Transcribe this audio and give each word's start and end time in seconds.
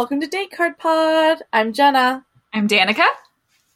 welcome 0.00 0.18
to 0.18 0.26
Date 0.26 0.50
Card 0.50 0.78
Pod. 0.78 1.42
I'm 1.52 1.74
Jenna, 1.74 2.24
I'm 2.54 2.66
Danica. 2.66 3.04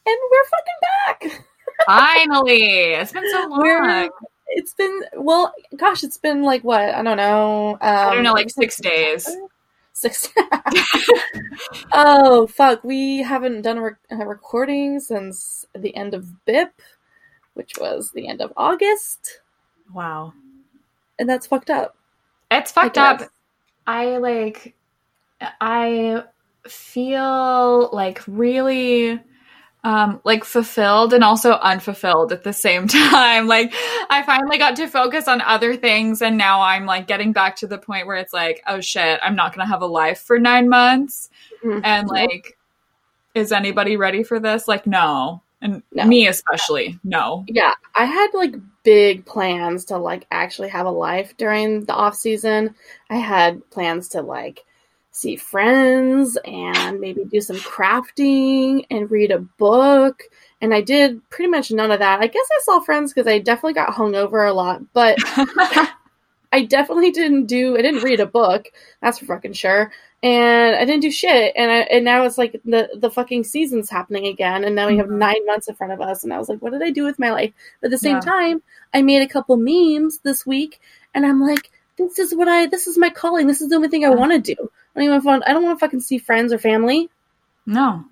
and 0.07 0.17
we're 0.31 0.45
fucking 0.45 1.29
back. 1.29 1.45
Finally, 1.85 2.63
it's 2.93 3.11
been 3.11 3.29
so 3.31 3.47
long. 3.47 3.59
We're- 3.61 4.09
It's 4.47 4.73
been 4.73 5.03
well, 5.17 5.53
gosh, 5.77 6.03
it's 6.03 6.17
been 6.17 6.41
like 6.41 6.63
what 6.63 6.81
I 6.81 7.03
don't 7.03 7.17
know. 7.17 7.73
Um, 7.73 7.77
I 7.81 8.15
don't 8.15 8.23
know, 8.23 8.33
like 8.33 8.49
six 8.49 8.77
days. 8.77 9.29
Six. 9.93 10.29
oh 11.93 12.47
fuck, 12.47 12.83
we 12.83 13.19
haven't 13.21 13.61
done 13.61 13.77
a, 13.77 13.81
rec- 13.83 13.99
a 14.09 14.15
recording 14.25 14.99
since 14.99 15.63
the 15.77 15.95
end 15.95 16.15
of 16.15 16.25
BIP, 16.47 16.71
which 17.53 17.73
was 17.79 18.09
the 18.15 18.27
end 18.27 18.41
of 18.41 18.51
August, 18.57 19.41
Wow, 19.93 20.33
and 21.19 21.29
that's 21.29 21.45
fucked 21.45 21.69
up. 21.69 21.95
it's 22.49 22.75
I 22.75 22.81
fucked 22.83 22.97
up. 22.97 23.21
I 23.85 24.17
like, 24.17 24.73
I 25.61 26.23
feel 26.67 27.89
like 27.93 28.21
really. 28.27 29.19
Um, 29.83 30.19
like 30.23 30.43
fulfilled 30.43 31.13
and 31.13 31.23
also 31.23 31.51
unfulfilled 31.51 32.31
at 32.31 32.43
the 32.43 32.53
same 32.53 32.87
time. 32.87 33.45
Like 33.45 33.71
I 34.09 34.23
finally 34.25 34.57
got 34.57 34.75
to 34.77 34.87
focus 34.87 35.27
on 35.27 35.41
other 35.41 35.75
things 35.77 36.23
and 36.23 36.39
now 36.39 36.59
I'm 36.61 36.87
like 36.87 37.05
getting 37.05 37.33
back 37.33 37.55
to 37.57 37.67
the 37.67 37.77
point 37.77 38.07
where 38.07 38.15
it's 38.15 38.33
like, 38.33 38.63
oh 38.65 38.81
shit, 38.81 39.19
I'm 39.21 39.35
not 39.35 39.53
gonna 39.55 39.67
have 39.67 39.83
a 39.83 39.85
life 39.85 40.21
for 40.21 40.39
nine 40.39 40.69
months. 40.69 41.29
Mhm. 41.63 41.81
And 41.83 42.07
like, 42.07 42.57
is 43.35 43.51
anybody 43.51 43.95
ready 43.95 44.23
for 44.23 44.39
this? 44.39 44.67
Like, 44.67 44.87
no. 44.87 45.43
And 45.61 45.83
No. 45.93 46.05
me 46.05 46.25
especially, 46.27 46.99
no. 47.03 47.45
yeah 47.47 47.73
i 47.93 48.05
had 48.05 48.29
like 48.33 48.55
big 48.83 49.23
plans 49.27 49.85
to 49.85 49.97
like 49.97 50.25
actually 50.31 50.69
have 50.69 50.87
a 50.87 50.91
life 50.91 51.37
during 51.37 51.85
the 51.85 51.93
off 51.93 52.15
season 52.15 52.73
i 53.11 53.17
had 53.17 53.61
plans 53.69 54.09
to 54.09 54.21
like 54.21 54.65
see 55.15 55.37
friends 55.37 56.37
and 56.43 56.99
maybe 56.99 57.23
do 57.23 57.39
some 57.39 57.55
crafting 57.57 58.85
and 58.91 59.09
read 59.09 59.31
a 59.31 59.39
book 59.39 60.23
and 60.59 60.73
i 60.73 60.81
did 60.81 61.21
pretty 61.29 61.49
much 61.49 61.71
none 61.71 61.89
of 61.89 61.99
that 61.99 62.19
i 62.19 62.27
guess 62.27 62.45
i 62.51 62.59
saw 62.63 62.81
friends 62.81 63.13
because 63.13 63.25
i 63.27 63.39
definitely 63.39 63.73
got 63.73 63.93
hungover 63.93 64.49
a 64.49 64.51
lot 64.53 64.81
but 64.91 65.17
i 66.51 66.65
definitely 66.65 67.11
didn't 67.11 67.45
do 67.45 67.77
i 67.77 67.81
didn't 67.81 68.03
read 68.03 68.19
a 68.19 68.25
book 68.25 68.65
that's 69.01 69.19
for 69.19 69.25
fucking 69.25 69.53
sure 69.53 69.89
and 70.23 70.75
I 70.75 70.85
didn't 70.85 71.01
do 71.01 71.11
shit, 71.11 71.53
and 71.55 71.69
I, 71.69 71.79
and 71.81 72.03
now 72.03 72.23
it's 72.23 72.39
like 72.39 72.59
the 72.65 72.89
the 72.95 73.11
fucking 73.11 73.43
season's 73.43 73.91
happening 73.91 74.25
again, 74.25 74.63
and 74.63 74.73
now 74.73 74.87
we 74.87 74.97
have 74.97 75.05
Mhm. 75.05 75.19
nine 75.19 75.45
months 75.45 75.67
in 75.67 75.75
front 75.75 75.93
of 75.93 76.01
us, 76.01 76.23
and 76.23 76.33
I 76.33 76.39
was 76.39 76.49
like, 76.49 76.63
what 76.63 76.71
did 76.71 76.81
I 76.81 76.89
do 76.89 77.03
with 77.03 77.19
my 77.19 77.29
life? 77.29 77.53
But 77.79 77.87
at 77.87 77.91
the 77.91 77.97
same 77.99 78.15
Yeah. 78.15 78.21
time, 78.21 78.63
I 78.91 79.03
made 79.03 79.21
a 79.21 79.27
couple 79.27 79.55
memes 79.55 80.17
this 80.19 80.43
week, 80.43 80.81
and 81.13 81.27
I'm 81.27 81.41
like, 81.41 81.69
this 81.97 82.17
is 82.17 82.33
what 82.33 82.47
I, 82.47 82.65
this 82.65 82.87
is 82.87 82.97
my 82.97 83.11
calling. 83.11 83.45
This 83.45 83.61
is 83.61 83.69
the 83.69 83.75
only 83.75 83.89
thing 83.89 84.03
I 84.03 84.09
want 84.09 84.31
to 84.31 84.55
do. 84.55 84.71
I 84.95 84.99
don't 84.99 85.09
even 85.09 85.23
want, 85.23 85.43
I 85.45 85.53
don't 85.53 85.63
want 85.63 85.77
to 85.77 85.85
fucking 85.85 85.99
see 86.01 86.17
friends 86.17 86.53
or 86.53 86.57
family. 86.57 87.09
no. 87.65 88.05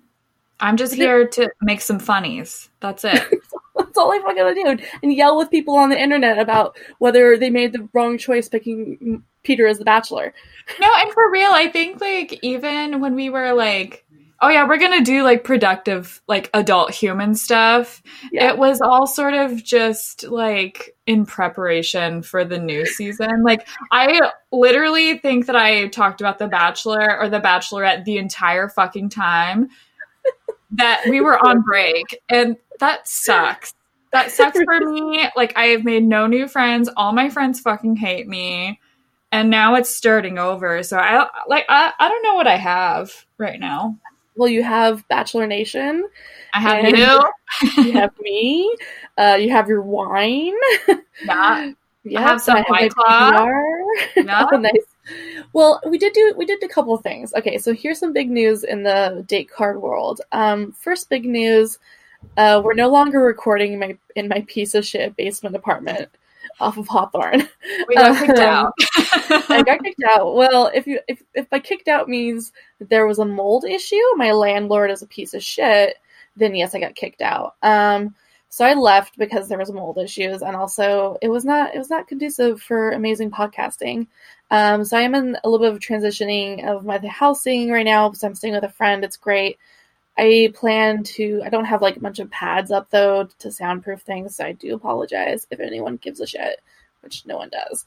I'm 0.60 0.76
just 0.76 0.94
here 0.94 1.26
to 1.26 1.50
make 1.60 1.80
some 1.80 1.98
funnies. 1.98 2.70
That's 2.78 3.04
it. 3.04 3.22
That's 3.76 3.98
all 3.98 4.12
I 4.12 4.20
fucking 4.20 4.54
do, 4.54 4.84
and 5.02 5.12
yell 5.12 5.36
with 5.36 5.50
people 5.50 5.76
on 5.76 5.88
the 5.88 6.00
internet 6.00 6.38
about 6.38 6.76
whether 6.98 7.36
they 7.36 7.50
made 7.50 7.72
the 7.72 7.88
wrong 7.92 8.18
choice 8.18 8.48
picking 8.48 9.24
Peter 9.42 9.66
as 9.66 9.78
the 9.78 9.84
Bachelor. 9.84 10.32
no, 10.80 10.90
and 10.96 11.12
for 11.12 11.30
real, 11.30 11.50
I 11.50 11.68
think 11.68 12.00
like 12.00 12.38
even 12.42 13.00
when 13.00 13.16
we 13.16 13.30
were 13.30 13.52
like, 13.52 14.04
oh 14.40 14.48
yeah, 14.48 14.66
we're 14.66 14.78
gonna 14.78 15.02
do 15.04 15.22
like 15.22 15.44
productive, 15.44 16.20
like 16.28 16.50
adult 16.54 16.90
human 16.90 17.34
stuff, 17.34 18.02
Yeah. 18.32 18.50
it 18.50 18.58
was 18.58 18.80
all 18.80 19.06
sort 19.06 19.34
of 19.34 19.62
just 19.62 20.24
like 20.24 20.94
in 21.06 21.24
preparation 21.26 22.22
for 22.22 22.44
the 22.44 22.58
new 22.58 22.84
season. 22.86 23.42
Like 23.42 23.66
I 23.90 24.20
literally 24.52 25.18
think 25.18 25.46
that 25.46 25.56
I 25.56 25.88
talked 25.88 26.20
about 26.20 26.38
The 26.38 26.48
Bachelor 26.48 27.18
or 27.20 27.28
The 27.28 27.40
Bachelorette 27.40 28.04
the 28.04 28.18
entire 28.18 28.68
fucking 28.68 29.10
time 29.10 29.68
that 30.72 31.02
we 31.08 31.20
were 31.20 31.38
on 31.38 31.62
break. 31.62 32.20
And 32.28 32.56
that 32.80 33.06
sucks. 33.08 33.74
That 34.12 34.30
sucks 34.30 34.58
for 34.62 34.80
me. 34.80 35.26
Like 35.36 35.56
I 35.56 35.66
have 35.66 35.84
made 35.84 36.04
no 36.04 36.26
new 36.26 36.46
friends. 36.48 36.88
All 36.96 37.12
my 37.12 37.30
friends 37.30 37.60
fucking 37.60 37.96
hate 37.96 38.28
me. 38.28 38.80
And 39.32 39.50
now 39.50 39.74
it's 39.74 39.90
starting 39.94 40.38
over. 40.38 40.82
So 40.84 40.96
I 40.96 41.28
like 41.48 41.64
I, 41.68 41.92
I 41.98 42.08
don't 42.08 42.22
know 42.22 42.34
what 42.34 42.46
I 42.46 42.56
have 42.56 43.26
right 43.38 43.58
now. 43.58 43.98
Well, 44.36 44.48
you 44.48 44.62
have 44.62 45.06
Bachelor 45.08 45.46
Nation. 45.46 46.08
I 46.54 46.60
have 46.60 46.96
you. 46.96 47.20
You 47.84 47.92
have 47.92 48.12
me. 48.20 48.74
Uh, 49.16 49.38
you 49.40 49.50
have 49.50 49.68
your 49.68 49.82
wine. 49.82 50.54
Yeah. 51.24 51.70
Yeah, 52.06 52.20
have 52.20 52.40
some 52.42 52.56
my 52.56 52.64
White 52.68 52.92
Claw. 52.92 53.32
PBR. 53.32 53.82
Yeah. 54.16 54.46
Oh, 54.52 54.56
nice. 54.58 54.72
Well, 55.54 55.80
we 55.86 55.96
did 55.98 56.12
do 56.12 56.34
we 56.36 56.44
did 56.44 56.62
a 56.62 56.68
couple 56.68 56.94
of 56.94 57.02
things. 57.02 57.32
Okay, 57.34 57.56
so 57.58 57.72
here's 57.72 57.98
some 57.98 58.12
big 58.12 58.30
news 58.30 58.64
in 58.64 58.82
the 58.82 59.24
date 59.26 59.50
card 59.50 59.80
world. 59.80 60.20
Um, 60.32 60.72
first 60.72 61.08
big 61.08 61.24
news, 61.24 61.78
uh, 62.36 62.60
we're 62.62 62.74
no 62.74 62.88
longer 62.90 63.20
recording 63.20 63.72
in 63.74 63.78
my 63.78 63.96
in 64.16 64.28
my 64.28 64.44
piece 64.48 64.74
of 64.74 64.84
shit 64.84 65.16
basement 65.16 65.56
apartment 65.56 66.10
off 66.60 66.76
of 66.76 66.88
Hawthorne. 66.88 67.48
We 67.88 67.94
got 67.94 68.18
kicked 68.18 68.38
Um, 68.38 68.44
out. 68.46 68.72
I 69.48 69.62
got 69.64 69.82
kicked 69.82 70.02
out. 70.02 70.34
Well, 70.34 70.70
if 70.74 70.86
you 70.86 71.00
if 71.08 71.22
if 71.34 71.48
by 71.50 71.60
kicked 71.60 71.88
out 71.88 72.08
means 72.08 72.52
there 72.80 73.06
was 73.06 73.18
a 73.18 73.24
mold 73.24 73.64
issue, 73.64 73.96
my 74.16 74.32
landlord 74.32 74.90
is 74.90 75.02
a 75.02 75.06
piece 75.06 75.34
of 75.34 75.42
shit, 75.42 75.96
then 76.36 76.54
yes, 76.54 76.74
I 76.74 76.80
got 76.80 76.94
kicked 76.94 77.22
out. 77.22 77.54
Um, 77.62 78.14
so 78.48 78.64
I 78.64 78.74
left 78.74 79.18
because 79.18 79.48
there 79.48 79.58
was 79.58 79.72
mold 79.72 79.98
issues, 79.98 80.42
and 80.42 80.56
also 80.56 81.18
it 81.22 81.28
was 81.28 81.44
not 81.44 81.74
it 81.74 81.78
was 81.78 81.90
not 81.90 82.08
conducive 82.08 82.62
for 82.62 82.90
amazing 82.90 83.30
podcasting. 83.30 84.06
Um, 84.50 84.84
so 84.84 84.96
I 84.96 85.02
am 85.02 85.14
in 85.14 85.36
a 85.42 85.48
little 85.48 85.66
bit 85.66 85.74
of 85.74 85.80
transitioning 85.80 86.64
of 86.64 86.84
my 86.84 86.98
housing 86.98 87.70
right 87.70 87.84
now. 87.84 88.12
So 88.12 88.26
I'm 88.26 88.34
staying 88.34 88.54
with 88.54 88.64
a 88.64 88.68
friend. 88.68 89.04
It's 89.04 89.16
great. 89.16 89.58
I 90.16 90.52
plan 90.54 91.02
to. 91.14 91.42
I 91.44 91.48
don't 91.48 91.64
have 91.64 91.82
like 91.82 91.96
a 91.96 92.00
bunch 92.00 92.20
of 92.20 92.30
pads 92.30 92.70
up 92.70 92.90
though 92.90 93.28
to 93.40 93.50
soundproof 93.50 94.02
things. 94.02 94.36
So 94.36 94.44
I 94.44 94.52
do 94.52 94.74
apologize 94.74 95.46
if 95.50 95.60
anyone 95.60 95.96
gives 95.96 96.20
a 96.20 96.26
shit, 96.26 96.62
which 97.00 97.26
no 97.26 97.36
one 97.36 97.50
does. 97.50 97.86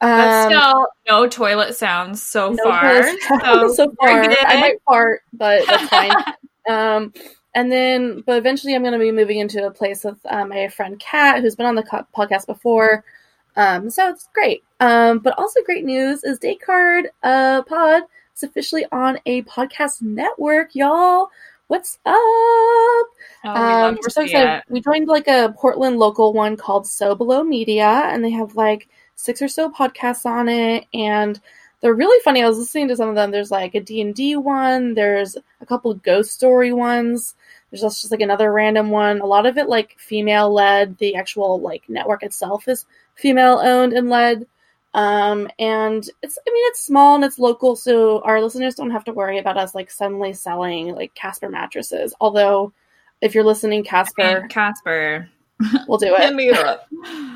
Um, 0.00 0.50
still, 0.50 0.88
no 1.08 1.26
toilet 1.26 1.74
sounds 1.74 2.22
so 2.22 2.52
no 2.52 2.64
far. 2.64 3.02
So, 3.20 3.72
so 3.72 3.92
far. 4.00 4.24
I 4.24 4.60
might 4.60 4.82
fart, 4.84 5.22
but 5.32 5.66
that's 5.66 5.88
fine. 5.88 6.12
um, 6.68 7.12
and 7.54 7.72
then, 7.72 8.22
but 8.26 8.36
eventually, 8.36 8.74
I'm 8.74 8.82
going 8.82 8.92
to 8.92 8.98
be 8.98 9.12
moving 9.12 9.38
into 9.38 9.66
a 9.66 9.70
place 9.70 10.04
with 10.04 10.18
uh, 10.26 10.44
my 10.44 10.68
friend 10.68 11.00
Kat, 11.00 11.40
who's 11.40 11.56
been 11.56 11.66
on 11.66 11.74
the 11.74 11.82
co- 11.82 12.06
podcast 12.16 12.46
before. 12.46 13.04
Um, 13.56 13.88
so 13.88 14.08
it's 14.10 14.28
great. 14.34 14.62
Um, 14.80 15.20
but 15.20 15.38
also 15.38 15.62
great 15.64 15.84
news 15.84 16.22
is 16.22 16.38
Date 16.38 16.60
Card 16.60 17.08
uh, 17.22 17.62
Pod 17.62 18.02
is 18.36 18.42
officially 18.42 18.84
on 18.92 19.18
a 19.24 19.42
podcast 19.44 20.02
network, 20.02 20.74
y'all. 20.74 21.28
What's 21.68 21.98
up? 22.04 22.12
Oh, 22.14 23.06
we 23.44 23.50
um, 23.50 23.94
we 23.94 24.00
are 24.06 24.10
so 24.10 24.22
excited. 24.22 24.58
it. 24.58 24.64
We 24.68 24.80
joined 24.80 25.08
like 25.08 25.26
a 25.26 25.54
Portland 25.58 25.98
local 25.98 26.32
one 26.32 26.56
called 26.56 26.86
So 26.86 27.14
Below 27.14 27.42
Media, 27.42 27.86
and 27.86 28.22
they 28.22 28.30
have 28.30 28.54
like 28.54 28.88
six 29.16 29.42
or 29.42 29.48
so 29.48 29.70
podcasts 29.70 30.24
on 30.24 30.48
it, 30.48 30.86
and 30.94 31.40
they're 31.80 31.94
really 31.94 32.22
funny. 32.22 32.42
I 32.42 32.48
was 32.48 32.58
listening 32.58 32.88
to 32.88 32.96
some 32.96 33.08
of 33.08 33.14
them. 33.14 33.30
There's 33.30 33.50
like 33.50 33.74
a 33.74 33.80
D 33.80 34.00
and 34.00 34.14
D 34.14 34.36
one. 34.36 34.94
There's 34.94 35.36
a 35.60 35.66
couple 35.66 35.90
of 35.90 36.02
ghost 36.02 36.32
story 36.32 36.72
ones. 36.72 37.34
There's 37.70 37.82
also 37.82 38.02
just 38.02 38.12
like 38.12 38.20
another 38.20 38.52
random 38.52 38.90
one. 38.90 39.20
A 39.20 39.26
lot 39.26 39.46
of 39.46 39.58
it 39.58 39.68
like 39.68 39.96
female 39.98 40.52
led. 40.52 40.98
The 40.98 41.16
actual 41.16 41.60
like 41.60 41.82
network 41.88 42.22
itself 42.22 42.68
is 42.68 42.86
female 43.14 43.58
owned 43.58 43.92
and 43.92 44.08
led. 44.08 44.46
Um, 44.94 45.48
and 45.58 46.08
it's 46.22 46.38
I 46.38 46.50
mean 46.50 46.66
it's 46.68 46.84
small 46.84 47.16
and 47.16 47.24
it's 47.24 47.38
local, 47.38 47.76
so 47.76 48.22
our 48.22 48.40
listeners 48.40 48.74
don't 48.74 48.90
have 48.90 49.04
to 49.04 49.12
worry 49.12 49.38
about 49.38 49.58
us 49.58 49.74
like 49.74 49.90
suddenly 49.90 50.32
selling 50.32 50.94
like 50.94 51.14
Casper 51.14 51.50
mattresses. 51.50 52.14
Although 52.20 52.72
if 53.20 53.34
you're 53.34 53.44
listening, 53.44 53.84
Casper, 53.84 54.46
Casper. 54.48 55.28
we'll 55.88 55.98
do 55.98 56.14
Hit 56.14 56.30
it. 56.30 56.34
me 56.34 56.50
up. 56.50 56.86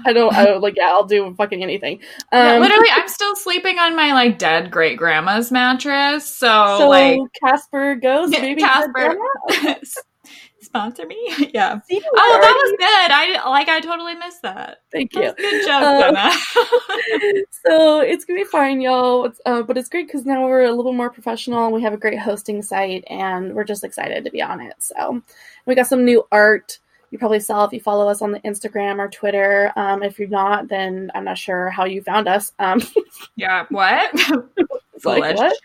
I 0.05 0.13
don't. 0.13 0.35
I 0.35 0.45
don't 0.45 0.61
like. 0.61 0.75
Yeah, 0.77 0.89
I'll 0.91 1.05
do 1.05 1.35
fucking 1.37 1.63
anything. 1.63 2.01
Yeah, 2.33 2.55
Um, 2.57 2.61
literally, 2.63 2.89
I'm 2.93 3.09
still 3.09 3.35
sleeping 3.35 3.79
on 3.79 3.97
my 3.97 4.13
like 4.13 4.39
dead 4.39 4.71
great 4.71 4.99
grandma's 4.99 5.51
mattress. 5.51 6.27
So, 6.27 6.77
so 6.79 6.89
like, 6.89 7.19
Casper 7.43 7.95
goes. 7.95 8.31
Maybe 8.31 8.61
Casper, 8.61 9.17
sponsor 10.61 11.07
me. 11.07 11.17
yeah. 11.55 11.81
See, 11.83 12.01
Oh, 12.17 12.39
that 12.43 12.55
was 12.55 12.73
good. 12.79 13.11
I 13.47 13.49
like. 13.49 13.69
I 13.69 13.81
totally 13.81 14.15
missed 14.15 14.43
that. 14.43 14.79
Thank 14.93 15.13
That 15.13 15.39
you. 15.39 15.45
Good 15.51 15.67
job, 15.67 16.15
Um, 16.15 17.43
so 17.67 18.01
it's 18.01 18.25
gonna 18.25 18.41
be 18.41 18.45
fine, 18.45 18.81
y'all. 18.81 19.31
Uh, 19.47 19.63
but 19.63 19.79
it's 19.79 19.89
great 19.89 20.07
because 20.07 20.27
now 20.27 20.47
we're 20.47 20.65
a 20.65 20.73
little 20.73 20.93
more 20.93 21.11
professional. 21.11 21.73
We 21.73 21.83
have 21.83 21.93
a 21.93 21.99
great 21.99 22.19
hosting 22.19 22.63
site, 22.63 23.05
and 23.09 23.55
we're 23.55 23.65
just 23.65 23.85
excited 23.85 24.25
to 24.25 24.31
be 24.31 24.43
on 24.43 24.61
it. 24.61 24.75
So 24.79 25.23
we 25.67 25.75
got 25.75 25.87
some 25.87 26.05
new 26.05 26.27
art. 26.31 26.79
You 27.11 27.19
probably 27.19 27.41
saw 27.41 27.65
if 27.65 27.73
you 27.73 27.81
follow 27.81 28.09
us 28.09 28.23
on 28.23 28.31
the 28.31 28.41
Instagram 28.41 28.99
or 28.99 29.09
Twitter. 29.09 29.73
Um, 29.77 30.03
if 30.03 30.19
you're 30.19 30.29
not, 30.29 30.69
then 30.69 31.11
I'm 31.15 31.25
not 31.25 31.39
sure 31.39 31.69
how 31.71 31.85
you 31.85 32.03
found 32.03 32.29
us. 32.29 32.53
Um, 32.59 32.81
yeah. 33.37 33.67
What? 33.69 34.15
like 35.05 35.37
what? 35.37 35.57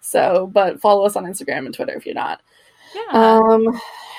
So, 0.00 0.50
but 0.52 0.80
follow 0.80 1.04
us 1.04 1.16
on 1.16 1.24
Instagram 1.24 1.66
and 1.66 1.74
Twitter 1.74 1.94
if 1.94 2.06
you're 2.06 2.14
not. 2.14 2.40
Yeah. 2.94 3.02
Um, 3.12 3.66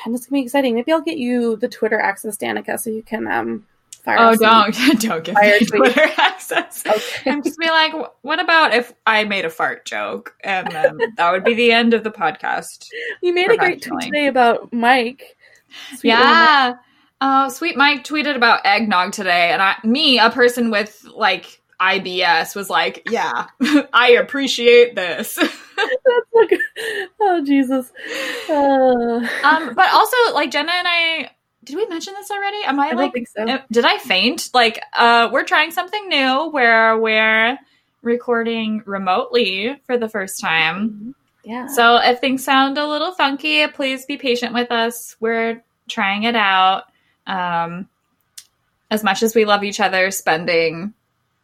and 0.06 0.14
it's 0.14 0.28
gonna 0.28 0.42
be 0.42 0.46
exciting. 0.46 0.76
Maybe 0.76 0.92
I'll 0.92 1.02
get 1.02 1.18
you 1.18 1.56
the 1.58 1.68
Twitter 1.68 2.00
access, 2.00 2.38
Danica, 2.38 2.80
so 2.80 2.90
you 2.90 3.02
can 3.02 3.28
um 3.28 3.66
fire. 4.06 4.18
Oh, 4.20 4.36
don't 4.36 4.74
don't 5.02 5.24
give 5.24 5.36
me. 5.36 5.60
Twitter 5.66 6.08
access. 6.18 6.86
Okay. 6.86 7.30
And 7.32 7.44
just 7.44 7.58
be 7.60 7.68
like, 7.68 7.94
what 8.22 8.40
about 8.40 8.74
if 8.74 8.94
I 9.06 9.26
made 9.26 9.46
a 9.46 9.50
fart 9.50 9.86
joke? 9.86 10.36
And 10.44 10.72
then 10.72 11.00
that 11.18 11.32
would 11.32 11.44
be 11.44 11.56
the 11.56 11.72
end 11.72 11.94
of 11.94 12.04
the 12.04 12.12
podcast. 12.12 12.88
You 13.22 13.34
made 13.34 13.52
a 13.52 13.58
great 13.58 13.82
tweet 13.82 14.02
today 14.02 14.28
about 14.28 14.72
Mike. 14.72 15.36
Sweet 15.98 16.12
Mike. 16.12 16.20
yeah. 16.20 16.74
Uh, 17.22 17.50
Sweet 17.50 17.78
Mike 17.78 18.04
tweeted 18.04 18.36
about 18.36 18.66
eggnog 18.66 19.14
today, 19.14 19.52
and 19.52 19.62
I, 19.62 19.76
me, 19.84 20.20
a 20.20 20.30
person 20.30 20.70
with 20.70 21.06
like 21.16 21.62
IBS, 21.80 22.56
was 22.56 22.70
like, 22.70 23.04
"Yeah, 23.10 23.48
I 23.94 24.18
appreciate 24.20 24.96
this." 24.96 25.36
That's 25.36 26.34
like, 26.34 26.60
oh 27.22 27.44
Jesus. 27.44 27.92
Uh, 28.50 29.28
um, 29.44 29.74
but 29.76 29.92
also, 29.94 30.18
like 30.34 30.52
Jenna 30.52 30.72
and 30.72 30.88
I, 30.88 31.32
did 31.64 31.76
we 31.76 31.86
mention 31.88 32.14
this 32.14 32.30
already? 32.32 32.64
Am 32.66 32.80
I, 32.80 32.88
I 32.88 32.90
don't 32.90 32.98
like, 32.98 33.14
think 33.14 33.28
so. 33.28 33.60
did 33.72 33.86
I 33.86 33.98
faint? 33.98 34.50
Like, 34.54 34.82
uh, 34.94 35.30
we're 35.32 35.46
trying 35.46 35.72
something 35.72 36.10
new 36.10 36.50
where 36.52 36.98
we're 36.98 37.58
recording 38.02 38.84
remotely 38.86 39.82
for 39.86 39.98
the 39.98 40.08
first 40.08 40.40
time. 40.40 41.16
Yeah. 41.46 41.68
So 41.68 41.98
if 41.98 42.20
things 42.20 42.44
sound 42.44 42.78
a 42.78 42.88
little 42.88 43.12
funky, 43.12 43.66
please 43.68 44.06
be 44.06 44.18
patient 44.18 44.54
with 44.54 44.72
us. 44.72 45.16
We're 45.20 45.64
trying 45.88 46.24
it 46.24 46.36
out. 46.36 46.86
Um, 47.28 47.88
as 48.92 49.04
much 49.04 49.22
as 49.24 49.36
we 49.36 49.46
love 49.46 49.64
each 49.64 49.80
other, 49.80 50.10
spending 50.12 50.94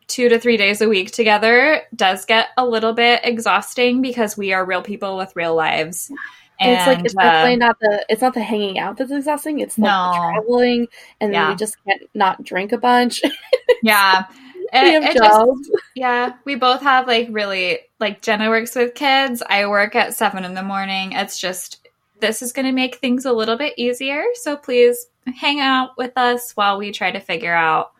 two 0.07 0.27
to 0.29 0.39
three 0.39 0.57
days 0.57 0.81
a 0.81 0.89
week 0.89 1.11
together 1.11 1.81
does 1.95 2.25
get 2.25 2.47
a 2.57 2.65
little 2.65 2.93
bit 2.93 3.21
exhausting 3.23 4.01
because 4.01 4.35
we 4.35 4.53
are 4.53 4.65
real 4.65 4.81
people 4.81 5.17
with 5.17 5.35
real 5.35 5.55
lives. 5.55 6.11
And 6.59 6.71
it's 6.71 6.85
like 6.87 7.05
it's 7.05 7.15
uh, 7.15 7.21
definitely 7.21 7.55
not 7.57 7.79
the 7.79 8.05
it's 8.09 8.21
not 8.21 8.33
the 8.35 8.41
hanging 8.43 8.77
out 8.77 8.97
that's 8.97 9.11
exhausting. 9.11 9.59
It's 9.59 9.77
like 9.79 9.89
No. 9.89 10.11
the 10.11 10.17
traveling, 10.41 10.87
and 11.19 11.33
then 11.33 11.41
Yeah. 11.41 11.49
we 11.49 11.55
just 11.55 11.75
can't 11.85 12.03
not 12.13 12.43
drink 12.43 12.71
a 12.71 12.77
bunch. 12.77 13.21
yeah. 13.83 14.25
It- 14.73 15.03
it 15.03 15.13
just- 15.17 15.71
Yeah, 15.95 16.33
we 16.45 16.55
both 16.55 16.81
have 16.81 17.07
like 17.07 17.27
really 17.31 17.79
like 17.99 18.21
Jenna 18.21 18.49
works 18.49 18.75
with 18.75 18.95
kids. 18.95 19.43
I 19.47 19.65
work 19.67 19.95
at 19.95 20.13
seven 20.15 20.45
in 20.45 20.53
the 20.53 20.63
morning. 20.63 21.11
It's 21.13 21.37
just 21.39 21.87
this 22.19 22.41
is 22.41 22.53
going 22.53 22.65
to 22.67 22.71
make 22.71 22.95
things 22.97 23.25
a 23.25 23.33
little 23.33 23.57
bit 23.57 23.73
easier. 23.77 24.23
So 24.35 24.55
please 24.55 25.07
hang 25.35 25.59
out 25.59 25.97
with 25.97 26.13
us 26.15 26.51
while 26.53 26.77
we 26.77 26.91
try 26.91 27.11
to 27.11 27.19
figure 27.19 27.53
out 27.53 27.91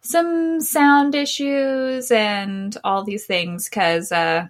some 0.00 0.60
sound 0.60 1.14
issues 1.14 2.10
and 2.10 2.76
all 2.84 3.04
these 3.04 3.26
things 3.26 3.68
because 3.68 4.10
uh, 4.12 4.46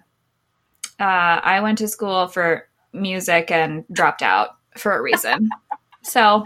uh, 0.99 1.03
I 1.03 1.59
went 1.61 1.77
to 1.79 1.87
school 1.87 2.27
for 2.27 2.67
music 2.93 3.51
and 3.51 3.85
dropped 3.91 4.21
out 4.21 4.57
for 4.77 4.91
a 4.97 5.01
reason. 5.01 5.49
so 6.01 6.43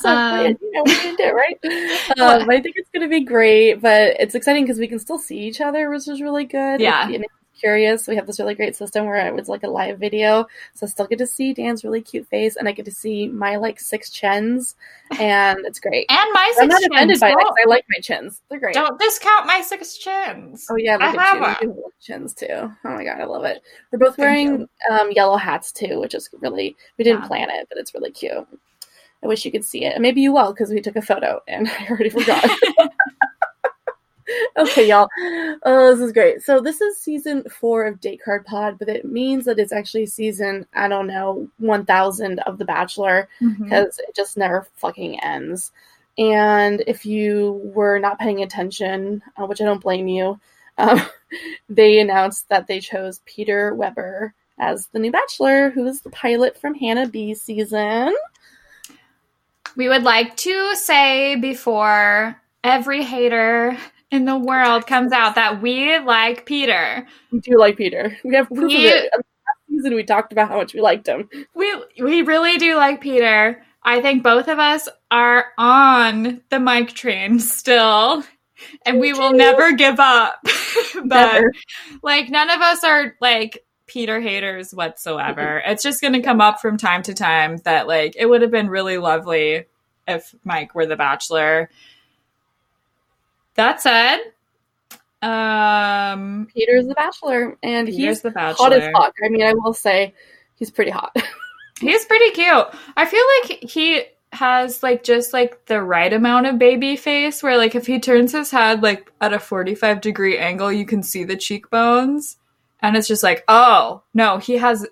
So 0.00 0.08
Um, 0.08 0.56
you 0.60 0.72
know, 0.72 0.82
we 0.84 0.94
did 0.94 1.20
it 1.20 1.34
right. 1.34 1.58
Um, 2.18 2.50
I 2.50 2.60
think 2.60 2.74
it's 2.76 2.90
going 2.90 3.02
to 3.02 3.08
be 3.08 3.24
great, 3.24 3.74
but 3.80 4.16
it's 4.18 4.34
exciting 4.34 4.64
because 4.64 4.78
we 4.78 4.88
can 4.88 4.98
still 4.98 5.18
see 5.18 5.38
each 5.38 5.60
other, 5.60 5.90
which 5.90 6.08
is 6.08 6.20
really 6.20 6.44
good. 6.44 6.80
Yeah. 6.80 7.08
If 7.08 7.20
you're 7.20 7.28
curious, 7.58 8.08
we 8.08 8.16
have 8.16 8.26
this 8.26 8.38
really 8.40 8.54
great 8.54 8.74
system 8.74 9.04
where 9.06 9.26
it 9.26 9.34
was 9.34 9.48
like 9.48 9.62
a 9.62 9.68
live 9.68 9.98
video, 9.98 10.46
so 10.74 10.86
I 10.86 10.88
still 10.88 11.06
get 11.06 11.18
to 11.18 11.26
see 11.26 11.52
Dan's 11.52 11.84
really 11.84 12.00
cute 12.00 12.26
face, 12.28 12.56
and 12.56 12.66
I 12.68 12.72
get 12.72 12.84
to 12.86 12.90
see 12.90 13.28
my 13.28 13.56
like 13.56 13.78
six 13.78 14.10
chins, 14.10 14.74
and 15.18 15.58
it's 15.66 15.78
great. 15.78 16.06
and 16.10 16.32
my 16.32 16.52
I'm 16.58 16.68
six 16.70 16.74
not 16.82 16.90
offended 16.90 17.14
chins. 17.14 17.20
by 17.20 17.28
it. 17.30 17.36
I 17.36 17.68
like 17.68 17.84
my 17.90 18.00
chins; 18.00 18.40
they're 18.48 18.58
great. 18.58 18.74
don't 18.74 18.98
discount 18.98 19.46
my 19.46 19.60
six 19.60 19.98
chins. 19.98 20.66
Oh 20.70 20.76
yeah, 20.76 20.96
I 21.00 21.08
have 21.10 21.62
you. 21.62 21.68
You 21.68 21.92
chins 22.00 22.34
too. 22.34 22.46
Oh 22.50 22.72
my 22.84 23.04
god, 23.04 23.20
I 23.20 23.24
love 23.24 23.44
it. 23.44 23.62
We're 23.92 23.98
both 23.98 24.16
Thank 24.16 24.48
wearing 24.48 24.68
um, 24.90 25.12
yellow 25.12 25.36
hats 25.36 25.70
too, 25.72 26.00
which 26.00 26.14
is 26.14 26.28
really 26.40 26.76
we 26.98 27.04
didn't 27.04 27.22
Yeah. 27.22 27.28
plan 27.28 27.48
it, 27.50 27.68
but 27.68 27.78
it's 27.78 27.94
really 27.94 28.10
cute. 28.10 28.46
I 29.22 29.26
wish 29.26 29.44
you 29.44 29.52
could 29.52 29.64
see 29.64 29.84
it. 29.84 30.00
Maybe 30.00 30.20
you 30.20 30.32
will 30.32 30.52
because 30.52 30.70
we 30.70 30.80
took 30.80 30.96
a 30.96 31.02
photo 31.02 31.40
and 31.46 31.68
I 31.80 31.88
already 31.88 32.10
forgot. 32.10 32.48
okay, 34.56 34.88
y'all. 34.88 35.08
Oh, 35.64 35.94
this 35.94 36.04
is 36.04 36.12
great. 36.12 36.42
So 36.42 36.60
this 36.60 36.80
is 36.80 36.98
season 36.98 37.44
four 37.50 37.84
of 37.84 38.00
Date 38.00 38.20
Card 38.24 38.46
Pod, 38.46 38.78
but 38.78 38.88
it 38.88 39.04
means 39.04 39.44
that 39.44 39.58
it's 39.58 39.72
actually 39.72 40.06
season 40.06 40.66
I 40.74 40.88
don't 40.88 41.06
know 41.06 41.48
one 41.58 41.84
thousand 41.84 42.40
of 42.40 42.58
The 42.58 42.64
Bachelor 42.64 43.28
because 43.40 43.98
it 43.98 44.14
just 44.14 44.36
never 44.36 44.66
fucking 44.76 45.20
ends. 45.20 45.72
And 46.18 46.82
if 46.86 47.06
you 47.06 47.60
were 47.74 47.98
not 47.98 48.18
paying 48.18 48.42
attention, 48.42 49.22
uh, 49.36 49.46
which 49.46 49.60
I 49.60 49.64
don't 49.64 49.80
blame 49.80 50.08
you, 50.08 50.38
um, 50.78 51.00
they 51.68 52.00
announced 52.00 52.48
that 52.48 52.66
they 52.66 52.80
chose 52.80 53.20
Peter 53.24 53.74
Weber 53.74 54.34
as 54.58 54.88
the 54.88 54.98
new 54.98 55.10
Bachelor, 55.10 55.70
who 55.70 55.86
is 55.86 56.02
the 56.02 56.10
pilot 56.10 56.60
from 56.60 56.74
Hannah 56.74 57.08
B 57.08 57.34
season. 57.34 58.14
We 59.76 59.88
would 59.88 60.02
like 60.02 60.36
to 60.38 60.74
say 60.76 61.36
before 61.36 62.36
every 62.64 63.02
hater 63.02 63.76
in 64.10 64.24
the 64.24 64.36
world 64.38 64.86
comes 64.86 65.12
out 65.12 65.36
that 65.36 65.62
we 65.62 65.98
like 66.00 66.44
Peter. 66.46 67.06
We 67.32 67.40
do 67.40 67.58
like 67.58 67.76
Peter. 67.76 68.16
We 68.24 68.34
have 68.34 68.48
proof 68.48 68.68
We- 68.72 68.88
of 68.88 68.92
it. 68.94 69.10
Last 69.14 69.24
season, 69.68 69.94
we 69.94 70.02
talked 70.04 70.32
about 70.32 70.48
how 70.48 70.56
much 70.56 70.74
we 70.74 70.80
liked 70.80 71.06
him. 71.06 71.28
We 71.54 71.74
we 72.00 72.22
really 72.22 72.58
do 72.58 72.76
like 72.76 73.00
Peter. 73.00 73.62
I 73.82 74.00
think 74.02 74.22
both 74.22 74.48
of 74.48 74.58
us 74.58 74.88
are 75.10 75.46
on 75.56 76.42
the 76.50 76.60
mic 76.60 76.92
train 76.92 77.38
still. 77.40 78.22
And 78.84 79.00
we 79.00 79.14
will 79.14 79.32
never 79.32 79.72
give 79.72 79.98
up. 79.98 80.38
but 81.04 81.32
Never. 81.32 81.52
like 82.02 82.28
none 82.28 82.50
of 82.50 82.60
us 82.60 82.84
are 82.84 83.14
like 83.20 83.64
Peter 83.90 84.20
haters 84.20 84.72
whatsoever. 84.72 85.62
It's 85.66 85.82
just 85.82 86.00
going 86.00 86.12
to 86.12 86.22
come 86.22 86.40
up 86.40 86.60
from 86.60 86.76
time 86.76 87.02
to 87.02 87.14
time 87.14 87.56
that 87.64 87.88
like 87.88 88.14
it 88.16 88.26
would 88.26 88.42
have 88.42 88.50
been 88.50 88.70
really 88.70 88.98
lovely 88.98 89.64
if 90.06 90.34
Mike 90.44 90.74
were 90.74 90.86
the 90.86 90.96
bachelor. 90.96 91.70
That 93.56 93.82
said, 93.82 94.18
um 95.22 96.46
Peter's 96.54 96.86
the 96.86 96.94
Bachelor, 96.94 97.58
and 97.62 97.88
Peter's 97.88 98.22
he's 98.22 98.22
the 98.22 98.30
hot 98.30 98.72
as 98.72 98.78
bachelor. 98.78 98.92
fuck. 98.92 99.14
I 99.24 99.28
mean, 99.28 99.42
I 99.42 99.52
will 99.54 99.74
say 99.74 100.14
he's 100.54 100.70
pretty 100.70 100.90
hot. 100.90 101.14
He's 101.80 102.04
pretty 102.04 102.32
cute. 102.32 102.66
I 102.94 103.06
feel 103.06 103.24
like 103.40 103.70
he 103.70 104.02
has 104.34 104.82
like 104.82 105.02
just 105.02 105.32
like 105.32 105.64
the 105.64 105.82
right 105.82 106.12
amount 106.12 106.44
of 106.46 106.58
baby 106.58 106.94
face 106.94 107.42
where 107.42 107.56
like 107.56 107.74
if 107.74 107.86
he 107.86 107.98
turns 107.98 108.32
his 108.32 108.50
head 108.50 108.82
like 108.82 109.10
at 109.20 109.32
a 109.32 109.38
45 109.40 110.00
degree 110.00 110.38
angle 110.38 110.70
you 110.70 110.84
can 110.84 111.02
see 111.02 111.24
the 111.24 111.36
cheekbones 111.36 112.36
and 112.82 112.96
it's 112.96 113.08
just 113.08 113.22
like 113.22 113.44
oh 113.48 114.02
no 114.14 114.38
he 114.38 114.54
has 114.56 114.86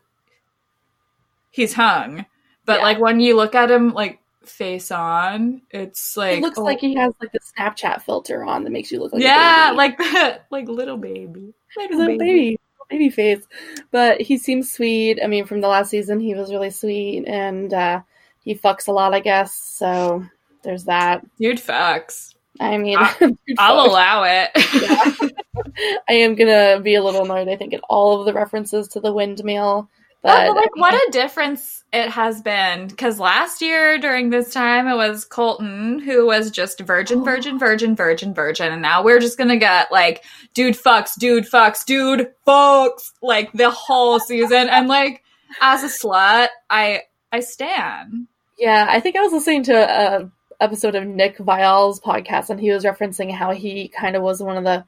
he's 1.50 1.72
hung 1.72 2.24
but 2.64 2.78
Yeah. 2.78 2.84
like 2.84 2.98
when 3.00 3.20
you 3.20 3.36
look 3.36 3.54
at 3.54 3.70
him 3.70 3.92
like 3.92 4.20
face 4.44 4.90
on 4.90 5.60
it's 5.70 6.16
like 6.16 6.38
it 6.38 6.42
looks 6.42 6.58
oh, 6.58 6.62
like 6.64 6.80
he 6.80 6.94
has 6.94 7.12
like 7.20 7.32
the 7.32 7.40
Snapchat 7.40 8.02
filter 8.02 8.44
on 8.44 8.64
that 8.64 8.70
makes 8.70 8.90
you 8.90 8.98
look 9.00 9.12
like 9.12 9.22
yeah 9.22 9.66
a 9.66 9.70
baby. 9.70 9.76
like 9.76 9.98
that 9.98 10.46
like 10.50 10.68
little 10.68 10.96
baby 10.96 11.52
He's 11.76 12.00
a 12.00 12.06
baby, 12.06 12.58
baby 12.88 13.10
face. 13.10 13.44
But 13.90 14.20
he 14.20 14.38
seems 14.38 14.72
sweet. 14.72 15.20
I 15.22 15.26
mean, 15.26 15.44
from 15.44 15.60
the 15.60 15.68
last 15.68 15.90
season, 15.90 16.20
he 16.20 16.34
was 16.34 16.52
really 16.52 16.70
sweet, 16.70 17.24
and 17.26 17.72
uh, 17.72 18.00
he 18.44 18.54
fucks 18.54 18.88
a 18.88 18.92
lot, 18.92 19.14
I 19.14 19.20
guess. 19.20 19.54
So 19.54 20.24
there's 20.62 20.84
that. 20.84 21.24
dude 21.38 21.60
facts 21.60 22.27
I 22.60 22.78
mean, 22.78 22.98
I, 22.98 23.14
I'll 23.58 23.86
allow 23.86 24.24
it 24.24 24.50
I 26.08 26.12
am 26.12 26.34
gonna 26.34 26.80
be 26.80 26.94
a 26.94 27.02
little 27.02 27.24
annoyed. 27.24 27.48
I 27.48 27.56
think 27.56 27.74
at 27.74 27.80
all 27.88 28.20
of 28.20 28.26
the 28.26 28.32
references 28.32 28.88
to 28.88 29.00
the 29.00 29.12
windmill. 29.12 29.88
Oh, 29.90 30.20
but, 30.22 30.48
But, 30.48 30.56
like, 30.56 30.76
what 30.76 30.94
a 30.94 31.10
difference 31.12 31.84
it 31.92 32.10
has 32.10 32.42
been. 32.42 32.88
Because 32.88 33.20
last 33.20 33.62
year 33.62 33.98
during 33.98 34.30
this 34.30 34.52
time, 34.52 34.88
it 34.88 34.96
was 34.96 35.24
Colton 35.24 36.00
who 36.00 36.26
was 36.26 36.50
just 36.50 36.80
virgin, 36.80 37.20
oh. 37.20 37.24
virgin, 37.24 37.56
virgin, 37.58 37.94
virgin, 37.94 38.34
virgin. 38.34 38.72
And 38.72 38.82
now 38.82 39.04
we're 39.04 39.20
just 39.20 39.38
going 39.38 39.50
to 39.50 39.56
get 39.56 39.92
like, 39.92 40.24
dude 40.54 40.74
fucks, 40.74 41.16
dude 41.16 41.44
fucks, 41.44 41.84
dude 41.84 42.32
fucks, 42.46 43.12
like 43.22 43.52
the 43.52 43.70
whole 43.70 44.18
season. 44.18 44.68
And 44.68 44.88
like, 44.88 45.22
as 45.60 45.84
a 45.84 45.86
slut, 45.86 46.48
I, 46.68 47.02
I 47.30 47.38
stand. 47.40 48.26
Yeah, 48.58 48.86
I 48.90 48.98
think 48.98 49.14
I 49.14 49.20
was 49.20 49.32
listening 49.32 49.62
to 49.64 49.72
a 49.72 50.30
episode 50.60 50.94
of 50.94 51.06
Nick 51.06 51.38
Viall's 51.38 52.00
podcast, 52.00 52.50
and 52.50 52.60
he 52.60 52.70
was 52.70 52.84
referencing 52.84 53.32
how 53.32 53.52
he 53.52 53.88
kind 53.88 54.16
of 54.16 54.22
was 54.22 54.42
one 54.42 54.56
of 54.56 54.64
the, 54.64 54.84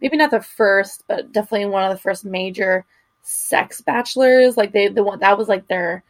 maybe 0.00 0.16
not 0.16 0.30
the 0.30 0.40
first, 0.42 1.04
but 1.08 1.32
definitely 1.32 1.66
one 1.66 1.84
of 1.84 1.90
the 1.90 2.00
first 2.00 2.24
major 2.24 2.84
sex 3.22 3.80
bachelors. 3.80 4.56
Like 4.56 4.72
they, 4.72 4.88
the 4.88 5.02
one 5.02 5.18
that 5.20 5.38
was 5.38 5.48
like 5.48 5.66
their 5.68 6.02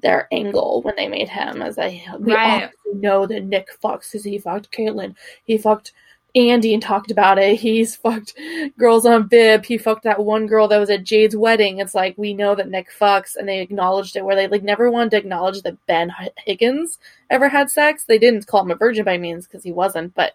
their 0.00 0.28
angle 0.32 0.82
when 0.82 0.94
they 0.96 1.08
made 1.08 1.28
him, 1.28 1.62
as 1.62 1.78
I 1.78 2.04
we 2.18 2.34
Right. 2.34 2.64
obviously 2.64 3.00
know 3.00 3.26
that 3.26 3.44
Nick 3.44 3.68
fucks 3.80 4.10
because 4.10 4.24
he 4.24 4.38
fucked 4.38 4.70
Kaitlyn, 4.70 5.14
he 5.46 5.56
fucked 5.56 5.92
Andi 6.36 6.72
and 6.74 6.82
talked 6.82 7.10
about 7.10 7.38
it. 7.38 7.60
He's 7.60 7.94
fucked 8.04 8.34
girls 8.78 9.06
on 9.06 9.28
bib. 9.28 9.64
He 9.64 9.78
fucked 9.78 10.04
that 10.04 10.24
one 10.24 10.46
girl 10.46 10.66
that 10.68 10.78
was 10.78 10.90
at 10.90 11.04
Jade's 11.04 11.36
wedding. 11.36 11.78
It's 11.78 11.94
like 11.94 12.16
we 12.18 12.34
know 12.34 12.54
that 12.54 12.68
Nick 12.68 12.88
fucks, 12.90 13.36
and 13.36 13.48
they 13.48 13.60
acknowledged 13.60 14.16
it. 14.16 14.24
Where 14.24 14.36
they 14.36 14.48
like 14.48 14.62
never 14.62 14.90
wanted 14.90 15.10
to 15.12 15.16
acknowledge 15.18 15.62
that 15.62 15.86
Ben 15.86 16.12
Higgins 16.38 16.98
ever 17.30 17.48
had 17.48 17.70
sex. 17.70 18.04
They 18.04 18.18
didn't 18.18 18.46
call 18.46 18.62
him 18.62 18.70
a 18.70 18.76
virgin 18.76 19.04
by 19.04 19.18
means 19.18 19.46
because 19.46 19.62
he 19.64 19.72
wasn't, 19.72 20.14
but 20.14 20.32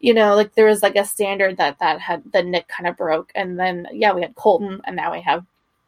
you 0.00 0.12
know, 0.12 0.34
like 0.34 0.54
there 0.54 0.66
was 0.66 0.82
like 0.82 0.96
a 0.96 1.04
standard 1.04 1.56
that 1.58 1.78
that 1.78 2.00
had 2.00 2.22
that 2.32 2.44
Nick 2.46 2.68
kind 2.68 2.86
of 2.88 2.96
broke, 2.96 3.30
and 3.34 3.58
then 3.58 3.86
yeah, 3.92 4.12
we 4.12 4.22
had 4.22 4.34
Colton, 4.34 4.80
and 4.84 4.96
now 4.96 5.12
we 5.12 5.20
have 5.22 5.44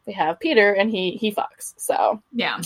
we 0.06 0.12
have 0.14 0.38
Peter, 0.40 0.72
and 0.72 0.90
he 0.90 1.12
he 1.12 1.32
fucks. 1.32 1.74
So 1.76 2.22
Yeah. 2.32 2.58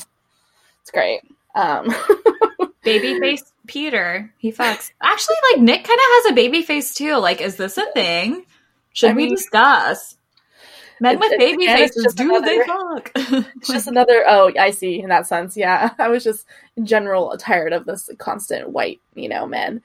it's 0.82 0.90
great. 0.92 1.23
Um, 1.54 1.92
Babyface 2.84 3.52
Peter. 3.66 4.32
He 4.38 4.52
fucks. 4.52 4.90
Actually, 5.02 5.37
like 5.52 5.62
Nick 5.62 5.84
kind 5.84 5.99
of 5.99 6.04
has 6.25 6.32
a 6.32 6.34
baby 6.34 6.62
face 6.62 6.94
too. 6.94 7.16
Like, 7.16 7.40
is 7.40 7.56
this 7.56 7.76
a 7.78 7.90
thing? 7.92 8.44
Should 8.92 9.10
I 9.10 9.14
we 9.14 9.25
mean- 9.25 9.34
discuss? 9.34 10.16
Men 11.02 11.18
with 11.18 11.38
baby 11.38 11.64
faces, 11.66 12.04
just 12.04 12.16
do 12.18 12.28
they 12.42 12.60
another- 12.60 13.00
fuck? 13.00 13.10
It's 13.56 13.68
just 13.68 13.87
another. 13.87 14.22
Oh, 14.28 14.52
I 14.58 14.70
see. 14.70 15.00
In 15.00 15.08
that 15.08 15.26
sense, 15.26 15.56
yeah. 15.56 15.90
I 15.99 16.08
was 16.08 16.22
just 16.22 16.46
in 16.76 16.84
general 16.84 17.34
tired 17.38 17.72
of 17.72 17.87
this 17.87 18.10
constant 18.18 18.68
white, 18.68 19.00
you 19.14 19.28
know, 19.30 19.46
men. 19.46 19.80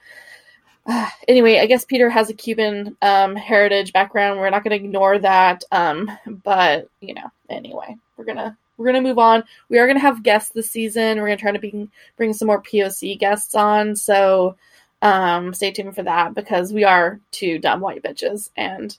Ah, 0.86 1.10
anyway, 1.28 1.58
I 1.58 1.66
guess 1.66 1.86
Peter 1.86 2.10
has 2.10 2.28
a 2.28 2.34
Cuban 2.34 2.98
um, 3.00 3.34
heritage 3.34 3.94
background. 3.94 4.38
We're 4.38 4.50
not 4.50 4.62
going 4.62 4.78
to 4.78 4.84
ignore 4.84 5.18
that. 5.20 5.64
Um, 5.72 6.10
but 6.44 6.90
you 7.00 7.14
know, 7.14 7.30
anyway, 7.48 7.96
we're 8.18 8.24
gonna 8.26 8.58
we're 8.76 8.86
gonna 8.86 9.00
move 9.00 9.18
on. 9.18 9.42
We 9.68 9.78
are 9.78 9.86
gonna 9.86 10.00
have 10.00 10.22
guests 10.22 10.50
this 10.50 10.70
season. 10.70 11.18
We're 11.18 11.26
gonna 11.26 11.36
try 11.36 11.52
to 11.52 11.58
bring 11.58 11.90
bring 12.16 12.32
some 12.32 12.46
more 12.46 12.62
POC 12.62 13.18
guests 13.18 13.54
on. 13.54 13.96
So 13.96 14.56
um, 15.02 15.52
stay 15.54 15.70
tuned 15.70 15.94
for 15.94 16.02
that 16.02 16.34
because 16.34 16.72
we 16.72 16.84
are 16.84 17.20
two 17.30 17.58
dumb 17.58 17.80
white 17.80 18.02
bitches, 18.02 18.50
and 18.56 18.96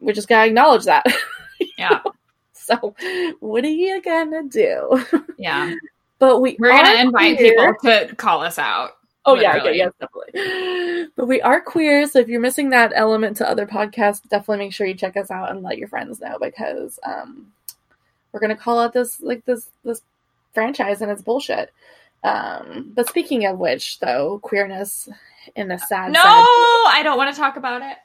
we 0.00 0.12
just 0.12 0.28
gotta 0.28 0.46
acknowledge 0.48 0.84
that. 0.84 1.04
yeah, 1.78 2.00
So, 2.52 2.94
what 3.40 3.64
are 3.64 3.68
you 3.68 4.00
gonna 4.02 4.44
do? 4.44 5.04
yeah. 5.38 5.74
But 6.18 6.40
we 6.40 6.56
We're 6.58 6.70
gonna 6.70 7.00
invite 7.00 7.36
queer. 7.36 7.74
people 7.74 8.06
to 8.08 8.14
call 8.16 8.40
us 8.42 8.58
out. 8.58 8.92
Oh 9.26 9.34
yeah, 9.36 9.54
literally. 9.54 9.78
yeah, 9.78 9.88
yes, 10.00 10.08
definitely. 10.34 11.08
But 11.16 11.26
we 11.26 11.40
are 11.42 11.60
queer, 11.60 12.06
so 12.06 12.18
if 12.20 12.28
you're 12.28 12.40
missing 12.40 12.70
that 12.70 12.92
element 12.94 13.36
to 13.38 13.48
other 13.48 13.66
podcasts, 13.66 14.26
definitely 14.28 14.58
make 14.66 14.72
sure 14.72 14.86
you 14.86 14.94
check 14.94 15.16
us 15.16 15.30
out 15.30 15.50
and 15.50 15.62
let 15.62 15.78
your 15.78 15.88
friends 15.88 16.20
know 16.20 16.38
because 16.40 16.98
um, 17.04 17.46
we're 18.34 18.40
gonna 18.40 18.56
call 18.56 18.80
out 18.80 18.92
this 18.92 19.20
like 19.22 19.44
this 19.46 19.70
this 19.84 20.02
franchise 20.52 21.00
and 21.00 21.10
it's 21.10 21.22
bullshit. 21.22 21.72
Um, 22.24 22.90
but 22.94 23.08
speaking 23.08 23.46
of 23.46 23.58
which, 23.58 24.00
though, 24.00 24.40
queerness 24.42 25.08
in 25.54 25.70
a 25.70 25.78
sad, 25.78 26.10
No, 26.10 26.20
sad 26.20 26.24
I 26.26 27.00
don't 27.04 27.16
want 27.16 27.34
to 27.34 27.40
talk 27.40 27.56
about 27.56 27.82
it. 27.82 27.96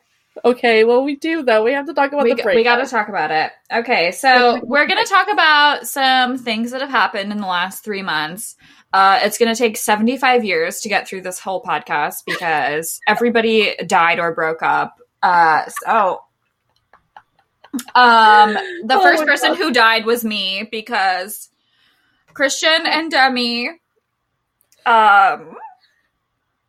Okay, 0.45 0.83
well 0.83 1.03
we 1.03 1.15
do 1.15 1.41
though. 1.41 1.63
We 1.63 1.73
have 1.73 1.87
to 1.87 1.93
talk 1.93 2.11
about 2.13 2.23
we, 2.23 2.33
the 2.33 2.43
break. 2.43 2.55
we 2.55 2.63
got 2.63 2.77
to 2.77 2.85
talk 2.85 3.09
about 3.09 3.31
it. 3.31 3.51
Okay, 3.73 4.11
so 4.11 4.61
we're 4.63 4.85
going 4.85 5.03
to 5.03 5.09
talk 5.09 5.29
about 5.29 5.87
some 5.87 6.37
things 6.37 6.71
that 6.71 6.81
have 6.81 6.89
happened 6.89 7.31
in 7.31 7.39
the 7.39 7.47
last 7.47 7.83
three 7.83 8.03
months. 8.03 8.55
Uh, 8.93 9.19
it's 9.23 9.37
going 9.37 9.53
to 9.53 9.57
take 9.57 9.77
75 9.77 10.45
years 10.45 10.81
to 10.81 10.89
get 10.89 11.07
through 11.07 11.21
this 11.21 11.39
whole 11.39 11.61
podcast 11.61 12.17
because 12.25 12.99
everybody 13.07 13.75
died 13.85 14.19
or 14.19 14.33
broke 14.33 14.61
up. 14.61 14.95
Uh, 15.21 15.63
so, 15.83 16.21
um, 17.95 18.53
the 18.85 18.95
Oh 18.95 19.01
first 19.01 19.23
person 19.25 19.49
God. 19.49 19.57
who 19.57 19.71
died 19.71 20.05
was 20.05 20.23
me 20.23 20.67
because 20.71 21.49
Kristian 22.33 22.85
and 22.85 23.11
Demi, 23.11 23.69
um, 24.85 25.55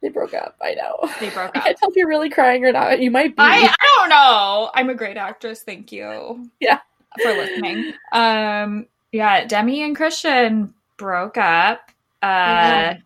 They 0.02 0.08
broke 0.08 0.34
up. 0.34 0.56
I 0.62 0.74
know. 0.74 0.98
they 1.20 1.30
broke 1.30 1.50
up. 1.56 1.56
I 1.56 1.60
can't 1.60 1.78
tell 1.78 1.90
if 1.90 1.96
you're 1.96 2.08
really 2.08 2.30
crying 2.30 2.64
or 2.64 2.72
not. 2.72 3.00
You 3.00 3.10
might 3.10 3.36
be. 3.36 3.42
I, 3.42 3.68
I 3.78 3.90
don't 3.96 4.08
know. 4.10 4.70
I'm 4.74 4.90
a 4.90 4.94
great 4.94 5.16
actress. 5.16 5.62
Thank 5.62 5.92
you. 5.92 6.48
Yeah. 6.60 6.80
For 7.22 7.30
listening. 7.32 7.92
Um 8.12 8.86
yeah, 9.12 9.44
Demi 9.46 9.82
and 9.82 9.96
Kristian 9.96 10.70
broke 10.96 11.36
up. 11.36 11.90
Uh 12.22 12.26
Yeah. 12.26 12.96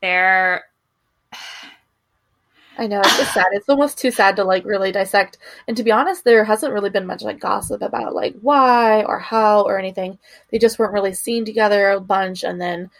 they're 0.00 0.64
I 2.78 2.86
know 2.86 3.00
it's 3.00 3.18
just 3.18 3.34
sad. 3.34 3.46
It's 3.52 3.68
almost 3.68 3.98
too 3.98 4.10
sad 4.12 4.36
to 4.36 4.44
like 4.44 4.64
really 4.64 4.92
dissect. 4.92 5.38
And 5.66 5.76
to 5.76 5.82
be 5.82 5.90
honest, 5.90 6.24
there 6.24 6.44
hasn't 6.44 6.72
really 6.72 6.90
been 6.90 7.06
much 7.06 7.22
like 7.22 7.40
gossip 7.40 7.82
about 7.82 8.14
like 8.14 8.36
why 8.40 9.02
or 9.02 9.18
how 9.18 9.62
or 9.62 9.78
anything. 9.78 10.18
They 10.50 10.58
just 10.58 10.78
weren't 10.78 10.92
really 10.92 11.12
seen 11.14 11.44
together 11.44 11.90
a 11.90 12.00
bunch, 12.00 12.44
and 12.44 12.60
then 12.60 12.90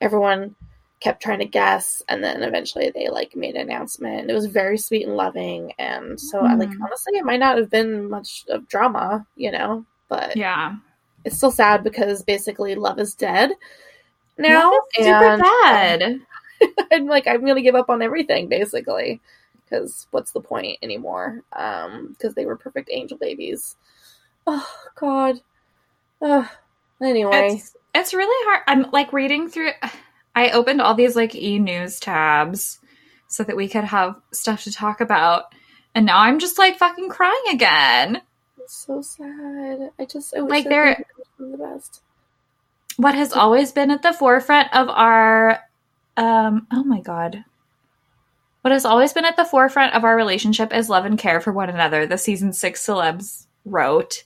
everyone 0.00 0.56
kept 1.00 1.22
trying 1.22 1.38
to 1.38 1.44
guess, 1.44 2.02
and 2.08 2.24
then 2.24 2.42
eventually 2.42 2.90
they 2.90 3.08
like 3.08 3.36
made 3.36 3.54
an 3.54 3.62
announcement. 3.62 4.30
It 4.30 4.34
was 4.34 4.46
very 4.46 4.78
sweet 4.78 5.06
and 5.06 5.16
loving, 5.16 5.72
and 5.78 6.18
so 6.18 6.40
I 6.40 6.54
like 6.54 6.70
Mhm. 6.70 6.82
honestly, 6.82 7.18
it 7.18 7.24
might 7.24 7.40
not 7.40 7.58
have 7.58 7.70
been 7.70 8.08
much 8.10 8.44
of 8.48 8.66
drama, 8.68 9.26
you 9.36 9.52
know, 9.52 9.84
but 10.08 10.36
yeah. 10.36 10.76
it's 11.24 11.36
still 11.36 11.50
sad 11.50 11.84
because 11.84 12.22
basically 12.22 12.74
love 12.74 12.98
is 12.98 13.14
dead 13.14 13.52
now, 14.38 14.72
is 14.98 15.06
super 15.06 15.38
bad. 15.38 16.20
I'm 16.92 17.06
like, 17.06 17.26
I'm 17.26 17.44
gonna 17.44 17.62
give 17.62 17.74
up 17.74 17.90
on 17.90 18.02
everything 18.02 18.48
basically, 18.48 19.20
because 19.64 20.06
what's 20.10 20.32
the 20.32 20.40
point 20.40 20.78
anymore? 20.82 21.42
Um, 21.52 22.08
because 22.12 22.34
they 22.34 22.46
were 22.46 22.56
perfect 22.56 22.88
angel 22.92 23.18
babies. 23.18 23.76
Oh 24.46 24.68
God. 24.96 25.40
Ugh. 26.22 26.46
anyway, 27.02 27.54
It's 27.54 27.76
it's 27.94 28.14
really 28.14 28.46
hard. 28.48 28.62
I'm 28.66 28.90
like 28.92 29.12
reading 29.12 29.48
through 29.48 29.70
I 30.36 30.50
opened 30.50 30.80
all 30.82 30.94
these 30.94 31.14
like 31.16 31.34
e-news 31.34 32.00
tabs 32.00 32.78
so 33.28 33.42
that 33.44 33.56
we 33.56 33.68
could 33.68 33.84
have 33.84 34.16
stuff 34.32 34.64
to 34.64 34.72
talk 34.72 35.00
about. 35.00 35.44
And 35.94 36.06
now 36.06 36.18
I'm 36.18 36.38
just 36.40 36.58
like 36.58 36.76
fucking 36.78 37.08
crying 37.08 37.44
again. 37.52 38.20
it's 38.58 38.76
so 38.76 39.00
sad. 39.00 39.90
I 39.98 40.04
just 40.06 40.34
I 40.36 40.40
Like, 40.40 40.64
they're- 40.64 41.04
the 41.38 41.56
best. 41.56 42.02
what 42.96 43.14
has 43.14 43.32
always 43.32 43.70
been 43.72 43.90
at 43.90 44.02
the 44.02 44.12
forefront 44.12 44.74
of 44.74 44.88
our 44.88 45.60
um 46.16 46.66
oh 46.72 46.84
my 46.84 47.00
god. 47.00 47.44
What 48.62 48.72
has 48.72 48.86
always 48.86 49.12
been 49.12 49.26
at 49.26 49.36
the 49.36 49.44
forefront 49.44 49.94
of 49.94 50.04
our 50.04 50.16
relationship 50.16 50.74
is 50.74 50.88
love 50.88 51.04
and 51.04 51.18
care 51.18 51.40
for 51.40 51.52
one 51.52 51.68
another 51.68 52.06
the 52.06 52.16
season 52.18 52.52
six 52.52 52.84
celebs 52.84 53.46
wrote 53.64 54.24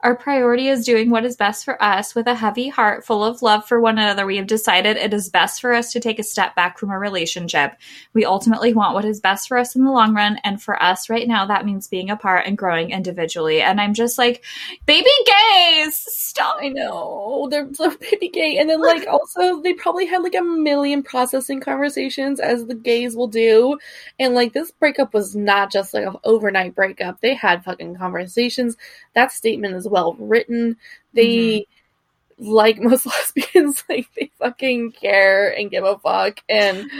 our 0.00 0.14
priority 0.14 0.68
is 0.68 0.84
doing 0.84 1.10
what 1.10 1.24
is 1.24 1.36
best 1.36 1.64
for 1.64 1.82
us 1.82 2.14
with 2.14 2.26
a 2.26 2.34
heavy 2.34 2.68
heart 2.68 3.04
full 3.04 3.24
of 3.24 3.42
love 3.42 3.66
for 3.66 3.80
one 3.80 3.98
another. 3.98 4.26
We 4.26 4.36
have 4.36 4.46
decided 4.46 4.96
it 4.96 5.14
is 5.14 5.28
best 5.28 5.60
for 5.60 5.72
us 5.72 5.92
to 5.92 6.00
take 6.00 6.18
a 6.18 6.22
step 6.22 6.54
back 6.54 6.78
from 6.78 6.90
a 6.90 6.98
relationship. 6.98 7.72
We 8.12 8.24
ultimately 8.24 8.74
want 8.74 8.94
what 8.94 9.04
is 9.04 9.20
best 9.20 9.48
for 9.48 9.58
us 9.58 9.74
in 9.74 9.84
the 9.84 9.90
long 9.90 10.14
run. 10.14 10.38
And 10.44 10.62
for 10.62 10.80
us 10.82 11.08
right 11.08 11.26
now 11.26 11.46
that 11.46 11.64
means 11.64 11.88
being 11.88 12.10
apart 12.10 12.44
and 12.46 12.58
growing 12.58 12.90
individually. 12.90 13.62
And 13.62 13.80
i'm 13.80 13.94
just 13.94 14.18
like 14.18 14.44
baby 14.86 15.10
gays 15.24 16.04
stop. 16.36 16.58
I 16.60 16.68
know. 16.68 17.48
They're 17.50 17.68
so 17.72 17.96
baby 17.96 18.28
gay, 18.28 18.58
and 18.58 18.68
then 18.68 18.80
like 18.80 19.06
also 19.08 19.62
they 19.62 19.72
probably 19.72 20.06
had 20.06 20.22
like 20.22 20.34
a 20.34 20.42
million 20.42 21.02
processing 21.02 21.60
conversations 21.60 22.40
as 22.40 22.66
the 22.66 22.74
gays 22.74 23.16
will 23.16 23.28
do, 23.28 23.78
and 24.18 24.34
like 24.34 24.52
this 24.52 24.70
breakup 24.70 25.14
was 25.14 25.34
not 25.34 25.72
just 25.72 25.94
like 25.94 26.06
an 26.06 26.16
overnight 26.24 26.74
breakup. 26.74 27.20
They 27.20 27.34
had 27.34 27.64
fucking 27.64 27.96
conversations. 27.96 28.76
That 29.14 29.32
statement 29.32 29.74
is 29.76 29.85
well 29.86 30.14
written. 30.14 30.76
They 31.14 31.66
mm-hmm. 32.38 32.50
like 32.50 32.78
most 32.78 33.06
lesbians, 33.06 33.84
like 33.88 34.08
they 34.14 34.30
fucking 34.38 34.92
care 34.92 35.50
and 35.56 35.70
give 35.70 35.84
a 35.84 35.98
fuck, 35.98 36.40
and 36.48 36.90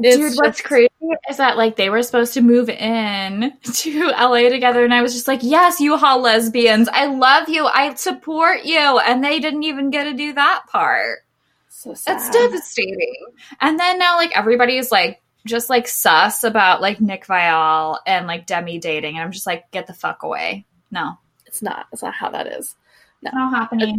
it's 0.00 0.16
Dude, 0.16 0.36
what's 0.36 0.60
crazy 0.60 0.88
is 1.28 1.38
that 1.38 1.56
like 1.56 1.74
they 1.74 1.90
were 1.90 2.02
supposed 2.04 2.34
to 2.34 2.40
move 2.40 2.68
in 2.68 3.52
to 3.62 4.08
LA 4.08 4.48
together, 4.48 4.84
and 4.84 4.94
I 4.94 5.02
was 5.02 5.12
just 5.12 5.26
like, 5.26 5.40
"Yes, 5.42 5.80
you 5.80 5.96
haul 5.96 6.20
lesbians. 6.20 6.88
I 6.88 7.06
love 7.06 7.48
you. 7.48 7.66
I 7.66 7.94
support 7.94 8.64
you," 8.64 8.78
and 8.78 9.24
they 9.24 9.40
didn't 9.40 9.64
even 9.64 9.90
get 9.90 10.04
to 10.04 10.14
do 10.14 10.32
that 10.34 10.64
part. 10.68 11.20
So 11.68 11.94
sad. 11.94 12.16
It's 12.16 12.30
devastating. 12.30 13.26
And 13.60 13.78
then 13.78 13.98
now, 13.98 14.16
like 14.16 14.36
everybody's 14.36 14.92
like 14.92 15.20
just 15.46 15.68
like 15.68 15.88
sus 15.88 16.44
about 16.44 16.80
like 16.80 17.00
Nick 17.00 17.26
Viall 17.26 17.98
and 18.06 18.28
like 18.28 18.46
Demi 18.46 18.78
dating, 18.78 19.16
and 19.16 19.24
I'm 19.24 19.32
just 19.32 19.46
like, 19.46 19.68
get 19.72 19.88
the 19.88 19.94
fuck 19.94 20.22
away. 20.22 20.64
No, 20.92 21.18
It's 21.48 21.62
not. 21.62 21.86
It's 21.92 22.02
not 22.02 22.14
how 22.14 22.30
that 22.30 22.46
is. 22.46 22.76
not 23.22 23.34
happening. 23.50 23.98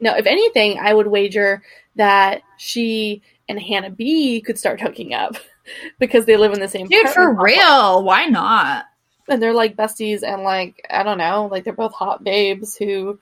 No, 0.00 0.16
if 0.16 0.26
anything, 0.26 0.78
I 0.78 0.94
would 0.94 1.06
wager 1.06 1.62
that 1.96 2.42
she 2.56 3.22
and 3.48 3.60
Hannah 3.60 3.90
B 3.90 4.40
could 4.40 4.58
start 4.58 4.80
hooking 4.80 5.12
up 5.12 5.36
because 5.98 6.24
they 6.24 6.36
live 6.36 6.52
in 6.52 6.60
the 6.60 6.68
same 6.68 6.88
Dude, 6.88 7.10
for 7.10 7.34
real, 7.34 8.02
why 8.02 8.24
not? 8.26 8.86
and 9.28 9.42
they're 9.42 9.54
like 9.54 9.76
besties 9.76 10.22
and 10.22 10.42
like 10.42 10.86
I 10.90 11.02
don't 11.02 11.18
know, 11.18 11.48
like 11.50 11.64
they're 11.64 11.72
both 11.72 11.94
hot 11.94 12.24
babes 12.24 12.76
who 12.76 13.18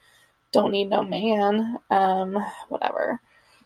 don't 0.50 0.72
need 0.72 0.90
no 0.90 1.02
man. 1.02 1.78
Um, 1.90 2.44
whatever. 2.68 3.20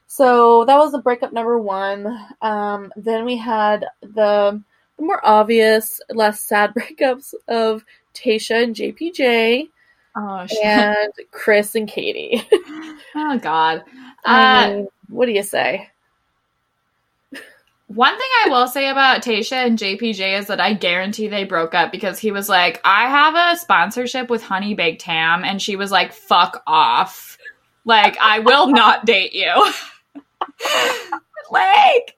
So 0.07 0.65
that 0.67 0.79
was 0.79 0.93
the 0.93 0.99
breakup 1.01 1.33
number 1.33 1.59
one. 1.59 2.07
Um, 2.41 2.93
then 2.97 3.25
we 3.25 3.37
had 3.37 3.87
the, 4.03 4.63
the 4.97 5.03
more 5.03 5.21
obvious, 5.27 6.01
less 6.11 6.41
sad 6.41 6.75
breakups 6.79 7.35
of 7.49 7.85
Tayshia 8.15 8.63
and 8.63 8.75
JPJ 8.75 9.69
Oh 10.17 10.47
shit. 10.47 10.65
and 10.65 11.13
Chris 11.31 11.75
and 11.75 11.87
Katie. 11.89 12.43
oh 13.15 13.39
god. 13.39 13.85
I 14.25 14.73
Uh, 14.73 14.85
what 15.09 15.27
do 15.27 15.33
you 15.33 15.43
say? 15.43 15.91
One 17.89 18.19
thing 18.19 18.29
I 18.45 18.49
will 18.49 18.67
say 18.67 18.89
about 18.89 19.23
Tayshia 19.23 19.65
and 19.65 19.79
JPJ 19.79 20.41
is 20.41 20.49
that 20.49 20.61
I 20.61 20.73
guarantee 20.73 21.29
they 21.29 21.45
broke 21.45 21.73
up 21.73 21.93
because 21.93 22.19
he 22.19 22.33
was 22.33 22.49
like, 22.49 22.81
I 22.85 23.09
have 23.09 23.35
a 23.37 23.57
sponsorship 23.61 24.29
with 24.29 24.43
Honey 24.43 24.75
Baked 24.75 25.03
Ham, 25.03 25.45
and 25.45 25.63
she 25.63 25.77
was 25.77 25.93
like, 25.93 26.13
fuck 26.13 26.63
off. 26.67 27.39
Like, 27.85 28.17
I 28.21 28.41
will 28.41 28.67
not 28.73 29.05
date 29.07 29.35
you. 29.35 29.53
like, 31.53 32.17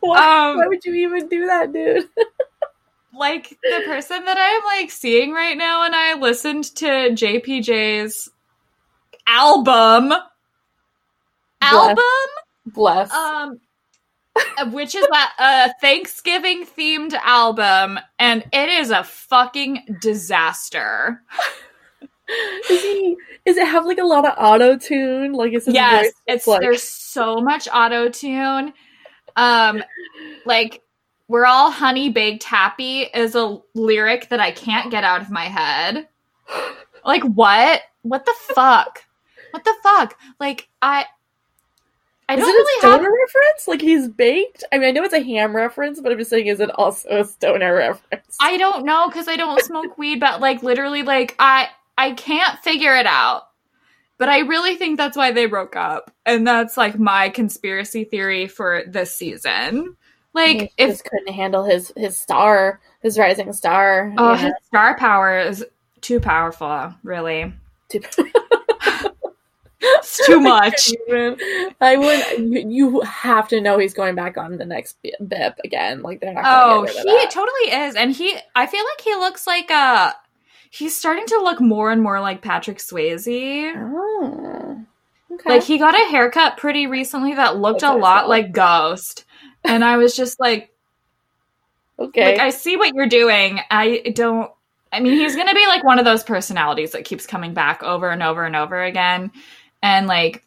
Why, 0.00 0.50
Um, 0.50 0.58
why 0.58 0.66
would 0.68 0.84
you 0.84 0.94
even 0.94 1.28
do 1.28 1.46
that, 1.46 1.72
dude? 1.72 2.08
Like 3.16 3.50
the 3.62 3.82
person 3.86 4.24
that 4.24 4.36
I'm 4.38 4.80
like 4.80 4.90
seeing 4.90 5.32
right 5.32 5.56
now, 5.56 5.84
and 5.84 5.94
I 5.94 6.14
listened 6.14 6.64
to 6.76 6.86
JPJ's 6.86 8.30
album. 9.26 10.12
Album? 11.60 12.04
Bless. 12.66 13.10
Um, 13.12 13.60
which 14.72 14.94
is 14.94 15.06
a, 15.06 15.42
a 15.42 15.74
Thanksgiving 15.80 16.66
themed 16.66 17.14
album, 17.14 17.98
and 18.18 18.44
it 18.52 18.68
is 18.68 18.90
a 18.90 19.04
fucking 19.04 19.98
disaster. 20.00 21.22
Is 22.70 22.82
he? 22.82 23.16
Is 23.44 23.56
it 23.58 23.66
have 23.66 23.84
like 23.84 23.98
a 23.98 24.04
lot 24.04 24.24
of 24.26 24.34
auto 24.38 24.78
tune? 24.78 25.32
Like 25.32 25.52
is 25.52 25.66
his 25.66 25.74
yes, 25.74 26.12
it's 26.26 26.46
like 26.46 26.60
there's 26.62 26.82
so 26.82 27.36
much 27.36 27.68
auto 27.72 28.08
tune. 28.08 28.72
Um, 29.36 29.84
like 30.46 30.82
we're 31.28 31.46
all 31.46 31.70
honey 31.70 32.10
baked 32.10 32.44
happy 32.44 33.02
is 33.02 33.34
a 33.34 33.58
lyric 33.74 34.28
that 34.28 34.40
I 34.40 34.50
can't 34.50 34.90
get 34.90 35.04
out 35.04 35.20
of 35.20 35.30
my 35.30 35.44
head. 35.44 36.08
Like 37.06 37.22
what? 37.22 37.82
What 38.00 38.24
the 38.24 38.34
fuck? 38.54 39.04
What 39.50 39.62
the 39.62 39.74
fuck? 39.82 40.18
Like 40.40 40.68
I. 40.80 41.04
I 42.30 42.32
is 42.32 42.40
don't 42.40 42.48
it 42.48 42.52
a 42.52 42.54
really 42.54 42.78
stoner 42.80 43.02
have. 43.02 43.12
reference? 43.12 43.68
Like 43.68 43.82
he's 43.82 44.08
baked? 44.08 44.64
I 44.72 44.78
mean, 44.78 44.88
I 44.88 44.90
know 44.92 45.02
it's 45.02 45.12
a 45.12 45.22
ham 45.22 45.54
reference, 45.54 46.00
but 46.00 46.12
I'm 46.12 46.16
just 46.18 46.30
saying, 46.30 46.46
is 46.46 46.60
it 46.60 46.70
also 46.70 47.20
a 47.20 47.24
stoner 47.26 47.74
reference? 47.76 48.38
I 48.40 48.56
don't 48.56 48.86
know 48.86 49.06
because 49.08 49.28
I 49.28 49.36
don't 49.36 49.62
smoke 49.62 49.98
weed, 49.98 50.18
but 50.18 50.40
like 50.40 50.62
literally, 50.62 51.02
like 51.02 51.34
I 51.38 51.68
I 51.98 52.12
can't 52.12 52.58
figure 52.60 52.96
it 52.96 53.06
out. 53.06 53.48
But 54.16 54.30
I 54.30 54.38
really 54.38 54.76
think 54.76 54.96
that's 54.96 55.16
why 55.16 55.30
they 55.30 55.44
broke 55.44 55.76
up, 55.76 56.10
and 56.24 56.46
that's 56.46 56.78
like 56.78 56.98
my 56.98 57.28
conspiracy 57.28 58.04
theory 58.04 58.46
for 58.46 58.82
this 58.86 59.14
season. 59.14 59.96
Like 60.34 60.58
he 60.58 60.70
if 60.76 60.90
just 60.90 61.04
couldn't 61.04 61.32
handle 61.32 61.64
his 61.64 61.92
his 61.96 62.18
star, 62.18 62.80
his 63.02 63.18
rising 63.18 63.52
star. 63.52 64.12
oh, 64.18 64.32
you 64.32 64.38
his 64.38 64.52
star 64.66 64.96
power 64.98 65.38
is 65.38 65.64
too 66.00 66.20
powerful, 66.20 66.94
really. 67.02 67.52
know. 67.94 68.24
It's 69.86 70.26
too 70.26 70.40
much. 70.40 70.90
I 71.80 71.96
would. 71.96 72.72
You, 72.72 73.00
have 73.02 73.48
to 73.48 73.60
know 73.60 73.78
he's 73.78 73.94
going 73.94 74.14
back 74.14 74.38
on 74.38 74.56
the 74.56 74.64
next 74.64 74.96
bip 75.26 75.58
again. 75.62 76.02
Like 76.02 76.20
they're 76.20 76.32
not. 76.32 76.44
Oh, 76.46 76.86
he 76.86 77.26
totally 77.28 77.84
is, 77.84 77.94
and 77.94 78.12
he. 78.12 78.36
I 78.54 78.66
feel 78.66 78.84
like 78.84 79.00
he 79.02 79.14
looks 79.14 79.46
like 79.46 79.70
a. 79.70 80.14
He's 80.70 80.96
starting 80.96 81.26
to 81.26 81.36
look 81.42 81.60
more 81.60 81.90
and 81.90 82.02
more 82.02 82.20
like 82.20 82.42
Patrick 82.42 82.78
Swayze. 82.78 83.72
Oh, 83.76 84.84
okay. 85.32 85.50
Like 85.50 85.62
he 85.62 85.78
got 85.78 85.94
a 85.94 86.10
haircut 86.10 86.56
pretty 86.56 86.86
recently 86.86 87.34
that 87.34 87.58
looked 87.58 87.82
That's 87.82 87.94
a 87.94 87.98
lot 87.98 88.28
like 88.28 88.52
Ghost, 88.52 89.24
and 89.64 89.84
I 89.84 89.96
was 89.96 90.16
just 90.16 90.38
like, 90.40 90.72
okay. 91.98 92.32
like 92.32 92.40
I 92.40 92.50
see 92.50 92.76
what 92.76 92.94
you're 92.94 93.08
doing. 93.08 93.60
I 93.70 94.12
don't. 94.14 94.50
I 94.92 95.00
mean, 95.00 95.14
he's 95.14 95.36
gonna 95.36 95.54
be 95.54 95.66
like 95.66 95.82
one 95.84 95.98
of 95.98 96.04
those 96.04 96.22
personalities 96.22 96.92
that 96.92 97.04
keeps 97.04 97.26
coming 97.26 97.54
back 97.54 97.82
over 97.82 98.10
and 98.10 98.22
over 98.22 98.44
and 98.44 98.56
over 98.56 98.82
again, 98.82 99.30
and 99.82 100.06
like. 100.06 100.42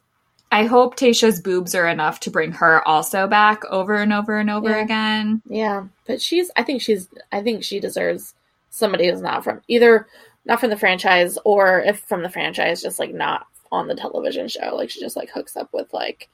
I 0.50 0.64
hope 0.64 0.96
Tayshia's 0.96 1.42
boobs 1.42 1.76
are 1.76 1.90
enough 1.90 2.22
to 2.22 2.32
bring 2.32 2.54
her 2.54 2.88
also 2.88 3.28
back 3.28 3.66
over 3.66 3.96
and 3.96 4.14
over 4.14 4.40
and 4.40 4.50
over 4.50 4.70
Yeah. 4.70 4.82
again. 4.82 5.42
Yeah, 5.46 5.88
but 6.06 6.22
she's. 6.22 6.50
I 6.56 6.64
think 6.64 6.82
she's. 6.82 7.10
I 7.34 7.42
think 7.44 7.66
she 7.66 7.82
deserves 7.82 8.34
somebody 8.70 9.10
who's 9.10 9.20
not 9.22 9.44
from 9.44 9.62
either 9.68 10.08
not 10.46 10.62
from 10.62 10.70
the 10.70 10.78
franchise 10.78 11.38
or 11.44 11.82
if 11.82 12.00
from 12.00 12.24
the 12.24 12.30
franchise, 12.30 12.82
just 12.82 12.98
like 12.98 13.14
not 13.14 13.46
on 13.74 13.90
the 13.90 13.96
television 13.96 14.48
show. 14.48 14.74
Like 14.74 14.90
she 14.90 15.02
just 15.02 15.18
like 15.18 15.30
hooks 15.30 15.58
up 15.58 15.68
with 15.74 15.92
like 15.92 16.30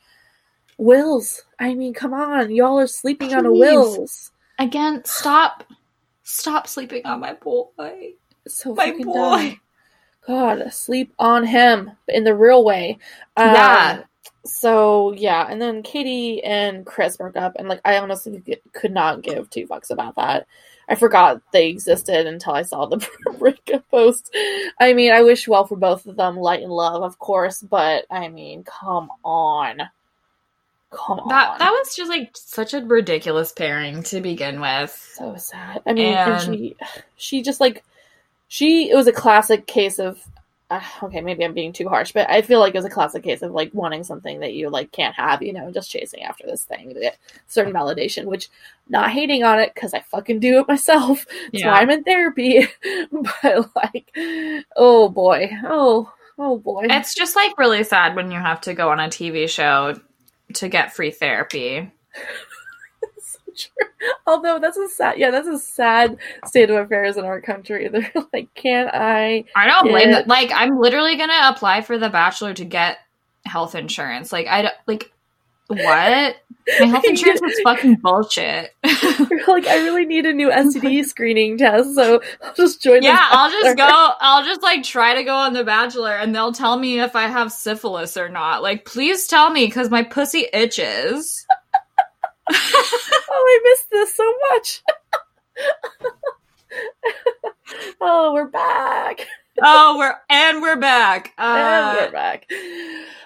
Wills. 0.78 1.44
I 1.60 1.74
mean, 1.74 1.94
come 1.94 2.14
on, 2.14 2.52
y'all 2.54 2.80
are 2.80 2.88
sleeping 2.88 3.34
on 3.34 3.46
a 3.46 3.52
Wills. 3.52 4.32
Again, 4.60 5.04
stop, 5.06 5.64
stop 6.24 6.68
sleeping 6.68 7.06
on 7.06 7.20
my 7.20 7.34
boy. 7.34 8.14
So 8.48 8.74
My 8.76 8.92
boy. 8.92 9.04
dumb. 9.14 9.60
God, 10.26 10.74
sleep 10.74 11.14
on 11.20 11.46
him 11.46 11.92
in 12.08 12.24
the 12.24 12.36
real 12.36 12.64
way. 12.64 12.98
Um, 13.36 13.54
Yeah. 13.54 14.04
So 14.46 15.14
yeah, 15.14 15.48
and 15.50 15.62
then 15.62 15.84
Katie 15.84 16.44
and 16.44 16.86
Chris 16.86 17.16
broke 17.16 17.38
up, 17.38 17.56
and 17.58 17.70
like 17.70 17.80
I 17.86 17.98
honestly 17.98 18.44
could 18.74 18.92
not 18.92 19.22
give 19.22 19.50
two 19.50 19.68
fucks 19.68 19.90
about 19.90 20.16
that. 20.16 20.48
I 20.90 20.96
forgot 20.96 21.42
they 21.54 21.70
existed 21.70 22.28
until 22.28 22.54
I 22.54 22.64
saw 22.64 22.86
the 22.86 23.08
breakup 23.40 23.88
post. 23.90 24.36
I 24.80 24.94
mean, 24.94 25.14
I 25.14 25.24
wish 25.24 25.48
well 25.48 25.66
for 25.66 25.78
both 25.78 26.06
of 26.06 26.18
them, 26.18 26.36
light 26.36 26.62
and 26.62 26.72
love, 26.72 27.04
of 27.04 27.20
course, 27.20 27.62
but 27.62 28.06
I 28.12 28.28
mean, 28.28 28.66
come 28.66 29.10
on, 29.24 29.82
come 30.94 31.20
on, 31.20 31.30
That 31.30 31.60
that 31.60 31.72
was 31.72 31.96
just 31.96 32.10
like 32.10 32.32
such 32.36 32.74
a 32.74 32.82
ridiculous 32.82 33.52
pairing 33.52 34.04
to 34.04 34.22
begin 34.22 34.62
with. 34.62 34.92
so 35.16 35.36
sad. 35.36 35.82
I 35.86 35.94
mean, 35.94 36.14
and, 36.14 36.32
And- 36.32 36.42
she, 36.44 36.76
she 37.18 37.42
just 37.42 37.60
like, 37.60 37.84
she. 38.48 38.90
It 38.90 38.96
was 38.96 39.08
a 39.08 39.14
classic 39.14 39.66
case 39.68 40.00
of. 40.00 40.22
Uh, 40.72 40.82
okay, 41.04 41.22
maybe 41.22 41.44
I'm 41.46 41.54
being 41.54 41.74
too 41.74 41.88
harsh, 41.88 42.14
but 42.14 42.28
I 42.30 42.42
feel 42.42 42.60
like 42.60 42.74
it 42.74 42.78
was 42.78 42.86
a 42.86 42.90
classic 42.90 43.24
case 43.24 43.42
of 43.44 43.52
like 43.52 43.70
wanting 43.74 44.04
something 44.04 44.40
that 44.40 44.54
you 44.54 44.70
like 44.70 44.92
can't 44.92 45.14
have, 45.16 45.44
you 45.44 45.54
know, 45.54 45.70
just 45.72 45.92
chasing 45.92 46.24
after 46.24 46.48
this 46.48 46.64
thing 46.64 46.94
to 46.94 47.00
get 47.00 47.18
certain 47.48 47.74
validation. 47.74 48.26
Which, 48.26 48.50
not 48.90 49.12
hating 49.12 49.44
on 49.44 49.60
it 49.60 49.74
because 49.74 49.94
I 49.94 50.00
fucking 50.00 50.40
do 50.40 50.60
it 50.60 50.68
myself. 50.68 51.26
That's 51.52 51.64
why 51.66 51.80
I'm 51.82 51.90
in 51.92 52.04
therapy. 52.04 52.68
but 53.12 53.70
like, 53.76 54.12
oh 54.76 55.10
boy, 55.10 55.52
oh 55.64 56.12
oh 56.40 56.58
boy, 56.58 56.88
It's 56.90 57.14
just 57.14 57.36
like 57.36 57.58
really 57.60 57.84
sad 57.84 58.16
when 58.16 58.32
you 58.32 58.40
have 58.40 58.62
to 58.62 58.74
go 58.74 58.90
on 58.90 59.00
a 59.00 59.08
TV 59.10 59.48
show 59.48 59.94
to 60.56 60.70
get 60.70 60.94
free 60.94 61.12
therapy. 61.12 61.92
so 63.22 63.40
true. 63.56 63.88
Although 64.28 64.60
that's 64.60 64.78
a 64.78 64.90
sad, 64.90 65.18
yeah, 65.18 65.32
that's 65.32 65.48
a 65.48 65.60
sad 65.60 66.18
state 66.46 66.70
of 66.70 66.78
affairs 66.78 67.18
in 67.18 67.26
our 67.26 67.42
country. 67.42 67.88
They're 67.92 68.12
like, 68.34 68.54
can 68.54 68.90
I? 68.94 69.46
I 69.56 69.68
don't 69.68 69.90
blame. 69.90 70.16
Like 70.28 70.52
I'm 70.54 70.80
literally 70.80 71.16
gonna 71.16 71.52
apply 71.54 71.82
for 71.82 71.98
the 71.98 72.10
Bachelor 72.10 72.54
to 72.56 72.66
get 72.66 73.00
health 73.46 73.76
insurance. 73.76 74.32
Like 74.32 74.48
I 74.48 74.64
don't 74.64 74.76
like 74.88 75.13
what 75.78 76.36
my 76.80 76.86
health 76.86 77.06
insurance 77.08 77.42
is 77.42 77.60
fucking 77.64 77.96
bullshit. 77.96 78.76
like 78.84 79.68
I 79.68 79.80
really 79.84 80.06
need 80.06 80.26
a 80.26 80.34
new 80.34 80.50
STD 80.50 81.06
screening 81.06 81.58
test, 81.58 81.96
so 81.96 82.22
I'll 82.42 82.54
just 82.54 82.82
join. 82.82 83.02
the 83.02 83.08
yeah, 83.08 83.28
I'll 83.30 83.52
just 83.52 83.78
go. 83.78 84.12
I'll 84.20 84.46
just 84.46 84.62
like 84.62 84.84
try 84.84 85.16
to 85.16 85.24
go 85.24 85.36
on 85.36 85.54
the 85.54 85.64
Bachelor, 85.64 86.14
and 86.14 86.36
they'll 86.36 86.54
tell 86.54 86.78
me 86.78 87.00
if 87.00 87.16
I 87.16 87.28
have 87.28 87.52
syphilis 87.52 88.18
or 88.18 88.30
not. 88.30 88.64
Like, 88.64 88.86
please 88.86 89.28
tell 89.28 89.50
me 89.50 89.66
because 89.66 89.90
my 89.90 90.04
pussy 90.04 90.48
itches. 90.54 91.46
Oh, 92.50 92.54
I 93.32 93.60
missed 93.64 93.90
this 93.90 94.16
so 94.16 94.34
much. 94.52 94.84
oh, 98.02 98.34
we're 98.34 98.50
back. 98.50 99.28
Oh, 99.62 99.98
we're 99.98 100.16
and 100.30 100.62
we're 100.62 100.78
back. 100.78 101.34
and 101.38 101.96
Uh, 101.98 102.02
we're 102.06 102.12
back. 102.12 102.46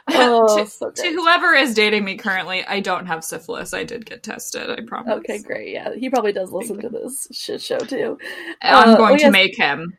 Oh, 0.10 0.60
to, 0.60 0.66
so 0.66 0.90
to 0.90 1.04
whoever 1.12 1.54
is 1.54 1.74
dating 1.74 2.06
me 2.06 2.16
currently, 2.16 2.64
I 2.64 2.80
don't 2.80 3.08
have 3.08 3.26
syphilis. 3.26 3.74
I 3.74 3.84
did 3.84 4.06
get 4.06 4.24
tested. 4.24 4.70
I 4.70 4.80
promise. 4.88 5.16
Okay, 5.18 5.40
great. 5.40 5.74
Yeah, 5.74 5.94
he 5.96 6.10
probably 6.10 6.32
does 6.32 6.50
listen 6.50 6.80
to 6.80 6.88
this 6.88 7.28
shit 7.34 7.62
show 7.62 7.78
too. 7.80 8.18
I'm 8.62 8.92
Uh, 8.92 8.96
going 8.96 9.16
oh, 9.16 9.18
to 9.18 9.24
yes. 9.24 9.32
make 9.34 9.58
him 9.58 9.98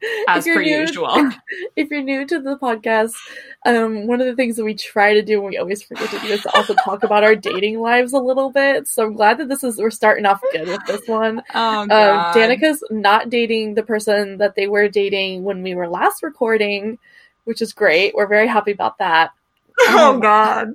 as 0.28 0.44
per 0.44 0.62
new- 0.62 0.80
usual. 0.80 1.08
If 1.76 1.90
you're 1.90 2.02
new 2.02 2.26
to 2.26 2.40
the 2.40 2.56
podcast, 2.56 3.14
um, 3.66 4.06
one 4.06 4.20
of 4.20 4.26
the 4.26 4.34
things 4.34 4.56
that 4.56 4.64
we 4.64 4.74
try 4.74 5.14
to 5.14 5.22
do 5.22 5.38
and 5.40 5.48
we 5.48 5.58
always 5.58 5.82
forget 5.82 6.08
to 6.10 6.18
do 6.20 6.26
is 6.28 6.42
to 6.42 6.56
also 6.56 6.74
talk 6.74 7.04
about 7.04 7.22
our 7.24 7.34
dating 7.36 7.80
lives 7.80 8.12
a 8.12 8.18
little 8.18 8.50
bit. 8.50 8.88
So 8.88 9.04
I'm 9.06 9.14
glad 9.14 9.38
that 9.38 9.48
this 9.48 9.62
is 9.64 9.78
we're 9.78 9.90
starting 9.90 10.26
off 10.26 10.40
good 10.52 10.66
with 10.68 10.84
this 10.86 11.06
one. 11.06 11.42
Oh 11.54 11.80
Um, 11.82 11.88
god. 11.88 12.34
Danica's 12.34 12.82
not 12.90 13.30
dating 13.30 13.74
the 13.74 13.82
person 13.82 14.38
that 14.38 14.54
they 14.56 14.66
were 14.66 14.88
dating 14.88 15.44
when 15.44 15.62
we 15.62 15.74
were 15.74 15.88
last 15.88 16.22
recording, 16.22 16.98
which 17.44 17.62
is 17.62 17.72
great. 17.72 18.14
We're 18.14 18.26
very 18.26 18.46
happy 18.48 18.72
about 18.72 18.98
that. 18.98 19.30
oh 19.80 20.14
Um, 20.14 20.20
god. 20.20 20.68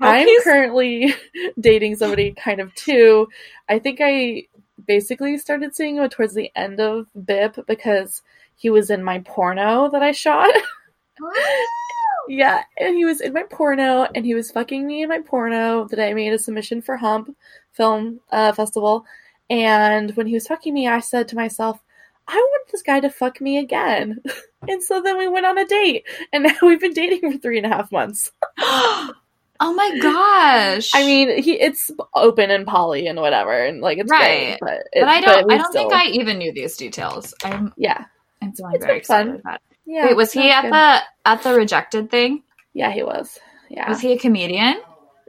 I'm 0.00 0.28
currently 0.42 1.14
dating 1.60 1.96
somebody 1.96 2.32
kind 2.32 2.60
of 2.60 2.74
too. 2.74 3.28
I 3.68 3.78
think 3.78 4.00
I 4.02 4.46
basically 4.86 5.36
started 5.38 5.74
seeing 5.74 5.96
him 5.96 6.08
towards 6.08 6.34
the 6.34 6.50
end 6.56 6.80
of 6.80 7.06
BIP 7.16 7.66
because 7.66 8.22
he 8.58 8.70
was 8.70 8.90
in 8.90 9.02
my 9.02 9.20
porno 9.20 9.88
that 9.90 10.02
I 10.02 10.12
shot. 10.12 10.52
yeah, 12.28 12.62
and 12.76 12.96
he 12.96 13.04
was 13.04 13.20
in 13.20 13.32
my 13.32 13.44
porno 13.44 14.06
and 14.14 14.26
he 14.26 14.34
was 14.34 14.50
fucking 14.50 14.86
me 14.86 15.02
in 15.02 15.08
my 15.08 15.20
porno 15.20 15.86
that 15.88 16.00
I 16.00 16.12
made 16.12 16.32
a 16.32 16.38
submission 16.38 16.82
for 16.82 16.96
Hump 16.96 17.34
Film 17.72 18.20
uh, 18.30 18.52
Festival. 18.52 19.06
And 19.48 20.14
when 20.16 20.26
he 20.26 20.34
was 20.34 20.48
fucking 20.48 20.74
me, 20.74 20.88
I 20.88 20.98
said 21.00 21.28
to 21.28 21.36
myself, 21.36 21.80
I 22.26 22.34
want 22.34 22.68
this 22.70 22.82
guy 22.82 23.00
to 23.00 23.10
fuck 23.10 23.40
me 23.40 23.58
again. 23.58 24.22
and 24.68 24.82
so 24.82 25.00
then 25.00 25.16
we 25.16 25.28
went 25.28 25.46
on 25.46 25.56
a 25.56 25.64
date, 25.64 26.04
and 26.32 26.42
now 26.44 26.56
we've 26.62 26.80
been 26.80 26.92
dating 26.92 27.32
for 27.32 27.38
three 27.38 27.58
and 27.58 27.66
a 27.66 27.74
half 27.74 27.90
months. 27.90 28.32
oh 28.58 29.14
my 29.60 29.98
gosh. 30.02 30.90
I 30.94 31.06
mean, 31.06 31.42
he 31.42 31.52
it's 31.52 31.90
open 32.14 32.50
and 32.50 32.66
poly 32.66 33.06
and 33.06 33.20
whatever, 33.20 33.52
and 33.52 33.80
like 33.80 33.98
it's 33.98 34.10
Right. 34.10 34.58
great, 34.58 34.60
but 34.60 34.78
it, 34.92 35.00
but 35.00 35.08
I 35.08 35.20
don't. 35.20 35.46
we 35.46 35.54
I 35.54 35.58
don't 35.58 35.72
think 35.72 35.92
I 35.92 36.06
even 36.08 36.38
knew 36.38 36.52
these 36.52 36.76
details. 36.76 37.32
I'm. 37.44 37.72
Yeah, 37.78 38.04
I'm 38.42 38.50
It's 38.50 38.60
very 38.60 38.72
been 38.78 38.80
fun. 38.80 38.96
excited 38.96 39.40
about. 39.40 39.54
It. 39.56 39.76
yeah. 39.86 40.06
Wait, 40.06 40.16
was 40.16 40.32
he 40.32 40.50
at 40.50 40.62
good. 40.62 40.72
the 40.72 41.00
at 41.24 41.42
the 41.42 41.54
rejected 41.54 42.10
thing? 42.10 42.42
Yeah, 42.74 42.90
he 42.92 43.02
was. 43.02 43.38
Yeah. 43.68 43.88
Was 43.88 44.00
he 44.00 44.12
a 44.12 44.18
comedian? 44.18 44.80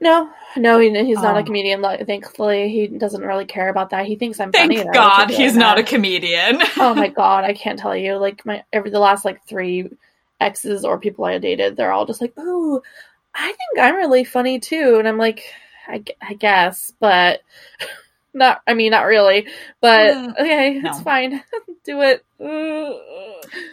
no, 0.02 0.30
no, 0.56 0.80
he, 0.80 0.90
he's 1.04 1.22
not 1.22 1.36
a 1.36 1.42
Oh. 1.42 1.44
comedian. 1.44 1.82
Thankfully, 1.82 2.70
he 2.70 2.88
doesn't 2.88 3.22
really 3.22 3.44
care 3.46 3.68
about 3.70 3.90
that. 3.90 4.06
He 4.06 4.16
thinks 4.16 4.40
I'm 4.40 4.52
Thank 4.52 4.72
funny. 4.72 4.84
though, 4.84 4.94
God 4.94 5.28
which 5.28 5.32
is 5.34 5.38
really 5.40 5.50
he's 5.50 5.58
not 5.58 5.78
a 5.80 5.84
comedian. 5.84 6.60
oh 6.78 6.94
my 6.96 7.10
god, 7.10 7.44
I 7.44 7.54
can't 7.54 7.78
tell 7.78 7.96
you. 7.96 8.16
Like 8.18 8.46
my 8.46 8.64
every 8.72 8.92
the 8.92 9.00
last 9.00 9.26
like 9.26 9.44
three 9.46 9.90
exes 10.40 10.86
or 10.86 10.98
people 11.00 11.26
I 11.26 11.38
dated, 11.38 11.76
they're 11.76 11.92
all 11.92 12.06
just 12.06 12.22
like, 12.22 12.34
"Oh, 12.38 12.82
I 13.36 13.48
think 13.48 13.80
I'm 13.86 13.96
really 13.96 14.24
funny 14.24 14.60
too," 14.60 14.96
and 15.00 15.08
I'm 15.08 15.18
like, 15.18 15.44
I, 15.88 16.02
I 16.22 16.34
guess, 16.36 16.94
but 17.00 17.42
not. 18.34 18.62
I 18.68 18.74
mean, 18.74 18.92
not 18.92 19.06
really. 19.06 19.48
But 19.82 20.16
Mm, 20.16 20.32
okay, 20.34 20.80
no. 20.80 20.90
it's 20.90 21.02
fine. 21.02 21.44
Do 21.86 22.02
it. 22.02 22.26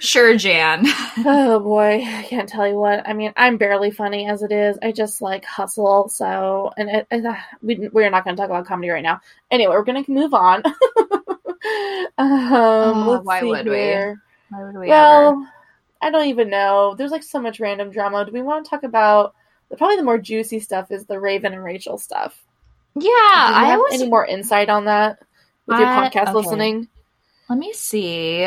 Sure, 0.01 0.37
Jan. 0.37 0.85
oh 1.19 1.61
boy, 1.61 2.03
I 2.05 2.23
can't 2.23 2.49
tell 2.49 2.67
you 2.67 2.77
what. 2.77 3.07
I 3.09 3.13
mean, 3.13 3.33
I'm 3.37 3.57
barely 3.59 3.91
funny 3.91 4.29
as 4.29 4.43
it 4.43 4.53
is. 4.53 4.79
I 4.83 4.93
just 4.93 5.21
like 5.23 5.45
hustle. 5.45 6.09
So, 6.09 6.73
and 6.77 6.89
it, 6.89 7.07
it, 7.11 7.25
uh, 7.27 7.35
we 7.63 7.89
we're 7.93 8.11
not 8.11 8.25
going 8.25 8.37
to 8.37 8.41
talk 8.41 8.51
about 8.51 8.67
comedy 8.67 8.91
right 8.91 9.03
now. 9.03 9.21
Anyway, 9.51 9.75
we're 9.75 9.85
going 9.85 10.05
to 10.05 10.11
move 10.11 10.35
on. 10.35 10.63
um, 12.19 13.07
let's 13.07 13.25
why 13.25 13.43
would 13.43 13.67
we? 13.67 14.01
Why 14.51 14.65
would 14.65 14.77
we 14.79 14.89
Well, 14.89 15.33
ever? 15.33 15.47
I 16.01 16.11
don't 16.11 16.27
even 16.29 16.51
know. 16.51 16.95
There's 16.97 17.11
like 17.11 17.23
so 17.25 17.41
much 17.41 17.61
random 17.61 17.91
drama. 17.91 18.25
Do 18.25 18.33
we 18.33 18.43
want 18.43 18.65
to 18.65 18.71
talk 18.71 18.83
about 18.85 19.35
probably 19.77 19.97
the 19.97 20.03
more 20.05 20.19
juicy 20.19 20.61
stuff 20.61 20.91
is 20.91 21.07
the 21.07 21.19
Raven 21.21 21.53
and 21.53 21.65
Rachel 21.65 21.99
stuff. 21.99 22.46
Yeah, 22.99 23.11
I 23.13 23.67
have 23.67 23.79
was. 23.81 24.01
any 24.01 24.09
more 24.09 24.25
insight 24.27 24.69
on 24.69 24.87
that 24.87 25.19
with 25.67 25.79
your 25.79 25.87
I- 25.89 26.09
podcast 26.11 26.29
okay. 26.29 26.33
listening? 26.33 26.89
Let 27.49 27.59
me 27.59 27.73
see. 27.73 28.45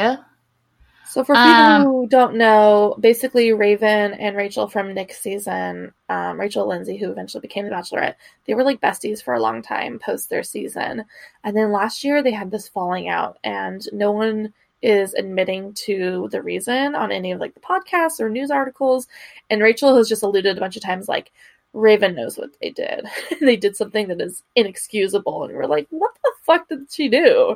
So 1.07 1.23
for 1.23 1.33
people 1.33 1.41
Um, 1.49 1.83
who 1.83 2.07
don't 2.07 2.35
know, 2.35 2.95
basically 2.99 3.51
Raven 3.51 4.13
and 4.13 4.37
Rachel 4.37 4.67
from 4.67 4.93
Nick's 4.93 5.19
season, 5.19 5.91
um, 6.07 6.39
Rachel 6.39 6.67
Lindsay, 6.67 6.97
who 6.97 7.09
eventually 7.09 7.41
became 7.41 7.65
the 7.65 7.71
Bachelorette, 7.71 8.13
they 8.45 8.53
were 8.53 8.63
like 8.63 8.79
besties 8.79 9.23
for 9.23 9.33
a 9.33 9.39
long 9.39 9.63
time 9.63 9.97
post 9.97 10.29
their 10.29 10.43
season, 10.43 11.05
and 11.43 11.57
then 11.57 11.71
last 11.71 12.03
year 12.03 12.21
they 12.21 12.31
had 12.31 12.51
this 12.51 12.67
falling 12.67 13.07
out, 13.09 13.39
and 13.43 13.87
no 13.91 14.11
one 14.11 14.53
is 14.83 15.13
admitting 15.15 15.73
to 15.73 16.29
the 16.31 16.41
reason 16.43 16.93
on 16.93 17.11
any 17.11 17.31
of 17.31 17.39
like 17.39 17.55
the 17.55 17.59
podcasts 17.59 18.19
or 18.19 18.29
news 18.29 18.51
articles, 18.51 19.07
and 19.49 19.63
Rachel 19.63 19.95
has 19.97 20.07
just 20.09 20.21
alluded 20.23 20.57
a 20.57 20.61
bunch 20.61 20.75
of 20.75 20.83
times 20.83 21.07
like. 21.07 21.31
Raven 21.73 22.15
knows 22.15 22.37
what 22.37 22.49
they 22.61 22.71
did. 22.71 23.05
they 23.41 23.55
did 23.55 23.75
something 23.75 24.07
that 24.07 24.21
is 24.21 24.43
inexcusable, 24.55 25.43
and 25.43 25.53
we're 25.53 25.65
like, 25.67 25.87
"What 25.89 26.11
the 26.23 26.31
fuck 26.43 26.67
did 26.69 26.91
she 26.91 27.09
do?" 27.09 27.55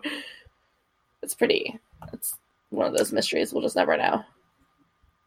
It's 1.22 1.34
pretty. 1.36 1.80
It's 2.12 2.38
one 2.70 2.88
of 2.88 2.98
those 2.98 3.12
mysteries 3.14 3.54
we'll 3.54 3.64
just 3.64 3.76
never 3.76 3.96
know. 3.98 4.24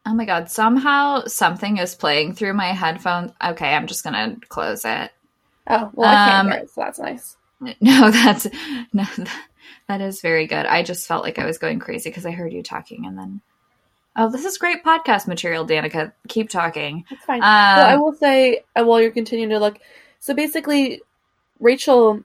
Oh 0.05 0.13
my 0.13 0.25
god, 0.25 0.49
somehow 0.49 1.25
something 1.25 1.77
is 1.77 1.95
playing 1.95 2.33
through 2.33 2.53
my 2.53 2.67
headphones. 2.67 3.31
Okay, 3.43 3.73
I'm 3.73 3.87
just 3.87 4.03
gonna 4.03 4.37
close 4.47 4.85
it. 4.85 5.11
Oh, 5.69 5.91
well, 5.93 6.09
I 6.09 6.29
can't 6.29 6.47
Um, 6.47 6.51
hear 6.53 6.61
it, 6.61 6.69
so 6.69 6.81
that's 6.81 6.99
nice. 6.99 7.35
No, 7.81 8.11
that's 8.11 8.47
no, 8.93 9.03
that 9.87 9.99
is 9.99 10.21
very 10.21 10.45
good. 10.47 10.65
I 10.65 10.83
just 10.83 11.07
felt 11.07 11.23
like 11.23 11.39
I 11.39 11.45
was 11.45 11.57
going 11.57 11.79
crazy 11.79 12.09
because 12.09 12.25
I 12.25 12.31
heard 12.31 12.53
you 12.53 12.63
talking 12.63 13.05
and 13.05 13.17
then. 13.17 13.41
Oh, 14.19 14.31
this 14.31 14.45
is 14.45 14.57
great 14.57 14.83
podcast 14.83 15.27
material, 15.27 15.65
Danica. 15.65 16.11
Keep 16.27 16.49
talking. 16.49 17.05
That's 17.07 17.23
fine. 17.23 17.37
Um, 17.37 17.43
well, 17.43 17.85
I 17.85 17.95
will 17.97 18.13
say, 18.13 18.63
uh, 18.75 18.83
while 18.83 18.99
you're 18.99 19.11
continuing 19.11 19.51
to 19.51 19.59
look, 19.59 19.77
so 20.19 20.33
basically, 20.33 21.01
Rachel 21.59 22.23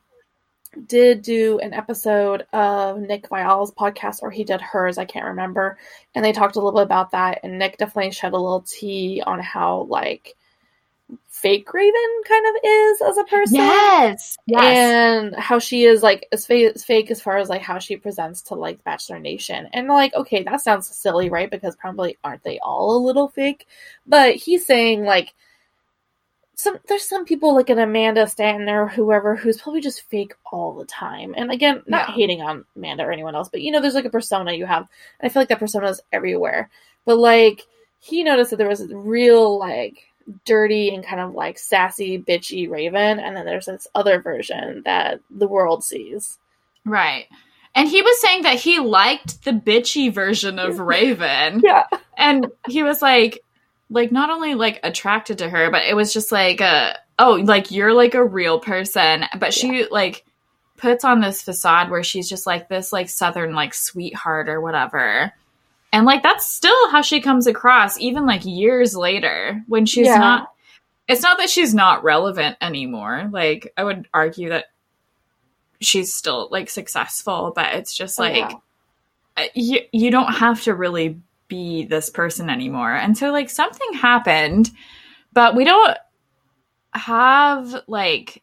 did 0.87 1.21
do 1.21 1.59
an 1.59 1.75
episode 1.75 2.47
of 2.55 2.99
Nick 2.99 3.29
Viall's 3.29 3.73
podcast, 3.73 4.23
or 4.23 4.31
he 4.31 4.43
did 4.43 4.63
hers, 4.63 4.97
I 4.97 5.05
can't 5.05 5.27
remember. 5.27 5.77
And 6.15 6.25
they 6.25 6.33
talked 6.33 6.57
a 6.57 6.61
little 6.61 6.81
bit 6.81 6.85
about 6.87 7.11
that, 7.11 7.41
and 7.43 7.59
Nick 7.59 7.77
definitely 7.77 8.13
shed 8.13 8.33
a 8.33 8.39
little 8.39 8.63
tea 8.63 9.23
on 9.25 9.39
how, 9.39 9.83
like, 9.83 10.35
fake 11.29 11.73
Raven 11.73 12.23
kind 12.29 12.47
of 12.47 12.55
is 12.65 13.03
as 13.03 13.19
a 13.19 13.25
person. 13.25 13.61
yes, 13.61 14.37
yes, 14.47 14.97
and 14.99 15.35
how 15.37 15.59
she 15.59 15.85
is 15.85 16.03
like 16.03 16.27
as 16.33 16.47
fake, 16.47 16.73
as 16.75 16.85
fake 16.85 17.11
as 17.11 17.21
far 17.23 17.39
as 17.39 17.49
like 17.49 17.63
how 17.63 17.79
she 17.79 17.97
presents 17.97 18.43
to 18.43 18.55
like 18.55 18.85
Bachelor 18.85 19.19
Nation, 19.19 19.69
and 19.73 19.89
like 19.89 20.15
okay, 20.15 20.43
that 20.45 20.61
sounds 20.61 20.89
silly, 20.89 21.31
right? 21.31 21.51
Because 21.51 21.77
probably 21.77 22.19
aren't 22.25 22.43
they 22.45 22.59
all 22.61 22.97
a 22.97 23.05
little 23.07 23.29
fake? 23.29 23.67
But 24.07 24.37
he's 24.37 24.67
saying 24.67 25.05
like 25.05 25.35
some 26.55 26.79
there's 26.89 27.09
some 27.09 27.25
people 27.25 27.55
like 27.55 27.71
an 27.71 27.79
Amanda 27.79 28.27
Stanton 28.27 28.69
or 28.69 28.87
whoever 28.89 29.35
who's 29.37 29.61
probably 29.61 29.81
just 29.81 30.03
fake 30.11 30.35
all 30.51 30.75
the 30.75 30.85
time. 30.85 31.35
And 31.37 31.51
again, 31.51 31.83
not 31.87 32.07
Yeah. 32.07 32.15
hating 32.15 32.43
on 32.43 32.65
Amanda 32.77 33.05
or 33.05 33.13
anyone 33.13 33.35
else, 33.35 33.49
but 33.49 33.63
you 33.63 33.73
know, 33.73 33.81
there's 33.81 33.95
like 33.95 34.05
a 34.05 34.11
persona 34.11 34.53
you 34.53 34.67
have, 34.67 34.83
and 35.21 35.27
I 35.27 35.33
feel 35.33 35.41
like 35.41 35.49
that 35.49 35.59
persona 35.59 35.89
is 35.89 36.01
everywhere. 36.13 36.71
But 37.05 37.19
like 37.19 37.63
he 38.01 38.23
noticed 38.23 38.51
that 38.51 38.57
there 38.57 38.69
was 38.69 38.81
a 38.83 38.97
real 38.97 39.59
like 39.59 39.99
dirty 40.45 40.95
and 40.95 41.05
kind 41.05 41.21
of 41.21 41.35
like 41.35 41.59
sassy, 41.59 42.19
bitchy 42.19 42.71
Raven, 42.71 43.19
and 43.19 43.37
then 43.37 43.45
there's 43.45 43.67
this 43.67 43.87
other 43.95 44.21
version 44.21 44.83
that 44.85 45.21
the 45.31 45.49
world 45.49 45.85
sees. 45.85 46.39
right. 46.85 47.27
And 47.75 47.89
he 47.89 48.03
was 48.03 48.21
saying 48.21 48.43
that 48.43 48.61
he 48.61 48.81
liked 48.81 49.45
the 49.45 49.53
bitchy 49.53 50.13
version 50.13 50.59
of 50.59 50.79
Raven. 50.79 51.63
Yeah, 51.65 51.87
and 52.19 52.49
he 52.69 52.83
was 52.83 53.01
like 53.01 53.43
like 53.93 54.11
not 54.11 54.31
only 54.31 54.55
like 54.55 54.81
attracted 54.83 55.39
to 55.39 55.49
her 55.49 55.71
but 55.71 55.85
it 55.85 55.95
was 55.95 56.13
just 56.13 56.33
like 56.33 56.61
a 56.61 56.99
oh 57.19 57.35
like 57.45 57.71
you're 57.71 57.93
like 57.93 58.15
a 58.15 58.25
real 58.25 58.59
person 58.59 59.25
but 59.39 59.53
she 59.53 59.87
like 59.91 60.25
puts 60.77 61.05
on 61.05 61.21
this 61.21 61.43
facade 61.43 61.91
where 61.91 62.03
she's 62.03 62.29
just 62.29 62.47
like 62.47 62.69
this 62.69 62.93
like 62.93 63.09
southern 63.09 63.55
like 63.55 63.75
sweetheart 63.75 64.49
or 64.49 64.61
whatever 64.61 65.33
and 65.93 66.07
like 66.07 66.23
that's 66.23 66.47
still 66.47 66.91
how 66.91 67.03
she 67.03 67.21
comes 67.21 67.47
across 67.47 67.99
even 68.01 68.27
like 68.27 68.45
years 68.45 68.97
later 68.97 69.63
when 69.69 69.87
she's 69.87 70.07
Yeah. 70.07 70.19
not 70.19 70.53
it's 71.09 71.23
not 71.23 71.39
that 71.39 71.51
she's 71.51 71.75
not 71.75 72.03
relevant 72.05 72.57
anymore 72.61 73.29
like 73.33 73.73
i 73.77 73.85
would 73.85 74.07
argue 74.15 74.49
that 74.51 74.67
she's 75.81 76.15
still 76.15 76.49
like 76.51 76.71
successful 76.71 77.53
but 77.55 77.75
it's 77.75 77.95
just 77.95 78.19
Oh, 78.19 78.23
like 78.23 78.37
yeah. 78.37 78.57
uh, 79.37 79.49
you 79.55 79.81
you 79.93 80.11
don't 80.11 80.33
have 80.33 80.63
to 80.63 80.75
really 80.75 81.21
be 81.49 81.85
this 81.85 82.09
person 82.09 82.49
anymore. 82.49 82.95
And 82.95 83.19
so 83.19 83.31
like 83.31 83.51
something 83.51 83.93
happened, 83.93 84.71
but 85.35 85.55
we 85.55 85.65
don't 85.65 85.99
have 86.95 87.83
like 87.87 88.43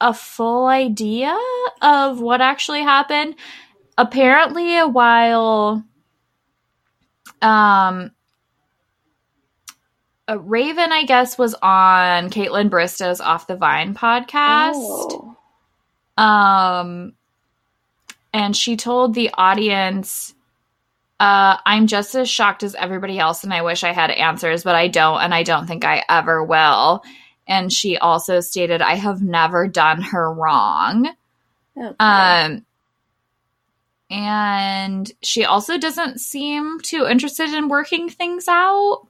a 0.00 0.12
full 0.12 0.66
idea 0.66 1.38
of 1.80 2.20
what 2.20 2.40
actually 2.40 2.82
happened. 2.82 3.36
Apparently 3.96 4.76
a 4.78 4.88
while 4.88 5.84
um 7.44 8.10
uh, 10.28 10.38
Raven, 10.40 10.90
I 10.90 11.04
guess, 11.04 11.36
was 11.36 11.54
on 11.54 12.30
Kaitlyn 12.30 12.70
Bristowe's 12.70 13.20
Off 13.20 13.46
the 13.46 13.56
Vine 13.56 13.94
podcast. 13.94 14.72
Oh. 14.74 15.36
Um, 16.16 17.12
and 18.32 18.56
she 18.56 18.76
told 18.76 19.14
the 19.14 19.30
audience, 19.34 20.34
uh, 21.20 21.58
I'm 21.66 21.86
just 21.86 22.14
as 22.14 22.28
shocked 22.30 22.62
as 22.62 22.74
everybody 22.74 23.18
else, 23.18 23.44
and 23.44 23.52
I 23.52 23.62
wish 23.62 23.84
I 23.84 23.92
had 23.92 24.10
answers, 24.10 24.64
but 24.64 24.74
I 24.74 24.88
don't, 24.88 25.20
and 25.20 25.34
I 25.34 25.42
don't 25.42 25.66
think 25.66 25.84
I 25.84 26.02
ever 26.08 26.42
will. 26.42 27.02
And 27.46 27.72
she 27.72 27.98
also 27.98 28.40
stated, 28.40 28.80
I 28.80 28.94
have 28.94 29.22
never 29.22 29.68
done 29.68 30.00
her 30.00 30.32
wrong. 30.32 31.10
Okay. 31.76 31.94
Um, 32.00 32.64
and 34.14 35.10
she 35.22 35.44
also 35.44 35.76
doesn't 35.76 36.20
seem 36.20 36.78
too 36.80 37.04
interested 37.04 37.52
in 37.52 37.68
working 37.68 38.08
things 38.08 38.46
out. 38.46 39.08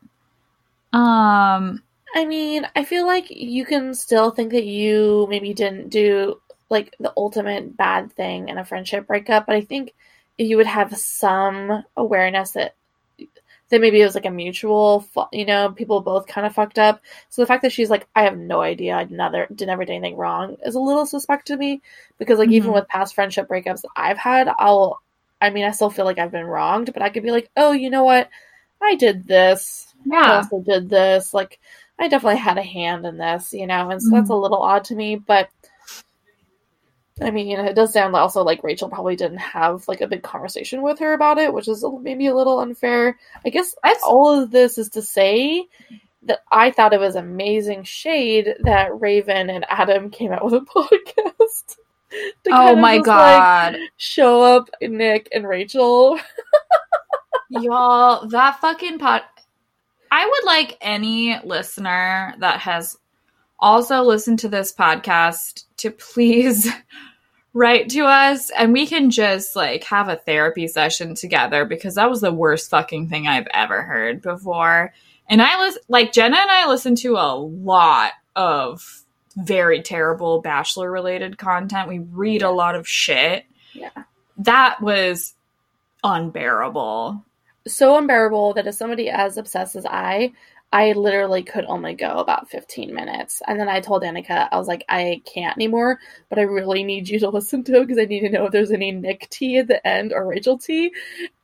Um, 0.95 1.83
I 2.15 2.25
mean, 2.25 2.67
I 2.75 2.85
feel 2.85 3.07
like 3.07 3.27
you 3.29 3.67
can 3.67 3.93
still 3.93 4.31
think 4.31 4.53
that 4.53 4.65
you 4.65 5.27
maybe 5.29 5.53
didn't 5.53 5.91
do 5.91 6.41
like 6.71 6.95
the 7.01 7.13
ultimate 7.19 7.77
bad 7.77 8.13
thing 8.13 8.49
in 8.49 8.57
a 8.57 8.65
friendship 8.65 9.07
breakup, 9.07 9.45
but 9.45 9.57
I 9.57 9.61
think 9.61 9.93
you 10.39 10.57
would 10.57 10.67
have 10.67 10.97
some 10.97 11.85
awareness 11.99 12.53
that 12.53 12.75
that 13.71 13.81
maybe 13.81 14.01
it 14.01 14.05
was 14.05 14.15
like 14.15 14.27
a 14.27 14.31
mutual, 14.31 15.01
fu- 15.01 15.25
you 15.33 15.47
know, 15.47 15.71
people 15.73 16.01
both 16.01 16.27
kind 16.27 16.47
of 16.47 16.55
fucked 16.55 16.79
up. 16.79 17.01
So 17.31 17.43
the 17.43 17.47
fact 17.47 17.63
that 17.63 17.73
she's 17.73 17.91
like, 17.91 18.07
I 18.15 18.23
have 18.25 18.37
no 18.39 18.61
idea, 18.61 18.95
I 18.95 19.05
never 19.05 19.47
did 19.55 19.67
never 19.67 19.85
do 19.85 19.93
anything 19.93 20.17
wrong, 20.17 20.57
is 20.65 20.75
a 20.75 20.81
little 20.81 21.07
suspect 21.07 21.47
to 21.49 21.57
me 21.57 21.83
because 22.19 22.39
like 22.39 22.51
even 22.51 22.73
Mhm. 22.73 22.75
with 22.75 22.89
past 22.89 23.15
friendship 23.15 23.49
breakups 23.49 23.83
that 23.83 23.91
I've 23.97 24.19
had, 24.19 24.49
I'll, 24.59 25.01
I 25.41 25.51
mean, 25.51 25.65
I 25.65 25.71
still 25.73 25.91
feel 25.91 26.05
like 26.05 26.19
I've 26.19 26.31
been 26.33 26.47
wronged, 26.47 26.93
but 26.93 27.03
I 27.03 27.09
could 27.11 27.23
be 27.23 27.31
like, 27.31 27.51
oh, 27.57 27.73
you 27.73 27.91
know 27.91 28.05
what, 28.05 28.29
I 28.83 28.95
did 28.97 29.27
this. 29.27 29.95
I 30.23 30.29
yeah. 30.29 30.31
also 30.33 30.61
did 30.61 30.89
this. 30.89 31.35
Like, 31.35 31.61
I 31.99 32.09
definitely 32.09 32.39
had 32.41 32.59
a 32.59 32.63
hand 32.63 33.07
in 33.07 33.19
this, 33.19 33.53
you 33.53 33.67
know, 33.67 33.91
and 33.91 34.03
so 34.03 34.15
that's 34.15 34.31
a 34.31 34.35
little 34.35 34.63
odd 34.63 34.85
to 34.85 34.95
me. 34.95 35.17
But 35.17 35.49
I 37.23 37.31
mean, 37.31 37.59
it 37.61 37.77
does 37.77 37.93
sound 37.93 38.17
also 38.17 38.43
like 38.43 38.65
Rachel 38.65 38.89
probably 38.89 39.15
didn't 39.15 39.39
have 39.39 39.87
like 39.87 40.01
a 40.01 40.09
big 40.09 40.23
conversation 40.23 40.83
with 40.83 40.99
her 40.99 41.13
about 41.13 41.39
it, 41.39 41.53
which 41.53 41.69
is 41.69 41.85
maybe 42.01 42.27
a 42.27 42.35
little 42.35 42.59
unfair. 42.59 43.17
I 43.45 43.51
guess 43.51 43.75
That's- 43.85 44.03
all 44.03 44.43
of 44.43 44.51
this 44.51 44.79
is 44.79 44.89
to 44.91 45.03
say 45.03 45.67
that 46.23 46.41
I 46.51 46.71
thought 46.71 46.93
it 46.93 47.01
was 47.01 47.15
amazing 47.17 47.85
shade 47.85 48.55
that 48.65 48.99
Raven 49.01 49.51
and 49.51 49.65
Adam 49.69 50.11
came 50.11 50.33
out 50.33 50.45
with 50.45 50.55
a 50.55 50.61
podcast. 50.75 51.77
Oh 52.51 52.75
my 52.77 52.97
just, 52.99 53.07
like, 53.09 53.17
god. 53.17 53.77
show 53.97 54.43
up 54.43 54.71
Nick 54.81 55.29
and 55.33 55.47
Rachel. 55.47 56.19
Y'all, 57.51 58.27
that 58.29 58.61
fucking 58.61 58.99
pot. 58.99 59.25
I 60.11 60.27
would 60.27 60.45
like 60.47 60.79
any 60.81 61.39
listener 61.45 62.35
that 62.39 62.61
has 62.61 62.97
also 63.59 64.03
listen 64.03 64.37
to 64.39 64.49
this 64.49 64.73
podcast 64.73 65.65
to 65.79 65.91
please 65.91 66.69
write 67.55 67.89
to 67.91 68.05
us 68.05 68.51
and 68.51 68.73
we 68.73 68.87
can 68.87 69.11
just 69.11 69.55
like 69.55 69.85
have 69.85 70.09
a 70.09 70.17
therapy 70.17 70.67
session 70.67 71.15
together 71.15 71.65
because 71.65 71.95
that 71.95 72.11
was 72.11 72.21
the 72.21 72.33
worst 72.33 72.69
fucking 72.69 73.09
thing 73.09 73.29
I've 73.29 73.47
ever 73.53 73.83
heard 73.83 74.21
before. 74.23 74.93
And 75.29 75.41
I 75.41 75.57
was 75.65 75.79
like 75.89 76.13
Jenna 76.13 76.37
and 76.37 76.51
I 76.51 76.67
listened 76.67 76.99
to 76.99 77.17
a 77.17 77.37
lot 77.37 78.13
of 78.35 79.05
very 79.37 79.83
terrible 79.83 80.41
bachelor 80.41 80.91
related 80.91 81.39
content. 81.39 81.89
We 81.89 82.01
read 82.01 82.43
a 82.43 82.51
lot 82.51 82.75
of 82.75 82.89
shit. 82.89 83.45
Yeah. 83.73 83.91
That 84.39 84.81
was 84.81 85.35
unbearable. 86.03 87.25
So 87.67 87.97
unbearable 87.97 88.55
that 88.55 88.67
as 88.67 88.77
somebody 88.77 89.09
as 89.09 89.39
obsessed 89.39 89.75
as 89.75 89.87
I, 89.87 90.33
I 90.75 90.91
literally 90.91 91.45
could 91.45 91.67
only 91.67 91.95
go 91.95 92.19
about 92.19 92.51
15 92.51 92.93
minutes. 92.93 93.41
And 93.47 93.61
then 93.61 93.69
I 93.69 93.79
told 93.79 94.03
Annika, 94.03 94.49
I 94.51 94.59
was 94.59 94.67
like, 94.67 94.85
I 94.89 95.23
can't 95.25 95.57
anymore, 95.57 96.01
but 96.29 96.41
I 96.41 96.43
really 96.43 96.83
need 96.83 97.09
you 97.09 97.21
to 97.21 97.29
listen 97.31 97.63
to 97.65 97.77
it 97.77 97.87
because 97.87 97.99
I 97.99 98.07
need 98.07 98.23
to 98.23 98.29
know 98.29 98.47
if 98.47 98.53
there's 98.53 98.73
any 98.73 98.91
Nick 98.91 99.31
tea 99.31 99.59
at 99.59 99.69
the 99.69 99.87
end 99.87 100.13
or 100.13 100.27
Rachel 100.27 100.59
tea. 100.59 100.93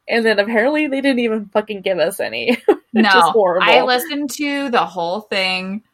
And 0.09 0.27
then 0.27 0.41
apparently 0.41 0.89
they 0.89 1.01
didn't 1.01 1.21
even 1.21 1.47
fucking 1.47 1.83
give 1.83 2.01
us 2.01 2.19
any. 2.19 2.61
no, 2.93 3.09
horrible. 3.09 3.71
I 3.71 3.83
listened 3.83 4.31
to 4.31 4.69
the 4.69 4.85
whole 4.85 5.21
thing. 5.21 5.85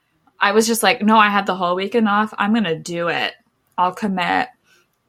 I 0.41 0.53
was 0.53 0.67
just 0.67 0.83
like, 0.83 1.03
no, 1.03 1.19
I 1.19 1.29
had 1.29 1.45
the 1.45 1.57
whole 1.57 1.77
weekend 1.77 2.09
off. 2.09 2.33
I'm 2.39 2.55
going 2.55 2.65
to 2.65 2.79
do 2.79 3.09
it. 3.09 3.35
I'll 3.77 3.93
commit. 3.93 4.49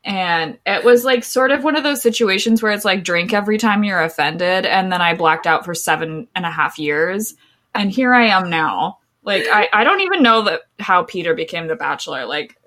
And 0.04 0.58
it 0.66 0.84
was 0.84 1.06
like 1.06 1.24
sort 1.24 1.52
of 1.52 1.64
one 1.64 1.78
of 1.78 1.84
those 1.84 2.02
situations 2.02 2.62
where 2.62 2.74
it's 2.74 2.84
like 2.84 3.06
drink 3.06 3.34
every 3.34 3.58
time 3.58 3.86
you're 3.86 4.04
offended. 4.04 4.66
And 4.66 4.92
then 4.92 5.02
I 5.02 5.14
blacked 5.14 5.48
out 5.48 5.64
for 5.64 5.74
seven 5.74 6.28
and 6.36 6.46
a 6.46 6.52
half 6.52 6.78
years. 6.78 7.34
And 7.74 7.92
here 7.92 8.14
I 8.14 8.28
am 8.28 8.50
now. 8.50 9.00
Like, 9.24 9.46
I, 9.52 9.68
I 9.74 9.84
don't 9.84 10.02
even 10.02 10.24
know 10.24 10.44
that 10.44 10.62
how 10.80 11.04
Peter 11.04 11.34
became 11.36 11.68
the 11.68 11.76
bachelor. 11.76 12.26
Like, 12.26 12.58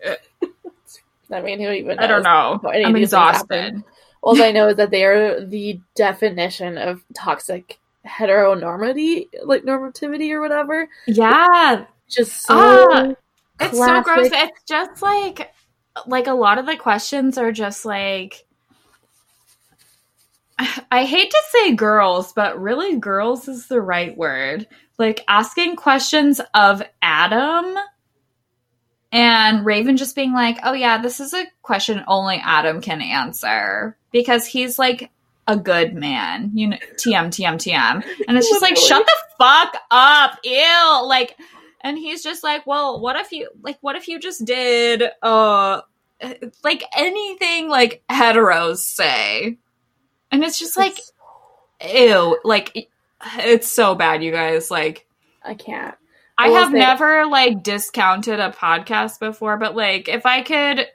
I 1.33 1.41
mean, 1.41 1.61
who 1.61 1.71
even 1.71 1.99
I 1.99 2.07
don't 2.07 2.23
know. 2.23 2.61
I'm 2.65 2.67
of 2.67 2.73
these 2.73 2.85
things 2.85 3.03
exhausted. 3.05 3.83
All 4.23 4.41
I 4.43 4.53
know 4.53 4.69
is 4.69 4.77
that 4.77 4.91
they 4.91 5.05
are 5.05 5.45
the 5.45 5.81
definition 5.95 6.77
of 6.77 7.03
toxic 7.15 7.79
heteronormity, 8.07 9.29
like 9.45 9.63
normativity 9.63 10.31
or 10.33 10.41
whatever. 10.41 10.89
Yeah. 11.07 11.87
Just 12.09 12.43
so 12.43 12.55
Ah, 12.59 13.13
It's 13.61 13.79
so 13.79 14.03
gross. 14.03 14.29
It's 14.33 14.63
just 14.65 15.03
like 15.03 15.53
like 16.07 16.27
a 16.27 16.35
lot 16.35 16.59
of 16.59 16.67
the 16.67 16.77
questions 16.77 17.39
are 17.39 17.53
just 17.53 17.85
like 17.85 18.47
I 20.91 21.05
hate 21.05 21.31
to 21.31 21.43
say 21.51 21.75
girls, 21.75 22.33
but 22.33 22.61
really 22.61 22.99
girls 22.99 23.49
is 23.49 23.69
the 23.69 23.81
right 23.81 24.17
word. 24.17 24.67
Like 25.01 25.25
asking 25.29 25.77
questions 25.77 26.43
of 26.53 26.83
Adam 27.01 27.75
and 29.11 29.65
Raven 29.65 29.97
just 29.97 30.15
being 30.15 30.35
like, 30.35 30.59
"Oh 30.63 30.75
yeah, 30.75 31.01
this 31.01 31.21
is 31.21 31.33
a 31.33 31.47
question 31.63 32.05
only 32.07 32.37
Adam 32.45 32.83
can 32.83 33.01
answer 33.01 33.97
because 34.13 34.45
he's 34.45 34.79
like 34.79 35.11
a 35.49 35.57
good 35.57 35.95
man." 35.95 36.51
You 36.53 36.69
know, 36.69 36.77
TM 36.97 37.29
TM 37.29 37.55
TM. 37.55 38.05
And 38.29 38.37
it's 38.37 38.51
just 38.51 38.61
like, 38.61 38.77
"Shut 38.77 39.07
the 39.07 39.17
fuck 39.39 39.75
up." 39.91 40.39
Ew. 40.45 41.07
Like 41.07 41.35
and 41.81 41.97
he's 41.97 42.23
just 42.23 42.45
like, 42.45 42.67
"Well, 42.67 43.01
what 43.01 43.17
if 43.17 43.33
you 43.33 43.49
like 43.63 43.79
what 43.81 43.97
if 43.97 44.07
you 44.07 44.21
just 44.21 44.45
did 44.45 45.03
uh 45.23 45.81
like 46.63 46.85
anything 46.95 47.71
like 47.71 48.03
heteros 48.11 48.81
say?" 48.81 49.57
And 50.31 50.45
it's 50.45 50.59
just 50.59 50.77
like, 50.77 51.01
ew, 51.83 52.39
like 52.45 52.91
it's 53.39 53.71
so 53.71 53.95
bad, 53.95 54.23
you 54.23 54.33
guys. 54.33 54.71
Like 54.71 55.07
I 55.43 55.55
can't. 55.55 55.95
I 56.39 56.49
will 56.49 56.57
have 56.57 56.73
never 56.73 57.27
like 57.27 57.63
discounted 57.63 58.41
a 58.41 58.51
podcast 58.51 59.21
before, 59.21 59.59
but 59.59 59.77
like 59.77 60.09
if 60.09 60.25
I 60.25 60.43
could 60.43 60.87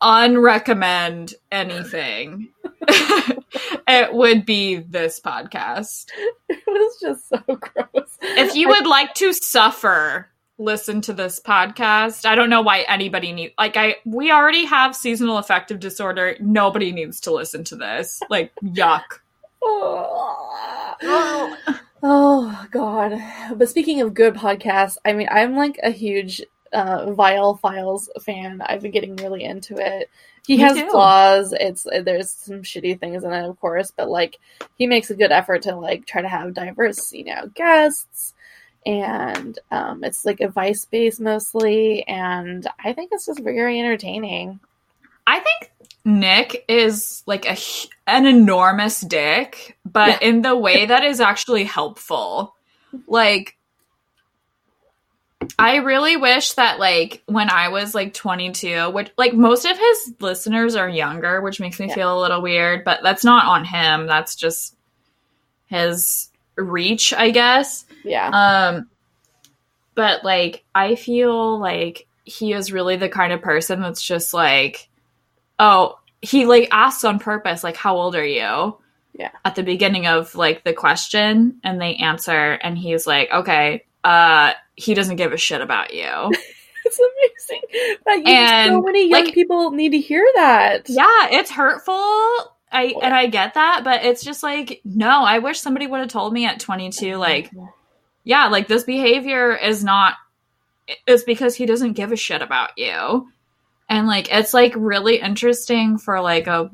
unrecommend 0.00 1.34
anything, 1.50 2.48
it 2.88 4.14
would 4.14 4.46
be 4.46 4.76
this 4.76 5.20
podcast. 5.20 6.06
It 6.48 6.66
was 6.66 7.00
just 7.00 7.28
so 7.28 7.38
gross. 7.56 8.18
If 8.20 8.54
you 8.54 8.68
would 8.68 8.86
like 8.86 9.14
to 9.14 9.32
suffer, 9.32 10.28
listen 10.58 11.00
to 11.02 11.12
this 11.12 11.40
podcast. 11.40 12.26
I 12.26 12.34
don't 12.34 12.50
know 12.50 12.62
why 12.62 12.80
anybody 12.80 13.32
need 13.32 13.54
like 13.58 13.76
I 13.76 13.96
we 14.04 14.30
already 14.30 14.64
have 14.66 14.94
seasonal 14.94 15.38
affective 15.38 15.80
disorder. 15.80 16.36
Nobody 16.38 16.92
needs 16.92 17.20
to 17.22 17.32
listen 17.32 17.64
to 17.64 17.76
this. 17.76 18.20
Like 18.30 18.52
yuck. 18.62 19.20
Oh. 19.62 21.56
oh 22.02 22.66
god. 22.70 23.20
But 23.56 23.68
speaking 23.68 24.00
of 24.00 24.14
good 24.14 24.34
podcasts, 24.34 24.96
I 25.04 25.12
mean, 25.12 25.28
I'm 25.30 25.56
like 25.56 25.78
a 25.82 25.90
huge 25.90 26.42
uh, 26.72 27.06
Viall 27.06 27.58
Files 27.60 28.08
fan. 28.22 28.60
I've 28.62 28.82
been 28.82 28.90
getting 28.90 29.16
really 29.16 29.44
into 29.44 29.76
it. 29.76 30.10
He 30.46 30.56
Me 30.56 30.62
has 30.62 30.76
too. 30.76 30.88
flaws. 30.90 31.52
It's 31.52 31.84
there's 31.84 32.30
some 32.30 32.62
shitty 32.62 32.98
things 32.98 33.24
in 33.24 33.32
it, 33.32 33.48
of 33.48 33.60
course, 33.60 33.90
but 33.90 34.08
like 34.08 34.38
he 34.76 34.86
makes 34.86 35.10
a 35.10 35.16
good 35.16 35.32
effort 35.32 35.62
to 35.62 35.76
like 35.76 36.06
try 36.06 36.22
to 36.22 36.28
have 36.28 36.54
diverse, 36.54 37.12
you 37.12 37.24
know, 37.24 37.50
guests. 37.54 38.34
And 38.86 39.58
um, 39.70 40.02
it's 40.04 40.24
like 40.24 40.40
advice 40.40 40.86
based 40.86 41.20
mostly, 41.20 42.02
and 42.08 42.66
I 42.82 42.94
think 42.94 43.10
it's 43.12 43.26
just 43.26 43.40
very 43.40 43.78
entertaining. 43.78 44.58
I 45.26 45.40
think 45.40 45.70
Nick 46.18 46.64
is 46.68 47.22
like 47.26 47.46
a 47.46 47.56
an 48.06 48.26
enormous 48.26 49.00
dick, 49.00 49.78
but 49.84 50.22
in 50.22 50.42
the 50.42 50.56
way 50.56 50.86
that 50.86 51.04
is 51.04 51.20
actually 51.20 51.64
helpful. 51.64 52.54
Like 53.06 53.56
I 55.58 55.76
really 55.76 56.16
wish 56.16 56.52
that 56.54 56.78
like 56.78 57.22
when 57.26 57.50
I 57.50 57.68
was 57.68 57.94
like 57.94 58.12
22, 58.14 58.90
which 58.90 59.10
like 59.16 59.32
most 59.32 59.64
of 59.64 59.78
his 59.78 60.14
listeners 60.20 60.76
are 60.76 60.88
younger, 60.88 61.40
which 61.40 61.60
makes 61.60 61.80
me 61.80 61.86
Yeah. 61.88 61.94
feel 61.94 62.18
a 62.18 62.20
little 62.20 62.42
weird, 62.42 62.84
but 62.84 63.00
that's 63.02 63.24
not 63.24 63.46
on 63.46 63.64
him. 63.64 64.06
That's 64.06 64.36
just 64.36 64.76
his 65.66 66.28
reach, 66.56 67.12
I 67.14 67.30
guess. 67.30 67.84
Yeah, 68.04 68.28
Um, 68.28 68.90
but 69.94 70.24
like, 70.24 70.64
I 70.74 70.94
feel 70.94 71.58
like 71.58 72.06
he 72.24 72.52
is 72.52 72.72
really 72.72 72.96
the 72.96 73.08
kind 73.08 73.32
of 73.32 73.40
person 73.40 73.80
that's 73.80 74.02
just 74.02 74.34
like, 74.34 74.88
oh, 75.58 75.98
he 76.22 76.46
like 76.46 76.68
asks 76.70 77.04
on 77.04 77.18
purpose, 77.18 77.64
like, 77.64 77.76
how 77.76 77.96
old 77.96 78.14
are 78.14 78.24
you? 78.24 78.76
Yeah. 79.12 79.30
At 79.44 79.54
the 79.54 79.62
beginning 79.62 80.06
of 80.06 80.34
like 80.34 80.64
the 80.64 80.72
question, 80.72 81.60
and 81.64 81.80
they 81.80 81.96
answer, 81.96 82.52
and 82.52 82.78
he's 82.78 83.06
like, 83.06 83.30
okay, 83.30 83.84
uh, 84.04 84.52
he 84.76 84.94
doesn't 84.94 85.16
give 85.16 85.32
a 85.32 85.36
shit 85.36 85.60
about 85.60 85.92
you. 85.94 86.04
it's 86.84 87.00
amazing. 87.00 87.98
But 88.04 88.18
you, 88.26 88.68
so 88.68 88.82
many 88.82 89.08
young 89.08 89.24
like- 89.24 89.34
people 89.34 89.72
need 89.72 89.90
to 89.90 89.98
hear 89.98 90.26
that. 90.36 90.88
yeah, 90.88 91.28
it's 91.30 91.50
hurtful. 91.50 91.94
I 92.72 92.94
and 93.02 93.12
I 93.12 93.26
get 93.26 93.54
that, 93.54 93.82
but 93.82 94.04
it's 94.04 94.22
just 94.22 94.44
like, 94.44 94.80
no, 94.84 95.24
I 95.24 95.40
wish 95.40 95.60
somebody 95.60 95.88
would 95.88 96.00
have 96.00 96.08
told 96.08 96.32
me 96.32 96.46
at 96.46 96.60
22, 96.60 97.16
like, 97.16 97.50
yeah, 98.22 98.46
like 98.46 98.68
this 98.68 98.84
behavior 98.84 99.56
is 99.56 99.82
not 99.82 100.14
it's 101.06 101.24
because 101.24 101.54
he 101.54 101.66
doesn't 101.66 101.94
give 101.94 102.12
a 102.12 102.16
shit 102.16 102.42
about 102.42 102.76
you. 102.76 103.28
And 103.90 104.06
like 104.06 104.32
it's 104.32 104.54
like 104.54 104.72
really 104.76 105.20
interesting 105.20 105.98
for 105.98 106.20
like 106.20 106.46
a 106.46 106.70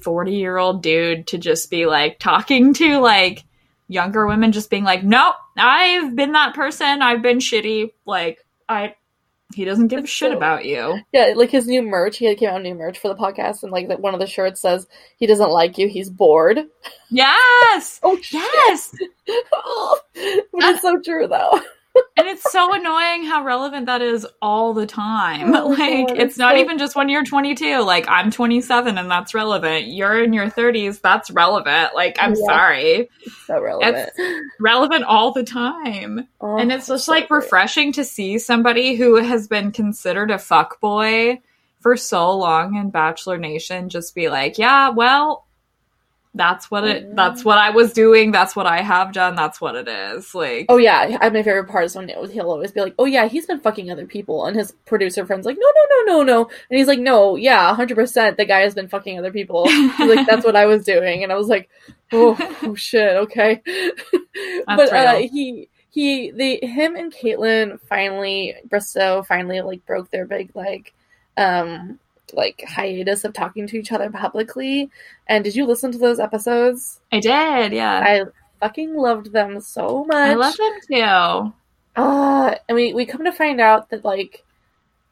40 0.00 0.32
year 0.32 0.56
old 0.56 0.82
dude 0.82 1.26
to 1.28 1.38
just 1.38 1.68
be 1.70 1.84
like 1.84 2.18
talking 2.18 2.72
to 2.74 3.00
like 3.00 3.44
younger 3.88 4.26
women 4.26 4.52
just 4.52 4.70
being 4.70 4.84
like, 4.84 5.02
Nope, 5.02 5.34
I've 5.56 6.14
been 6.14 6.32
that 6.32 6.54
person, 6.54 7.02
I've 7.02 7.22
been 7.22 7.38
shitty. 7.38 7.90
Like 8.06 8.38
I 8.68 8.94
he 9.54 9.64
doesn't 9.64 9.88
give 9.88 10.04
a 10.04 10.06
shit 10.06 10.30
so- 10.32 10.36
about 10.36 10.64
you. 10.64 11.00
Yeah, 11.12 11.32
like 11.36 11.50
his 11.50 11.66
new 11.66 11.82
merch. 11.82 12.18
He 12.18 12.34
came 12.34 12.48
out 12.48 12.62
new 12.62 12.74
merch 12.74 12.98
for 12.98 13.08
the 13.08 13.14
podcast, 13.14 13.62
and 13.62 13.70
like 13.70 13.88
one 13.98 14.14
of 14.14 14.20
the 14.20 14.26
shirts 14.26 14.60
says 14.60 14.86
he 15.16 15.26
doesn't 15.26 15.50
like 15.50 15.76
you. 15.76 15.88
He's 15.88 16.10
bored. 16.10 16.60
Yes. 17.10 18.00
Oh 18.02 18.18
Yes. 18.32 18.94
but 19.26 20.64
it's 20.64 20.82
so 20.82 21.00
true 21.04 21.26
though. 21.26 21.60
And 22.16 22.26
it's 22.28 22.50
so 22.50 22.72
annoying 22.74 23.24
how 23.24 23.44
relevant 23.44 23.86
that 23.86 24.02
is 24.02 24.26
all 24.42 24.74
the 24.74 24.86
time. 24.86 25.54
Oh 25.54 25.68
like 25.68 26.08
God, 26.08 26.10
it's 26.18 26.20
it's 26.30 26.38
not 26.38 26.54
so- 26.54 26.60
even 26.60 26.78
just 26.78 26.96
when 26.96 27.08
you're 27.08 27.24
22. 27.24 27.80
Like 27.82 28.06
I'm 28.08 28.30
27 28.30 28.98
and 28.98 29.10
that's 29.10 29.34
relevant. 29.34 29.86
You're 29.88 30.22
in 30.22 30.32
your 30.32 30.50
30s, 30.50 31.00
that's 31.00 31.30
relevant. 31.30 31.94
Like 31.94 32.16
I'm 32.20 32.34
Yeah. 32.34 32.46
sorry. 32.46 33.10
So 33.46 33.60
relevant. 33.60 34.10
Relevant 34.60 35.04
all 35.04 35.32
the 35.32 35.44
time. 35.44 36.26
Oh, 36.40 36.56
and 36.58 36.72
it's 36.72 36.88
just 36.88 37.06
so 37.06 37.12
like 37.12 37.30
refreshing 37.30 37.92
to 37.92 38.04
see 38.04 38.38
somebody 38.38 38.94
who 38.96 39.16
has 39.16 39.46
been 39.48 39.70
considered 39.72 40.30
a 40.30 40.36
fuckboy 40.36 41.40
for 41.80 41.96
so 41.96 42.36
long 42.36 42.76
in 42.76 42.90
Bachelor 42.90 43.36
Nation 43.38 43.88
just 43.90 44.14
be 44.14 44.28
like, 44.30 44.56
"Yeah, 44.58 44.88
well, 44.88 45.43
that's 46.34 46.70
what 46.70 46.84
it 46.84 47.14
that's 47.14 47.44
what 47.44 47.58
I 47.58 47.70
was 47.70 47.92
doing. 47.92 48.32
That's 48.32 48.56
what 48.56 48.66
I 48.66 48.82
have 48.82 49.12
done. 49.12 49.34
That's 49.36 49.60
what 49.60 49.76
it 49.76 49.86
is." 49.88 50.34
Like 50.34 50.66
Oh 50.68 50.76
yeah, 50.78 51.16
I, 51.20 51.30
my 51.30 51.42
favorite 51.42 51.68
part 51.68 51.84
is 51.84 51.94
when 51.94 52.10
it- 52.10 52.30
he'll 52.32 52.50
always 52.50 52.72
be 52.72 52.80
like, 52.80 52.94
"Oh 52.98 53.04
yeah, 53.04 53.26
he's 53.28 53.46
been 53.46 53.60
fucking 53.60 53.90
other 53.90 54.06
people," 54.06 54.44
and 54.46 54.56
his 54.56 54.72
producer 54.84 55.24
friend's 55.24 55.46
like, 55.46 55.56
"No, 55.58 55.66
no, 55.66 55.82
no, 55.90 56.12
no, 56.18 56.22
no," 56.24 56.50
and 56.70 56.78
he's 56.78 56.88
like, 56.88 56.98
"No, 56.98 57.36
yeah, 57.36 57.74
hundred 57.74 57.94
percent, 57.94 58.36
the 58.36 58.44
guy 58.44 58.60
has 58.60 58.74
been 58.74 58.88
fucking 58.88 59.18
other 59.18 59.30
people." 59.32 59.68
He's 59.68 60.14
like, 60.16 60.26
"That's 60.26 60.44
what 60.44 60.56
I 60.56 60.66
was 60.66 60.84
doing," 60.84 61.22
and 61.22 61.30
I 61.32 61.36
was 61.36 61.48
like, 61.48 61.68
"Oh, 62.12 62.36
oh 62.62 62.74
shit, 62.74 63.16
okay." 63.16 63.62
but 64.76 64.88
uh, 64.92 65.12
he 65.32 65.68
he 65.90 66.30
they 66.32 66.56
him 66.62 66.96
and 66.96 67.12
Kaitlyn 67.12 67.78
finally 67.88 68.56
Bristowe 68.68 69.24
finally 69.24 69.60
like 69.60 69.86
broke 69.86 70.10
their 70.10 70.26
big 70.26 70.50
like 70.56 70.92
um 71.36 71.98
like 72.32 72.64
hiatus 72.66 73.24
of 73.24 73.32
talking 73.32 73.66
to 73.66 73.78
each 73.78 73.92
other 73.92 74.10
publicly. 74.10 74.90
And 75.26 75.44
did 75.44 75.54
you 75.54 75.66
listen 75.66 75.92
to 75.92 75.98
those 75.98 76.20
episodes? 76.20 77.00
I 77.12 77.20
did, 77.20 77.72
yeah. 77.72 78.00
I 78.00 78.24
fucking 78.60 78.94
loved 78.94 79.32
them 79.32 79.60
so 79.60 80.04
much. 80.04 80.16
I 80.16 80.34
love 80.34 80.56
them 80.56 80.72
too. 80.90 81.52
Uh, 81.96 82.54
and 82.68 82.76
we, 82.76 82.92
we 82.92 83.06
come 83.06 83.24
to 83.24 83.32
find 83.32 83.60
out 83.60 83.90
that 83.90 84.04
like 84.04 84.44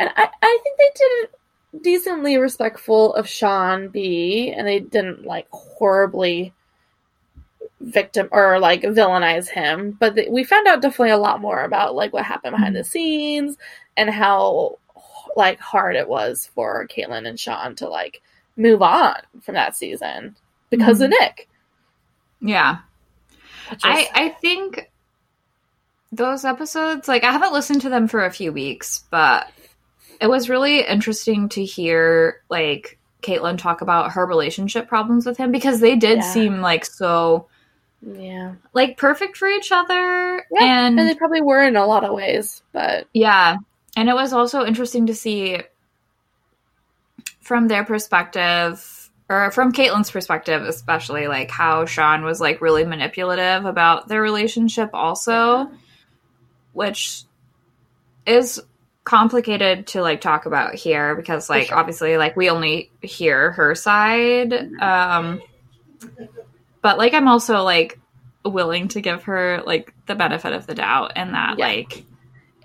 and 0.02 0.10
I, 0.16 0.28
I 0.42 0.58
think 0.64 0.78
they 0.78 0.90
did 0.96 1.24
it 1.24 1.82
decently 1.82 2.36
respectful 2.36 3.14
of 3.14 3.28
Sean 3.28 3.88
B, 3.88 4.52
and 4.56 4.66
they 4.66 4.80
didn't 4.80 5.24
like 5.24 5.46
horribly 5.50 6.52
victim 7.80 8.28
or 8.32 8.58
like 8.58 8.82
villainize 8.82 9.48
him. 9.48 9.92
But 9.92 10.16
the, 10.16 10.28
we 10.28 10.42
found 10.42 10.66
out 10.66 10.82
definitely 10.82 11.10
a 11.10 11.18
lot 11.18 11.40
more 11.40 11.62
about 11.62 11.94
like 11.94 12.12
what 12.12 12.24
happened 12.24 12.56
behind 12.56 12.74
the 12.74 12.82
scenes 12.82 13.56
and 13.96 14.10
how 14.10 14.78
like 15.36 15.58
hard 15.60 15.96
it 15.96 16.08
was 16.08 16.50
for 16.54 16.86
Kaitlyn 16.88 17.26
and 17.28 17.38
Shawn 17.40 17.74
to 17.76 17.88
like 17.88 18.22
move 18.56 18.82
on 18.82 19.14
from 19.42 19.54
that 19.54 19.74
season 19.76 20.36
because 20.70 21.00
Mhm. 21.00 21.04
of 21.04 21.10
Nick. 21.10 21.48
Yeah. 22.40 22.78
is- 23.70 23.78
I 23.84 24.08
I 24.14 24.28
think 24.30 24.90
those 26.10 26.44
episodes 26.44 27.08
like 27.08 27.24
I 27.24 27.32
haven't 27.32 27.52
listened 27.52 27.82
to 27.82 27.88
them 27.88 28.08
for 28.08 28.24
a 28.24 28.30
few 28.30 28.52
weeks, 28.52 29.04
but 29.10 29.48
it 30.20 30.26
was 30.28 30.50
really 30.50 30.80
interesting 30.86 31.48
to 31.50 31.64
hear 31.64 32.42
like 32.50 32.98
Kaitlyn 33.22 33.56
talk 33.58 33.80
about 33.80 34.12
her 34.12 34.26
relationship 34.26 34.88
problems 34.88 35.24
with 35.24 35.36
him 35.38 35.52
because 35.52 35.80
they 35.80 35.96
did 35.96 36.18
Yeah. 36.18 36.32
seem 36.32 36.60
like 36.60 36.84
so 36.84 37.46
yeah. 38.04 38.54
like 38.74 38.96
perfect 38.98 39.36
for 39.36 39.48
each 39.48 39.70
other 39.72 40.44
Yeah, 40.50 40.60
and, 40.86 40.98
and 40.98 41.08
they 41.08 41.14
probably 41.14 41.40
were 41.40 41.62
in 41.62 41.76
a 41.76 41.86
lot 41.86 42.04
of 42.04 42.12
ways, 42.12 42.62
but 42.72 43.06
yeah 43.14 43.56
and 43.96 44.08
it 44.08 44.14
was 44.14 44.32
also 44.32 44.64
interesting 44.64 45.06
to 45.06 45.14
see 45.14 45.58
from 47.40 47.68
their 47.68 47.84
perspective 47.84 49.10
or 49.28 49.50
from 49.50 49.72
Kaitlyn's 49.72 50.10
perspective 50.10 50.62
especially 50.62 51.26
like 51.28 51.50
how 51.50 51.84
Shawn 51.86 52.24
was 52.24 52.40
like 52.40 52.60
really 52.60 52.84
manipulative 52.84 53.64
about 53.64 54.08
their 54.08 54.22
relationship 54.22 54.90
also 54.92 55.70
which 56.72 57.24
is 58.26 58.60
complicated 59.04 59.88
to 59.88 60.00
like 60.00 60.20
talk 60.20 60.46
about 60.46 60.74
here 60.74 61.16
because 61.16 61.50
like 61.50 61.66
sure. 61.66 61.76
obviously 61.76 62.16
like 62.16 62.36
we 62.36 62.48
only 62.48 62.90
hear 63.02 63.50
her 63.50 63.74
side 63.74 64.52
um 64.80 65.40
but 66.82 66.98
like 66.98 67.12
i'm 67.12 67.26
also 67.26 67.64
like 67.64 67.98
willing 68.44 68.86
to 68.86 69.00
give 69.00 69.24
her 69.24 69.60
like 69.66 69.92
the 70.06 70.14
benefit 70.14 70.52
of 70.52 70.68
the 70.68 70.74
doubt 70.74 71.12
and 71.16 71.34
that 71.34 71.58
Yeah. 71.58 71.66
like 71.66 72.04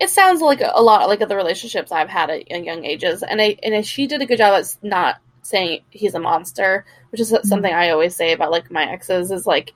it 0.00 0.10
sounds 0.10 0.40
like 0.40 0.60
a, 0.60 0.82
lot 0.82 1.08
like 1.08 1.26
the 1.26 1.36
relationships 1.36 1.90
I've 1.90 2.08
had 2.08 2.30
at, 2.30 2.50
at 2.50 2.64
young 2.64 2.84
ages, 2.84 3.22
and 3.22 3.40
I 3.40 3.56
and 3.62 3.84
she 3.86 4.06
did 4.06 4.22
a 4.22 4.26
good 4.26 4.38
job 4.38 4.62
at 4.62 4.76
not 4.82 5.16
saying 5.42 5.80
he's 5.90 6.14
a 6.14 6.20
monster, 6.20 6.84
which 7.10 7.20
is 7.20 7.32
mm-hmm. 7.32 7.46
something 7.46 7.72
I 7.72 7.90
always 7.90 8.14
say 8.14 8.32
about 8.32 8.50
like 8.50 8.70
my 8.70 8.84
exes 8.84 9.30
is 9.30 9.46
like 9.46 9.72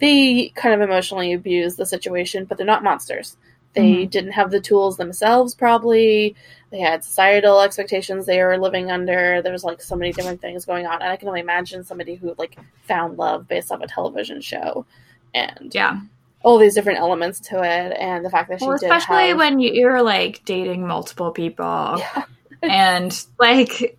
they 0.00 0.48
kind 0.54 0.74
of 0.74 0.80
emotionally 0.80 1.32
abuse 1.32 1.76
the 1.76 1.86
situation, 1.86 2.46
but 2.46 2.56
they're 2.56 2.66
not 2.66 2.82
monsters. 2.82 3.36
They 3.74 3.92
mm-hmm. 3.92 4.08
didn't 4.10 4.32
have 4.32 4.50
the 4.50 4.60
tools 4.60 4.96
themselves, 4.96 5.54
probably. 5.54 6.34
They 6.70 6.80
had 6.80 7.04
societal 7.04 7.60
expectations 7.60 8.26
they 8.26 8.42
were 8.42 8.58
living 8.58 8.90
under. 8.90 9.42
There 9.42 9.52
was 9.52 9.62
like 9.62 9.80
so 9.80 9.94
many 9.94 10.12
different 10.12 10.40
things 10.40 10.64
going 10.64 10.86
on, 10.86 11.02
and 11.02 11.10
I 11.10 11.16
can 11.16 11.28
only 11.28 11.40
imagine 11.40 11.84
somebody 11.84 12.16
who 12.16 12.34
like 12.38 12.58
found 12.82 13.18
love 13.18 13.46
based 13.46 13.70
off 13.70 13.82
a 13.82 13.86
television 13.86 14.40
show, 14.40 14.86
and 15.32 15.70
yeah 15.72 16.00
all 16.42 16.58
these 16.58 16.74
different 16.74 16.98
elements 16.98 17.40
to 17.40 17.56
it, 17.62 17.96
and 17.98 18.24
the 18.24 18.30
fact 18.30 18.48
that 18.48 18.60
she 18.60 18.66
well 18.66 18.78
did 18.78 18.90
especially 18.90 19.28
have- 19.28 19.38
when 19.38 19.60
you- 19.60 19.72
you're 19.72 20.02
like 20.02 20.44
dating 20.44 20.86
multiple 20.86 21.30
people 21.32 21.96
yeah. 21.98 22.24
and 22.62 23.26
like 23.38 23.98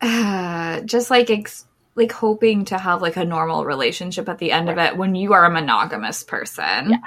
uh, 0.00 0.80
just 0.84 1.10
like 1.10 1.30
ex- 1.30 1.66
like 1.94 2.12
hoping 2.12 2.64
to 2.66 2.78
have 2.78 3.02
like 3.02 3.16
a 3.16 3.24
normal 3.24 3.64
relationship 3.64 4.28
at 4.28 4.38
the 4.38 4.50
end 4.52 4.68
of 4.68 4.78
it 4.78 4.96
when 4.96 5.14
you 5.14 5.32
are 5.32 5.44
a 5.44 5.50
monogamous 5.50 6.22
person 6.24 6.90
Yeah. 6.90 6.98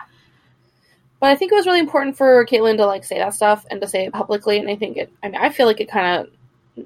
But 1.20 1.32
I 1.32 1.36
think 1.36 1.52
it 1.52 1.56
was 1.56 1.66
really 1.66 1.80
important 1.80 2.16
for 2.16 2.46
Kaitlyn 2.46 2.78
to 2.78 2.86
like 2.86 3.04
say 3.04 3.18
that 3.18 3.34
stuff 3.34 3.66
and 3.72 3.82
to 3.82 3.88
say 3.88 4.06
it 4.06 4.14
publicly. 4.14 4.60
And 4.60 4.70
I 4.70 4.76
think 4.76 4.98
it, 4.98 5.12
I 5.24 5.30
mean, 5.30 5.42
I 5.42 5.50
feel 5.50 5.66
like 5.66 5.80
it 5.82 5.90
kind 5.90 6.28
of 6.78 6.86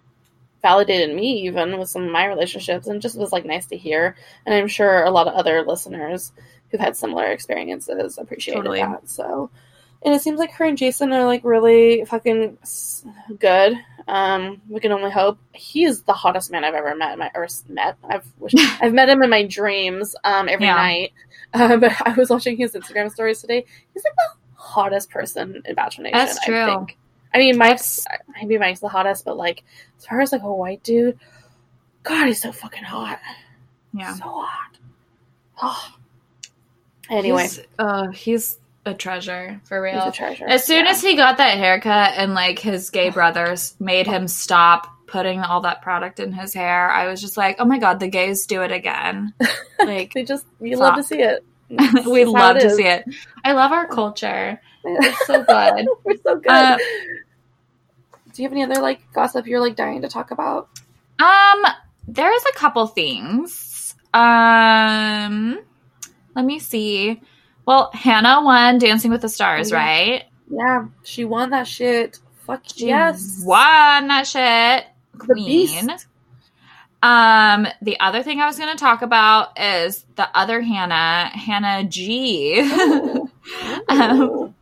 validated 0.61 1.13
me 1.13 1.47
even 1.47 1.77
with 1.77 1.89
some 1.89 2.03
of 2.05 2.11
my 2.11 2.25
relationships 2.25 2.87
and 2.87 3.01
just 3.01 3.17
was 3.17 3.33
like 3.33 3.43
nice 3.43 3.65
to 3.67 3.77
hear. 3.77 4.15
And 4.45 4.55
I'm 4.55 4.69
sure 4.69 5.03
a 5.03 5.11
lot 5.11 5.27
of 5.27 5.33
other 5.33 5.63
listeners 5.63 6.31
who've 6.71 6.79
had 6.81 6.95
similar 6.97 7.25
experiences 7.25 8.17
appreciated 8.17 8.57
Totally. 8.59 8.79
that. 8.79 9.07
So, 9.09 9.49
and 10.03 10.13
it 10.15 10.21
seems 10.21 10.39
like 10.39 10.51
her 10.53 10.65
and 10.65 10.77
Jason 10.77 11.11
are 11.13 11.25
like 11.25 11.43
really 11.43 12.05
fucking 12.05 12.57
good. 13.39 13.77
Um, 14.07 14.61
we 14.67 14.79
can 14.79 14.91
only 14.91 15.11
hope. 15.11 15.37
He 15.53 15.83
is 15.83 16.01
the 16.03 16.13
hottest 16.13 16.51
man 16.51 16.63
I've 16.63 16.73
ever 16.73 16.95
met. 16.95 17.13
In 17.13 17.19
my 17.19 17.31
or 17.35 17.47
met. 17.69 17.97
I've 18.03 18.25
wished, 18.39 18.57
I've 18.81 18.93
met 18.93 19.09
him 19.09 19.21
in 19.21 19.29
my 19.29 19.45
dreams. 19.45 20.15
Um, 20.23 20.49
every 20.49 20.65
Yeah. 20.65 20.75
night. 20.75 21.13
Um, 21.53 21.79
but 21.81 21.91
I 22.07 22.13
was 22.13 22.29
watching 22.29 22.57
his 22.57 22.73
Instagram 22.73 23.11
stories 23.11 23.41
today. 23.41 23.65
He's 23.93 24.03
like 24.03 24.13
the 24.15 24.37
hottest 24.55 25.09
person 25.11 25.61
in 25.65 25.75
Bachelor 25.75 26.05
Nation. 26.05 26.17
That's 26.17 26.43
true. 26.43 26.59
I 26.61 26.65
think. 26.75 26.97
I 27.33 27.37
mean, 27.37 27.57
Mike's 27.57 28.05
maybe 28.35 28.57
Mike's 28.57 28.79
the 28.81 28.89
hottest, 28.89 29.23
but 29.23 29.37
like 29.37 29.63
as 29.97 30.05
far 30.05 30.19
as 30.19 30.31
like 30.33 30.41
a 30.41 30.51
white 30.53 30.83
dude, 30.83 31.17
God, 32.03 32.25
he's 32.27 32.41
so 32.41 32.51
fucking 32.51 32.83
hot. 32.83 33.19
yeah 33.93 34.13
So 34.15 34.23
hot. 34.25 34.77
Oh. 35.61 35.93
Anyway, 37.11 37.43
he's, 37.43 37.59
uh, 37.77 38.07
he's 38.09 38.57
a 38.85 38.93
treasure 38.95 39.61
for 39.65 39.85
he's 39.85 39.93
real 39.95 40.07
a 40.07 40.11
treasure. 40.11 40.47
as 40.47 40.63
soon 40.65 40.85
Yeah. 40.85 40.91
as 40.91 41.01
he 41.01 41.15
got 41.15 41.37
that 41.37 41.57
haircut 41.57 42.13
and 42.17 42.33
like 42.33 42.57
his 42.57 42.89
gay 42.89 43.09
brothers 43.17 43.75
made 43.79 44.07
him 44.07 44.27
stop 44.27 44.87
putting 45.07 45.41
all 45.41 45.61
that 45.61 45.81
product 45.81 46.19
in 46.21 46.31
his 46.31 46.53
hair 46.53 46.89
i 46.89 47.05
was 47.07 47.19
just 47.19 47.35
like 47.35 47.57
oh 47.59 47.65
my 47.65 47.77
god 47.77 47.99
the 47.99 48.07
gays 48.07 48.45
do 48.45 48.61
it 48.61 48.71
again 48.71 49.33
like 49.79 50.13
they 50.13 50.23
just 50.23 50.45
you 50.61 50.77
love 50.77 50.95
to 50.95 51.03
see 51.03 51.21
it. 51.21 51.43
we 52.09 52.23
love 52.25 52.57
to 52.57 52.69
see 52.69 52.85
it 52.87 53.03
i 53.43 53.51
love 53.51 53.71
our 53.73 53.85
culture 53.87 54.59
it's 54.85 55.27
so 55.27 55.43
good 55.47 55.85
We're 56.05 56.15
so 56.23 56.35
good. 56.37 56.49
Uh, 56.49 56.77
Do 58.33 58.41
you 58.41 58.45
have 58.47 58.53
any 58.53 58.63
other 58.63 58.81
like 58.81 59.01
gossip 59.13 59.45
you're 59.45 59.59
like 59.59 59.75
dying 59.75 60.01
to 60.01 60.07
talk 60.07 60.31
about? 60.31 60.69
Um, 61.19 61.63
there's 62.07 62.41
a 62.49 62.53
couple 62.57 62.87
things. 62.87 63.93
Um, 64.13 65.59
let 66.35 66.45
me 66.45 66.59
see. 66.59 67.21
Well, 67.65 67.91
Hannah 67.93 68.41
won 68.43 68.77
Dancing 68.79 69.11
with 69.11 69.21
the 69.21 69.29
Stars, 69.29 69.71
Yeah. 69.71 69.77
right? 69.77 70.23
Yeah, 70.49 70.85
she 71.03 71.25
won 71.25 71.51
that 71.51 71.67
shit. 71.67 72.19
Fuck 72.45 72.63
She 72.75 72.87
yes. 72.87 73.41
won 73.45 74.07
that 74.07 74.27
shit. 74.27 74.85
The. 75.13 75.17
Queen. 75.33 75.89
Um, 77.03 77.67
the 77.81 77.99
other 77.99 78.21
thing 78.21 78.39
I 78.39 78.45
was 78.45 78.57
going 78.57 78.69
to 78.71 78.77
talk 78.77 79.01
about 79.01 79.59
is 79.59 80.05
the 80.15 80.27
other 80.37 80.61
Hannah, 80.61 81.29
Hannah 81.33 81.83
G. 81.85 82.59
Ooh. 82.61 83.27
Um, 83.89 84.21
Ooh. 84.21 84.53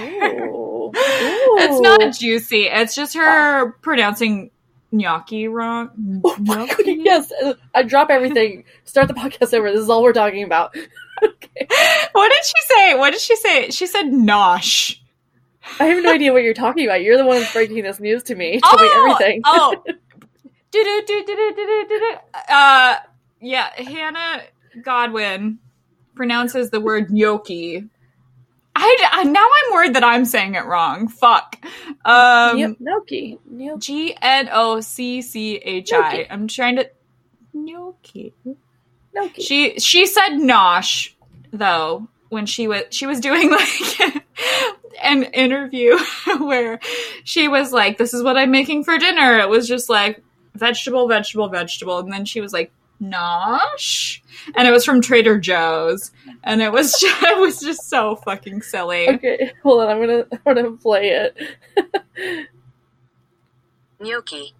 Ooh. 0.00 0.92
it's 0.94 1.80
not 1.80 2.14
juicy. 2.14 2.62
It's 2.64 2.94
just 2.94 3.14
her 3.14 3.72
pronouncing 3.82 4.50
gnocchi 4.90 5.48
wrong. 5.48 6.20
Oh 6.24 6.36
my 6.40 6.66
God, 6.66 6.68
Gnocchi? 6.78 7.00
yes, 7.04 7.30
I 7.74 7.82
drop 7.82 8.08
everything. 8.10 8.64
Start 8.84 9.08
the 9.08 9.14
podcast 9.14 9.52
over. 9.54 9.70
This 9.70 9.80
is 9.82 9.90
all 9.90 10.02
we're 10.02 10.12
talking 10.14 10.44
about 10.44 10.74
okay. 11.22 11.66
What 12.12 12.30
did 12.30 12.44
she 12.44 12.74
say? 12.74 12.94
What 12.94 13.10
did 13.12 13.20
she 13.20 13.36
say? 13.36 13.70
She 13.70 13.86
said 13.86 14.06
nosh. 14.06 14.98
I 15.80 15.84
have 15.86 16.02
no 16.02 16.12
idea 16.14 16.32
what 16.32 16.42
you're 16.42 16.54
talking 16.54 16.84
about. 16.84 17.02
You're 17.02 17.16
the 17.16 17.26
one 17.26 17.42
breaking 17.52 17.82
this 17.84 18.00
news 18.00 18.22
to 18.24 18.34
me. 18.34 18.60
Tell 18.64 18.70
oh, 18.78 18.82
me 18.82 19.12
everything. 19.12 19.42
oh. 19.44 19.82
Do 19.84 20.82
do 20.84 21.02
do 21.06 21.24
do 21.26 21.34
do 21.34 21.54
do 21.54 21.86
do 21.88 22.16
Uh 22.48 22.96
yeah, 23.40 23.70
Hannah 23.74 24.42
Godwin 24.82 25.58
pronounces 26.14 26.70
the 26.70 26.80
word 26.80 27.08
yoki. 27.08 27.88
I, 28.74 29.08
I, 29.12 29.24
now 29.24 29.44
I'm 29.44 29.74
worried 29.74 29.94
that 29.94 30.04
I'm 30.04 30.24
saying 30.24 30.54
it 30.54 30.64
wrong. 30.64 31.08
Fuck. 31.08 31.56
Um, 32.06 32.76
gnocchi. 32.80 33.38
G 33.78 34.16
N 34.22 34.48
O 34.50 34.80
C 34.80 35.20
C 35.20 35.56
H 35.56 35.92
I. 35.92 36.26
I'm 36.30 36.48
trying 36.48 36.76
to 36.76 36.90
gnocchi. 37.52 38.32
Gnocchi. 39.14 39.42
She 39.42 39.78
she 39.78 40.06
said 40.06 40.30
nosh 40.30 41.12
though 41.52 42.08
when 42.28 42.46
she 42.46 42.66
was 42.66 42.82
she 42.90 43.06
was 43.06 43.20
doing 43.20 43.50
like 44.10 44.24
an 45.02 45.24
interview 45.24 45.98
where 46.38 46.80
she 47.24 47.48
was 47.48 47.72
like, 47.72 47.98
"This 47.98 48.14
is 48.14 48.22
what 48.22 48.36
I'm 48.36 48.50
making 48.50 48.84
for 48.84 48.96
dinner." 48.98 49.38
It 49.38 49.48
was 49.48 49.68
just 49.68 49.88
like 49.88 50.22
vegetable, 50.54 51.08
vegetable, 51.08 51.48
vegetable, 51.48 51.98
and 51.98 52.12
then 52.12 52.24
she 52.24 52.40
was 52.40 52.52
like, 52.52 52.72
"Nosh," 53.02 54.20
and 54.56 54.66
it 54.66 54.70
was 54.70 54.84
from 54.84 55.00
Trader 55.00 55.38
Joe's, 55.38 56.10
and 56.42 56.62
it 56.62 56.72
was 56.72 56.92
just, 57.00 57.22
it 57.22 57.38
was 57.38 57.60
just 57.60 57.88
so 57.88 58.16
fucking 58.16 58.62
silly. 58.62 59.08
Okay, 59.08 59.52
hold 59.62 59.82
on. 59.82 59.90
I'm 59.90 60.00
gonna 60.00 60.26
I'm 60.46 60.54
gonna 60.54 60.72
play 60.72 61.10
it. 61.10 62.46
Gnocchi. 64.00 64.54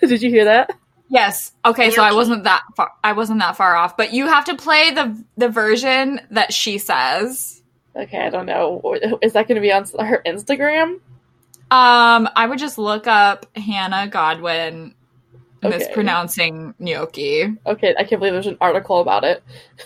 Did 0.00 0.22
you 0.22 0.30
hear 0.30 0.44
that? 0.44 0.70
Yes. 1.10 1.52
Okay, 1.64 1.90
so 1.90 2.02
I 2.02 2.12
wasn't 2.12 2.44
that 2.44 2.62
far. 2.76 2.92
I 3.02 3.12
wasn't 3.12 3.40
that 3.40 3.56
far 3.56 3.74
off, 3.74 3.96
but 3.96 4.12
you 4.12 4.28
have 4.28 4.44
to 4.46 4.56
play 4.56 4.92
the 4.92 5.22
the 5.36 5.48
version 5.48 6.20
that 6.30 6.52
she 6.52 6.78
says. 6.78 7.62
Okay, 7.96 8.18
I 8.18 8.30
don't 8.30 8.46
know. 8.46 8.80
Is 9.20 9.32
that 9.32 9.48
gonna 9.48 9.60
be 9.60 9.72
on 9.72 9.84
her 9.98 10.22
Instagram? 10.24 11.00
Um, 11.72 12.28
I 12.36 12.46
would 12.46 12.58
just 12.60 12.78
look 12.78 13.06
up 13.08 13.46
Hannah 13.56 14.08
Godwin 14.08 14.94
Okay. 15.62 15.76
mispronouncing 15.76 16.74
gnocchi. 16.78 17.54
Okay, 17.66 17.94
I 17.98 18.04
can't 18.04 18.18
believe 18.20 18.32
there's 18.32 18.46
an 18.46 18.56
article 18.60 19.00
about 19.00 19.24
it. 19.24 19.42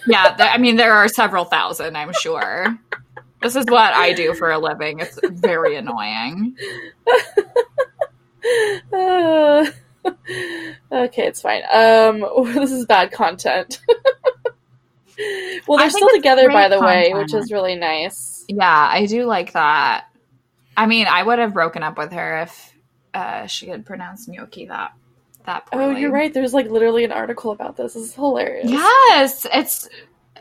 Yeah, 0.07 0.35
there, 0.39 0.49
I 0.49 0.59
mean 0.59 0.77
there 0.77 0.93
are 0.95 1.09
several 1.09 1.45
thousand, 1.45 1.97
I'm 1.97 2.13
sure. 2.13 2.79
This 3.43 3.57
is 3.57 3.67
what 3.67 3.93
I 3.93 4.13
do 4.13 4.35
for 4.35 4.53
a 4.53 4.59
living. 4.59 5.01
It's 5.01 5.19
very 5.25 5.77
annoying. 5.77 6.57
Uh, 8.93 9.67
okay, 10.93 11.27
it's 11.27 11.41
fine. 11.41 11.63
Um, 11.73 12.25
this 12.55 12.73
is 12.73 12.87
bad 12.87 13.13
content. 13.13 13.81
well, 15.67 15.79
they're 15.79 15.91
still 15.91 16.11
together, 16.15 16.49
by 16.49 16.69
the 16.69 16.81
way, 16.81 17.13
which 17.15 17.35
is 17.35 17.53
really 17.53 17.77
nice. 17.77 18.45
Yeah, 18.49 18.89
I 18.91 19.07
do 19.07 19.25
like 19.25 19.53
that. 19.53 20.07
I 20.77 20.87
mean, 20.87 21.07
I 21.07 21.23
would 21.23 21.39
have 21.39 21.55
broken 21.55 21.83
up 21.83 21.97
with 21.99 22.13
her 22.13 22.43
if 22.43 22.75
uh, 23.15 23.47
she 23.47 23.69
had 23.69 23.87
pronounced 23.87 24.29
gnocchi 24.29 24.67
that 24.67 24.93
that 25.47 25.67
poorly. 25.67 25.95
Oh, 25.95 25.99
you're 25.99 26.11
right. 26.11 26.33
There's 26.33 26.55
like 26.55 26.69
literally 26.69 27.05
an 27.05 27.13
article 27.13 27.53
about 27.53 27.77
this. 27.77 27.95
This 27.95 28.05
is 28.05 28.15
hilarious. 28.15 28.71
Yes, 28.71 29.47
it's 29.53 29.89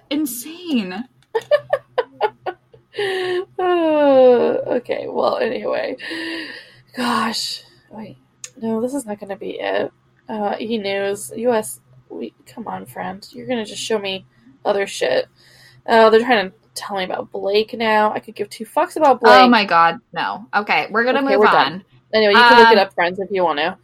insane. 0.10 1.06
Uh, 2.98 4.62
okay, 4.78 5.08
well, 5.08 5.38
anyway. 5.38 5.98
Gosh. 6.96 7.64
Wait. 7.90 8.18
No, 8.62 8.82
this 8.82 8.94
is 8.94 9.06
not 9.06 9.20
going 9.20 9.30
to 9.30 9.36
be 9.36 9.60
it. 9.60 9.92
Uh, 10.30 10.56
E 10.60 10.78
News, 10.78 11.32
US. 11.36 11.80
We, 12.10 12.34
come 12.46 12.68
on, 12.68 12.86
friend. 12.86 13.28
You're 13.32 13.48
going 13.48 13.64
to 13.64 13.70
just 13.70 13.82
show 13.82 13.98
me 14.00 14.26
other 14.64 14.86
shit. 14.88 15.28
Uh, 15.86 16.10
they're 16.10 16.22
trying 16.22 16.50
to 16.52 16.56
tell 16.76 16.98
me 16.98 17.04
about 17.04 17.32
Blake 17.32 17.74
now. 17.74 18.14
I 18.14 18.20
could 18.20 18.36
give 18.36 18.50
two 18.50 18.66
fucks 18.66 18.96
about 18.96 19.20
Blake. 19.20 19.42
Oh 19.44 19.48
my 19.48 19.66
god, 19.66 20.00
no. 20.14 20.46
Okay, 20.56 20.88
we're 20.92 21.04
gonna 21.04 21.20
Okay, 21.20 21.30
move 21.32 21.40
we're 21.40 21.48
on. 21.48 21.54
done. 21.54 21.86
Anyway, 22.14 22.34
you 22.34 22.40
can 22.40 22.58
look 22.60 22.72
it 22.72 22.78
Um, 22.78 22.88
up, 22.88 22.94
friends, 22.94 23.20
if 23.20 23.30
you 23.32 23.44
want 23.44 23.60
to. 23.60 23.78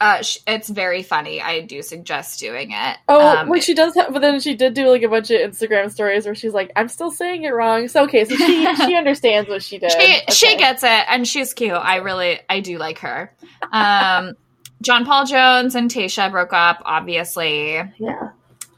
Uh, 0.00 0.22
sh- 0.22 0.38
it's 0.46 0.68
very 0.68 1.02
funny. 1.02 1.40
I 1.42 1.60
do 1.62 1.82
suggest 1.82 2.38
doing 2.38 2.70
it. 2.70 2.96
Oh, 3.08 3.38
Um, 3.38 3.48
like 3.48 3.62
she 3.62 3.74
does 3.74 3.94
have, 3.96 4.12
but 4.12 4.20
then 4.22 4.38
she 4.38 4.54
did 4.54 4.74
do 4.74 4.88
like 4.88 5.02
a 5.02 5.08
bunch 5.08 5.30
of 5.32 5.40
Instagram 5.40 5.90
stories 5.90 6.24
where 6.24 6.36
she's 6.36 6.52
like, 6.54 6.70
"I'm 6.76 6.86
still 6.88 7.10
saying 7.10 7.42
it 7.42 7.48
wrong." 7.50 7.88
So 7.88 8.04
okay, 8.04 8.24
so 8.24 8.36
she 8.36 8.74
she 8.76 8.94
understands 8.94 9.48
what 9.48 9.62
she 9.62 9.78
did. 9.78 9.90
she 9.90 10.20
she 10.30 10.56
gets 10.56 10.84
it, 10.84 11.04
and 11.08 11.26
she's 11.26 11.52
cute. 11.52 11.72
I 11.72 11.96
really 11.96 12.38
I 12.48 12.60
do 12.60 12.78
like 12.78 13.00
her. 13.00 13.32
Um, 13.72 14.34
John 14.82 15.04
Paul 15.04 15.26
Jones 15.26 15.74
and 15.74 15.90
Tayshia 15.90 16.30
broke 16.30 16.52
up, 16.52 16.80
obviously. 16.84 17.82
yeah. 17.98 18.30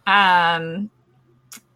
Um, 0.07 0.89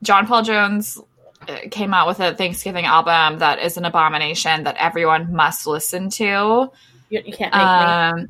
John 0.03 0.26
Paul 0.26 0.42
Jones 0.42 0.99
uh, 1.47 1.57
came 1.70 1.92
out 1.92 2.07
with 2.07 2.20
a 2.20 2.34
Thanksgiving 2.34 2.86
album 2.86 3.40
that 3.40 3.59
is 3.59 3.76
an 3.76 3.84
abomination 3.84 4.64
that 4.64 4.76
everyone 4.78 5.34
must 5.34 5.66
listen 5.66 6.09
to. 6.11 6.70
You, 7.11 7.22
you 7.26 7.32
can't 7.34 7.53
make 7.55 8.22
me. 8.24 8.28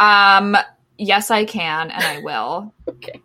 Um, 0.00 0.56
yes, 0.98 1.30
I 1.30 1.44
can, 1.44 1.90
and 1.92 2.02
I 2.04 2.20
will. 2.20 2.74
Okay. 2.90 3.20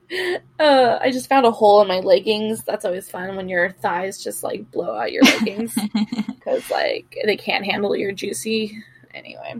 Uh, 0.59 0.99
I 1.01 1.09
just 1.09 1.27
found 1.27 1.47
a 1.47 1.51
hole 1.51 1.81
in 1.81 1.87
my 1.87 1.99
leggings. 1.99 2.63
That's 2.63 2.85
always 2.85 3.09
fun 3.09 3.35
when 3.35 3.49
your 3.49 3.71
thighs 3.71 4.23
just 4.23 4.43
like 4.43 4.69
blow 4.69 4.95
out 4.95 5.11
your 5.11 5.23
leggings 5.23 5.75
because 6.27 6.69
like 6.69 7.17
they 7.25 7.35
can't 7.35 7.65
handle 7.65 7.95
your 7.95 8.11
juicy. 8.11 8.77
Anyway, 9.15 9.55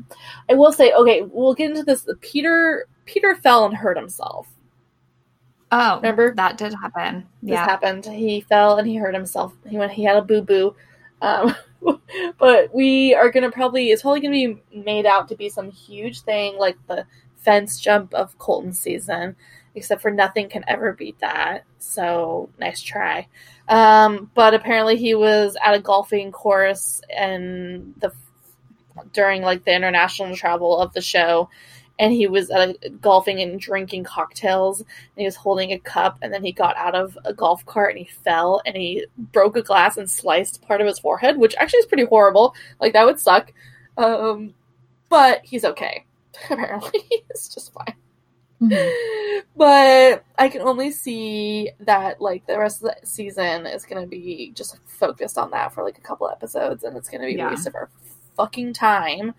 I 0.48 0.54
will 0.54 0.72
say, 0.72 0.94
okay, 0.94 1.24
we'll 1.24 1.56
get 1.56 1.72
into 1.72 1.82
this. 1.84 2.08
Peter 2.22 2.86
Peter 3.06 3.34
fell 3.36 3.66
and 3.66 3.76
hurt 3.76 3.98
himself. 3.98 4.48
oh, 5.72 5.96
Remember? 5.98 6.36
that 6.36 6.60
did 6.60 6.74
happen? 6.76 7.28
This 7.42 7.54
Yeah. 7.54 7.66
happened. 7.66 8.06
He 8.06 8.42
fell 8.42 8.78
and 8.78 8.88
he 8.88 8.96
hurt 8.98 9.16
himself. 9.16 9.54
He 9.68 9.78
went. 9.80 9.92
He 9.92 10.04
had 10.04 10.18
a 10.18 10.22
boo 10.22 10.44
boo. 10.44 10.76
Um, 11.24 11.56
but 12.38 12.74
we 12.74 13.14
are 13.14 13.30
gonna 13.30 13.52
probably. 13.52 13.92
It's 13.92 14.02
probably 14.02 14.22
gonna 14.22 14.34
be 14.34 14.62
made 14.74 15.06
out 15.06 15.28
to 15.30 15.36
be 15.36 15.50
some 15.50 15.72
huge 15.72 16.22
thing 16.22 16.58
like 16.58 16.78
the 16.88 17.06
fence 17.38 17.80
jump 17.80 18.14
of 18.14 18.38
Colton 18.38 18.74
season. 18.74 19.36
Except 19.78 20.02
for 20.02 20.10
nothing 20.10 20.48
can 20.48 20.64
ever 20.70 20.94
beat 20.94 21.20
that. 21.20 21.66
So 21.80 22.50
nice 22.58 22.82
try. 22.82 23.28
Um, 23.68 24.32
but 24.34 24.54
apparently 24.54 24.96
he 24.96 25.16
was 25.16 25.58
at 25.64 25.74
a 25.74 25.82
golfing 25.82 26.32
course 26.32 27.02
and 27.10 27.94
the 27.98 28.14
during 29.12 29.42
like 29.42 29.66
the 29.66 29.76
international 29.76 30.36
travel 30.36 30.80
of 30.80 30.94
the 30.94 31.02
show, 31.02 31.50
and 31.98 32.12
he 32.12 32.28
was 32.28 32.50
a, 32.50 32.74
golfing 33.02 33.42
and 33.42 33.60
drinking 33.60 34.04
cocktails 34.04 34.82
and 34.82 34.88
he 35.16 35.26
was 35.26 35.36
holding 35.36 35.72
a 35.72 35.80
cup 35.80 36.18
and 36.22 36.34
then 36.34 36.44
he 36.44 36.52
got 36.52 36.76
out 36.78 36.94
of 36.96 37.18
a 37.26 37.34
golf 37.34 37.66
cart 37.66 37.92
and 37.96 38.00
he 38.06 38.12
fell 38.24 38.62
and 38.66 38.76
he 38.76 39.06
broke 39.18 39.56
a 39.56 39.62
glass 39.62 39.96
and 39.98 40.10
sliced 40.10 40.62
part 40.62 40.82
of 40.82 40.88
his 40.88 41.00
forehead 41.00 41.38
which 41.38 41.56
actually 41.56 41.80
is 41.80 41.86
pretty 41.86 42.06
horrible. 42.06 42.54
Like 42.80 42.94
that 42.94 43.06
would 43.06 43.20
suck. 43.20 43.54
Um 43.98 44.54
but 45.10 45.42
he's 45.44 45.64
okay. 45.66 46.06
Apparently 46.52 47.00
it's 47.30 47.54
just 47.54 47.72
fine. 47.74 47.96
Mhm. 48.62 49.42
but 49.58 50.24
i 50.38 50.48
can 50.48 50.62
only 50.62 50.90
see 50.90 51.72
that 51.82 52.22
like 52.22 52.46
the 52.48 52.58
rest 52.58 52.82
of 52.82 52.90
the 53.02 53.06
season 53.08 53.66
is 53.66 53.86
going 53.86 54.02
to 54.02 54.08
be 54.08 54.52
just 54.56 54.80
focused 54.86 55.38
on 55.38 55.52
that 55.52 55.74
for 55.74 55.84
like 55.84 55.98
a 55.98 56.02
couple 56.02 56.30
episodes 56.30 56.84
and 56.86 56.96
it's 56.96 57.10
going 57.10 57.20
to 57.22 57.28
be 57.28 57.34
Yeah. 57.36 57.48
a 57.48 57.50
waste 57.50 57.68
of 57.68 57.76
our 57.76 57.90
fucking 58.38 58.72
time 58.74 59.34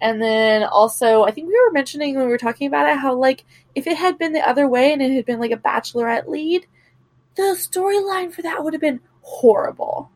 and 0.00 0.20
then 0.20 0.62
also 0.64 1.22
i 1.24 1.30
think 1.30 1.48
we 1.48 1.58
were 1.66 1.72
mentioning 1.72 2.14
when 2.16 2.24
we 2.26 2.30
were 2.30 2.38
talking 2.38 2.66
about 2.66 2.88
it 2.88 2.98
how 2.98 3.14
like 3.14 3.44
if 3.74 3.86
it 3.86 3.96
had 3.96 4.18
been 4.18 4.32
the 4.32 4.46
other 4.48 4.66
way 4.68 4.92
and 4.92 5.00
it 5.02 5.12
had 5.12 5.24
been 5.26 5.40
like 5.40 5.50
a 5.52 5.56
bachelorette 5.56 6.26
lead 6.28 6.66
the 7.36 7.56
storyline 7.58 8.32
for 8.32 8.42
that 8.42 8.62
would 8.62 8.72
have 8.74 8.80
been 8.80 9.00
horrible 9.22 10.10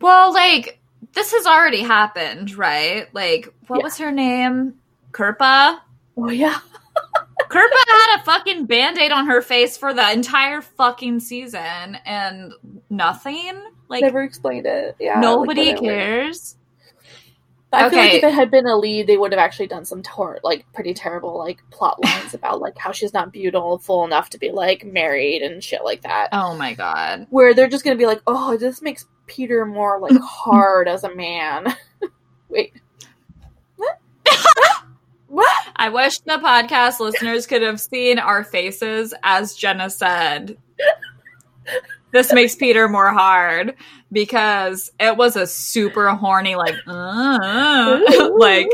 Well, 0.00 0.32
like 0.32 0.78
this 1.14 1.32
has 1.32 1.46
already 1.46 1.80
happened, 1.80 2.54
right? 2.56 3.12
Like, 3.14 3.52
what 3.66 3.78
Yeah. 3.78 3.84
was 3.84 3.98
her 3.98 4.12
name? 4.12 4.74
Kirpa. 5.12 5.78
oh 6.16 6.30
yeah 6.30 6.58
Kirpa 7.50 7.84
had 7.88 8.20
a 8.20 8.22
fucking 8.24 8.66
band-aid 8.66 9.10
on 9.10 9.26
her 9.26 9.42
face 9.42 9.76
for 9.76 9.92
the 9.92 10.10
entire 10.12 10.60
fucking 10.60 11.20
season 11.20 11.96
and 12.06 12.52
nothing. 12.88 13.60
Like 13.88 14.02
never 14.02 14.22
explained 14.22 14.66
it 14.66 14.94
yeah 15.00 15.18
nobody 15.20 15.70
whatever. 15.74 15.84
cares. 15.84 16.56
I 17.72 17.88
feel 17.88 17.98
like 17.98 18.14
if 18.14 18.24
it 18.24 18.34
had 18.34 18.50
been 18.50 18.66
a 18.66 18.76
lead, 18.76 19.06
they 19.06 19.16
would 19.16 19.32
have 19.32 19.38
actually 19.38 19.68
done 19.68 19.84
some 19.84 20.02
tor- 20.02 20.40
like 20.42 20.66
pretty 20.72 20.92
terrible 20.92 21.38
like 21.38 21.62
plot 21.70 22.02
lines 22.04 22.34
about 22.34 22.60
like 22.60 22.76
how 22.76 22.92
she's 22.92 23.12
not 23.12 23.32
beautiful 23.32 24.04
enough 24.04 24.30
to 24.30 24.38
be 24.38 24.50
like 24.50 24.84
married 24.84 25.42
and 25.42 25.62
shit 25.62 25.84
like 25.84 26.02
that. 26.02 26.30
Oh 26.32 26.56
my 26.56 26.74
god. 26.74 27.26
Where 27.30 27.54
they're 27.54 27.68
just 27.68 27.84
gonna 27.84 27.96
be 27.96 28.06
like, 28.06 28.22
oh, 28.26 28.56
this 28.56 28.82
makes 28.82 29.06
Peter 29.26 29.64
more 29.64 30.00
like 30.00 30.20
hard 30.22 30.88
as 30.88 31.04
a 31.04 31.14
man. 31.14 31.74
Wait, 32.48 32.72
what? 33.76 34.00
what? 35.28 35.66
I 35.76 35.90
wish 35.90 36.18
the 36.20 36.38
podcast 36.38 36.98
listeners 36.98 37.46
could 37.46 37.62
have 37.62 37.80
seen 37.80 38.18
our 38.18 38.42
faces 38.42 39.14
as 39.22 39.54
Jenna 39.54 39.90
said. 39.90 40.56
This 42.12 42.32
makes 42.32 42.56
Peter 42.56 42.88
more 42.88 43.12
hard 43.12 43.76
because 44.12 44.90
it 44.98 45.16
was 45.16 45.36
a 45.36 45.46
super 45.46 46.08
horny 46.10 46.56
like 46.56 46.76
uh, 46.86 47.98
like 48.36 48.68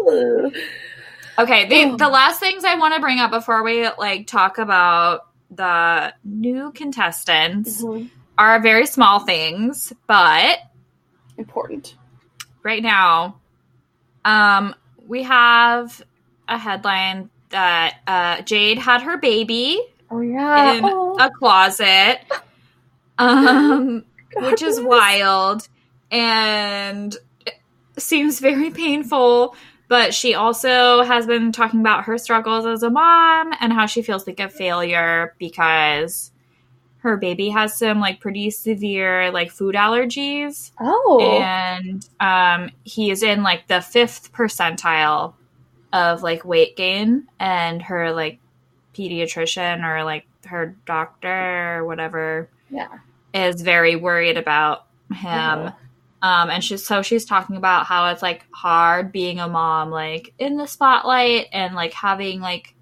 Okay, 1.39 1.69
the 1.69 1.97
the 1.97 2.09
last 2.09 2.41
things 2.41 2.65
I 2.65 2.77
want 2.77 2.95
to 2.95 3.01
bring 3.01 3.19
up 3.19 3.31
before 3.31 3.63
we 3.63 3.87
like 3.99 4.27
talk 4.27 4.57
about 4.59 5.27
the 5.51 6.15
new 6.25 6.73
contestants 6.73 7.83
Mhm. 7.83 8.09
are 8.39 8.61
very 8.61 8.87
small 8.87 9.21
things, 9.21 9.93
but 10.07 10.59
important. 11.39 11.95
right 12.63 12.83
now 12.83 13.39
um 14.25 14.75
we 15.07 15.23
have 15.23 16.03
a 16.49 16.59
headline 16.59 17.29
that 17.51 17.99
uh 18.07 18.41
Jade 18.43 18.79
had 18.79 19.03
her 19.03 19.19
baby 19.19 19.81
Oh 20.11 20.21
yeah, 20.21 20.73
in 20.73 20.85
oh, 20.85 21.17
a 21.19 21.31
closet. 21.31 22.21
Um 23.19 24.05
God 24.39 24.51
which 24.51 24.63
is 24.63 24.81
wild 24.81 25.69
and 26.11 27.17
seems 27.99 28.41
very 28.41 28.71
painful. 28.71 29.57
But 29.89 30.13
she 30.15 30.35
also 30.35 31.03
has 31.03 31.27
been 31.27 31.53
talking 31.53 31.81
about 31.81 32.05
her 32.05 32.19
struggles 32.19 32.67
as 32.67 32.83
a 32.83 32.91
mom 32.91 33.53
and 33.61 33.73
how 33.73 33.87
she 33.87 34.03
feels 34.03 34.27
like 34.27 34.41
a 34.41 34.49
failure 34.49 35.35
because 35.39 36.33
her 36.99 37.17
baby 37.17 37.51
has 37.51 37.79
some 37.79 38.01
like 38.01 38.19
pretty 38.19 38.51
severe 38.51 39.31
like 39.31 39.53
food 39.53 39.77
allergies 39.77 40.73
Oh, 40.81 41.21
and 41.41 42.05
um 42.19 42.71
he 42.83 43.13
is 43.13 43.23
in 43.23 43.45
like 43.45 43.69
the 43.69 43.81
fifth 43.81 44.33
percentile 44.33 45.35
of 45.93 46.25
like 46.25 46.45
weight 46.45 46.77
gain 46.77 47.29
and 47.39 47.81
her 47.83 48.13
like 48.13 48.41
pediatrician 48.93 49.85
or 49.85 50.03
like 50.03 50.27
her 50.47 50.75
doctor 50.85 51.77
or 51.77 51.85
whatever 51.85 52.49
yeah. 52.71 52.99
Is 53.37 53.61
very 53.61 53.97
worried 53.97 54.37
about 54.37 54.87
him. 55.13 55.73
Um, 56.23 56.51
and 56.51 56.65
she's 56.65 56.85
so 56.85 57.03
she's 57.03 57.25
talking 57.25 57.57
about 57.57 57.87
how 57.87 58.09
it's 58.11 58.23
like 58.23 58.45
hard 58.51 59.13
being 59.13 59.39
a 59.39 59.49
mom, 59.49 59.91
like 59.91 60.33
in 60.39 60.57
the 60.57 60.67
spotlight 60.67 61.49
and 61.53 61.75
like 61.75 61.93
having 61.93 62.41
like 62.41 62.75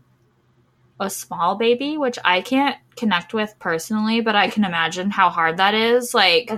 a 1.01 1.11
small 1.11 1.57
baby, 1.57 1.99
which 1.99 2.19
I 2.25 2.41
can't 2.41 2.77
connect 2.97 3.35
with 3.35 3.55
personally, 3.59 4.21
but 4.21 4.37
I 4.37 4.49
can 4.49 4.65
imagine 4.65 5.11
how 5.11 5.29
hard 5.29 5.57
that 5.57 5.75
is. 5.75 6.15
Like 6.15 6.51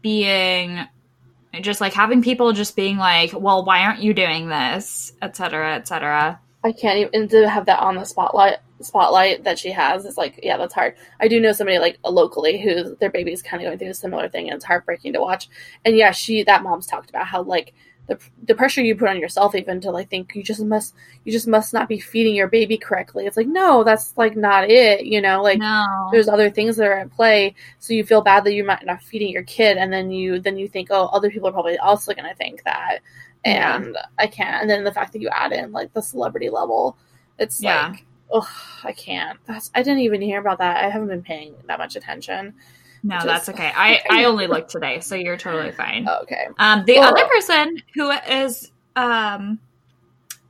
being 0.00 0.80
just 1.60 1.80
like 1.80 1.92
having 1.92 2.22
people 2.22 2.52
just 2.52 2.74
being 2.74 2.96
like, 2.96 3.32
well, 3.32 3.64
why 3.64 3.80
aren't 3.80 4.02
you 4.02 4.14
doing 4.14 4.48
this, 4.48 5.12
etc., 5.22 5.76
etc. 5.76 6.40
I 6.64 6.72
can't 6.72 6.98
even 6.98 7.28
to 7.28 7.48
have 7.48 7.66
that 7.66 7.80
on 7.80 7.96
the 7.96 8.04
spotlight 8.04 8.58
spotlight 8.80 9.44
that 9.44 9.58
she 9.58 9.70
has. 9.70 10.06
It's 10.06 10.16
like, 10.16 10.40
yeah, 10.42 10.56
that's 10.56 10.74
hard. 10.74 10.94
I 11.20 11.28
do 11.28 11.38
know 11.40 11.52
somebody 11.52 11.78
like 11.78 11.98
locally 12.04 12.58
who 12.58 12.96
their 12.96 13.10
baby's 13.10 13.42
kind 13.42 13.62
of 13.62 13.68
going 13.68 13.78
through 13.78 13.90
a 13.90 13.94
similar 13.94 14.28
thing, 14.28 14.48
and 14.48 14.56
it's 14.56 14.64
heartbreaking 14.64 15.12
to 15.12 15.20
watch. 15.20 15.48
And 15.84 15.96
yeah, 15.96 16.10
she 16.10 16.42
that 16.44 16.62
mom's 16.62 16.86
talked 16.86 17.10
about 17.10 17.26
how 17.26 17.42
like 17.42 17.74
the 18.06 18.18
the 18.42 18.54
pressure 18.54 18.82
you 18.82 18.94
put 18.94 19.08
on 19.08 19.18
yourself 19.18 19.54
even 19.54 19.80
to 19.80 19.90
like 19.90 20.10
think 20.10 20.34
you 20.34 20.42
just 20.42 20.62
must 20.62 20.94
you 21.24 21.32
just 21.32 21.46
must 21.46 21.72
not 21.72 21.88
be 21.88 21.98
feeding 21.98 22.34
your 22.34 22.48
baby 22.48 22.76
correctly. 22.76 23.26
It's 23.26 23.36
like 23.36 23.46
no, 23.46 23.84
that's 23.84 24.16
like 24.16 24.36
not 24.36 24.70
it. 24.70 25.04
You 25.04 25.20
know, 25.20 25.42
like 25.42 25.58
no. 25.58 26.08
there's 26.12 26.28
other 26.28 26.50
things 26.50 26.76
that 26.76 26.86
are 26.86 26.98
at 26.98 27.12
play. 27.12 27.54
So 27.78 27.94
you 27.94 28.04
feel 28.04 28.22
bad 28.22 28.44
that 28.44 28.54
you 28.54 28.64
might 28.64 28.84
not 28.84 29.02
feeding 29.02 29.30
your 29.30 29.44
kid, 29.44 29.76
and 29.76 29.92
then 29.92 30.10
you 30.10 30.38
then 30.38 30.56
you 30.56 30.68
think, 30.68 30.88
oh, 30.90 31.06
other 31.12 31.30
people 31.30 31.48
are 31.48 31.52
probably 31.52 31.78
also 31.78 32.14
going 32.14 32.28
to 32.28 32.34
think 32.36 32.62
that 32.64 33.00
and 33.44 33.92
yeah. 33.94 34.02
I 34.18 34.26
can't. 34.26 34.62
And 34.62 34.70
then 34.70 34.84
the 34.84 34.92
fact 34.92 35.12
that 35.12 35.20
you 35.20 35.28
add 35.28 35.52
in 35.52 35.72
like 35.72 35.92
the 35.92 36.02
celebrity 36.02 36.50
level, 36.50 36.96
it's 37.38 37.62
yeah. 37.62 37.88
like, 37.88 38.04
oh, 38.30 38.48
I 38.82 38.92
can't. 38.92 39.38
That's 39.46 39.70
I 39.74 39.82
didn't 39.82 40.00
even 40.00 40.20
hear 40.20 40.40
about 40.40 40.58
that. 40.58 40.84
I 40.84 40.88
haven't 40.88 41.08
been 41.08 41.22
paying 41.22 41.54
that 41.66 41.78
much 41.78 41.96
attention. 41.96 42.54
No, 43.02 43.20
that's 43.22 43.48
okay. 43.50 43.70
I 43.74 44.00
I 44.10 44.24
only 44.24 44.46
looked 44.46 44.70
today, 44.70 45.00
so 45.00 45.14
you're 45.14 45.36
totally 45.36 45.72
fine. 45.72 46.08
okay. 46.22 46.48
Um, 46.58 46.84
the 46.86 46.98
other 46.98 47.24
person 47.26 47.82
who 47.94 48.10
is 48.10 48.70
um 48.96 49.58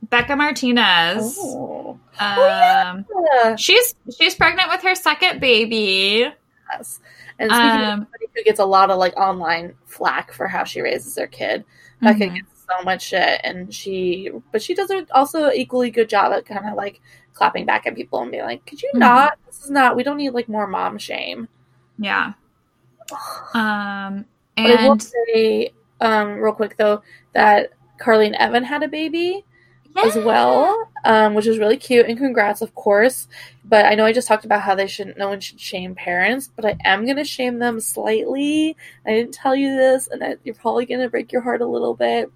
Bekah 0.07 0.37
Martinez. 0.37 1.37
Oh. 1.39 1.99
Um, 2.19 3.05
oh, 3.13 3.27
yeah. 3.43 3.55
she's 3.55 3.95
she's 4.17 4.35
pregnant 4.35 4.69
with 4.69 4.81
her 4.83 4.95
second 4.95 5.41
baby. 5.41 6.27
Yes. 6.71 6.99
And 7.37 7.51
speaking 7.51 7.69
um, 7.69 7.81
of 7.81 7.89
somebody 7.89 8.25
who 8.33 8.43
gets 8.43 8.59
a 8.59 8.65
lot 8.65 8.89
of 8.89 8.97
like 8.97 9.15
online 9.17 9.75
flack 9.85 10.31
for 10.31 10.47
how 10.47 10.63
she 10.63 10.81
raises 10.81 11.15
their 11.15 11.27
kid, 11.27 11.65
Bekah 12.01 12.15
mm-hmm. 12.15 12.35
gets 12.35 12.54
so 12.67 12.83
much 12.83 13.03
shit 13.03 13.41
and 13.43 13.73
she 13.73 14.29
but 14.51 14.61
she 14.61 14.73
does 14.73 14.89
a, 14.89 15.05
also 15.13 15.51
equally 15.51 15.89
good 15.91 16.09
job 16.09 16.31
at 16.31 16.45
kind 16.45 16.67
of 16.67 16.75
like 16.75 17.01
clapping 17.33 17.65
back 17.65 17.85
at 17.85 17.95
people 17.95 18.21
and 18.21 18.31
being 18.31 18.43
like 18.43 18.65
could 18.65 18.81
you 18.81 18.89
mm-hmm. 18.89 18.99
not 18.99 19.37
this 19.45 19.63
is 19.63 19.69
not 19.69 19.95
we 19.95 20.03
don't 20.03 20.17
need 20.17 20.31
like 20.31 20.49
more 20.49 20.67
mom 20.67 20.97
shame 20.97 21.47
yeah 21.99 22.33
um 23.53 24.25
and 24.57 24.67
but 24.67 24.79
I 24.79 24.87
will 24.87 24.99
say 24.99 25.73
um 26.01 26.35
real 26.39 26.53
quick 26.53 26.77
though 26.77 27.01
that 27.33 27.71
Carly 27.97 28.27
and 28.27 28.35
Evan 28.35 28.63
had 28.63 28.83
a 28.83 28.87
baby 28.87 29.45
yeah. 29.95 30.03
as 30.05 30.15
well, 30.15 30.89
um, 31.05 31.33
which 31.33 31.47
is 31.47 31.57
really 31.57 31.77
cute. 31.77 32.05
And 32.07 32.17
congrats, 32.17 32.61
of 32.61 32.75
course. 32.75 33.27
But 33.63 33.85
I 33.85 33.95
know 33.95 34.05
I 34.05 34.13
just 34.13 34.27
talked 34.27 34.45
about 34.45 34.61
how 34.61 34.75
they 34.75 34.87
shouldn't, 34.87 35.17
no 35.17 35.29
one 35.29 35.39
should 35.39 35.59
shame 35.59 35.95
parents, 35.95 36.49
but 36.55 36.65
I 36.65 36.77
am 36.83 37.05
going 37.05 37.17
to 37.17 37.23
shame 37.23 37.59
them 37.59 37.79
slightly. 37.79 38.75
I 39.05 39.11
didn't 39.11 39.33
tell 39.33 39.55
you 39.55 39.75
this, 39.75 40.07
and 40.07 40.23
I, 40.23 40.35
you're 40.43 40.55
probably 40.55 40.85
going 40.85 41.01
to 41.01 41.09
break 41.09 41.31
your 41.31 41.41
heart 41.41 41.61
a 41.61 41.65
little 41.65 41.95
bit. 41.95 42.31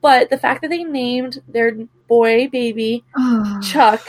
But 0.00 0.30
the 0.30 0.38
fact 0.38 0.62
that 0.62 0.68
they 0.68 0.84
named 0.84 1.42
their 1.48 1.72
boy 2.06 2.48
baby 2.48 3.04
Chuck 3.62 4.06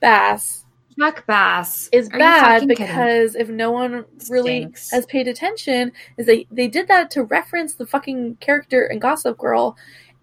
Bass 0.00 0.64
Chuck 0.98 1.26
Bass 1.26 1.88
is 1.92 2.08
Are 2.08 2.18
bad 2.18 2.66
because 2.66 3.32
kidding? 3.32 3.40
if 3.40 3.48
no 3.48 3.70
one 3.70 4.04
really 4.30 4.62
Stinks. 4.62 4.90
has 4.90 5.06
paid 5.06 5.28
attention, 5.28 5.92
is 6.16 6.26
they 6.26 6.46
they 6.50 6.68
did 6.68 6.88
that 6.88 7.10
to 7.12 7.24
reference 7.24 7.74
the 7.74 7.86
fucking 7.86 8.36
character 8.36 8.86
in 8.86 8.98
Gossip 8.98 9.36
Girl, 9.36 9.76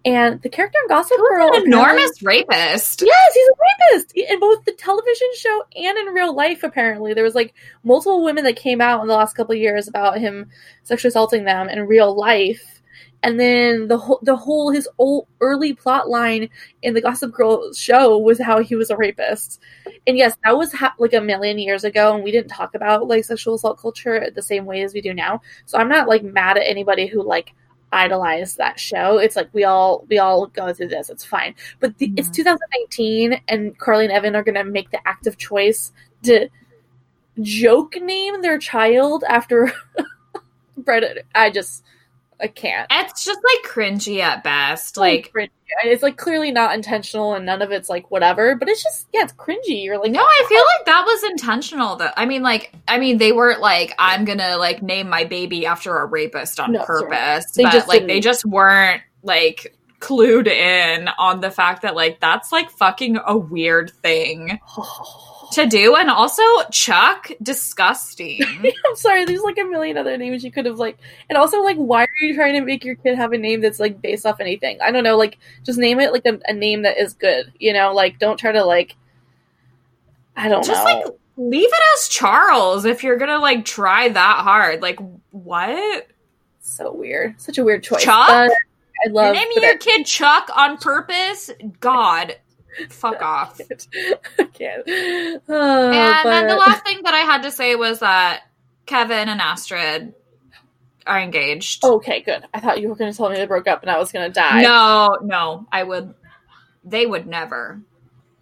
and 0.06 0.42
the 0.42 0.50
character 0.50 0.80
in 0.84 0.88
Gossip 0.88 1.18
Girl, 1.30 1.54
an 1.54 1.64
enormous 1.66 2.24
rapist. 2.24 3.04
Yes, 3.06 3.34
he's 3.34 3.48
a 3.48 3.94
rapist 3.94 4.14
in 4.16 4.40
both 4.40 4.66
the 4.66 4.74
television 4.74 5.28
show 5.36 5.64
and 5.76 5.98
in 5.98 6.14
real 6.14 6.36
life. 6.36 6.64
Apparently, 6.64 7.14
there 7.14 7.24
was 7.24 7.36
like 7.36 7.54
multiple 7.84 8.24
women 8.24 8.44
that 8.44 8.56
came 8.56 8.82
out 8.82 9.02
in 9.02 9.08
the 9.08 9.14
last 9.14 9.36
couple 9.36 9.54
years 9.54 9.88
about 9.88 10.18
him 10.18 10.50
sexually 10.84 11.10
assaulting 11.10 11.44
them 11.46 11.70
in 11.70 11.86
real 11.88 12.16
life. 12.16 12.82
And 13.24 13.40
then 13.40 13.88
the 13.88 13.98
whole 13.98 14.20
the 14.22 14.36
whole 14.36 14.70
his 14.70 14.88
old 14.98 15.28
early 15.40 15.74
plot 15.74 16.10
line 16.10 16.50
in 16.82 16.94
the 16.94 17.02
Gossip 17.02 17.32
Girl 17.32 17.74
show 17.74 18.18
was 18.18 18.40
how 18.40 18.62
he 18.62 18.76
was 18.76 18.90
a 18.90 18.98
rapist. 18.98 19.62
And 20.06 20.18
yes, 20.18 20.36
that 20.44 20.58
was 20.58 20.74
ha- 20.74 20.96
like 21.00 21.14
a 21.14 21.22
million 21.22 21.58
years 21.58 21.86
ago, 21.86 22.14
and 22.14 22.24
we 22.24 22.32
didn't 22.32 22.50
talk 22.50 22.76
about 22.76 23.08
like 23.08 23.24
sexual 23.24 23.56
assault 23.56 23.80
culture 23.80 24.30
the 24.30 24.42
same 24.42 24.66
way 24.66 24.84
as 24.84 24.94
we 24.94 25.00
do 25.00 25.14
now. 25.14 25.42
So 25.66 25.78
I'm 25.78 25.88
not 25.88 26.10
like 26.10 26.24
mad 26.24 26.58
at 26.58 26.68
anybody 26.68 27.08
who 27.08 27.24
like 27.24 27.54
idolized 27.94 28.58
that 28.58 28.80
show. 28.80 29.20
It's 29.20 29.38
like 29.38 29.50
we 29.54 29.64
all 29.64 30.06
we 30.10 30.20
all 30.20 30.48
go 30.48 30.74
through 30.74 30.90
this. 30.90 31.10
It's 31.10 31.24
fine. 31.24 31.56
But 31.80 31.98
the, 32.00 32.08
mm-hmm. 32.08 32.18
it's 32.18 32.30
2019, 32.30 33.40
and 33.48 33.78
Carly 33.78 34.06
and 34.06 34.14
Evan 34.14 34.36
are 34.36 34.44
going 34.44 34.56
to 34.56 34.66
make 34.66 34.92
the 34.92 35.08
active 35.08 35.38
choice 35.38 35.94
to 36.24 36.50
joke 37.40 37.96
name 37.96 38.42
their 38.42 38.58
child 38.58 39.24
after 39.30 39.72
Brett. 40.78 41.26
I 41.34 41.50
just 41.50 41.84
I 42.44 42.48
can't. 42.48 42.88
It's 42.92 43.24
just 43.24 43.40
like 43.42 43.72
cringy 43.72 44.20
at 44.20 44.44
best. 44.44 44.98
Like, 44.98 45.32
like 45.34 45.50
it's 45.86 46.04
like 46.04 46.18
clearly 46.18 46.52
not 46.52 46.76
intentional, 46.76 47.34
and 47.36 47.46
none 47.46 47.62
of 47.62 47.72
it's 47.72 47.88
like 47.88 48.12
whatever. 48.12 48.56
But 48.56 48.68
it's 48.68 48.84
just 48.84 49.08
yeah, 49.14 49.24
it's 49.24 49.32
cringy. 49.32 49.84
You're 49.86 49.98
like, 49.98 50.12
no, 50.12 50.20
I 50.20 50.46
feel 50.50 50.60
like 50.60 50.86
that 50.88 51.06
was 51.06 51.24
intentional. 51.24 51.96
Though 51.96 52.12
I 52.18 52.26
mean, 52.26 52.44
like, 52.44 52.74
I 52.86 53.00
mean, 53.00 53.18
they 53.18 53.32
weren't 53.32 53.62
like, 53.62 53.96
I'm 53.98 54.26
gonna 54.26 54.58
like 54.58 54.84
name 54.84 55.08
my 55.08 55.24
baby 55.24 55.66
after 55.66 55.98
a 55.98 56.06
rapist 56.06 56.60
on 56.60 56.74
no, 56.74 56.84
purpose. 56.84 57.50
They 57.52 57.64
but 57.64 57.72
just 57.72 57.88
like, 57.88 58.00
didn't. 58.00 58.10
they 58.10 58.20
just 58.20 58.46
weren't 58.46 59.02
like 59.24 59.78
clued 60.02 60.48
in 60.48 61.08
on 61.18 61.40
the 61.40 61.50
fact 61.50 61.84
that 61.84 61.96
like 61.96 62.20
that's 62.20 62.52
like 62.52 62.70
fucking 62.72 63.20
a 63.26 63.38
weird 63.38 63.90
thing. 64.02 64.60
to 65.54 65.66
do 65.66 65.96
and 65.96 66.10
also 66.10 66.44
chuck 66.72 67.30
disgusting. 67.42 68.42
I'm 68.64 68.96
sorry 68.96 69.26
there's 69.26 69.42
like 69.42 69.58
a 69.58 69.64
million 69.64 69.98
other 69.98 70.18
names 70.18 70.44
you 70.44 70.52
could 70.52 70.66
have 70.66 70.80
like 70.80 70.98
and 71.30 71.38
also 71.38 71.62
like 71.62 71.78
why 71.78 72.04
are 72.04 72.26
you 72.26 72.36
trying 72.36 72.54
to 72.54 72.62
make 72.62 72.84
your 72.84 72.96
kid 72.96 73.16
have 73.16 73.34
a 73.34 73.38
name 73.38 73.62
that's 73.62 73.80
like 73.80 74.02
based 74.02 74.26
off 74.26 74.40
anything? 74.40 74.80
I 74.82 74.92
don't 74.92 75.04
know 75.04 75.18
like 75.18 75.38
just 75.64 75.80
name 75.80 76.00
it 76.00 76.12
like 76.12 76.26
a, 76.26 76.40
a 76.46 76.54
name 76.54 76.84
that 76.84 76.98
is 76.98 77.14
good 77.14 77.52
you 77.60 77.74
know? 77.74 77.94
Like 77.94 78.20
don't 78.20 78.38
try 78.38 78.52
to 78.52 78.64
like 78.64 78.96
i 80.36 80.50
don't 80.50 80.66
just 80.66 80.84
know. 80.84 80.92
like 80.92 81.06
leave 81.38 81.70
it 81.72 81.84
as 81.96 82.08
charles 82.08 82.86
if 82.86 83.04
you're 83.04 83.18
gonna 83.18 83.40
like 83.40 83.66
try 83.66 84.10
that 84.10 84.38
hard. 84.44 84.82
Like 84.82 85.00
what? 85.32 86.08
So 86.62 86.94
weird. 86.94 87.40
Such 87.42 87.58
a 87.58 87.64
weird 87.64 87.84
choice. 87.84 88.04
Chuck? 88.04 88.28
But 88.28 88.52
I 89.06 89.10
love 89.10 89.36
naming 89.36 89.62
your 89.62 89.78
kid 89.78 90.06
Chuck 90.06 90.50
on 90.56 90.78
purpose. 90.78 91.52
God, 91.80 92.36
fuck 92.90 93.22
off. 93.22 93.60
I 94.40 94.44
can't. 94.46 94.84
Oh, 94.88 95.92
and 95.92 96.24
but... 96.24 96.30
then 96.30 96.48
the 96.48 96.56
last 96.56 96.84
thing 96.84 97.02
that 97.04 97.14
I 97.14 97.20
had 97.20 97.44
to 97.44 97.52
say 97.52 97.76
was 97.76 98.00
that 98.00 98.44
Kevin 98.86 99.30
and 99.30 99.42
Astrid 99.42 100.14
are 101.06 101.20
engaged. 101.20 101.84
Okay, 101.84 102.22
good. 102.22 102.46
I 102.54 102.60
thought 102.60 102.82
you 102.82 102.90
were 102.90 102.96
going 102.96 103.12
to 103.12 103.18
tell 103.18 103.30
me 103.30 103.36
they 103.36 103.46
broke 103.46 103.68
up 103.68 103.82
and 103.82 103.92
I 103.92 103.98
was 103.98 104.12
going 104.12 104.28
to 104.28 104.34
die. 104.34 104.62
No, 104.62 105.18
no, 105.22 105.66
I 105.72 105.84
would. 105.84 106.14
They 106.84 107.06
would 107.06 107.28
never. 107.28 107.82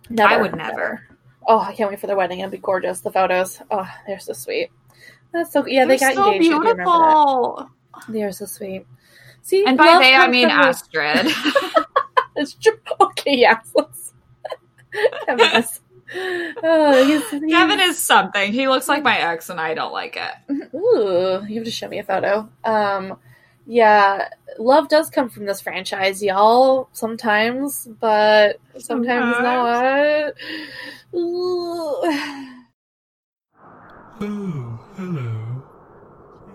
Never. 0.10 0.34
I 0.34 0.42
would 0.42 0.56
never. 0.56 0.72
never. 0.72 1.08
Oh, 1.48 1.60
I 1.60 1.74
can't 1.74 1.90
wait 1.90 2.00
for 2.00 2.08
their 2.08 2.16
wedding. 2.16 2.40
It'll 2.40 2.52
be 2.52 2.58
gorgeous. 2.58 3.02
The 3.02 3.12
photos. 3.12 3.62
Oh, 3.72 3.88
they're 4.06 4.20
so 4.20 4.34
sweet. 4.34 4.70
That's 5.32 5.52
so 5.52 5.66
yeah. 5.66 5.86
They're 5.86 5.98
they 5.98 6.00
got 6.00 6.16
so 6.16 6.34
engaged. 6.34 6.50
Beautiful. 6.50 7.70
They're 8.10 8.32
so 8.32 8.46
sweet. 8.46 8.86
See, 9.42 9.66
and 9.66 9.78
by 9.78 9.98
they 10.00 10.14
I 10.14 10.28
mean 10.28 10.50
Astrid. 10.50 11.26
it's 12.36 12.54
true. 12.54 12.80
Okay, 13.00 13.38
yes. 13.38 13.72
Let's 13.74 14.11
Kevin 15.26 15.64
is. 15.64 15.80
Oh, 16.14 17.06
he's, 17.08 17.30
he's... 17.30 17.54
Kevin 17.54 17.80
is 17.80 17.98
something. 17.98 18.52
He 18.52 18.68
looks 18.68 18.90
like 18.90 19.02
my 19.02 19.18
ex, 19.18 19.50
and 19.50 19.62
I 19.62 19.74
don't 19.74 19.94
like 19.94 20.18
it. 20.18 20.74
Ooh, 20.76 21.42
you 21.48 21.56
have 21.56 21.64
to 21.64 21.72
show 21.72 21.88
me 21.88 22.00
a 22.00 22.04
photo. 22.04 22.50
Um, 22.66 23.18
yeah, 23.66 24.28
love 24.60 24.90
does 24.90 25.10
come 25.10 25.30
from 25.30 25.46
this 25.46 25.62
franchise, 25.62 26.22
y'all. 26.22 26.90
Sometimes, 26.92 27.88
but 28.02 28.60
sometimes, 28.78 29.38
sometimes. 29.38 30.34
not. 31.14 31.18
Ooh. 31.18 32.02
Oh, 34.20 34.80
hello. 34.98 35.41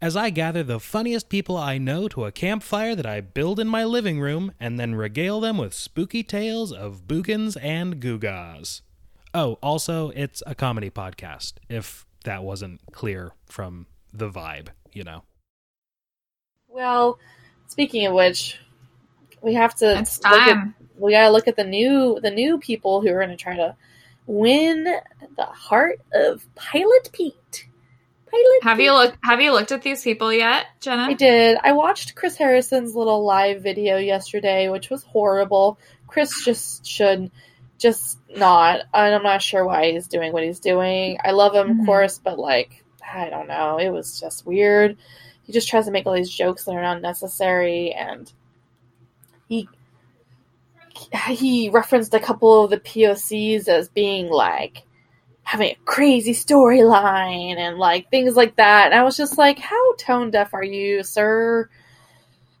as 0.00 0.16
I 0.16 0.30
gather 0.30 0.62
the 0.62 0.78
funniest 0.78 1.28
people 1.28 1.56
I 1.56 1.78
know 1.78 2.08
to 2.08 2.24
a 2.24 2.32
campfire 2.32 2.94
that 2.94 3.06
I 3.06 3.20
build 3.20 3.58
in 3.58 3.66
my 3.66 3.84
living 3.84 4.20
room 4.20 4.52
and 4.60 4.78
then 4.78 4.94
regale 4.94 5.40
them 5.40 5.58
with 5.58 5.74
spooky 5.74 6.22
tales 6.22 6.72
of 6.72 7.08
bookins 7.08 7.56
and 7.56 8.00
googas. 8.00 8.82
Oh, 9.34 9.58
also, 9.62 10.10
it's 10.10 10.42
a 10.46 10.54
comedy 10.54 10.90
podcast, 10.90 11.54
if 11.68 12.06
that 12.24 12.44
wasn't 12.44 12.80
clear 12.92 13.32
from 13.46 13.86
the 14.12 14.30
vibe, 14.30 14.68
you 14.92 15.04
know. 15.04 15.24
Well, 16.68 17.18
speaking 17.66 18.06
of 18.06 18.14
which, 18.14 18.58
we 19.42 19.54
have 19.54 19.74
to 19.76 19.98
it's 19.98 20.18
time. 20.18 20.74
At, 20.80 21.00
we 21.00 21.12
gotta 21.12 21.30
look 21.32 21.48
at 21.48 21.56
the 21.56 21.64
new 21.64 22.18
the 22.20 22.30
new 22.30 22.58
people 22.58 23.00
who 23.00 23.08
are 23.08 23.20
gonna 23.20 23.36
try 23.36 23.56
to 23.56 23.76
win 24.26 24.84
the 24.84 25.44
heart 25.44 26.00
of 26.12 26.46
Pilot 26.54 27.10
Pete. 27.12 27.67
Have 28.62 28.80
you 28.80 28.92
looked 28.92 29.18
have 29.22 29.40
you 29.40 29.52
looked 29.52 29.72
at 29.72 29.82
these 29.82 30.02
people 30.02 30.32
yet, 30.32 30.66
Jenna? 30.80 31.04
I 31.04 31.14
did. 31.14 31.58
I 31.62 31.72
watched 31.72 32.14
Chris 32.14 32.36
Harrison's 32.36 32.94
little 32.94 33.24
live 33.24 33.62
video 33.62 33.96
yesterday, 33.98 34.68
which 34.68 34.90
was 34.90 35.02
horrible. 35.04 35.78
Chris 36.06 36.44
just 36.44 36.86
should 36.86 37.30
just 37.78 38.18
not. 38.36 38.82
And 38.92 39.14
I'm 39.14 39.22
not 39.22 39.42
sure 39.42 39.64
why 39.64 39.92
he's 39.92 40.08
doing 40.08 40.32
what 40.32 40.42
he's 40.42 40.60
doing. 40.60 41.18
I 41.24 41.30
love 41.30 41.54
him, 41.54 41.70
of 41.70 41.76
Mhm. 41.78 41.86
course, 41.86 42.18
but 42.18 42.38
like, 42.38 42.84
I 43.14 43.30
don't 43.30 43.48
know. 43.48 43.78
It 43.78 43.90
was 43.90 44.18
just 44.20 44.46
weird. 44.46 44.96
He 45.44 45.52
just 45.52 45.68
tries 45.68 45.86
to 45.86 45.90
make 45.90 46.06
all 46.06 46.12
these 46.14 46.30
jokes 46.30 46.64
that 46.64 46.72
are 46.74 46.82
unnecessary, 46.82 47.92
and 47.92 48.30
he 49.48 49.68
he 51.28 51.70
referenced 51.70 52.12
a 52.12 52.18
couple 52.20 52.64
of 52.64 52.70
the 52.70 52.80
POCs 52.80 53.68
as 53.68 53.88
being 53.88 54.28
like 54.28 54.82
having 55.48 55.70
a 55.70 55.78
crazy 55.86 56.34
storyline 56.34 57.56
and 57.56 57.78
like 57.78 58.10
things 58.10 58.36
like 58.36 58.54
that. 58.56 58.84
And 58.84 58.94
I 58.94 59.02
was 59.02 59.16
just 59.16 59.38
like, 59.38 59.58
how 59.58 59.94
tone 59.94 60.30
deaf 60.30 60.52
are 60.52 60.62
you, 60.62 61.02
sir? 61.02 61.70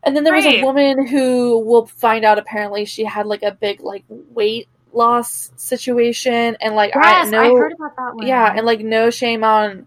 And 0.02 0.16
then 0.16 0.24
there 0.24 0.34
was 0.34 0.46
a 0.46 0.64
woman 0.64 1.06
who 1.06 1.58
will 1.58 1.84
find 1.84 2.24
out 2.24 2.38
apparently 2.38 2.86
she 2.86 3.04
had 3.04 3.26
like 3.26 3.42
a 3.42 3.52
big 3.52 3.82
like 3.82 4.04
weight 4.08 4.68
loss 4.94 5.52
situation 5.56 6.56
and 6.62 6.74
like 6.74 6.94
yes, 6.94 7.26
I 7.26 7.30
know 7.30 7.40
I 7.42 7.48
heard 7.58 7.74
about 7.74 7.94
that 7.96 8.14
one. 8.14 8.26
yeah, 8.26 8.54
and 8.56 8.64
like 8.64 8.80
no 8.80 9.10
shame 9.10 9.44
on, 9.44 9.86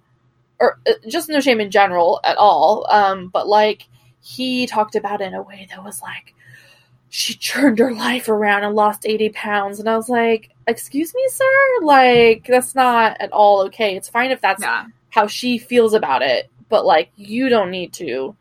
or 0.60 0.78
uh, 0.88 0.91
just 1.08 1.28
no 1.28 1.39
shame 1.39 1.60
in 1.60 1.72
general 1.72 2.20
at 2.24 2.38
all. 2.38 2.86
Um, 2.88 3.30
but 3.30 3.47
like 3.47 3.88
he 4.22 4.68
talked 4.68 4.95
about 4.95 5.22
it 5.22 5.30
in 5.30 5.34
a 5.34 5.41
way 5.41 5.68
that 5.72 5.84
was 5.84 6.04
like 6.04 6.36
she 7.12 7.36
turned 7.36 7.78
her 7.80 7.93
life 7.93 8.30
around 8.30 8.64
and 8.64 8.74
lost 8.74 9.05
eighty 9.05 9.28
pounds, 9.30 9.82
and 9.82 9.89
I 9.89 9.97
was 9.97 10.07
like, 10.07 10.49
"Excuse 10.66 11.14
me, 11.14 11.22
sir, 11.28 11.45
like 11.82 12.45
that's 12.47 12.74
not 12.74 13.18
at 13.20 13.34
all 13.34 13.64
okay. 13.66 13.97
It's 13.97 14.07
fine 14.07 14.32
if 14.32 14.39
that's 14.39 14.64
yeah. 14.64 14.86
how 15.09 15.28
she 15.28 15.57
feels 15.57 15.93
about 15.93 16.22
it, 16.22 16.49
but 16.70 16.86
like 16.86 17.12
you 17.18 17.49
don't 17.49 17.70
need 17.70 17.91
to 17.93 18.34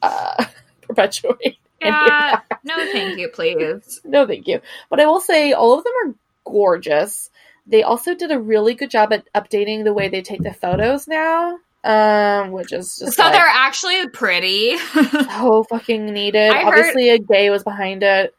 uh, 0.00 0.46
perpetuate." 0.80 1.58
Yeah. 1.82 2.40
No, 2.64 2.74
thank 2.90 3.18
you, 3.18 3.28
please. 3.28 4.00
No, 4.04 4.26
thank 4.26 4.48
you. 4.48 4.62
But 4.88 5.00
I 5.00 5.06
will 5.06 5.20
say 5.20 5.52
all 5.52 5.76
of 5.76 5.84
them 5.84 5.92
are 6.06 6.14
gorgeous. 6.50 7.28
They 7.66 7.82
also 7.82 8.14
did 8.14 8.30
a 8.32 8.40
really 8.40 8.72
good 8.74 8.90
job 8.90 9.12
at 9.12 9.30
updating 9.34 9.84
the 9.84 9.92
way 9.92 10.08
they 10.08 10.22
take 10.22 10.42
the 10.42 10.54
photos 10.54 11.06
now, 11.06 11.58
um, 11.86 12.50
which 12.52 12.72
is 12.72 12.96
just 12.98 13.16
so 13.16 13.22
like, 13.22 13.32
they're 13.32 13.42
actually 13.46 14.08
pretty. 14.08 14.76
so 15.12 15.64
fucking 15.70 16.06
needed. 16.06 16.50
I 16.50 16.64
heard- 16.64 16.78
Obviously, 16.78 17.10
a 17.10 17.18
gay 17.18 17.50
was 17.50 17.62
behind 17.64 18.02
it. 18.02 18.34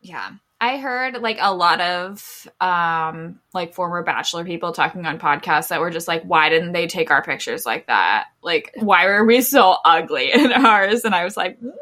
yeah. 0.00 0.30
I 0.58 0.78
heard 0.78 1.20
like 1.20 1.36
a 1.38 1.54
lot 1.54 1.82
of 1.82 2.48
um 2.62 3.40
like 3.52 3.74
former 3.74 4.02
bachelor 4.02 4.42
people 4.42 4.72
talking 4.72 5.04
on 5.04 5.18
podcasts 5.18 5.68
that 5.68 5.80
were 5.80 5.90
just 5.90 6.08
like 6.08 6.22
why 6.22 6.48
didn't 6.48 6.72
they 6.72 6.86
take 6.86 7.10
our 7.10 7.22
pictures 7.22 7.66
like 7.66 7.88
that? 7.88 8.28
Like 8.42 8.72
why 8.76 9.04
were 9.04 9.24
we 9.26 9.42
so 9.42 9.76
ugly 9.84 10.32
in 10.34 10.52
ours? 10.52 11.04
And 11.04 11.14
I 11.14 11.24
was 11.24 11.36
like 11.36 11.60
"Mm, 11.60 11.72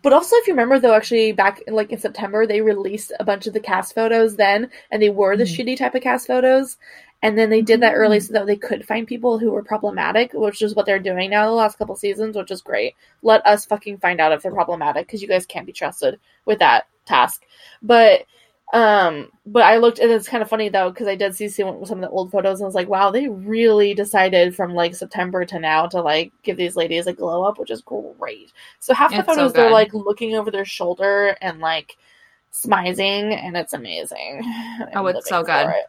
But 0.00 0.12
also, 0.12 0.36
if 0.36 0.46
you 0.46 0.52
remember, 0.52 0.78
though, 0.78 0.94
actually 0.94 1.32
back 1.32 1.60
in 1.66 1.74
like 1.74 1.90
in 1.90 1.98
September, 1.98 2.46
they 2.46 2.60
released 2.60 3.10
a 3.18 3.24
bunch 3.24 3.46
of 3.48 3.52
the 3.54 3.58
cast 3.60 3.94
photos 3.96 4.36
then, 4.36 4.70
and 4.92 5.02
they 5.02 5.10
were 5.10 5.36
the 5.36 5.42
Mhm. 5.44 5.56
shitty 5.56 5.76
type 5.78 5.94
of 5.96 6.02
cast 6.02 6.26
photos. 6.28 6.76
And 7.22 7.36
then 7.36 7.50
they 7.50 7.62
did 7.62 7.80
that 7.82 7.94
early 7.94 8.18
Mhm. 8.18 8.22
so 8.22 8.32
that 8.34 8.46
they 8.46 8.56
could 8.56 8.86
find 8.86 9.06
people 9.06 9.38
who 9.38 9.50
were 9.50 9.62
problematic, 9.62 10.32
which 10.34 10.62
is 10.62 10.74
what 10.74 10.86
they're 10.86 10.98
doing 11.00 11.30
now 11.30 11.46
the 11.46 11.52
last 11.52 11.76
couple 11.78 11.96
seasons, 11.96 12.36
which 12.36 12.50
is 12.50 12.62
great. 12.62 12.94
Let 13.22 13.44
us 13.46 13.66
fucking 13.66 13.98
find 13.98 14.20
out 14.20 14.32
if 14.32 14.42
they're 14.42 14.52
problematic 14.52 15.06
because 15.06 15.22
you 15.22 15.28
guys 15.28 15.46
can't 15.46 15.66
be 15.66 15.72
trusted 15.72 16.20
with 16.44 16.60
that 16.60 16.86
task. 17.06 17.44
But 17.82 18.24
um 18.74 19.30
but 19.46 19.62
I 19.62 19.78
looked 19.78 19.98
and 19.98 20.10
it's 20.12 20.28
kind 20.28 20.42
of 20.42 20.48
funny 20.50 20.68
though 20.68 20.90
because 20.90 21.06
I 21.08 21.14
did 21.14 21.34
see 21.34 21.48
some 21.48 21.84
some 21.86 21.98
of 21.98 22.02
the 22.02 22.10
old 22.10 22.30
photos 22.30 22.60
and 22.60 22.66
I 22.66 22.68
was 22.68 22.74
like, 22.74 22.88
wow, 22.88 23.10
they 23.10 23.26
really 23.28 23.94
decided 23.94 24.54
from 24.54 24.74
like 24.74 24.94
September 24.94 25.44
to 25.46 25.58
now 25.58 25.86
to 25.86 26.02
like 26.02 26.32
give 26.42 26.56
these 26.58 26.76
ladies 26.76 27.06
a 27.06 27.12
glow 27.14 27.44
up, 27.44 27.58
which 27.58 27.70
is 27.70 27.80
great. 27.82 28.52
So 28.78 28.92
half 28.94 29.14
the 29.16 29.22
It's 29.22 29.26
so 29.34 29.34
photos 29.34 29.52
they're 29.54 29.70
like 29.70 29.94
looking 29.94 30.36
over 30.36 30.50
their 30.50 30.66
shoulder 30.66 31.36
and 31.40 31.60
like 31.60 31.96
smizing 32.52 33.34
and 33.34 33.56
it's 33.56 33.72
amazing. 33.72 34.42
Oh, 34.94 35.06
it's 35.06 35.28
so 35.28 35.42
good. 35.42 35.68
it. 35.70 35.86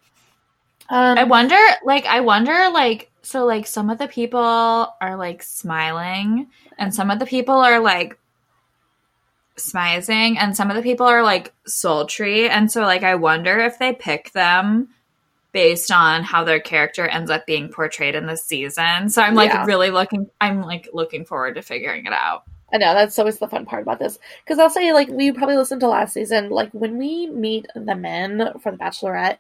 Um, 0.90 1.18
I 1.18 1.24
wonder, 1.24 1.58
like, 1.84 2.06
I 2.06 2.22
wonder, 2.22 2.70
like, 2.72 3.12
so, 3.22 3.46
like, 3.46 3.68
some 3.68 3.90
of 3.90 3.98
the 4.00 4.08
people 4.08 4.40
are, 4.40 5.16
like, 5.18 5.44
smiling, 5.44 6.48
and 6.78 6.94
some 6.94 7.12
of 7.12 7.20
the 7.20 7.26
people 7.26 7.56
are, 7.56 7.80
like, 7.80 8.18
smizing, 9.58 10.38
and 10.38 10.56
some 10.56 10.70
of 10.70 10.76
the 10.76 10.82
people 10.82 11.06
are, 11.06 11.22
like, 11.24 11.54
sultry. 11.66 12.50
And 12.50 12.72
so, 12.72 12.82
like, 12.82 13.04
I 13.04 13.16
wonder 13.16 13.60
if 13.60 13.78
they 13.78 13.94
pick 13.94 14.32
them 14.32 14.90
based 15.52 15.92
on 15.92 16.24
how 16.24 16.44
their 16.44 16.60
character 16.60 17.08
ends 17.08 17.30
up 17.30 17.46
being 17.46 17.70
portrayed 17.70 18.16
in 18.16 18.26
the 18.26 18.38
season. 18.38 19.10
So 19.10 19.22
I'm, 19.22 19.36
like, 19.36 19.52
Yeah. 19.52 19.66
really 19.66 19.92
looking, 19.92 20.30
I'm, 20.42 20.62
like, 20.62 20.90
looking 20.94 21.26
forward 21.26 21.56
to 21.56 21.62
figuring 21.62 22.06
it 22.06 22.14
out. 22.14 22.44
I 22.72 22.78
know 22.78 22.94
that's 22.94 23.18
always 23.18 23.40
the 23.40 23.48
fun 23.48 23.66
part 23.66 23.82
about 23.82 23.98
this 24.00 24.20
because 24.44 24.60
I'll 24.60 24.70
say 24.70 24.94
like 24.94 25.08
we 25.10 25.32
probably 25.32 25.58
listened 25.58 25.82
to 25.82 25.88
last 25.88 26.14
season. 26.14 26.52
Like 26.52 26.70
when 26.72 27.00
we 27.00 27.26
meet 27.28 27.66
the 27.76 27.96
men 27.96 28.54
for 28.62 28.72
the 28.72 28.78
Bachelorette, 28.78 29.40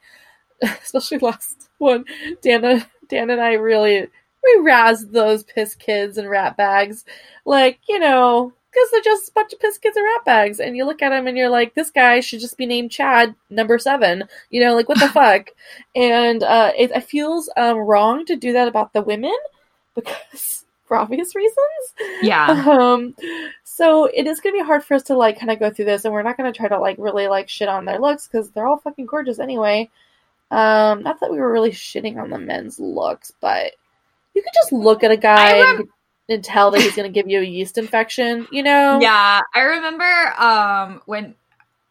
especially 0.83 1.19
last 1.19 1.69
one, 1.77 2.05
Dana, 2.41 2.87
Dan 3.07 3.29
and 3.29 3.41
I 3.41 3.53
really 3.53 4.07
we 4.43 4.57
razzed 4.61 5.11
those 5.11 5.43
piss 5.43 5.75
kids 5.75 6.17
and 6.17 6.29
rat 6.29 6.57
bags, 6.57 7.05
like 7.45 7.79
you 7.87 7.99
know 7.99 8.53
because 8.71 8.91
they're 8.91 9.01
just 9.01 9.29
a 9.29 9.33
bunch 9.33 9.53
of 9.53 9.59
piss 9.59 9.77
kids 9.77 9.97
and 9.97 10.05
rat 10.05 10.25
bags. 10.25 10.59
And 10.59 10.77
you 10.77 10.85
look 10.85 11.01
at 11.01 11.09
them 11.09 11.27
and 11.27 11.37
you're 11.37 11.49
like, 11.49 11.73
this 11.73 11.89
guy 11.89 12.19
should 12.19 12.39
just 12.39 12.57
be 12.57 12.65
named 12.65 12.91
Chad 12.91 13.33
number 13.49 13.79
seven. 13.79 14.25
You 14.49 14.63
know, 14.63 14.75
like 14.75 14.87
what 14.87 14.99
the 14.99 15.09
fuck? 15.13 15.49
And 15.95 16.43
uh, 16.43 16.71
it, 16.77 16.91
it 16.91 17.03
feels 17.03 17.49
um, 17.57 17.77
wrong 17.77 18.25
to 18.25 18.35
do 18.35 18.53
that 18.53 18.67
about 18.67 18.93
the 18.93 19.01
women 19.01 19.35
because 19.95 20.65
for 20.85 20.97
obvious 20.97 21.35
reasons. 21.35 21.57
Yeah. 22.21 22.47
Um, 22.47 23.15
so 23.63 24.05
it 24.05 24.27
is 24.27 24.39
gonna 24.39 24.53
be 24.53 24.63
hard 24.63 24.83
for 24.83 24.95
us 24.95 25.03
to 25.03 25.15
like 25.15 25.39
kind 25.39 25.51
of 25.51 25.59
go 25.59 25.69
through 25.69 25.85
this, 25.85 26.03
and 26.03 26.13
we're 26.13 26.23
not 26.23 26.35
gonna 26.35 26.51
try 26.51 26.67
to 26.67 26.79
like 26.79 26.97
really 26.99 27.27
like 27.27 27.47
shit 27.47 27.69
on 27.69 27.85
their 27.85 27.99
looks 27.99 28.27
because 28.27 28.49
they're 28.49 28.67
all 28.67 28.79
fucking 28.79 29.05
gorgeous 29.05 29.39
anyway. 29.39 29.89
Um, 30.51 31.03
not 31.03 31.19
that 31.19 31.31
we 31.31 31.37
were 31.37 31.51
really 31.51 31.71
shitting 31.71 32.17
on 32.17 32.29
the 32.29 32.39
men's 32.39 32.79
looks, 32.79 33.31
but 33.39 33.73
you 34.33 34.41
could 34.41 34.53
just 34.53 34.71
look 34.71 35.03
at 35.03 35.11
a 35.11 35.17
guy 35.17 35.61
rem- 35.61 35.77
and, 35.77 35.89
and 36.29 36.43
tell 36.43 36.71
that 36.71 36.81
he's 36.81 36.95
gonna 36.95 37.09
give 37.09 37.27
you 37.27 37.39
a 37.39 37.43
yeast 37.43 37.77
infection. 37.77 38.47
You 38.51 38.63
know? 38.63 38.99
Yeah, 39.01 39.41
I 39.53 39.59
remember 39.59 40.33
um 40.41 41.01
when 41.05 41.35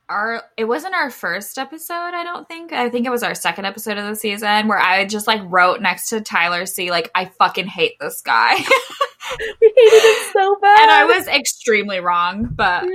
our 0.09 0.43
it 0.57 0.65
wasn't 0.65 0.95
our 0.95 1.11
first 1.11 1.59
episode, 1.59 2.15
I 2.15 2.25
don't 2.25 2.49
think. 2.49 2.73
I 2.73 2.89
think 2.89 3.07
it 3.07 3.11
was 3.11 3.23
our 3.23 3.35
second 3.35 3.67
episode 3.67 3.99
of 3.99 4.07
the 4.07 4.17
season 4.17 4.69
where 4.69 4.79
I 4.79 5.05
just 5.05 5.27
like 5.27 5.43
wrote 5.45 5.81
next 5.81 6.09
to 6.09 6.21
Tyler 6.21 6.67
C 6.67 6.91
like 6.91 7.11
I 7.15 7.27
fucking 7.27 7.67
hate 7.67 7.99
this 8.01 8.21
guy. 8.23 8.55
we 9.61 9.73
hated 9.77 10.09
him 10.09 10.33
so 10.33 10.57
bad, 10.61 10.81
and 10.81 10.91
I 10.91 11.05
was 11.05 11.29
extremely 11.29 12.01
wrong, 12.01 12.49
but 12.51 12.87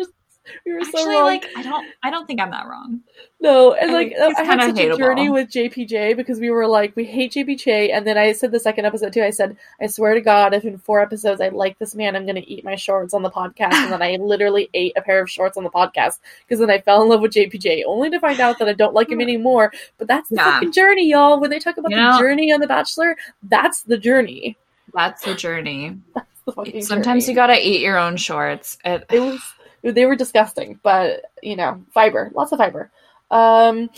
We 0.66 0.74
were, 0.74 0.80
we 0.80 0.86
were 0.86 0.86
so 0.86 0.98
actually 1.00 1.16
wrong. 1.16 1.26
like 1.26 1.46
I 1.56 1.62
don't 1.64 1.88
I 2.04 2.10
don't 2.10 2.26
think 2.28 2.42
I'm 2.42 2.52
that 2.52 2.68
wrong. 2.68 3.02
No, 3.40 3.74
and 3.74 3.92
I 3.92 3.94
like 3.94 4.14
I 4.38 4.44
had 4.44 4.60
such 4.76 4.80
a 4.80 4.98
journey 4.98 5.30
with 5.30 5.50
JPJ 5.50 6.16
because 6.16 6.40
we 6.40 6.50
were 6.50 6.68
like, 6.68 6.96
we 6.96 7.04
hate 7.06 7.34
JPJ, 7.34 7.92
and 7.94 8.06
then 8.08 8.18
I 8.18 8.32
said 8.34 8.52
the 8.52 8.60
second 8.60 8.86
episode 8.86 9.14
too. 9.14 9.22
I 9.24 9.30
said, 9.32 9.58
I 9.82 9.88
swear 9.88 10.14
to 10.14 10.22
God, 10.22 10.54
if 10.54 10.64
in 10.66 10.78
four 10.78 11.02
episodes 11.02 11.42
I 11.42 11.50
like 11.50 11.78
this 11.80 11.96
man, 11.96 12.16
I'm 12.16 12.26
gonna 12.26 12.42
eat 12.46 12.64
my 12.64 12.76
shorts 12.76 13.14
on 13.14 13.22
the 13.22 13.30
podcast, 13.32 13.74
and 13.74 13.92
then 13.92 14.02
I 14.02 14.16
literally 14.22 14.70
ate 14.74 14.94
a 14.98 15.02
pair 15.02 15.22
of 15.22 15.30
shorts 15.30 15.58
on 15.58 15.64
the 15.64 15.70
podcast 15.70 16.20
because 16.48 16.60
then 16.60 16.70
I 16.70 16.80
fell 16.80 17.02
in 17.04 17.10
love 17.10 17.22
with 17.22 17.32
JPJ, 17.34 17.84
only 17.86 18.10
to 18.10 18.20
find 18.20 18.40
out 18.40 18.60
that 18.60 18.68
I 18.70 18.74
don't 18.74 18.94
like 18.94 19.10
him 19.10 19.22
anymore. 19.22 19.72
But 19.98 20.08
that's 20.08 20.30
the 20.30 20.36
Yeah. 20.38 20.54
fucking 20.56 20.72
journey, 20.72 21.10
y'all. 21.10 21.40
When 21.40 21.50
they 21.50 21.60
talk 21.60 21.78
about 21.78 21.92
You 21.92 21.98
the 21.98 22.12
know- 22.12 22.20
journey 22.20 22.52
on 22.54 22.60
The 22.60 22.68
Bachelor, 22.68 23.18
that's 23.44 23.84
the 23.84 23.98
journey. 23.98 24.58
That's 24.94 25.24
the 25.24 25.36
journey. 25.36 26.00
The 26.46 26.52
fucking 26.52 26.82
Sometimes 26.82 27.24
journey. 27.24 27.32
you 27.32 27.36
gotta 27.38 27.66
eat 27.68 27.80
your 27.80 27.98
own 27.98 28.18
shorts. 28.18 28.78
It, 28.84 29.06
it 29.10 29.22
was 29.22 29.42
they 29.84 30.06
were 30.06 30.16
disgusting, 30.16 30.80
but 30.82 31.26
you 31.42 31.56
know, 31.56 31.84
fiber, 31.94 32.32
lots 32.34 32.52
of 32.52 32.60
fiber. 32.60 32.90
Um, 33.30 33.90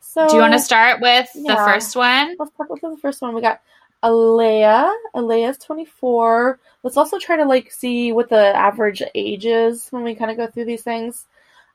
so 0.00 0.28
do 0.28 0.34
you 0.34 0.40
want 0.40 0.54
to 0.54 0.58
start 0.58 1.00
with 1.00 1.30
the 1.34 1.56
first 1.56 1.94
one? 1.94 2.36
let's 2.38 2.52
talk 2.56 2.68
about 2.70 2.90
the 2.90 3.00
first 3.00 3.22
one. 3.22 3.34
We 3.34 3.40
got 3.40 3.60
Alayah. 4.02 4.92
Alayah's 5.14 5.58
24. 5.58 6.58
Let's 6.82 6.96
also 6.96 7.18
try 7.18 7.36
to 7.36 7.44
like 7.44 7.70
see 7.70 8.12
what 8.12 8.28
the 8.28 8.56
average 8.56 9.02
age 9.14 9.46
is 9.46 9.88
when 9.90 10.02
we 10.02 10.14
kind 10.14 10.30
of 10.30 10.36
go 10.36 10.46
through 10.46 10.64
these 10.64 10.82
things. 10.82 11.26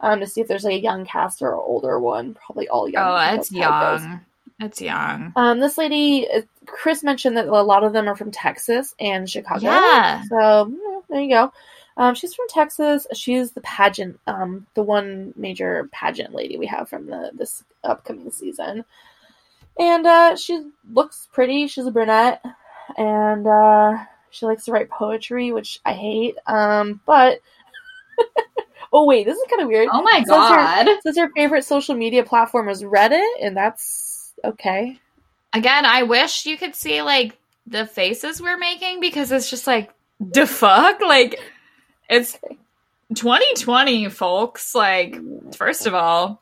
Um, 0.02 0.20
to 0.20 0.28
see 0.28 0.42
if 0.42 0.50
there's 0.50 0.66
like 0.66 0.74
a 0.74 0.82
young 0.82 1.06
cast 1.06 1.42
or 1.42 1.56
older 1.56 1.98
one. 2.00 2.34
Probably 2.34 2.68
all 2.68 2.90
young. 2.90 3.08
Oh, 3.08 3.36
it's 3.36 3.50
that's 3.50 3.64
how 3.64 3.94
it 3.94 3.98
goes. 3.98 4.06
young. 4.06 4.20
It's 4.60 4.82
young. 4.82 5.34
Um, 5.36 5.60
this 5.60 5.78
lady, 5.78 6.28
uh, 6.30 6.42
Chris 6.66 7.04
mentioned 7.04 7.38
that 7.38 7.48
a 7.48 7.62
lot 7.62 7.84
of 7.84 7.94
them 7.94 8.08
are 8.08 8.16
from 8.16 8.32
Texas 8.32 8.94
and 9.00 9.30
Chicago. 9.30 9.66
Yeah. 9.66 10.24
So 10.24 10.36
mm, 10.36 11.02
there 11.10 11.22
you 11.22 11.30
go. 11.30 11.54
Um, 11.98 12.14
she's 12.16 12.34
from 12.34 12.48
Texas. 12.50 13.08
She's 13.14 13.52
the 13.52 13.62
pageant, 13.62 14.20
um, 14.28 14.68
the 14.74 14.84
one 14.84 15.34
major 15.38 15.90
pageant 15.92 16.34
lady 16.34 16.58
we 16.58 16.66
have 16.68 16.90
from 16.90 17.08
the 17.08 17.32
this 17.34 17.64
upcoming 17.84 18.32
season. 18.32 18.84
And 19.80 20.06
uh, 20.06 20.36
she 20.36 20.62
looks 20.92 21.28
pretty. 21.32 21.68
She's 21.68 21.86
a 21.86 21.92
brunette, 21.92 22.44
and 22.98 23.46
uh, 23.48 23.98
she 24.30 24.46
likes 24.46 24.66
to 24.66 24.72
write 24.72 24.90
poetry, 24.90 25.52
which 25.52 25.80
I 25.86 25.94
hate. 25.94 26.38
Um, 26.48 27.02
but 27.06 27.40
oh 28.94 29.06
wait, 29.06 29.26
this 29.26 29.38
is 29.38 29.44
kind 29.50 29.62
of 29.62 29.68
weird. 29.68 29.90
Oh 29.92 30.02
my 30.02 30.20
Says 30.20 30.28
her- 30.30 30.56
god. 30.56 30.88
Says 31.04 31.18
her 31.18 31.30
favorite 31.36 31.66
social 31.66 31.96
media 31.96 32.24
platform 32.24 32.70
is 32.70 32.84
Reddit, 32.84 33.26
and 33.42 33.56
that's 33.56 34.34
okay. 34.44 35.00
Again, 35.54 35.86
I 35.86 36.04
wish 36.04 36.46
you 36.46 36.58
could 36.58 36.76
see 36.76 37.02
like 37.02 37.38
the 37.68 37.86
faces 37.86 38.42
we're 38.42 38.58
making 38.58 39.00
because 39.00 39.32
it's 39.32 39.50
just 39.50 39.68
like 39.68 39.92
the 40.20 40.46
fuck 40.46 41.02
like 41.02 41.40
it's 42.10 42.38
2020 43.14 44.10
folks 44.10 44.74
like 44.74 45.16
first 45.56 45.86
of 45.86 45.94
all 45.94 46.42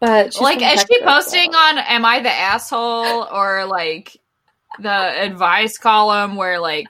But 0.00 0.32
she's 0.32 0.40
like 0.40 0.62
is 0.62 0.84
she 0.90 1.02
posting 1.02 1.54
on 1.54 1.78
am 1.78 2.04
i 2.04 2.20
the 2.20 2.30
asshole 2.30 3.24
or 3.32 3.66
like 3.66 4.16
the 4.78 4.90
advice 4.90 5.78
column 5.78 6.36
where 6.36 6.60
like 6.60 6.86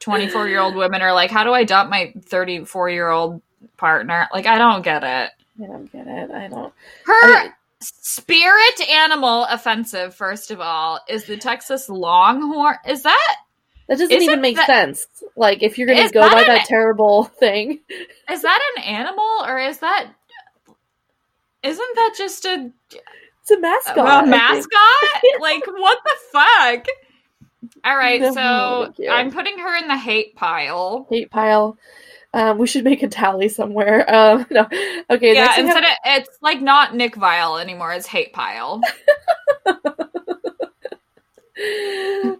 24 0.00 0.48
year 0.48 0.60
old 0.60 0.74
women 0.74 1.02
are 1.02 1.12
like 1.12 1.30
how 1.30 1.44
do 1.44 1.52
i 1.52 1.64
dump 1.64 1.90
my 1.90 2.12
34 2.26 2.90
year 2.90 3.08
old 3.10 3.42
partner 3.76 4.28
like 4.32 4.46
i 4.46 4.58
don't 4.58 4.82
get 4.82 5.02
it 5.04 5.30
I 5.62 5.66
don't 5.66 5.92
get 5.92 6.08
it. 6.08 6.30
I 6.32 6.48
don't. 6.48 6.72
her 7.04 7.12
I- 7.12 7.52
spirit 7.80 8.88
animal 8.88 9.44
offensive 9.44 10.14
first 10.14 10.50
of 10.50 10.58
all 10.60 11.00
is 11.08 11.26
the 11.26 11.36
texas 11.36 11.88
longhorn 11.88 12.76
is 12.88 13.02
that 13.02 13.36
That 13.88 13.98
doesn't 13.98 14.10
Isn't 14.12 14.22
even 14.22 14.40
make 14.40 14.56
that- 14.56 14.66
sense. 14.66 15.06
Like 15.36 15.62
if 15.62 15.76
you're 15.78 15.86
gonna 15.86 16.10
go 16.10 16.20
that 16.20 16.32
by 16.32 16.40
an- 16.42 16.46
that 16.48 16.66
terrible 16.66 17.24
thing, 17.38 17.80
is 18.30 18.42
that 18.42 18.60
an 18.76 18.82
animal 18.84 19.44
or 19.46 19.58
is 19.58 19.78
that 19.78 20.08
isn't 21.62 21.96
that 21.96 22.14
just 22.16 22.44
a, 22.44 22.70
it's 23.42 23.50
a 23.50 23.58
mascot. 23.60 23.96
a 23.98 24.20
think. 24.20 24.30
mascot 24.30 25.22
like 25.40 25.66
what 25.66 25.98
the 26.04 26.14
fuck 26.32 26.86
all 27.84 27.96
right 27.96 28.20
No, 28.20 28.32
so 28.34 28.92
i'm 29.10 29.30
putting 29.30 29.58
her 29.58 29.74
in 29.76 29.88
the 29.88 29.96
hate 29.96 30.36
pile 30.36 31.06
Hate 31.10 31.30
pile. 31.30 31.76
Um, 32.34 32.58
we 32.58 32.66
should 32.66 32.82
make 32.84 33.02
a 33.04 33.08
tally 33.08 33.48
somewhere. 33.48 34.04
Um, 34.12 34.44
no. 34.50 34.66
Okay. 35.08 35.34
yeah 35.34 35.42
we 35.42 35.48
have- 35.48 35.58
instead 35.58 35.84
of 35.84 35.90
it's 36.04 36.38
like 36.42 36.60
not 36.60 36.94
Nick 36.94 37.14
Viall 37.16 37.60
anymore 37.60 37.92
it's 37.92 38.06
hate 38.06 38.32
pile 38.32 38.80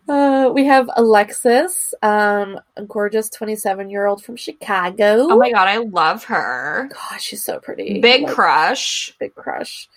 uh, 0.08 0.50
we 0.52 0.64
have 0.64 0.90
Alexis, 0.96 1.94
um, 2.02 2.58
a 2.76 2.84
gorgeous 2.84 3.30
27 3.30 3.88
year 3.90 4.06
old 4.06 4.24
from 4.24 4.36
Chicago. 4.36 5.26
oh 5.30 5.36
my 5.38 5.50
god 5.52 5.68
i 5.68 5.76
love 5.78 6.24
her 6.24 6.90
God, 6.92 7.20
she's 7.20 7.44
so 7.44 7.60
pretty. 7.60 8.00
big 8.00 8.22
Like, 8.22 8.34
crush 8.34 9.14
Big 9.20 9.34
crush. 9.34 9.88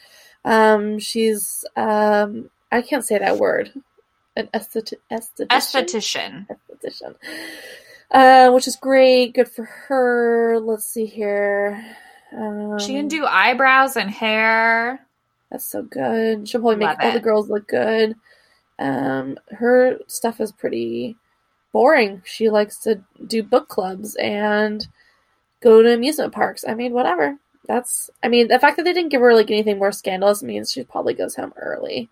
Um, 0.45 0.99
she's, 0.99 1.65
um, 1.75 2.49
I 2.71 2.81
can't 2.81 3.03
say 3.03 3.17
that 3.17 3.37
word. 3.37 3.71
An 4.35 4.47
esthet- 4.53 4.93
esthetician. 5.11 5.47
esthetician 5.49 6.47
Esthetician. 6.47 7.15
Uh, 8.11 8.51
which 8.51 8.67
is 8.67 8.75
great. 8.77 9.33
Good 9.33 9.49
for 9.49 9.65
her. 9.65 10.59
Let's 10.61 10.85
see 10.85 11.05
here. 11.05 11.83
Um, 12.31 12.77
she 12.79 12.93
can 12.93 13.07
do 13.07 13.25
eyebrows 13.25 13.95
and 13.97 14.09
hair 14.09 14.99
That's 15.51 15.65
so 15.65 15.81
good. 15.81 16.47
She'll 16.47 16.61
probably 16.61 16.85
Love 16.85 16.97
make 16.97 17.05
all 17.05 17.13
the 17.13 17.19
girls 17.19 17.49
look 17.49 17.67
good. 17.67 18.15
Um, 18.79 19.37
her 19.51 19.99
stuff 20.07 20.39
is 20.41 20.51
pretty 20.51 21.15
boring. 21.73 22.21
She 22.25 22.49
likes 22.49 22.77
to 22.79 23.01
do 23.27 23.43
book 23.43 23.67
clubs 23.69 24.15
and 24.15 24.87
go 25.61 25.81
to 25.81 25.93
amusement 25.93 26.33
parks. 26.33 26.63
I 26.67 26.73
mean, 26.73 26.93
whatever. 26.93 27.37
That's. 27.67 28.09
I 28.23 28.27
mean, 28.29 28.47
the 28.47 28.59
fact 28.59 28.77
that 28.77 28.83
they 28.83 28.93
didn't 28.93 29.09
give 29.09 29.21
her 29.21 29.33
like 29.33 29.51
anything 29.51 29.77
more 29.79 29.91
scandalous 29.91 30.41
means 30.43 30.71
she 30.71 30.83
probably 30.83 31.13
goes 31.13 31.35
home 31.35 31.53
early. 31.57 32.09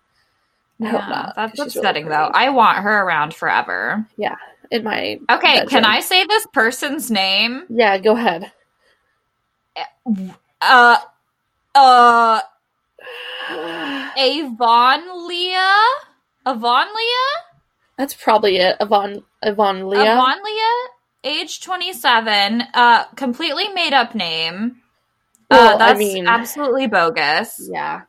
I 0.82 0.86
hope 0.88 1.02
Yeah, 1.02 1.08
not. 1.08 1.32
That's 1.36 1.52
she's 1.52 1.74
really 1.76 1.78
upsetting, 1.78 2.08
though. 2.08 2.30
I 2.34 2.50
want 2.50 2.78
her 2.78 3.02
around 3.04 3.32
forever. 3.34 4.06
Yeah. 4.18 4.36
In 4.70 4.82
my 4.84 5.18
Okay, 5.30 5.54
bedroom. 5.54 5.68
can 5.68 5.84
I 5.84 6.00
say 6.00 6.24
this 6.26 6.46
person's 6.52 7.10
name? 7.10 7.62
Yeah, 7.70 7.96
go 7.98 8.16
ahead. 8.16 8.52
Uh, 10.60 10.96
uh, 11.74 12.40
Avonlea? 14.18 15.68
Avonlea? 16.46 17.26
That's 17.98 18.14
probably 18.14 18.56
it. 18.58 18.76
Yvonne, 18.80 19.24
Yvonne 19.42 19.88
Leah. 19.88 20.12
Avon 20.12 20.36
Leah? 20.44 20.88
Age 21.24 21.60
27. 21.60 22.62
Uh, 22.72 23.04
completely 23.16 23.68
made 23.70 23.92
up 23.92 24.14
name. 24.14 24.76
Well, 25.50 25.70
uh, 25.70 25.74
I 25.74 25.78
that's 25.78 25.98
mean- 25.98 26.26
absolutely 26.26 26.86
bogus. 26.86 27.68
Yeah, 27.70 28.02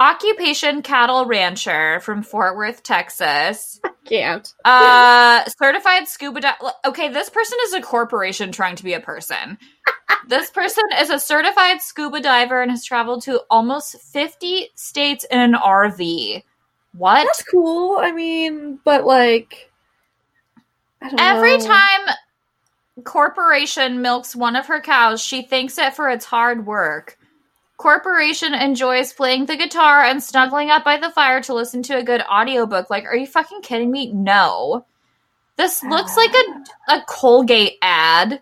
Occupation 0.00 0.82
cattle 0.82 1.24
rancher 1.24 2.00
from 2.00 2.22
Fort 2.24 2.56
Worth, 2.56 2.82
Texas. 2.82 3.80
can't. 4.04 4.52
Uh, 4.64 5.44
certified 5.58 6.08
scuba 6.08 6.40
dive. 6.40 6.56
Okay, 6.84 7.08
this 7.10 7.30
person 7.30 7.58
is 7.62 7.74
a 7.74 7.80
corporation 7.80 8.50
trying 8.50 8.74
to 8.76 8.82
be 8.84 8.92
a 8.92 9.00
person. 9.00 9.56
this 10.28 10.50
person 10.50 10.82
is 11.00 11.10
a 11.10 11.20
certified 11.20 11.80
scuba 11.80 12.20
diver 12.20 12.60
and 12.60 12.72
has 12.72 12.84
traveled 12.84 13.22
to 13.22 13.42
almost 13.48 14.00
50 14.00 14.70
states 14.74 15.24
in 15.30 15.38
an 15.38 15.52
RV. 15.54 16.42
What? 16.96 17.24
That's 17.24 17.42
cool. 17.42 17.98
I 17.98 18.12
mean, 18.12 18.78
but 18.84 19.04
like, 19.04 19.70
I 21.02 21.08
don't 21.08 21.20
Every 21.20 21.58
know. 21.58 21.66
time 21.66 22.14
corporation 23.04 24.00
milks 24.00 24.36
one 24.36 24.56
of 24.56 24.66
her 24.66 24.80
cows, 24.80 25.20
she 25.20 25.42
thanks 25.42 25.76
it 25.78 25.94
for 25.94 26.08
its 26.08 26.24
hard 26.24 26.66
work. 26.66 27.18
Corporation 27.76 28.54
enjoys 28.54 29.12
playing 29.12 29.46
the 29.46 29.56
guitar 29.56 30.02
and 30.02 30.22
snuggling 30.22 30.70
up 30.70 30.84
by 30.84 30.96
the 30.96 31.10
fire 31.10 31.42
to 31.42 31.54
listen 31.54 31.82
to 31.82 31.98
a 31.98 32.04
good 32.04 32.22
audiobook. 32.22 32.88
Like, 32.88 33.04
are 33.04 33.16
you 33.16 33.26
fucking 33.26 33.62
kidding 33.62 33.90
me? 33.90 34.12
No. 34.12 34.86
This 35.56 35.82
looks 35.82 36.16
like 36.16 36.32
a, 36.32 36.94
a 36.94 37.04
Colgate 37.08 37.74
ad. 37.82 38.40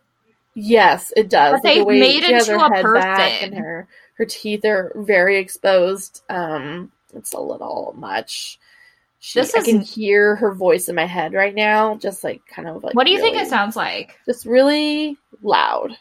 Yes, 0.55 1.13
it 1.17 1.31
does. 1.31 1.61
But 1.63 1.65
Like, 1.65 1.79
the 1.79 1.85
they've 1.85 2.01
made 2.01 2.23
it 2.25 2.47
her 2.47 2.57
a 2.57 2.83
person. 2.83 3.55
her 3.55 3.89
her 4.19 4.25
teeth 4.27 4.65
are 4.67 4.93
very 4.97 5.39
exposed. 5.39 6.23
Um, 6.29 6.93
it's 7.15 7.33
a 7.33 7.41
little 7.41 7.95
much. 7.97 8.59
She, 9.21 9.39
This 9.39 9.55
I 9.55 9.63
can 9.63 9.81
hear 9.81 10.35
her 10.37 10.53
voice 10.53 10.89
in 10.89 10.97
my 10.97 11.07
head 11.07 11.33
right 11.33 11.55
now, 11.55 11.95
just 11.97 12.25
like 12.25 12.43
kind 12.47 12.69
of 12.69 12.83
like. 12.83 12.95
What 12.95 13.07
do 13.07 13.13
you 13.13 13.21
think 13.21 13.37
it 13.37 13.49
sounds 13.49 13.77
like? 13.77 14.19
Just 14.27 14.47
really 14.47 15.17
loud, 15.43 15.97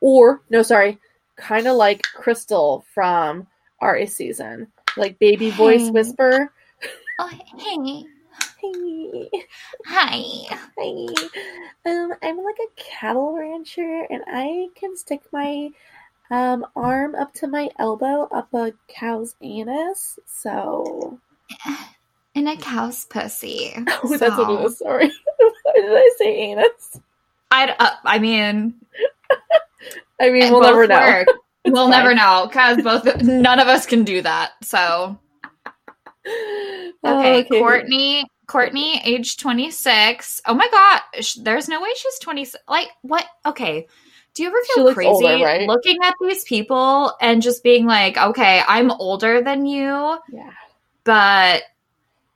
or 0.00 0.42
no, 0.48 0.62
sorry, 0.62 0.98
kind 1.36 1.66
of 1.66 1.76
like 1.76 2.02
Krystal 2.16 2.84
from 2.94 3.48
Arie 3.80 4.06
season, 4.06 4.68
like 4.96 5.18
baby 5.18 5.50
voice 5.50 5.90
whisper. 5.90 6.52
Oh, 7.18 7.30
hey. 7.58 8.04
Hey. 8.60 9.28
Hi. 9.86 10.22
Hi. 10.78 11.06
Um, 11.84 12.14
I'm 12.22 12.38
like 12.38 12.58
a 12.60 12.80
cattle 12.80 13.36
rancher, 13.36 14.06
and 14.08 14.22
I 14.28 14.68
can 14.76 14.96
stick 14.96 15.20
my 15.32 15.70
um 16.32 16.64
arm 16.74 17.14
up 17.14 17.34
to 17.34 17.46
my 17.46 17.68
elbow 17.78 18.26
up 18.32 18.52
a 18.54 18.72
cow's 18.88 19.36
anus. 19.42 20.18
So 20.26 21.20
In 22.34 22.48
a 22.48 22.56
cow's 22.56 23.04
pussy. 23.04 23.74
oh, 23.86 24.16
that's 24.16 24.36
what 24.38 24.60
it 24.60 24.64
is. 24.64 24.78
Sorry, 24.78 25.06
why 25.36 25.72
did 25.76 25.92
I 25.92 26.10
say 26.16 26.34
anus? 26.34 27.00
I'd, 27.50 27.76
uh, 27.78 27.90
I 28.04 28.18
mean, 28.18 28.74
I 30.18 30.30
mean, 30.30 30.50
we'll 30.50 30.62
never 30.62 30.86
know. 30.86 30.98
work. 30.98 31.28
we'll 31.66 31.90
fine. 31.90 31.90
never 31.90 32.14
know 32.14 32.46
because 32.48 32.82
both 32.82 33.22
none 33.22 33.60
of 33.60 33.68
us 33.68 33.84
can 33.84 34.04
do 34.04 34.22
that. 34.22 34.52
So 34.62 35.18
Oh, 37.04 37.18
okay, 37.18 37.44
Courtney, 37.44 38.24
Courtney, 38.46 39.02
age 39.04 39.36
twenty 39.36 39.70
six. 39.70 40.40
Oh 40.46 40.54
my 40.54 40.68
gosh, 40.70 41.34
there's 41.34 41.68
no 41.68 41.82
way 41.82 41.90
she's 41.94 42.18
twenty. 42.20 42.46
Like 42.66 42.88
what? 43.02 43.26
Okay. 43.44 43.86
Do 44.34 44.42
you 44.42 44.48
ever 44.48 44.58
feel 44.74 44.94
crazy 44.94 45.08
older, 45.08 45.44
right? 45.44 45.68
looking 45.68 45.98
at 46.02 46.14
these 46.20 46.42
people 46.44 47.12
and 47.20 47.42
just 47.42 47.62
being 47.62 47.84
like, 47.86 48.16
okay, 48.16 48.62
I'm 48.66 48.90
older 48.90 49.42
than 49.42 49.66
you, 49.66 50.18
Yeah, 50.30 50.50
but 51.04 51.62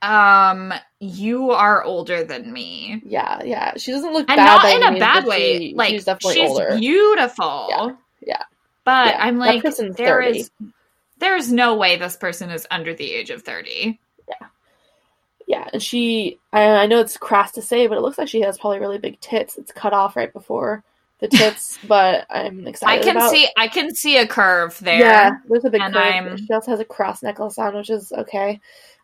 um, 0.03 0.73
you 0.99 1.51
are 1.51 1.83
older 1.83 2.23
than 2.23 2.53
me. 2.53 3.01
yeah, 3.03 3.41
yeah. 3.43 3.73
She 3.77 3.91
doesn't 3.91 4.13
look 4.13 4.29
and 4.29 4.37
bad 4.37 4.45
not 4.45 4.65
in 4.91 4.95
a 4.95 4.99
bad 4.99 5.25
way. 5.25 5.57
she- 5.69 5.73
like 5.73 5.89
she's 5.89 6.05
definitely 6.05 6.35
she's 6.35 6.49
older. 6.51 6.77
beautiful. 6.77 7.67
Yeah, 7.69 7.89
yeah. 8.21 8.43
But 8.83 9.07
Yeah, 9.15 9.17
I'm 9.25 9.37
like, 9.39 9.63
there 9.63 10.21
30. 10.23 10.39
is, 10.39 10.51
there's 11.17 11.51
no 11.51 11.75
way 11.75 11.97
this 11.97 12.15
person 12.15 12.51
is 12.51 12.67
under 12.69 12.93
the 12.93 13.11
age 13.11 13.31
of 13.31 13.41
thirty. 13.41 13.99
Yeah, 14.29 14.47
Yeah. 15.47 15.67
and 15.73 15.81
she, 15.81 16.37
I, 16.53 16.61
I 16.63 16.85
know 16.85 16.99
it's 16.99 17.17
crass 17.17 17.53
to 17.53 17.61
say, 17.63 17.87
but 17.87 17.97
it 17.97 18.01
looks 18.01 18.19
like 18.19 18.27
she 18.29 18.41
has 18.41 18.59
probably 18.59 18.79
really 18.79 18.99
big 18.99 19.19
tits. 19.19 19.57
It's 19.57 19.71
cut 19.71 19.93
off 19.93 20.15
right 20.15 20.31
before 20.31 20.83
the 21.19 21.27
tits, 21.27 21.77
but 21.87 22.25
I'm 22.29 22.67
excited. 22.67 23.01
I 23.01 23.03
can 23.03 23.17
about- 23.17 23.31
see, 23.31 23.47
I 23.57 23.67
can 23.67 23.93
see 23.95 24.17
a 24.17 24.27
curve 24.27 24.77
there. 24.79 24.99
Yeah, 24.99 25.31
there's 25.49 25.65
a 25.65 25.69
big 25.69 25.81
and 25.81 25.93
curve. 25.93 26.03
I'm- 26.03 26.37
She 26.37 26.51
also 26.53 26.71
has 26.71 26.79
a 26.79 26.85
cross 26.85 27.23
necklace 27.23 27.57
on, 27.57 27.75
which 27.75 27.89
is 27.89 28.11
okay. 28.11 28.59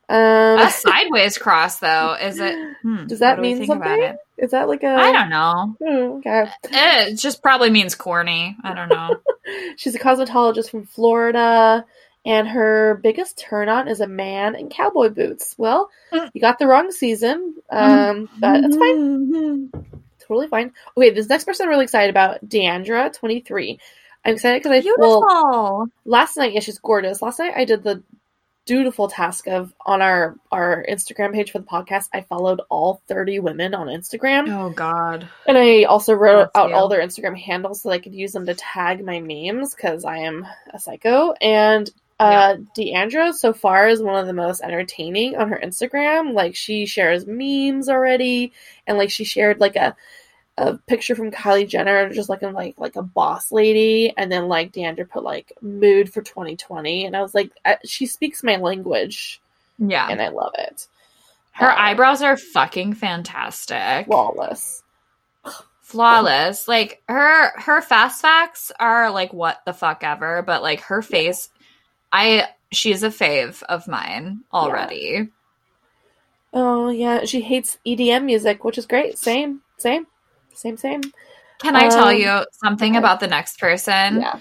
Um, 0.10 0.60
A 0.60 0.70
sideways 0.70 1.38
cross, 1.38 1.80
though, 1.80 2.16
is 2.22 2.38
it? 2.40 2.56
hmm, 2.82 3.08
Does 3.08 3.20
that 3.20 3.38
do 3.38 3.42
mean 3.42 3.66
something? 3.66 4.16
is 4.38 4.52
that 4.52 4.68
like 4.68 4.84
a? 4.84 4.90
I 4.90 5.12
don't 5.14 5.30
know. 5.30 5.76
Hmm, 5.82 6.18
okay. 6.18 6.50
It 6.72 7.16
just 7.16 7.42
probably 7.42 7.70
means 7.70 7.96
corny. 7.96 8.58
I 8.64 8.74
don't 8.74 8.90
know. 8.90 9.16
She's 9.78 9.96
a 9.96 10.00
cosmetologist 10.00 10.70
from 10.70 10.86
Florida, 10.86 11.86
and 12.26 12.48
her 12.50 13.00
biggest 13.02 13.38
turn 13.40 13.70
on 13.70 13.88
is 13.88 14.02
a 14.02 14.08
man 14.08 14.56
in 14.56 14.70
cowboy 14.70 15.10
boots. 15.10 15.56
Well, 15.58 15.90
Mm. 16.12 16.30
you 16.34 16.42
got 16.42 16.60
the 16.60 16.68
wrong 16.68 16.92
season, 16.92 17.56
um, 17.72 18.30
but 18.40 18.62
it's 18.64 18.76
fine. 18.78 19.72
Totally 20.28 20.48
fine. 20.48 20.72
Okay, 20.98 21.10
this 21.12 21.28
next 21.30 21.44
person 21.46 21.66
I'm 21.66 21.70
really 21.70 21.84
excited 21.84 22.10
about, 22.10 22.46
Deandra, 22.48 23.14
23. 23.14 23.80
I'm 24.26 24.34
excited 24.36 24.64
because 24.64 24.78
I 24.78 24.82
Beautiful. 24.82 25.20
well 25.22 25.88
last 26.06 26.38
night. 26.38 26.54
Yeah, 26.54 26.62
she's 26.62 26.80
gorgeous. 26.80 27.22
Last 27.22 27.40
night 27.40 27.54
I 27.56 27.66
did 27.66 27.84
the 27.84 28.02
dutiful 28.66 29.10
task 29.10 29.46
of 29.50 29.74
on 29.86 30.02
our 30.02 30.38
our 30.50 30.86
Instagram 30.90 31.34
page 31.34 31.52
for 31.52 31.60
the 31.60 31.66
podcast. 31.66 32.08
I 32.14 32.22
followed 32.22 32.62
all 32.70 33.02
thirty 33.10 33.40
women 33.40 33.74
on 33.76 33.88
Instagram, 33.88 34.48
Oh 34.50 34.70
God. 34.70 35.28
and 35.46 35.58
I 35.58 35.84
also 35.84 36.14
wrote 36.14 36.50
That's 36.54 36.56
out 36.56 36.70
you. 36.70 36.76
all 36.76 36.88
their 36.88 37.02
Instagram 37.02 37.38
handles 37.38 37.82
so 37.82 37.90
I 37.92 38.00
could 38.00 38.16
use 38.16 38.32
them 38.32 38.46
to 38.46 38.54
tag 38.54 39.04
my 39.04 39.20
memes 39.20 39.76
because 39.76 40.06
I 40.06 40.20
am 40.20 40.48
a 40.74 40.80
psycho. 40.80 41.34
And 41.42 41.92
uh, 42.24 42.56
Deandra 42.78 43.34
so 43.34 43.54
far 43.54 43.88
is 43.90 44.02
one 44.02 44.16
of 44.20 44.28
the 44.28 44.34
most 44.34 44.62
entertaining 44.62 45.36
on 45.36 45.50
her 45.50 45.60
Instagram. 45.64 46.34
Like 46.34 46.56
she 46.56 46.86
shares 46.86 47.26
memes 47.28 47.90
already, 47.90 48.54
and 48.88 48.98
like 48.98 49.12
she 49.12 49.24
shared 49.24 49.60
like 49.60 49.76
a 49.76 49.96
a 50.58 50.78
picture 50.86 51.16
from 51.16 51.32
Kylie 51.32 51.68
Jenner 51.68 52.10
just 52.10 52.30
looking 52.30 52.54
like 52.54 52.76
like 52.78 52.96
a 52.96 53.02
boss 53.02 53.52
lady, 53.52 54.14
and 54.18 54.32
then 54.32 54.48
like 54.48 54.72
Deandra 54.72 55.10
put 55.10 55.24
like 55.24 55.52
mood 55.62 56.14
for 56.14 56.22
2020, 56.22 57.06
and 57.06 57.16
I 57.18 57.22
was 57.22 57.34
like, 57.34 57.52
I, 57.66 57.78
she 57.86 58.06
speaks 58.06 58.44
my 58.44 58.58
language, 58.58 59.42
Yeah. 59.80 60.08
and 60.10 60.22
I 60.22 60.30
love 60.30 60.54
it. 60.58 60.88
Her 61.54 61.70
Uh, 61.72 61.76
eyebrows 61.76 62.22
are 62.22 62.38
fucking 62.38 62.94
fantastic. 62.94 64.06
flawless. 64.06 64.84
Flawless. 65.82 66.68
Like 66.68 67.02
her 67.10 67.52
her 67.60 67.82
fast 67.82 68.22
facts 68.22 68.72
are 68.80 69.12
like 69.12 69.34
what 69.34 69.62
the 69.66 69.74
fuck 69.74 70.04
ever, 70.04 70.42
but 70.42 70.64
like 70.64 70.82
her 70.82 71.02
face 71.02 71.50
I 72.14 72.48
she's 72.72 73.04
a 73.04 73.10
fave 73.10 73.62
of 73.64 73.88
mine 73.88 74.42
already. 74.54 75.30
Oh 76.54 76.90
yeah, 76.90 77.26
she 77.26 77.42
hates 77.42 77.78
EDM 77.86 78.26
music, 78.26 78.64
which 78.64 78.78
is 78.78 78.86
great. 78.86 79.18
Same, 79.18 79.62
same, 79.78 80.06
same, 80.54 80.78
same. 80.78 81.02
Can 81.60 81.76
I 81.76 81.90
tell 81.90 82.10
Um, 82.10 82.16
you 82.16 82.46
something 82.52 82.92
okay. 82.94 83.00
about 83.00 83.20
the 83.20 83.28
next 83.28 83.60
person? 83.60 84.22
Yeah. 84.22 84.40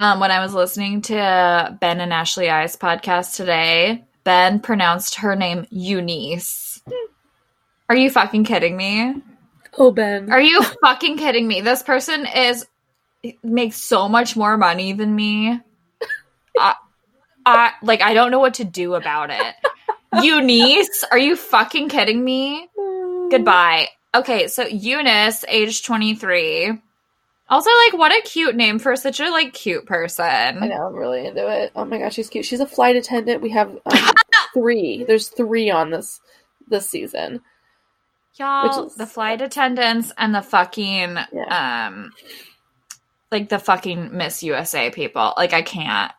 Um, 0.00 0.20
when 0.20 0.30
I 0.30 0.40
was 0.40 0.54
listening 0.54 1.02
to 1.02 1.76
Ben 1.80 2.00
and 2.00 2.12
Ashley 2.12 2.48
I's 2.48 2.76
podcast 2.76 3.34
today, 3.34 4.04
Ben 4.22 4.60
pronounced 4.60 5.16
her 5.16 5.34
name 5.34 5.66
Eunice. 5.70 6.80
Are 7.88 7.96
you 7.96 8.10
fucking 8.10 8.44
kidding 8.44 8.76
me? 8.76 9.14
Oh 9.76 9.90
Ben. 9.90 10.30
Are 10.30 10.40
you 10.40 10.62
fucking 10.84 11.16
kidding 11.16 11.48
me? 11.48 11.62
This 11.62 11.82
person 11.82 12.26
is 12.26 12.66
makes 13.42 13.76
so 13.82 14.08
much 14.08 14.36
more 14.36 14.56
money 14.56 14.92
than 14.92 15.16
me. 15.16 15.58
I, 16.58 16.74
I 17.48 17.72
like 17.82 18.02
I 18.02 18.14
don't 18.14 18.30
know 18.30 18.38
what 18.38 18.54
to 18.54 18.64
do 18.64 18.94
about 18.94 19.30
it. 19.30 19.54
Eunice, 20.22 21.04
are 21.10 21.18
you 21.18 21.36
fucking 21.36 21.88
kidding 21.88 22.24
me? 22.24 22.68
Goodbye. 23.30 23.88
Okay, 24.14 24.48
so 24.48 24.64
Eunice, 24.66 25.44
age 25.48 25.82
23. 25.84 26.72
Also, 27.50 27.70
like, 27.86 27.98
what 27.98 28.12
a 28.12 28.20
cute 28.28 28.56
name 28.56 28.78
for 28.78 28.94
such 28.96 29.20
a 29.20 29.30
like 29.30 29.52
cute 29.54 29.86
person. 29.86 30.24
I 30.26 30.66
know, 30.68 30.86
I'm 30.86 30.94
really 30.94 31.26
into 31.26 31.46
it. 31.46 31.72
Oh 31.74 31.84
my 31.84 31.98
gosh, 31.98 32.14
she's 32.14 32.28
cute. 32.28 32.44
She's 32.44 32.60
a 32.60 32.66
flight 32.66 32.96
attendant. 32.96 33.42
We 33.42 33.50
have 33.50 33.70
um, 33.70 34.12
three. 34.54 35.04
There's 35.04 35.28
three 35.28 35.70
on 35.70 35.90
this 35.90 36.20
this 36.68 36.88
season. 36.88 37.40
Y'all, 38.36 38.86
is- 38.86 38.94
the 38.96 39.06
flight 39.06 39.40
attendants 39.40 40.12
and 40.18 40.34
the 40.34 40.42
fucking 40.42 41.16
um 41.48 42.12
like 43.32 43.48
the 43.48 43.58
fucking 43.58 44.16
Miss 44.16 44.42
USA 44.42 44.90
people. 44.90 45.32
Like 45.36 45.52
I 45.54 45.62
can't. 45.62 46.12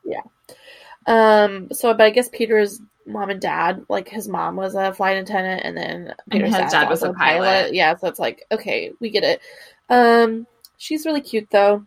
Um. 1.06 1.70
So, 1.72 1.94
but 1.94 2.04
I 2.04 2.10
guess 2.10 2.30
Peter's 2.30 2.80
mom 3.06 3.30
and 3.30 3.42
dad, 3.42 3.86
like 3.90 4.08
his 4.08 4.28
mom 4.28 4.56
was 4.56 4.76
a 4.76 4.94
flight 4.94 5.18
attendant, 5.18 5.64
and 5.64 5.76
then 5.76 6.16
Peter's 6.30 6.56
his 6.56 6.72
dad 6.72 6.90
was 6.90 7.04
a 7.04 7.14
pilot. 7.14 7.74
Yeah, 7.74 7.96
so 7.98 8.08
it's 8.08 8.20
like 8.20 8.46
okay, 8.52 8.92
we 9.00 9.10
get 9.10 9.24
it. 9.24 9.42
Um. 9.90 10.48
She's 10.78 11.06
really 11.06 11.22
cute 11.22 11.50
though, 11.50 11.86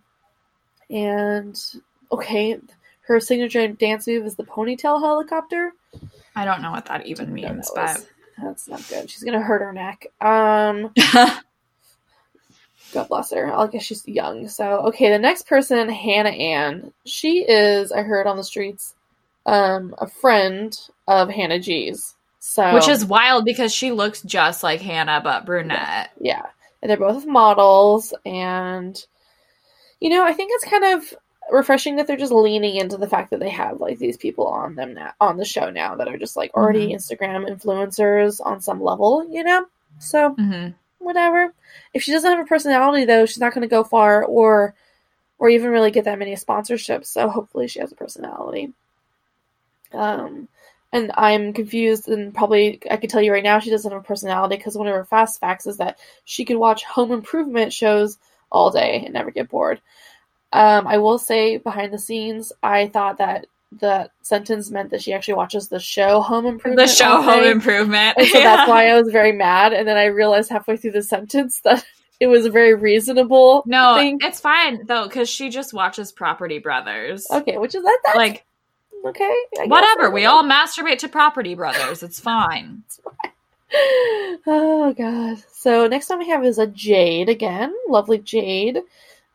and 0.90 1.58
okay, 2.10 2.58
her 3.02 3.20
signature 3.20 3.66
dance 3.68 4.06
move 4.06 4.26
is 4.26 4.36
the 4.36 4.44
ponytail 4.44 5.00
helicopter. 5.00 5.72
I 6.36 6.44
don't 6.44 6.60
know 6.60 6.70
what 6.70 6.86
that 6.86 7.06
even 7.06 7.32
means, 7.32 7.50
knows? 7.50 7.72
but 7.74 8.06
that's 8.42 8.68
not 8.68 8.86
good. 8.88 9.10
She's 9.10 9.22
gonna 9.22 9.42
hurt 9.42 9.62
her 9.62 9.72
neck. 9.72 10.06
Um. 10.20 10.92
God 12.92 13.08
bless 13.08 13.32
her. 13.32 13.52
I 13.52 13.66
guess 13.68 13.84
she's 13.84 14.06
young. 14.06 14.48
So, 14.48 14.80
okay, 14.88 15.10
the 15.10 15.18
next 15.18 15.46
person, 15.46 15.88
Hannah 15.88 16.28
Ann. 16.28 16.92
She 17.06 17.38
is, 17.38 17.90
I 17.90 18.02
heard 18.02 18.26
on 18.26 18.36
the 18.36 18.44
streets, 18.44 18.94
um, 19.46 19.94
a 19.98 20.06
friend 20.06 20.76
of 21.08 21.28
Hannah 21.30 21.60
G's. 21.60 22.14
So, 22.38 22.74
which 22.74 22.88
is 22.88 23.04
wild 23.04 23.44
because 23.44 23.72
she 23.72 23.92
looks 23.92 24.22
just 24.22 24.62
like 24.62 24.80
Hannah 24.80 25.20
but 25.22 25.46
brunette. 25.46 26.10
yeah, 26.20 26.46
and 26.80 26.90
they're 26.90 26.96
both 26.96 27.26
models, 27.26 28.12
and 28.26 29.00
you 30.00 30.10
know, 30.10 30.24
I 30.24 30.32
think 30.32 30.50
it's 30.52 30.64
kind 30.64 30.84
of 30.96 31.14
refreshing 31.50 31.96
that 31.96 32.06
they're 32.06 32.16
just 32.16 32.32
leaning 32.32 32.76
into 32.76 32.96
the 32.96 33.08
fact 33.08 33.30
that 33.30 33.40
they 33.40 33.50
have 33.50 33.80
like 33.80 33.98
these 33.98 34.16
people 34.16 34.46
on 34.46 34.74
them 34.74 34.94
now 34.94 35.12
on 35.20 35.36
the 35.36 35.44
show 35.44 35.70
now 35.70 35.96
that 35.96 36.08
are 36.08 36.18
just 36.18 36.36
like 36.36 36.52
already 36.54 36.92
Instagram 36.92 37.48
influencers 37.48 38.40
on 38.44 38.60
some 38.60 38.82
level, 38.82 39.26
you 39.30 39.44
know. 39.44 39.66
So 39.98 40.30
hmm 40.30 40.68
whatever. 40.98 41.52
If 41.94 42.02
she 42.02 42.12
doesn't 42.12 42.30
have 42.30 42.44
a 42.44 42.48
personality 42.48 43.04
though, 43.04 43.26
she's 43.26 43.40
not 43.40 43.54
going 43.54 43.62
to 43.62 43.68
go 43.68 43.84
far 43.84 44.24
or 44.24 44.74
or 45.38 45.48
even 45.48 45.70
really 45.70 45.90
get 45.90 46.04
that 46.04 46.18
many 46.18 46.34
sponsorships. 46.36 47.06
So 47.06 47.28
hopefully 47.28 47.66
she 47.66 47.80
has 47.80 47.90
a 47.92 47.96
personality. 47.96 48.72
Um 49.94 50.48
and 50.94 51.10
I'm 51.14 51.52
confused 51.54 52.08
and 52.08 52.34
probably 52.34 52.80
I 52.90 52.96
could 52.98 53.08
tell 53.10 53.22
you 53.22 53.32
right 53.32 53.42
now 53.42 53.58
she 53.58 53.70
doesn't 53.70 53.90
have 53.90 54.00
a 54.00 54.04
personality 54.04 54.56
because 54.56 54.76
one 54.76 54.86
of 54.88 54.94
her 54.94 55.04
fast 55.04 55.40
facts 55.40 55.66
is 55.66 55.78
that 55.78 55.98
she 56.24 56.44
could 56.44 56.58
watch 56.58 56.84
home 56.84 57.12
improvement 57.12 57.72
shows 57.72 58.18
all 58.50 58.70
day 58.70 59.02
and 59.04 59.14
never 59.14 59.30
get 59.30 59.48
bored. 59.48 59.80
Um 60.52 60.86
I 60.86 60.98
will 60.98 61.18
say 61.18 61.56
behind 61.56 61.92
the 61.92 61.98
scenes 61.98 62.52
I 62.62 62.88
thought 62.88 63.18
that 63.18 63.46
the 63.80 64.10
sentence 64.20 64.70
meant 64.70 64.90
that 64.90 65.00
she 65.02 65.14
actually 65.14 65.32
watches 65.34 65.68
the 65.68 65.80
show 65.80 66.20
Home 66.20 66.44
Improvement. 66.44 66.86
The 66.86 66.94
show 66.94 67.22
Home. 67.22 67.44
Improvement. 67.44 68.18
And 68.18 68.28
so 68.28 68.38
that's 68.42 68.68
why 68.68 68.88
I 68.90 69.00
was 69.00 69.10
very 69.10 69.32
mad. 69.32 69.72
And 69.72 69.88
then 69.88 69.96
I 69.96 70.04
realized 70.06 70.50
halfway 70.50 70.76
through 70.76 70.90
the 70.90 71.02
sentence 71.02 71.60
that 71.64 71.82
it 72.20 72.26
was 72.26 72.44
a 72.44 72.50
very 72.50 72.74
reasonable 72.74 73.62
No, 73.66 73.96
thing. 73.96 74.18
it's 74.20 74.40
fine 74.40 74.84
though 74.84 75.04
because 75.08 75.30
she 75.30 75.48
just 75.48 75.72
watches 75.72 76.12
Property 76.12 76.58
Brothers. 76.58 77.26
Okay, 77.30 77.56
which 77.56 77.74
is 77.74 77.82
that 77.82 77.98
that's 78.04 78.16
Like 78.18 78.44
okay. 79.04 79.36
I 79.60 79.66
whatever, 79.66 80.10
we 80.10 80.24
all 80.26 80.44
masturbate 80.44 80.98
to 80.98 81.08
Property 81.08 81.54
Brothers. 81.54 82.02
It's 82.02 82.20
fine. 82.20 82.82
Oh 84.46 84.92
god. 84.92 85.38
So 85.52 85.86
next 85.86 86.06
time 86.08 86.18
we 86.18 86.28
have 86.28 86.44
is 86.44 86.58
a 86.58 86.66
Jade 86.66 87.28
again. 87.30 87.74
Lovely 87.88 88.18
Jade. 88.18 88.80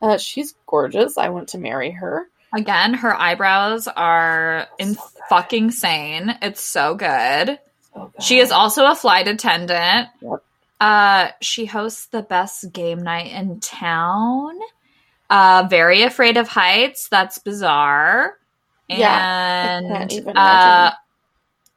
Uh, 0.00 0.16
she's 0.18 0.54
gorgeous. 0.66 1.18
I 1.18 1.30
want 1.30 1.48
to 1.48 1.58
marry 1.58 1.90
her. 1.90 2.28
Again, 2.54 2.94
her 2.94 3.14
eyebrows 3.14 3.88
are 3.88 4.68
in 4.78 4.94
So 4.94 5.00
good. 5.12 5.22
fucking 5.28 5.64
insane. 5.64 6.38
It's 6.40 6.60
so 6.60 6.94
good. 6.94 7.58
Oh, 7.94 8.12
God. 8.12 8.22
She 8.22 8.38
is 8.38 8.52
also 8.52 8.86
a 8.86 8.94
flight 8.94 9.26
attendant. 9.28 10.08
Yep. 10.20 10.42
Uh, 10.80 11.28
she 11.40 11.66
hosts 11.66 12.06
the 12.06 12.22
best 12.22 12.72
game 12.72 13.02
night 13.02 13.32
in 13.32 13.58
town. 13.58 14.56
Uh, 15.28 15.66
very 15.68 16.02
afraid 16.02 16.36
of 16.36 16.46
heights. 16.46 17.08
That's 17.08 17.38
bizarre. 17.38 18.34
Yeah, 18.88 19.78
And 19.78 20.12
even 20.12 20.36
uh, 20.36 20.92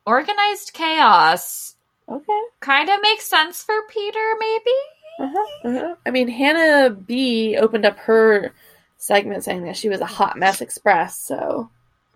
organized 0.06 0.74
chaos 0.74 1.76
okay. 2.08 2.42
kind 2.60 2.90
of 2.90 3.00
makes 3.02 3.26
sense 3.26 3.64
for 3.64 3.76
Peter, 3.90 4.34
maybe. 4.40 4.76
Uh-huh, 5.20 5.68
uh-huh. 5.70 5.96
I 6.06 6.12
mean, 6.12 6.28
Hannah 6.28 6.90
B 6.90 7.58
opened 7.58 7.86
up 7.86 7.98
her 8.00 8.54
segment 8.98 9.44
saying 9.44 9.64
that 9.66 9.76
she 9.78 9.90
was 9.90 10.00
a 10.02 10.06
hot 10.06 10.38
mess 10.38 10.62
express. 10.62 11.20
So 11.20 11.70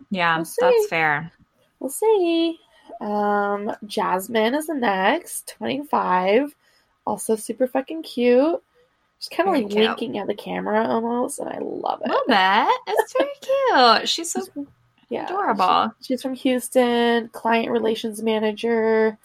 Yeah, 0.10 0.38
We'll 0.38 0.46
that's 0.60 0.88
fair. 0.88 1.32
We'll 1.80 1.90
see. 1.90 2.60
Um, 3.02 3.72
Jasmine 3.86 4.56
is 4.56 4.68
the 4.68 4.74
next, 4.76 5.50
25. 5.58 6.56
Also 7.06 7.36
super 7.36 7.68
fucking 7.68 8.04
cute. 8.04 8.62
She's 9.20 9.30
kind 9.30 9.50
of 9.50 9.56
like 9.56 9.70
cute. 9.70 9.88
winking 9.88 10.18
at 10.18 10.28
the 10.28 10.34
camera 10.36 10.86
almost, 10.88 11.40
and 11.40 11.50
I 11.50 11.60
love 11.60 12.02
A 12.02 12.06
it. 12.06 12.10
little 12.10 12.24
bit. 12.28 12.76
It's 12.88 13.14
very 13.18 14.00
cute. 14.00 14.10
She's 14.10 14.32
so 14.32 14.42
yeah, 15.10 15.26
adorable. 15.26 15.94
she- 16.02 16.14
she's 16.14 16.22
from 16.22 16.34
Houston, 16.36 17.30
client 17.30 17.72
relations 17.72 18.22
manager. 18.22 19.18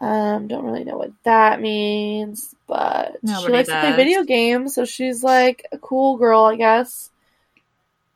Um, 0.00 0.48
don't 0.48 0.64
really 0.64 0.82
know 0.84 0.96
what 0.98 1.12
that 1.22 1.60
means, 1.60 2.54
but 2.66 3.12
she 3.12 3.32
Nobody 3.32 3.52
likes 3.52 3.68
to 3.68 3.80
play 3.80 3.92
video 3.94 4.24
games, 4.24 4.74
so 4.74 4.84
she's 4.84 5.22
like 5.22 5.66
a 5.70 5.78
cool 5.78 6.16
girl, 6.16 6.42
I 6.42 6.56
guess. 6.56 7.10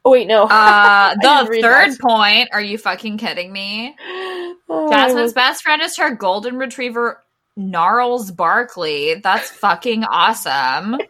Oh 0.04 0.10
wait, 0.10 0.26
no. 0.26 0.44
Uh, 0.44 1.14
the 1.20 1.58
third 1.60 1.92
that. 1.92 2.00
point. 2.00 2.48
Are 2.52 2.60
you 2.60 2.78
fucking 2.78 3.18
kidding 3.18 3.52
me? 3.52 3.96
Oh, 4.68 4.90
Jasmine's 4.90 5.22
was- 5.26 5.32
best 5.32 5.62
friend 5.62 5.80
is 5.80 5.96
her 5.96 6.12
golden 6.16 6.56
retriever, 6.56 7.22
Gnarls 7.56 8.32
Barkley. 8.32 9.14
That's 9.14 9.48
fucking 9.48 10.02
awesome. 10.04 10.96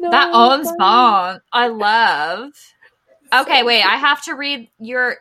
No, 0.00 0.10
that 0.10 0.30
owns 0.34 0.66
bone. 0.72 1.40
I 1.52 1.68
love. 1.68 2.50
Okay, 3.32 3.62
wait. 3.62 3.82
I 3.82 3.96
have 3.96 4.22
to 4.24 4.34
read 4.34 4.68
your. 4.78 5.16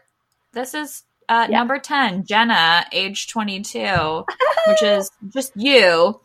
This 0.53 0.73
is 0.73 1.03
uh, 1.29 1.47
Yeah. 1.49 1.59
number 1.59 1.79
10, 1.79 2.25
Jenna, 2.25 2.85
age 2.91 3.27
22, 3.29 4.25
which 4.67 4.83
is 4.83 5.09
just 5.29 5.53
you. 5.55 6.19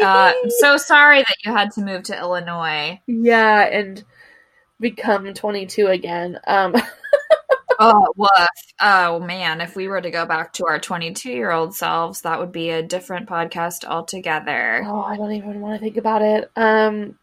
Uh, 0.00 0.32
so 0.58 0.76
sorry 0.76 1.20
that 1.20 1.36
you 1.44 1.52
had 1.52 1.70
to 1.72 1.82
move 1.82 2.02
to 2.04 2.18
Illinois. 2.18 3.00
Yeah, 3.06 3.60
and 3.62 4.02
become 4.80 5.32
22 5.32 5.86
again. 5.86 6.38
Um, 6.46 6.74
Oh, 7.78 8.06
woof. 8.16 8.30
Oh, 8.80 9.18
man. 9.18 9.60
If 9.60 9.74
we 9.74 9.88
were 9.88 10.00
to 10.00 10.10
go 10.10 10.24
back 10.24 10.52
to 10.54 10.66
our 10.66 10.78
22 10.78 11.30
year 11.30 11.50
old 11.50 11.74
selves, 11.74 12.20
that 12.20 12.38
would 12.38 12.52
be 12.52 12.70
a 12.70 12.82
different 12.82 13.28
podcast 13.28 13.84
altogether. 13.84 14.84
Oh, 14.86 15.00
I 15.02 15.16
don't 15.16 15.32
even 15.32 15.60
want 15.60 15.74
to 15.74 15.80
think 15.80 15.96
about 15.96 16.22
it. 16.22 16.48
Um, 16.54 17.18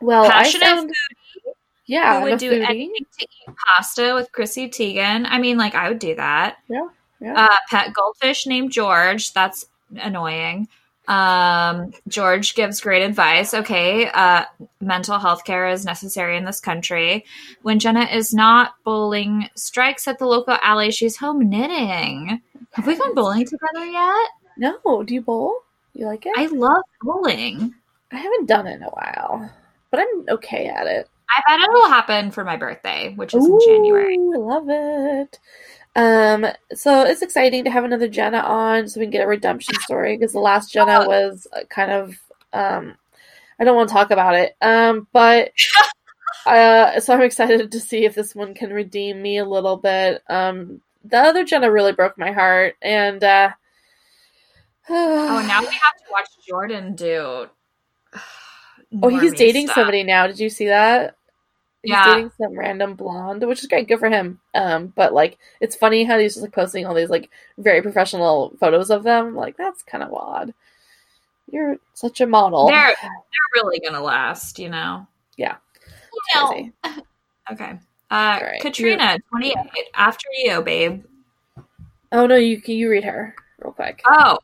well, 0.00 0.28
Passionate 0.28 0.66
I 0.66 0.74
found, 0.76 0.88
foodie 0.88 1.41
yeah, 1.86 2.20
who 2.20 2.30
would 2.30 2.38
do 2.38 2.50
foodie. 2.50 2.64
anything 2.68 3.06
to 3.18 3.24
eat 3.24 3.56
pasta 3.66 4.12
with 4.14 4.30
Chrissy 4.32 4.68
Teigen. 4.68 5.26
I 5.28 5.38
mean, 5.38 5.58
like, 5.58 5.74
I 5.74 5.88
would 5.88 5.98
do 5.98 6.14
that. 6.14 6.58
Yeah, 6.68 6.88
yeah. 7.20 7.44
Uh, 7.44 7.56
pet 7.68 7.92
goldfish 7.94 8.46
named 8.46 8.72
George. 8.72 9.32
That's 9.32 9.66
annoying. 9.96 10.68
Um, 11.08 11.92
George 12.06 12.54
gives 12.54 12.80
great 12.80 13.02
advice. 13.02 13.54
Okay, 13.54 14.08
uh, 14.08 14.44
mental 14.80 15.18
health 15.18 15.44
care 15.44 15.68
is 15.68 15.84
necessary 15.84 16.36
in 16.36 16.44
this 16.44 16.60
country. 16.60 17.24
When 17.62 17.78
Jenna 17.78 18.04
is 18.04 18.32
not 18.32 18.74
bowling 18.84 19.48
strikes 19.56 20.06
at 20.06 20.18
the 20.18 20.26
local 20.26 20.56
alley, 20.62 20.90
she's 20.90 21.16
home 21.16 21.48
knitting. 21.48 22.40
Have 22.72 22.86
we 22.86 22.96
gone 22.96 23.14
bowling 23.14 23.44
together 23.44 23.84
yet? 23.84 24.28
No, 24.56 25.02
do 25.02 25.14
you 25.14 25.22
bowl? 25.22 25.56
You 25.94 26.06
like 26.06 26.24
it? 26.24 26.32
I 26.36 26.46
love 26.46 26.84
bowling. 27.02 27.74
I 28.12 28.16
haven't 28.16 28.46
done 28.46 28.66
it 28.66 28.76
in 28.76 28.82
a 28.82 28.90
while, 28.90 29.50
but 29.90 30.00
I'm 30.00 30.24
okay 30.28 30.66
at 30.66 30.86
it. 30.86 31.08
I 31.34 31.42
bet 31.46 31.60
it'll 31.60 31.88
happen 31.88 32.30
for 32.30 32.44
my 32.44 32.56
birthday, 32.56 33.14
which 33.14 33.34
is 33.34 33.44
in 33.44 33.58
January. 33.66 34.16
Ooh, 34.16 34.34
I 34.34 34.36
love 34.36 34.66
it. 34.68 35.38
Um, 35.94 36.46
so 36.74 37.02
it's 37.02 37.22
exciting 37.22 37.64
to 37.64 37.70
have 37.70 37.84
another 37.84 38.08
Jenna 38.08 38.38
on, 38.38 38.88
so 38.88 39.00
we 39.00 39.06
can 39.06 39.10
get 39.12 39.24
a 39.24 39.28
redemption 39.28 39.74
story 39.80 40.16
because 40.16 40.32
the 40.32 40.40
last 40.40 40.72
Jenna 40.72 41.06
was 41.06 41.46
uh, 41.52 41.64
kind 41.68 41.90
of 41.90 42.18
um, 42.52 42.94
I 43.58 43.64
don't 43.64 43.76
want 43.76 43.88
to 43.88 43.94
talk 43.94 44.10
about 44.10 44.34
it. 44.34 44.56
Um, 44.60 45.06
but 45.12 45.52
uh, 46.46 47.00
so 47.00 47.14
I'm 47.14 47.22
excited 47.22 47.72
to 47.72 47.80
see 47.80 48.04
if 48.04 48.14
this 48.14 48.34
one 48.34 48.54
can 48.54 48.70
redeem 48.70 49.20
me 49.20 49.38
a 49.38 49.44
little 49.44 49.76
bit. 49.76 50.22
Um, 50.28 50.80
the 51.04 51.18
other 51.18 51.44
Jenna 51.44 51.70
really 51.70 51.92
broke 51.92 52.16
my 52.18 52.32
heart, 52.32 52.76
and 52.82 53.22
uh, 53.22 53.50
Oh, 54.88 55.44
now 55.46 55.60
we 55.60 55.66
have 55.66 55.96
to 55.98 56.04
watch 56.10 56.28
Jordan 56.46 56.94
do. 56.94 57.46
Oh, 59.02 59.08
he's 59.08 59.32
dating 59.32 59.66
stuff. 59.66 59.76
somebody 59.76 60.04
now. 60.04 60.26
Did 60.26 60.38
you 60.38 60.50
see 60.50 60.66
that? 60.66 61.16
He's 61.82 61.90
Yeah. 61.90 62.14
dating 62.14 62.32
some 62.38 62.56
random 62.58 62.94
blonde, 62.94 63.46
which 63.46 63.60
is 63.60 63.66
great. 63.66 63.88
Good 63.88 63.98
for 63.98 64.08
him. 64.08 64.40
Um, 64.54 64.88
but 64.94 65.12
like, 65.12 65.38
it's 65.60 65.74
funny 65.76 66.04
how 66.04 66.18
he's 66.18 66.34
just 66.34 66.42
like 66.42 66.52
posting 66.52 66.86
all 66.86 66.94
these 66.94 67.10
like 67.10 67.28
very 67.58 67.82
professional 67.82 68.54
photos 68.60 68.90
of 68.90 69.02
them. 69.02 69.34
Like, 69.34 69.56
that's 69.56 69.82
kind 69.82 70.04
of 70.04 70.12
odd. 70.14 70.54
You're 71.50 71.76
such 71.94 72.20
a 72.20 72.26
model. 72.26 72.68
They're 72.68 72.94
they're 73.02 73.62
really 73.62 73.80
gonna 73.80 74.02
last, 74.02 74.58
you 74.58 74.68
know. 74.68 75.06
Yeah. 75.36 75.56
Crazy. 76.32 76.72
Okay. 77.50 77.78
Uh, 78.10 78.38
right. 78.42 78.60
Katrina, 78.60 79.18
twenty 79.30 79.48
eight. 79.50 79.88
After 79.94 80.26
you, 80.34 80.62
babe. 80.62 81.04
Oh 82.12 82.26
no, 82.26 82.36
you 82.36 82.60
can 82.60 82.74
you 82.74 82.90
read 82.90 83.04
her 83.04 83.34
real 83.58 83.72
quick. 83.72 84.02
Oh, 84.06 84.38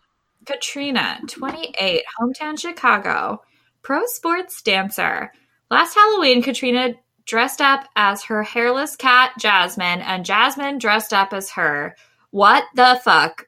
Katrina, 0.46 1.20
28, 1.28 2.02
hometown 2.18 2.58
Chicago, 2.58 3.42
pro 3.82 4.06
sports 4.06 4.62
dancer. 4.62 5.30
Last 5.70 5.94
Halloween, 5.94 6.42
Katrina 6.42 6.94
dressed 7.28 7.60
up 7.60 7.86
as 7.94 8.24
her 8.24 8.42
hairless 8.42 8.96
cat, 8.96 9.32
Jasmine, 9.38 10.00
and 10.00 10.24
Jasmine 10.24 10.78
dressed 10.78 11.12
up 11.12 11.32
as 11.32 11.50
her. 11.50 11.94
What 12.30 12.64
the 12.74 13.00
fuck? 13.04 13.46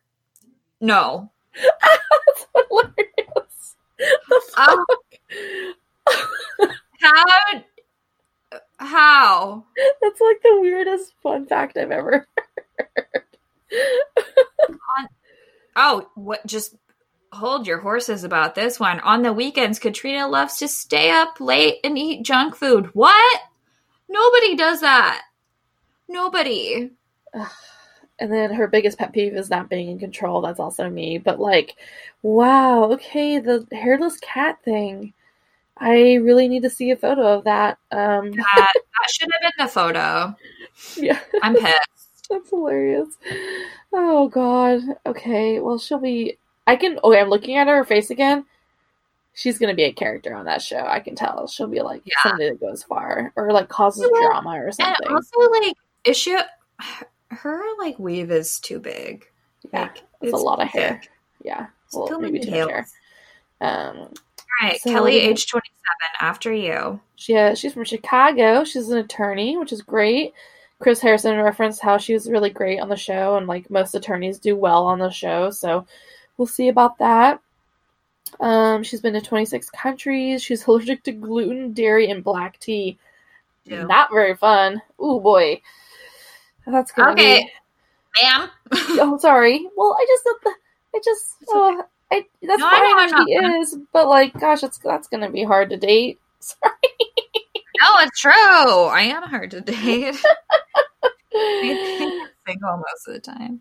No. 0.80 1.32
that's 1.56 2.46
hilarious. 2.54 3.76
The 3.98 4.42
fuck? 4.54 4.86
how? 7.00 7.24
How? 8.78 9.64
That's 10.00 10.20
like 10.20 10.42
the 10.42 10.58
weirdest 10.60 11.14
fun 11.22 11.46
fact 11.46 11.76
I've 11.76 11.90
ever 11.90 12.26
heard. 12.90 13.24
Oh, 15.76 16.08
what? 16.14 16.44
Just 16.46 16.74
hold 17.32 17.66
your 17.66 17.78
horses 17.78 18.24
about 18.24 18.54
this 18.54 18.78
one. 18.80 19.00
On 19.00 19.22
the 19.22 19.32
weekends, 19.32 19.78
Katrina 19.78 20.28
loves 20.28 20.58
to 20.58 20.68
stay 20.68 21.10
up 21.10 21.40
late 21.40 21.76
and 21.84 21.96
eat 21.96 22.24
junk 22.24 22.56
food. 22.56 22.90
What? 22.92 23.40
Nobody 24.10 24.56
does 24.56 24.80
that. 24.80 25.22
Nobody. 26.08 26.90
And 28.18 28.30
then 28.30 28.52
her 28.52 28.66
biggest 28.66 28.98
pet 28.98 29.12
peeve 29.12 29.34
is 29.34 29.48
not 29.48 29.70
being 29.70 29.88
in 29.88 29.98
control. 29.98 30.42
That's 30.42 30.60
also 30.60 30.90
me. 30.90 31.16
But 31.18 31.40
like, 31.40 31.76
wow, 32.22 32.90
okay, 32.92 33.38
the 33.38 33.66
hairless 33.72 34.18
cat 34.20 34.62
thing. 34.64 35.14
I 35.78 36.14
really 36.16 36.48
need 36.48 36.62
to 36.64 36.70
see 36.70 36.90
a 36.90 36.96
photo 36.96 37.38
of 37.38 37.44
that. 37.44 37.78
Um, 37.90 38.32
That, 38.32 38.72
that 38.74 39.10
should 39.10 39.30
have 39.32 39.40
been 39.40 39.64
the 39.66 39.72
photo. 39.72 40.36
yeah, 40.96 41.20
I'm 41.42 41.54
pissed. 41.54 41.78
that's 42.30 42.50
hilarious. 42.50 43.08
Oh 43.92 44.28
god. 44.28 44.80
Okay, 45.06 45.60
well 45.60 45.78
she'll 45.78 45.98
be. 45.98 46.36
I 46.66 46.76
can. 46.76 46.98
Okay, 47.02 47.20
I'm 47.20 47.30
looking 47.30 47.56
at 47.56 47.68
her 47.68 47.84
face 47.84 48.10
again. 48.10 48.44
She's 49.34 49.58
gonna 49.58 49.74
be 49.74 49.84
a 49.84 49.92
character 49.92 50.34
on 50.34 50.44
that 50.46 50.60
show. 50.62 50.84
I 50.86 51.00
can 51.00 51.14
tell. 51.14 51.46
She'll 51.46 51.66
be 51.68 51.80
like 51.82 52.02
Yeah. 52.04 52.14
somebody 52.22 52.50
that 52.50 52.60
goes 52.60 52.82
far 52.82 53.32
or 53.36 53.52
like 53.52 53.68
causes 53.68 54.08
Well, 54.10 54.22
drama 54.22 54.60
or 54.62 54.72
something. 54.72 54.94
And 55.06 55.14
also, 55.14 55.38
like, 55.50 55.74
is 56.04 56.16
she? 56.16 56.36
Her 57.28 57.62
like 57.78 57.98
weave 57.98 58.30
is 58.30 58.58
too 58.58 58.80
big. 58.80 59.26
yeah, 59.72 59.82
Like, 59.82 60.02
it's 60.20 60.32
a 60.32 60.36
lot 60.36 60.60
of 60.60 60.70
thick. 60.70 60.80
hair. 60.82 61.02
Yeah, 61.44 61.66
It's 61.86 61.94
well, 61.96 62.08
too 62.08 62.18
maybe 62.18 62.40
too 62.40 62.50
much 62.50 62.70
hair. 62.70 62.86
Um, 63.60 63.96
All 63.98 64.08
right, 64.62 64.80
So- 64.80 64.90
Kelley, 64.90 65.18
age 65.18 65.46
twenty-seven. 65.46 65.76
After 66.20 66.52
you. 66.52 67.00
She 67.16 67.36
uh, 67.36 67.54
she's 67.54 67.72
from 67.74 67.84
Chicago. 67.84 68.64
She's 68.64 68.88
an 68.88 68.98
attorney, 68.98 69.56
which 69.56 69.72
is 69.72 69.82
great. 69.82 70.32
Chris 70.80 71.00
Harrison 71.00 71.36
referenced 71.38 71.82
how 71.82 71.98
she 71.98 72.14
was 72.14 72.28
really 72.30 72.48
great 72.50 72.80
on 72.80 72.88
the 72.88 72.96
show, 72.96 73.36
and 73.36 73.46
like 73.46 73.70
most 73.70 73.94
attorneys 73.94 74.38
do 74.38 74.56
well 74.56 74.86
on 74.86 74.98
the 74.98 75.10
show. 75.10 75.50
So 75.50 75.86
we'll 76.36 76.46
see 76.46 76.68
about 76.68 76.98
that. 76.98 77.40
Um, 78.38 78.82
she's 78.82 79.00
been 79.00 79.14
to 79.14 79.20
26 79.20 79.70
countries. 79.70 80.42
She's 80.42 80.64
allergic 80.68 81.02
to 81.04 81.12
gluten, 81.12 81.72
dairy, 81.72 82.10
and 82.10 82.22
black 82.24 82.58
tea. 82.60 82.98
Ew. 83.64 83.86
Not 83.86 84.10
very 84.12 84.34
fun. 84.36 84.80
Oh 84.98 85.20
boy, 85.20 85.60
that's 86.66 86.92
gonna 86.92 87.12
Okay. 87.12 87.42
be. 87.44 88.22
Ma'am. 88.22 88.50
Oh, 89.02 89.18
sorry. 89.18 89.66
Well, 89.76 89.96
I 89.98 90.06
just. 90.08 90.56
I 90.94 91.00
just. 91.04 91.26
Oh, 91.48 91.84
I. 92.10 92.24
That's 92.42 92.58
No, 92.58 92.66
I 92.66 92.94
I'm. 92.98 93.26
She 93.26 93.34
not- 93.34 93.54
is, 93.60 93.76
but 93.92 94.08
like, 94.08 94.32
gosh, 94.40 94.62
it's 94.64 94.78
that's 94.78 95.08
gonna 95.08 95.30
be 95.30 95.44
hard 95.44 95.70
to 95.70 95.76
date. 95.76 96.18
Sorry. 96.40 96.72
no, 97.80 97.98
it's 98.00 98.18
true. 98.18 98.32
I 98.32 99.02
am 99.02 99.22
hard 99.24 99.50
to 99.52 99.60
date. 99.60 100.16
I 101.34 101.58
think 101.60 102.12
I'm 102.14 102.28
single 102.48 102.76
most 102.78 103.08
of 103.08 103.14
the 103.14 103.20
time. 103.20 103.60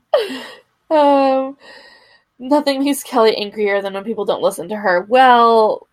Um, 0.89 1.57
nothing 2.39 2.83
makes 2.83 3.03
Kelley 3.03 3.35
angrier 3.37 3.81
than 3.81 3.93
when 3.93 4.03
people 4.03 4.25
don't 4.25 4.41
listen 4.41 4.69
to 4.69 4.75
her. 4.75 5.01
Well, 5.01 5.87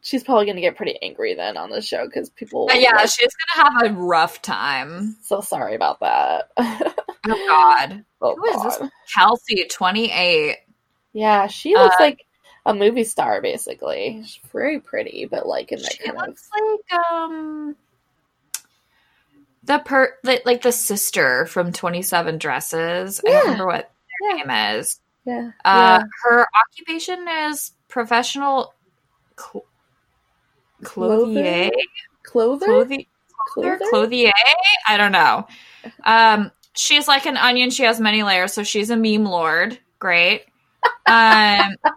she's 0.00 0.22
probably 0.24 0.44
going 0.46 0.56
to 0.56 0.62
get 0.62 0.76
pretty 0.76 0.96
angry 1.02 1.34
then 1.34 1.56
on 1.56 1.70
the 1.70 1.80
show 1.82 2.06
because 2.06 2.30
people. 2.30 2.66
But 2.66 2.80
yeah, 2.80 2.92
like, 2.96 3.08
she's 3.10 3.32
gonna 3.56 3.70
have 3.84 3.90
a 3.90 3.94
rough 4.00 4.40
time. 4.42 5.16
so 5.22 5.40
sorry 5.40 5.74
about 5.74 6.00
that. 6.00 6.50
Oh 6.58 7.46
God. 7.48 8.04
oh, 8.22 8.36
Who 8.36 8.44
is 8.46 8.62
this? 8.78 8.90
Kelsey, 9.14 9.66
twenty-eight. 9.70 10.56
Yeah, 11.12 11.46
she 11.48 11.74
looks 11.74 11.96
Uh, 11.98 12.04
like 12.04 12.24
a 12.66 12.74
movie 12.74 13.04
star 13.04 13.40
basically. 13.42 14.22
She's 14.24 14.40
very 14.52 14.78
pretty, 14.80 15.26
but 15.26 15.46
like 15.46 15.72
in 15.72 15.80
that 15.82 15.92
She 15.92 16.04
kind 16.04 16.16
of. 16.18 16.26
looks 16.28 16.48
like 16.54 17.00
um 17.10 17.76
the 19.64 19.78
per 19.80 20.14
like, 20.22 20.46
like 20.46 20.62
the 20.62 20.72
sister 20.72 21.46
from 21.46 21.72
Twenty 21.72 22.02
Seven 22.02 22.38
Dresses. 22.38 23.20
I 23.26 23.30
Yeah. 23.30 23.34
don't 23.34 23.42
remember 23.44 23.66
what 23.66 23.90
their 24.20 24.36
Yeah, 24.38 24.44
name 24.44 24.76
is. 24.78 25.00
Yeah, 25.28 25.50
Uh, 25.64 26.02
Her 26.24 26.46
occupation 26.70 27.26
is 27.28 27.72
professional 27.88 28.74
cl- 29.38 29.64
clothier. 30.84 31.64
yeah. 31.64 31.70
Clother? 32.22 32.66
Clothier. 32.66 33.04
Clothier? 33.52 33.78
Clothier? 33.90 34.32
I 34.88 34.96
don't 34.96 35.12
know. 35.12 35.46
Um, 36.04 36.50
she's 36.74 37.08
like 37.08 37.26
an 37.26 37.36
onion. 37.36 37.70
She 37.70 37.84
has 37.84 38.00
many 38.00 38.22
layers, 38.22 38.52
so 38.52 38.62
she's 38.62 38.90
a 38.90 38.96
meme 38.96 39.24
lord. 39.24 39.78
Great. 39.98 40.44
Um, 41.06 41.74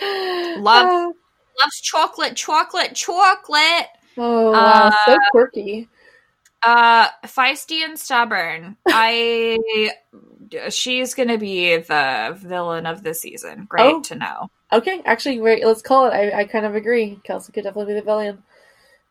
Love- 0.00 0.86
Uh, 0.86 1.12
loves 1.60 1.80
chocolate, 1.82 2.36
chocolate, 2.36 2.94
chocolate. 2.94 3.88
oh, 4.16 4.52
wow. 4.52 4.92
so 5.06 5.14
Uh, 5.14 5.18
quirky. 5.32 5.88
Uh, 6.62 7.08
feisty 7.26 7.84
and 7.84 7.98
stubborn. 7.98 8.76
I. 8.88 9.58
She's 10.70 11.14
gonna 11.14 11.38
be 11.38 11.76
the 11.76 12.36
villain 12.40 12.86
of 12.86 13.02
the 13.02 13.14
season. 13.14 13.66
Great 13.68 13.94
Oh. 13.94 14.00
to 14.02 14.14
know. 14.14 14.50
Okay, 14.72 15.00
actually, 15.04 15.40
wait, 15.40 15.64
let's 15.64 15.82
call 15.82 16.06
it. 16.06 16.10
I, 16.10 16.40
I 16.40 16.44
kind 16.44 16.66
of 16.66 16.74
agree. 16.74 17.18
Kelsey 17.24 17.52
could 17.52 17.64
definitely 17.64 17.94
be 17.94 18.00
the 18.00 18.04
villain. 18.04 18.42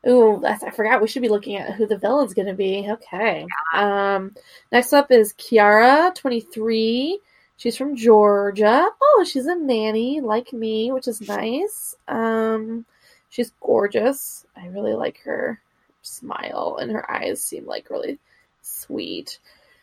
Ooh, 0.07 0.39
that's, 0.41 0.63
I 0.63 0.69
forgot. 0.69 1.01
We 1.01 1.07
should 1.07 1.23
be 1.23 1.29
looking 1.29 1.55
at 1.57 1.73
who 1.73 1.88
the 1.88 1.97
villain's 1.97 2.35
going 2.35 2.47
to 2.47 2.53
be. 2.53 2.88
Okay. 2.88 3.45
Um, 3.73 4.35
next 4.71 4.93
up 4.93 5.11
is 5.11 5.33
Kiarra, 5.33 6.13
23. 6.13 7.19
She's 7.57 7.75
from 7.75 7.95
Georgia. 7.95 8.88
Oh, 9.01 9.25
she's 9.27 9.47
a 9.47 9.55
nanny 9.55 10.21
like 10.21 10.53
me, 10.53 10.91
which 10.91 11.07
is 11.07 11.19
nice. 11.21 11.95
Um, 12.07 12.85
she's 13.29 13.51
gorgeous. 13.59 14.45
I 14.55 14.67
really 14.67 14.93
like 14.93 15.19
her 15.25 15.59
smile, 16.03 16.77
and 16.79 16.91
her 16.91 17.09
eyes 17.11 17.43
seem 17.43 17.65
like 17.65 17.89
really 17.89 18.19
sweet. 18.61 19.39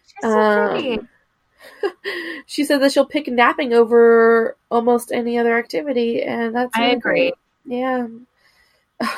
She's 0.07 0.14
so 0.22 0.68
pretty. 0.70 1.00
She 2.47 2.65
said 2.65 2.83
that 2.83 2.93
she'll 2.93 3.07
pick 3.07 3.27
napping 3.27 3.73
over 3.73 4.57
almost 4.71 5.12
any 5.12 5.39
other 5.39 5.57
activity, 5.59 6.23
and 6.23 6.55
that's 6.55 6.77
I 6.77 6.89
agree. 6.89 7.33
great. 7.33 7.35
Yeah. 7.65 8.07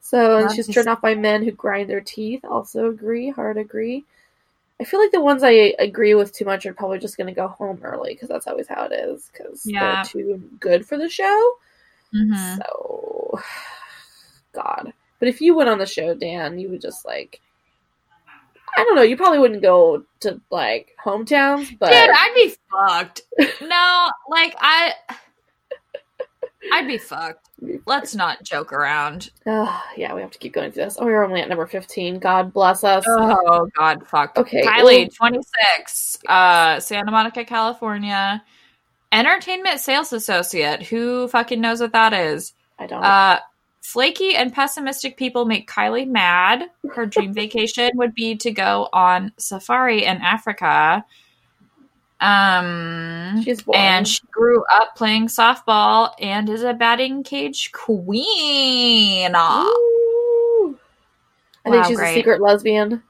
so, 0.00 0.38
and 0.38 0.52
she's 0.52 0.68
turned 0.68 0.88
off 0.88 1.00
by 1.00 1.14
men 1.14 1.42
who 1.42 1.50
grind 1.50 1.90
their 1.90 2.00
teeth. 2.00 2.44
Also 2.44 2.88
agree, 2.90 3.30
hard 3.30 3.58
agree. 3.58 4.04
I 4.80 4.84
feel 4.84 5.00
like 5.00 5.12
the 5.12 5.20
ones 5.20 5.42
I 5.42 5.74
agree 5.78 6.14
with 6.14 6.32
too 6.32 6.44
much 6.44 6.66
are 6.66 6.74
probably 6.74 6.98
just 6.98 7.16
going 7.16 7.26
to 7.28 7.32
go 7.32 7.48
home 7.48 7.80
early 7.82 8.14
because 8.14 8.28
that's 8.28 8.46
always 8.46 8.68
how 8.68 8.84
it 8.84 8.92
is 8.92 9.30
because 9.32 9.66
Yeah. 9.66 9.94
they're 9.96 10.04
too 10.04 10.50
good 10.60 10.86
for 10.86 10.96
the 10.98 11.08
show. 11.08 11.54
Mhm. 12.14 12.56
So, 12.56 13.40
God. 14.52 14.92
But 15.18 15.28
if 15.28 15.40
you 15.40 15.54
went 15.54 15.70
on 15.70 15.78
the 15.78 15.86
show, 15.86 16.14
Dan, 16.14 16.58
you 16.58 16.68
would 16.70 16.80
just 16.80 17.04
like, 17.04 17.40
I 18.76 18.84
don't 18.84 18.96
know, 18.96 19.02
you 19.02 19.16
probably 19.16 19.38
wouldn't 19.38 19.62
go 19.62 20.04
to 20.20 20.40
like 20.50 20.96
hometowns, 21.04 21.78
but 21.78 21.90
Dude, 21.90 22.10
I'd 22.10 22.32
be 22.34 22.54
fucked. 22.70 23.22
No, 23.62 24.10
like 24.28 24.54
I, 24.58 24.92
I'd 26.72 26.86
be 26.86 26.98
fucked. 26.98 27.48
Let's 27.86 28.14
not 28.14 28.42
joke 28.42 28.72
around. 28.72 29.30
Ugh, 29.46 29.82
yeah, 29.96 30.14
we 30.14 30.20
have 30.22 30.30
to 30.32 30.38
keep 30.38 30.52
going 30.52 30.72
through 30.72 30.84
this. 30.84 30.96
Oh, 30.98 31.04
we're 31.04 31.24
only 31.24 31.40
at 31.40 31.48
number 31.48 31.66
15. 31.66 32.18
God 32.18 32.52
bless 32.52 32.84
us. 32.84 33.04
Oh 33.06 33.68
God, 33.76 34.06
fuck. 34.06 34.36
Okay, 34.36 34.62
Kylie, 34.62 35.14
twenty 35.14 35.40
six, 35.76 36.18
uh, 36.28 36.80
Santa 36.80 37.10
Monica, 37.10 37.44
California, 37.44 38.42
entertainment 39.12 39.80
sales 39.80 40.12
associate. 40.12 40.82
Who 40.82 41.28
fucking 41.28 41.60
knows 41.60 41.80
what 41.80 41.92
that 41.92 42.12
is? 42.12 42.54
I 42.78 42.86
don't 42.86 43.02
Uh, 43.04 43.38
flaky 43.84 44.34
and 44.34 44.50
pessimistic 44.50 45.18
people 45.18 45.44
make 45.44 45.70
Kylie 45.70 46.08
mad. 46.08 46.64
Her 46.94 47.04
dream 47.04 47.34
vacation 47.34 47.90
would 47.96 48.14
be 48.14 48.34
to 48.36 48.50
go 48.50 48.88
on 48.94 49.30
safari 49.36 50.04
in 50.06 50.16
Africa. 50.22 51.04
Um, 52.18 53.42
She's 53.44 53.60
boring. 53.62 53.80
and 53.82 54.08
she 54.08 54.22
grew 54.30 54.64
up 54.72 54.96
playing 54.96 55.26
softball 55.26 56.14
and 56.18 56.48
is 56.48 56.62
a 56.62 56.72
batting 56.72 57.24
cage 57.24 57.72
queen. 57.72 59.32
Ooh. 59.36 60.78
I 61.66 61.70
think 61.70 61.84
she's 61.84 61.98
great. 61.98 62.12
a 62.12 62.14
secret 62.14 62.40
lesbian. 62.40 63.02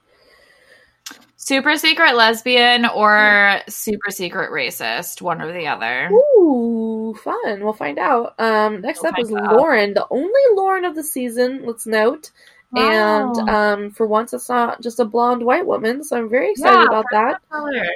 Super 1.46 1.76
secret 1.76 2.16
lesbian 2.16 2.86
or 2.86 3.60
super 3.68 4.10
secret 4.10 4.50
racist, 4.50 5.20
one 5.20 5.42
or 5.42 5.52
the 5.52 5.66
other. 5.66 6.08
Ooh, 6.10 7.14
fun. 7.22 7.62
We'll 7.62 7.74
find 7.74 7.98
out. 7.98 8.34
Um, 8.38 8.80
next 8.80 9.02
We'll 9.02 9.12
up 9.12 9.18
is 9.18 9.30
out. 9.30 9.54
Lauren, 9.54 9.92
the 9.92 10.06
only 10.08 10.40
Lauren 10.54 10.86
of 10.86 10.94
the 10.94 11.04
season, 11.04 11.66
let's 11.66 11.86
note. 11.86 12.30
Wow. 12.72 13.34
And 13.34 13.50
um, 13.50 13.90
for 13.90 14.06
once, 14.06 14.32
it's 14.32 14.48
not 14.48 14.80
just 14.80 15.00
a 15.00 15.04
blonde 15.04 15.42
white 15.42 15.66
woman, 15.66 16.02
so 16.02 16.16
I'm 16.16 16.30
very 16.30 16.52
excited 16.52 16.78
Yeah, 16.78 16.86
about 16.86 17.04
that. 17.10 17.42
Color. 17.50 17.90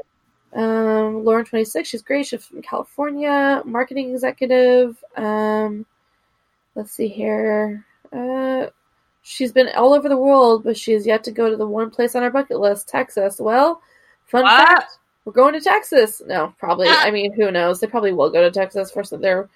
Um, 0.53 1.24
Lauren, 1.24 1.46
26, 1.46 1.88
she's 1.88 2.03
great. 2.03 2.26
She's 2.26 2.44
from 2.44 2.61
California, 2.61 3.62
marketing 3.64 4.11
executive. 4.11 5.03
Um, 5.16 5.86
let's 6.74 6.92
see 6.92 7.09
here. 7.09 7.86
Uh, 8.12 8.66
she's 9.29 9.53
been 9.53 9.68
all 9.76 9.93
over 9.95 10.09
the 10.09 10.16
world, 10.16 10.64
but 10.64 10.76
she 10.76 10.93
has 10.93 11.07
yet 11.07 11.22
to 11.24 11.31
go 11.31 11.51
to 11.51 11.57
the 11.57 11.66
one 11.66 11.91
place 11.91 12.14
on 12.16 12.22
our 12.22 12.31
bucket 12.31 12.59
list, 12.59 12.89
Texas. 12.89 13.39
Well, 13.39 13.83
fun 14.26 14.43
What? 14.45 14.66
fact, 14.68 14.93
we're 15.24 15.33
going 15.33 15.53
to 15.55 15.61
Texas. 15.61 16.22
No, 16.26 16.55
probably. 16.59 16.89
I 16.89 17.11
mean, 17.11 17.33
who 17.33 17.51
knows? 17.51 17.81
They 17.81 17.87
probably 17.87 18.12
will 18.12 18.31
go 18.31 18.43
to 18.43 18.51
Texas 18.51 18.91
for 18.91 19.05
some 19.05 19.20
their 19.20 19.49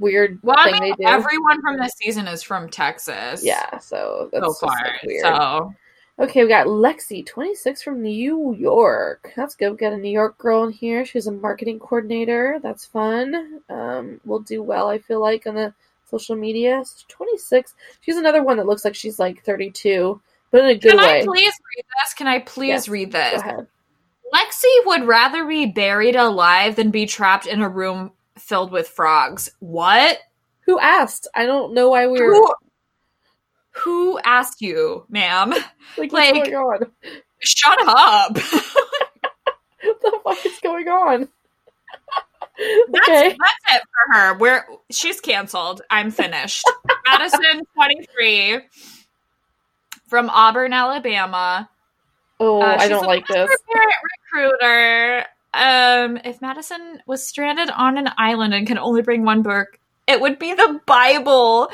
weird 0.00 0.38
Well, 0.42 0.56
I 0.58 0.70
thing 0.70 0.80
mean, 0.80 0.94
they 0.98 1.04
do. 1.04 1.10
everyone 1.10 1.60
from 1.60 1.76
this 1.78 1.92
season 2.00 2.26
is 2.28 2.42
from 2.42 2.68
Texas. 2.70 3.44
yeah, 3.44 3.78
so 3.78 4.30
that's 4.32 4.44
so 4.46 4.52
far. 4.66 4.76
like, 4.82 5.02
weird. 5.04 5.22
So 5.24 5.74
Okay, 6.16 6.44
we 6.44 6.48
got 6.48 6.68
Lexi, 6.68 7.26
26 7.26 7.82
from 7.82 8.00
New 8.00 8.54
York. 8.54 9.32
That's 9.34 9.56
good. 9.56 9.70
We 9.70 9.76
got 9.76 9.92
a 9.92 9.96
New 9.96 10.10
York 10.12 10.38
girl 10.38 10.62
in 10.62 10.70
here. 10.72 11.04
She's 11.04 11.26
a 11.26 11.32
marketing 11.32 11.80
coordinator. 11.80 12.60
That's 12.62 12.86
fun. 12.86 13.60
Um, 13.68 14.20
we'll 14.24 14.38
do 14.38 14.62
well, 14.62 14.88
I 14.88 14.98
feel 14.98 15.20
like, 15.20 15.44
on 15.48 15.56
the 15.56 15.74
social 16.18 16.36
media. 16.36 16.82
So 16.84 17.04
26. 17.08 17.74
She's 18.00 18.16
another 18.16 18.42
one 18.42 18.56
that 18.56 18.66
looks 18.66 18.84
like 18.84 18.94
she's 18.94 19.18
like 19.18 19.44
32, 19.44 20.20
but 20.50 20.62
in 20.62 20.66
a 20.70 20.74
good 20.74 20.90
can 20.90 20.98
way. 20.98 21.20
I 21.20 21.24
please 21.24 21.52
read 21.76 21.84
this? 21.84 22.14
Can 22.14 22.26
I 22.26 22.38
please 22.40 22.68
Yes, 22.68 22.88
read 22.88 23.12
this? 23.12 23.42
Lexi 24.32 24.86
would 24.86 25.04
rather 25.04 25.46
be 25.46 25.66
buried 25.66 26.16
alive 26.16 26.76
than 26.76 26.90
be 26.90 27.06
trapped 27.06 27.46
in 27.46 27.62
a 27.62 27.68
room 27.68 28.12
filled 28.38 28.72
with 28.72 28.88
frogs. 28.88 29.48
What? 29.60 30.18
Who 30.66 30.78
asked? 30.78 31.28
I 31.34 31.46
don't 31.46 31.74
know 31.74 31.90
why 31.90 32.06
we 32.06 32.20
were 32.20 32.34
Who, 32.34 32.54
who 33.70 34.18
asked 34.24 34.60
you, 34.60 35.04
ma'am? 35.08 35.50
like, 35.98 36.12
what's 36.12 36.30
going 36.30 36.54
on? 36.54 36.90
Shut 37.40 37.78
up. 37.86 38.36
What 38.36 38.42
the 39.82 40.20
fuck 40.24 40.46
is 40.46 40.58
going 40.62 40.88
on? 40.88 41.28
That's, 42.56 43.08
okay. 43.08 43.36
that's 43.38 43.76
it 43.76 43.82
for 43.82 44.14
her. 44.18 44.38
We're 44.38 44.64
she's 44.90 45.20
canceled. 45.20 45.82
I'm 45.90 46.10
finished. 46.10 46.64
Madison, 47.06 47.62
23, 47.74 48.60
from 50.06 50.30
Auburn, 50.30 50.72
Alabama. 50.72 51.68
Oh, 52.40 52.62
Uh, 52.62 52.76
I 52.78 52.88
don't 52.88 53.06
like 53.06 53.26
this. 53.26 53.50
recruiter. 54.32 55.24
Um, 55.52 56.18
if 56.24 56.40
Madison 56.40 57.00
was 57.06 57.26
stranded 57.26 57.70
on 57.70 57.98
an 57.98 58.08
island 58.18 58.54
and 58.54 58.66
can 58.66 58.78
only 58.78 59.02
bring 59.02 59.24
one 59.24 59.42
book, 59.42 59.78
it 60.06 60.20
would 60.20 60.38
be 60.38 60.54
the 60.54 60.80
Bible. 60.86 61.68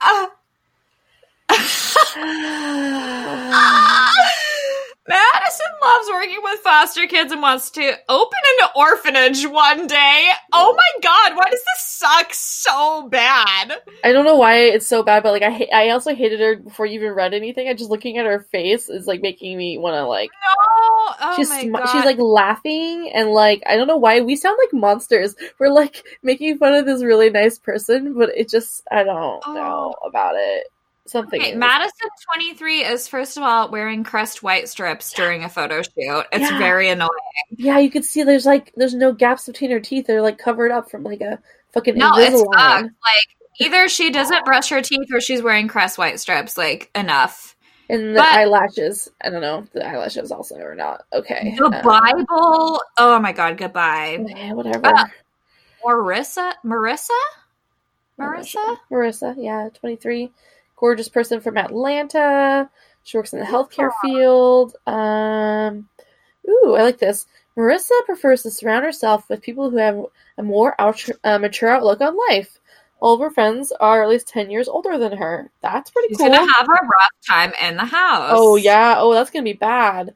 Ah. 0.00 0.30
Madison 5.08 5.66
loves 5.82 6.08
working 6.08 6.40
with 6.42 6.60
foster 6.60 7.06
kids 7.06 7.32
and 7.32 7.40
wants 7.40 7.70
to 7.70 7.94
open 8.08 8.38
an 8.60 8.68
orphanage 8.74 9.46
one 9.46 9.86
day. 9.86 10.30
Oh 10.52 10.74
my 10.76 11.00
god, 11.02 11.36
why 11.36 11.44
does 11.44 11.60
this 11.60 11.86
suck 11.86 12.34
so 12.34 13.08
bad? 13.08 13.72
I 14.02 14.12
don't 14.12 14.24
know 14.24 14.36
why 14.36 14.56
it's 14.58 14.86
so 14.86 15.02
bad, 15.02 15.22
but 15.22 15.32
like 15.32 15.42
I 15.42 15.50
ha- 15.50 15.72
I 15.72 15.88
also 15.90 16.14
hated 16.14 16.40
her 16.40 16.56
before 16.56 16.86
you 16.86 16.94
even 16.94 17.12
read 17.12 17.34
anything. 17.34 17.68
I 17.68 17.74
just 17.74 17.90
looking 17.90 18.18
at 18.18 18.26
her 18.26 18.40
face 18.40 18.88
is 18.88 19.06
like 19.06 19.22
making 19.22 19.56
me 19.56 19.78
want 19.78 19.94
to 19.94 20.04
like 20.06 20.30
No, 20.30 21.14
oh 21.20 21.34
she's 21.36 21.50
my 21.50 21.64
god. 21.66 21.86
she's 21.92 22.04
like 22.04 22.18
laughing 22.18 23.10
and 23.14 23.30
like 23.30 23.62
I 23.66 23.76
don't 23.76 23.86
know 23.86 23.96
why 23.96 24.20
we 24.20 24.34
sound 24.36 24.58
like 24.60 24.72
monsters. 24.72 25.36
We're 25.58 25.68
like 25.72 26.04
making 26.22 26.58
fun 26.58 26.74
of 26.74 26.86
this 26.86 27.04
really 27.04 27.30
nice 27.30 27.58
person, 27.58 28.14
but 28.14 28.30
it 28.36 28.48
just 28.48 28.82
I 28.90 29.04
don't 29.04 29.42
oh. 29.46 29.54
know 29.54 29.94
about 30.04 30.34
it. 30.36 30.66
Something. 31.06 31.40
Okay, 31.40 31.50
is- 31.52 31.56
Madison 31.56 32.08
23 32.34 32.82
is 32.84 33.06
first 33.08 33.36
of 33.36 33.42
all 33.42 33.70
wearing 33.70 34.02
crest 34.04 34.42
white 34.42 34.68
strips 34.68 35.12
during 35.12 35.44
a 35.44 35.48
photo 35.48 35.82
shoot. 35.82 36.24
It's 36.32 36.50
Yeah. 36.50 36.58
very 36.58 36.88
annoying. 36.88 37.10
Yeah, 37.50 37.78
you 37.78 37.90
can 37.90 38.02
see 38.02 38.22
there's 38.22 38.46
like 38.46 38.72
there's 38.76 38.94
no 38.94 39.12
gaps 39.12 39.46
between 39.46 39.70
her 39.70 39.80
teeth. 39.80 40.06
They're 40.06 40.22
like 40.22 40.38
covered 40.38 40.72
up 40.72 40.90
from 40.90 41.02
like 41.04 41.20
a 41.20 41.38
fucking 41.72 41.96
No, 41.96 42.12
it's 42.16 42.34
Invisalign. 42.34 42.54
fucked. 42.54 42.82
Like 42.84 43.60
either 43.60 43.88
she 43.88 44.10
doesn't 44.10 44.44
brush 44.44 44.68
her 44.70 44.82
teeth 44.82 45.08
or 45.12 45.20
she's 45.20 45.42
wearing 45.42 45.68
crest 45.68 45.96
white 45.98 46.18
strips. 46.20 46.56
Like 46.58 46.90
enough. 46.94 47.54
And 47.88 48.16
the 48.16 48.20
But- 48.20 48.32
eyelashes. 48.32 49.08
I 49.22 49.30
don't 49.30 49.40
know. 49.42 49.64
The 49.72 49.86
eyelashes 49.86 50.32
also 50.32 50.56
are 50.56 50.74
not 50.74 51.04
okay. 51.12 51.54
The 51.56 51.66
Um, 51.66 51.70
Bible. 51.84 52.82
Oh 52.98 53.18
my 53.20 53.30
god, 53.32 53.56
goodbye. 53.58 54.18
yeah, 54.26 54.52
whatever. 54.54 54.80
Ah, 54.84 55.06
Marissa? 55.84 56.52
Marissa? 56.64 57.10
Marissa? 58.18 58.78
Marissa, 58.90 59.34
yeah, 59.36 59.68
23. 59.74 60.32
Gorgeous 60.76 61.08
person 61.08 61.40
from 61.40 61.56
Atlanta. 61.56 62.68
She 63.04 63.16
works 63.16 63.32
in 63.32 63.38
the 63.38 63.44
healthcare 63.46 63.90
field. 64.02 64.76
Um, 64.86 65.88
ooh, 66.48 66.74
I 66.76 66.82
like 66.82 66.98
this. 66.98 67.26
Marissa 67.56 67.92
prefers 68.04 68.42
to 68.42 68.50
surround 68.50 68.84
herself 68.84 69.28
with 69.30 69.40
people 69.42 69.70
who 69.70 69.78
have 69.78 70.04
a 70.36 70.42
more 70.42 70.74
out- 70.78 71.08
uh, 71.24 71.38
mature 71.38 71.70
outlook 71.70 72.00
on 72.00 72.16
life. 72.28 72.58
All 73.00 73.14
of 73.14 73.20
her 73.20 73.30
friends 73.30 73.72
are 73.72 74.02
at 74.02 74.08
least 74.08 74.28
10 74.28 74.50
years 74.50 74.68
older 74.68 74.98
than 74.98 75.16
her. 75.16 75.50
That's 75.62 75.90
pretty 75.90 76.08
She's 76.08 76.16
cool. 76.18 76.28
gonna 76.28 76.52
have 76.58 76.66
a 76.68 76.72
rough 76.72 77.10
time 77.28 77.52
in 77.62 77.76
the 77.76 77.84
house. 77.84 78.30
oh, 78.32 78.56
yeah. 78.56 78.96
Oh, 78.98 79.12
that's 79.14 79.30
going 79.30 79.44
to 79.44 79.50
be 79.50 79.56
bad. 79.56 80.14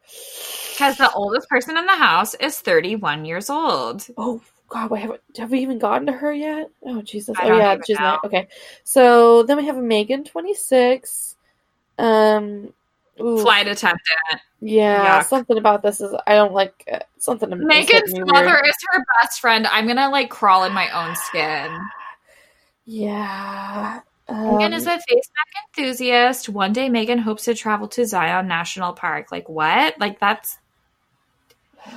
Because 0.72 0.96
the 0.96 1.10
oldest 1.12 1.48
person 1.50 1.76
in 1.76 1.84
the 1.86 1.94
house 1.96 2.34
is 2.34 2.58
31 2.58 3.24
years 3.26 3.50
old. 3.50 4.06
Oh, 4.16 4.40
God, 4.70 4.90
wait, 4.90 5.02
have, 5.02 5.18
have 5.36 5.51
we 5.51 5.60
even 5.60 5.78
gotten 5.78 6.06
to 6.06 6.12
her 6.12 6.32
yet? 6.32 6.70
Oh, 6.84 7.02
Jesus. 7.02 7.36
Oh, 7.40 7.56
yeah, 7.59 7.76
she's 7.84 7.98
know. 7.98 8.05
not. 8.05 8.24
Okay. 8.24 8.48
So 8.84 9.42
then 9.42 9.56
we 9.56 9.66
have 9.66 9.76
Megan, 9.76 10.24
26. 10.24 11.36
Um, 11.98 12.72
ooh, 13.20 13.42
Flight 13.42 13.68
attendant. 13.68 14.01
Yeah, 14.62 15.20
Yuck. 15.20 15.26
something 15.26 15.59
about 15.59 15.82
this 15.82 16.01
is 16.01 16.14
I 16.26 16.34
don't 16.34 16.52
like 16.52 16.84
uh, 16.90 17.01
something. 17.18 17.51
Megan's 17.66 18.12
mother 18.14 18.47
weird. 18.47 18.66
is 18.66 18.76
her 18.92 19.05
best 19.20 19.40
friend. 19.40 19.66
I'm 19.66 19.86
gonna 19.86 20.10
like 20.10 20.30
crawl 20.30 20.64
in 20.64 20.72
my 20.72 20.88
own 20.90 21.16
skin. 21.16 21.78
Yeah. 22.84 24.01
Megan 24.28 24.62
um, 24.62 24.72
is 24.72 24.86
a 24.86 24.98
face 24.98 25.30
enthusiast. 25.76 26.48
One 26.48 26.72
day, 26.72 26.88
Megan 26.88 27.18
hopes 27.18 27.44
to 27.47 27.55
travel 27.55 27.88
to 27.88 28.06
Zion 28.06 28.47
National 28.47 28.92
Park. 28.92 29.32
Like, 29.32 29.48
what? 29.48 29.98
Like, 29.98 30.20
that's. 30.20 30.59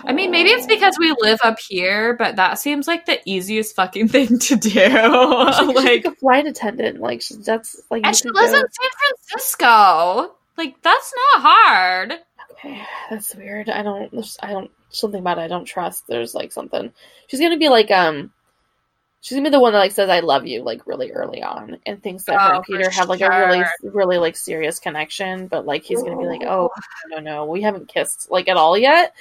I 0.06 0.14
mean, 0.14 0.32
maybe 0.32 0.50
it's 0.50 0.66
because 0.66 0.98
we 0.98 1.16
live 1.20 1.40
up 1.44 1.60
here, 1.60 2.16
but 2.16 2.36
that 2.36 2.60
seems 2.60 2.88
like 2.88 3.06
the 3.06 3.20
easiest 3.26 3.76
fucking 3.76 4.08
thing 4.10 4.40
to 4.40 4.56
do. 4.56 4.70
she's 4.70 5.76
like, 5.76 6.06
a 6.06 6.16
flight 6.16 6.46
attendant. 6.46 7.00
Like 7.00 7.22
she, 7.22 7.36
that's 7.36 7.82
like 7.90 8.06
and 8.06 8.16
she 8.16 8.30
lives 8.30 8.54
in 8.54 8.60
San 8.60 8.90
Francisco. 9.30 10.36
Like, 10.58 10.82
that's 10.82 11.14
not 11.34 11.42
hard. 11.42 12.14
Okay, 12.52 12.82
that's 13.10 13.36
weird. 13.36 13.70
I 13.70 13.84
don't. 13.84 14.38
I 14.42 14.52
don't. 14.52 14.72
Something 14.90 15.20
about 15.20 15.40
it. 15.40 15.42
I 15.42 15.48
don't 15.48 15.66
trust. 15.66 16.06
There's 16.08 16.36
like 16.36 16.52
something. 16.52 16.94
She's 17.28 17.40
gonna 17.40 17.58
be 17.58 17.70
like 17.70 17.92
um. 17.92 18.32
She's 19.22 19.38
gonna 19.38 19.50
be 19.50 19.52
the 19.52 19.60
one 19.60 19.74
that 19.74 19.80
like 19.80 19.94
says 19.94 20.10
"I 20.10 20.20
love 20.20 20.46
you" 20.46 20.64
like 20.64 20.86
really 20.86 21.12
early 21.12 21.42
on, 21.42 21.78
and 21.86 22.04
thinks 22.04 22.26
that 22.26 22.40
her 22.40 22.54
Oh, 22.54 22.56
and 22.58 22.66
for 22.66 22.72
Peter 22.74 22.90
have 22.90 23.10
like 23.10 23.22
a 23.22 23.30
really, 23.30 23.64
really 23.84 24.18
like 24.18 24.36
serious 24.36 24.80
connection. 24.80 25.48
But 25.48 25.66
like 25.66 25.84
he's 25.84 26.04
gonna 26.04 26.18
be 26.18 26.26
like, 26.26 26.44
"Oh, 26.44 26.70
no, 27.08 27.20
no, 27.20 27.46
we 27.46 27.62
haven't 27.62 27.88
kissed 27.88 28.30
like 28.30 28.48
at 28.48 28.58
all 28.58 28.78
yet." 28.78 29.14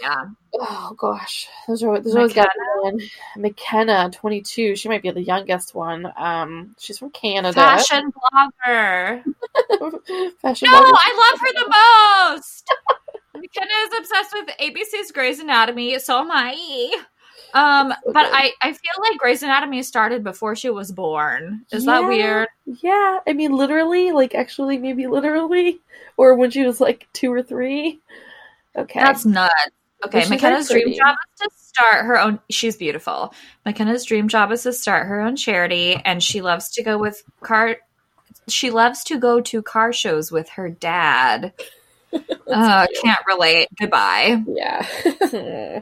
Yeah. 0.00 0.24
Oh 0.54 0.94
gosh, 0.96 1.48
those 1.66 1.82
are 1.82 2.00
there's 2.00 2.14
always 2.14 2.32
got 2.32 2.48
one. 2.82 3.00
Mykenna, 3.36 4.12
twenty 4.12 4.40
two. 4.40 4.76
She 4.76 4.88
might 4.88 5.02
be 5.02 5.10
the 5.10 5.22
youngest 5.22 5.74
one. 5.74 6.12
Um, 6.16 6.74
she's 6.78 6.98
from 6.98 7.10
Canada. 7.10 7.54
Fashion 7.54 8.12
blogger. 8.12 9.24
Fashion 10.40 10.68
No, 10.70 10.80
blogger. 10.80 10.94
I 10.96 11.30
love 11.30 11.40
her 11.40 11.52
the 11.52 12.34
most. 12.36 12.72
Mykenna 13.36 13.86
is 13.86 13.98
obsessed 13.98 14.32
with 14.32 14.48
ABC's 14.60 15.12
Grey's 15.12 15.40
Anatomy. 15.40 15.98
So 15.98 16.20
am 16.20 16.30
I. 16.30 17.02
Um, 17.52 17.94
So 18.04 18.12
but 18.12 18.24
good. 18.24 18.32
I, 18.34 18.52
I 18.62 18.72
feel 18.72 18.92
like 19.00 19.18
Grey's 19.18 19.42
Anatomy 19.42 19.82
started 19.82 20.24
before 20.24 20.56
she 20.56 20.70
was 20.70 20.90
born. 20.92 21.64
Is 21.70 21.84
that 21.86 22.06
weird? 22.06 22.48
Yeah, 22.66 23.20
I 23.26 23.32
mean, 23.32 23.52
literally, 23.52 24.12
like 24.12 24.34
actually, 24.34 24.78
maybe 24.78 25.06
literally, 25.06 25.80
or 26.16 26.34
when 26.34 26.50
she 26.50 26.64
was 26.64 26.80
like 26.80 27.06
two 27.12 27.32
or 27.32 27.42
three. 27.42 28.00
Okay, 28.76 29.00
That's 29.00 29.24
nuts. 29.24 29.52
Okay, 30.06 30.22
Mykenna's 30.22 30.68
dream 30.68 30.92
job 30.94 31.16
is 31.34 31.40
to 31.40 31.48
start 31.56 32.04
her 32.04 32.20
own. 32.20 32.40
She's 32.50 32.76
beautiful. 32.76 33.32
Mykenna's 33.66 34.04
dream 34.04 34.28
job 34.28 34.52
is 34.52 34.62
to 34.64 34.72
start 34.72 35.06
her 35.06 35.20
own 35.20 35.36
charity, 35.36 35.96
and 36.04 36.22
she 36.22 36.42
loves 36.42 36.70
to 36.72 36.82
go 36.82 36.98
with 36.98 37.22
car. 37.40 37.76
She 38.48 38.70
loves 38.70 39.04
to 39.04 39.18
go 39.18 39.40
to 39.40 39.62
car 39.62 39.92
shows 39.92 40.30
with 40.30 40.48
her 40.50 40.68
dad. 40.68 41.52
uh, 42.48 42.86
cute. 42.86 43.02
can't 43.02 43.26
relate. 43.26 43.68
Goodbye. 43.78 44.42
yeah. 44.46 44.86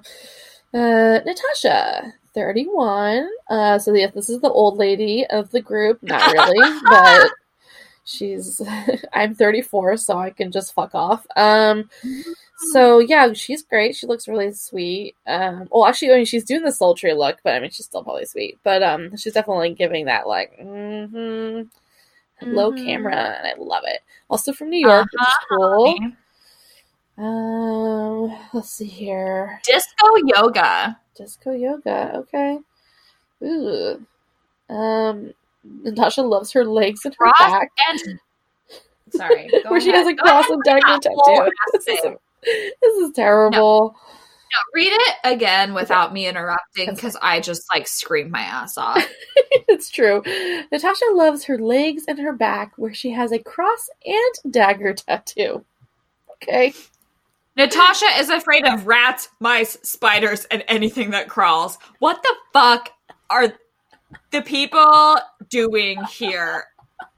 uh, 0.75 1.21
Natasha, 1.25 2.13
thirty-one. 2.35 3.29
Uh, 3.49 3.79
so 3.79 3.93
yeah, 3.93 4.09
this 4.15 4.29
is 4.29 4.41
the 4.41 4.51
old 4.51 4.79
lady 4.79 5.27
of 5.29 5.51
the 5.51 5.61
group. 5.61 6.03
Not 6.03 6.33
really, 6.33 6.81
but 6.85 7.31
she's. 8.05 8.63
I'm 9.13 9.35
thirty-four, 9.35 9.97
so 9.97 10.19
I 10.19 10.31
can 10.31 10.53
just 10.53 10.75
fuck 10.75 10.95
off. 10.95 11.27
Um. 11.37 11.91
So 12.71 12.99
yeah, 13.01 13.33
she's 13.33 13.63
great. 13.63 13.97
She 13.97 14.07
looks 14.07 14.29
really 14.29 14.53
sweet. 14.53 15.17
Um, 15.27 15.69
well, 15.71 15.87
actually, 15.87 16.13
I 16.13 16.17
mean, 16.17 16.25
she's 16.25 16.45
doing 16.45 16.63
the 16.63 16.71
sultry 16.73 17.13
look, 17.15 17.39
but 17.43 17.55
I 17.55 17.61
mean, 17.61 17.71
she's 17.71 17.87
still 17.87 18.05
probably 18.05 18.25
sweet. 18.27 18.59
But 18.63 18.83
um, 18.83 19.17
she's 19.17 19.33
definitely 19.33 19.75
giving 19.75 20.05
that 20.07 20.29
like 20.29 20.59
mm-hmm, 20.61 21.63
low 22.55 22.73
Mhm. 22.73 22.85
camera, 22.85 23.15
and 23.39 23.47
I 23.47 23.55
love 23.59 23.83
it. 23.87 24.01
Also 24.31 24.53
from 24.53 24.71
New 24.71 24.79
York, 24.87 25.07
which 25.13 25.23
is 25.23 25.35
cool. 25.51 25.99
Um, 27.19 28.37
let's 28.55 28.71
see 28.71 28.87
here, 28.87 29.61
Disco 29.65 30.17
yoga. 30.25 30.99
disco 31.15 31.53
yoga. 31.53 32.13
Okay. 32.17 32.59
Ooh. 33.43 34.07
Um, 34.71 35.33
Natasha 35.65 36.23
loves 36.23 36.53
her 36.53 36.65
legs 36.65 37.05
and 37.05 37.15
her 37.19 37.33
back, 37.39 37.71
and 37.91 38.19
sorry, 39.11 39.51
where 39.69 39.81
she 39.81 39.91
has 39.91 40.07
a 40.07 40.15
cross 40.15 40.45
ahead 40.47 40.51
and 40.51 40.57
with 40.59 40.65
dagger 40.65 40.87
that 40.87 41.03
tattoo. 41.83 42.17
This 42.43 42.55
is, 42.55 42.61
essay. 42.63 42.73
this 42.83 42.95
is 43.09 43.13
terrible. 43.15 43.95
No, 43.95 44.59
read 44.75 44.93
it 44.93 45.17
again 45.25 45.73
without 45.73 46.13
me 46.13 46.27
interrupting 46.27 46.95
because 46.95 47.17
I 47.23 47.41
just 47.41 47.65
like 47.75 47.89
screamed 47.89 48.31
my 48.31 48.43
ass 48.43 48.77
off. 48.77 49.03
it's 49.69 49.89
true. 49.89 50.23
Natasha 50.71 51.05
loves 51.13 51.45
her 51.45 51.57
legs 51.59 52.05
and 52.07 52.19
her 52.19 52.35
back, 52.35 52.73
where 52.77 52.93
she 52.93 53.11
has 53.13 53.33
a 53.33 53.39
cross 53.39 53.89
and 54.05 54.53
dagger 54.53 54.93
tattoo. 54.93 55.65
Okay. 56.35 56.75
Natasha 57.57 58.07
is 58.19 58.29
afraid 58.31 58.67
of 58.67 58.87
rats, 58.87 59.29
mice, 59.41 59.79
spiders, 59.83 60.45
and 60.47 60.65
anything 60.69 61.11
that 61.11 61.29
crawls. 61.29 61.79
What 61.99 62.23
the 62.23 62.35
fuck 62.53 62.91
are 63.31 63.53
the 64.33 64.43
people 64.43 65.17
doing 65.49 66.03
here? 66.05 66.65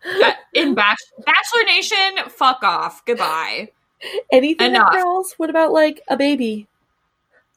Uh, 0.07 0.33
In 0.53 0.75
Bach- 0.75 0.97
Bachelor 1.25 1.65
Nation, 1.65 2.29
fuck 2.29 2.63
off. 2.63 3.03
Goodbye. 3.07 3.71
Anything 4.33 4.75
Enough. 4.75 4.93
that 4.93 5.03
girls? 5.03 5.35
What 5.37 5.51
about 5.51 5.73
like 5.73 6.01
a 6.09 6.17
baby? 6.17 6.67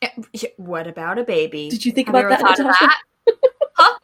Eh, 0.02 0.10
What 0.58 0.88
about 0.88 1.18
a 1.18 1.24
baby? 1.24 1.70
Did 1.70 1.86
you 1.86 1.92
think 1.92 2.08
Have 2.08 2.16
you 2.16 2.28
about 2.28 2.40
ever 2.60 2.64
that, 2.64 2.80
that? 2.80 3.02
Huh? 3.74 3.98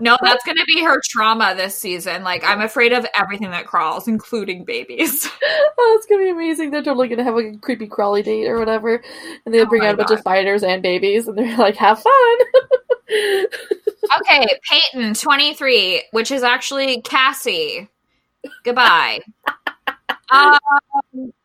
No, 0.00 0.18
that's 0.20 0.44
going 0.44 0.56
to 0.56 0.64
be 0.66 0.82
her 0.82 1.00
trauma 1.04 1.54
this 1.56 1.74
season. 1.74 2.24
Like, 2.24 2.42
I'm 2.44 2.60
afraid 2.60 2.92
of 2.92 3.06
everything 3.16 3.52
that 3.52 3.64
crawls, 3.66 4.08
including 4.08 4.64
babies. 4.64 5.28
Oh, 5.80 5.94
it's 5.96 6.06
gonna 6.06 6.24
be 6.24 6.30
amazing. 6.30 6.72
They're 6.72 6.82
totally 6.82 7.06
gonna 7.06 7.22
have 7.22 7.36
like 7.36 7.54
a 7.54 7.56
creepy 7.58 7.86
crawly 7.86 8.20
date 8.20 8.48
or 8.48 8.58
whatever, 8.58 9.00
and 9.46 9.54
they'll 9.54 9.62
Oh 9.64 9.68
bring 9.68 9.82
out 9.86 9.94
a 9.94 9.96
bunch 9.96 10.08
God. 10.08 10.18
of 10.18 10.24
fighters 10.24 10.64
and 10.64 10.82
babies, 10.82 11.28
and 11.28 11.38
they're 11.38 11.56
like, 11.56 11.76
"Have 11.76 12.02
fun." 12.02 12.36
Okay, 14.20 14.46
Payton, 14.68 15.14
23, 15.14 16.02
which 16.10 16.30
is 16.32 16.42
actually 16.42 17.00
Cassie. 17.02 17.88
Goodbye. 18.64 19.20
Um, 20.30 20.58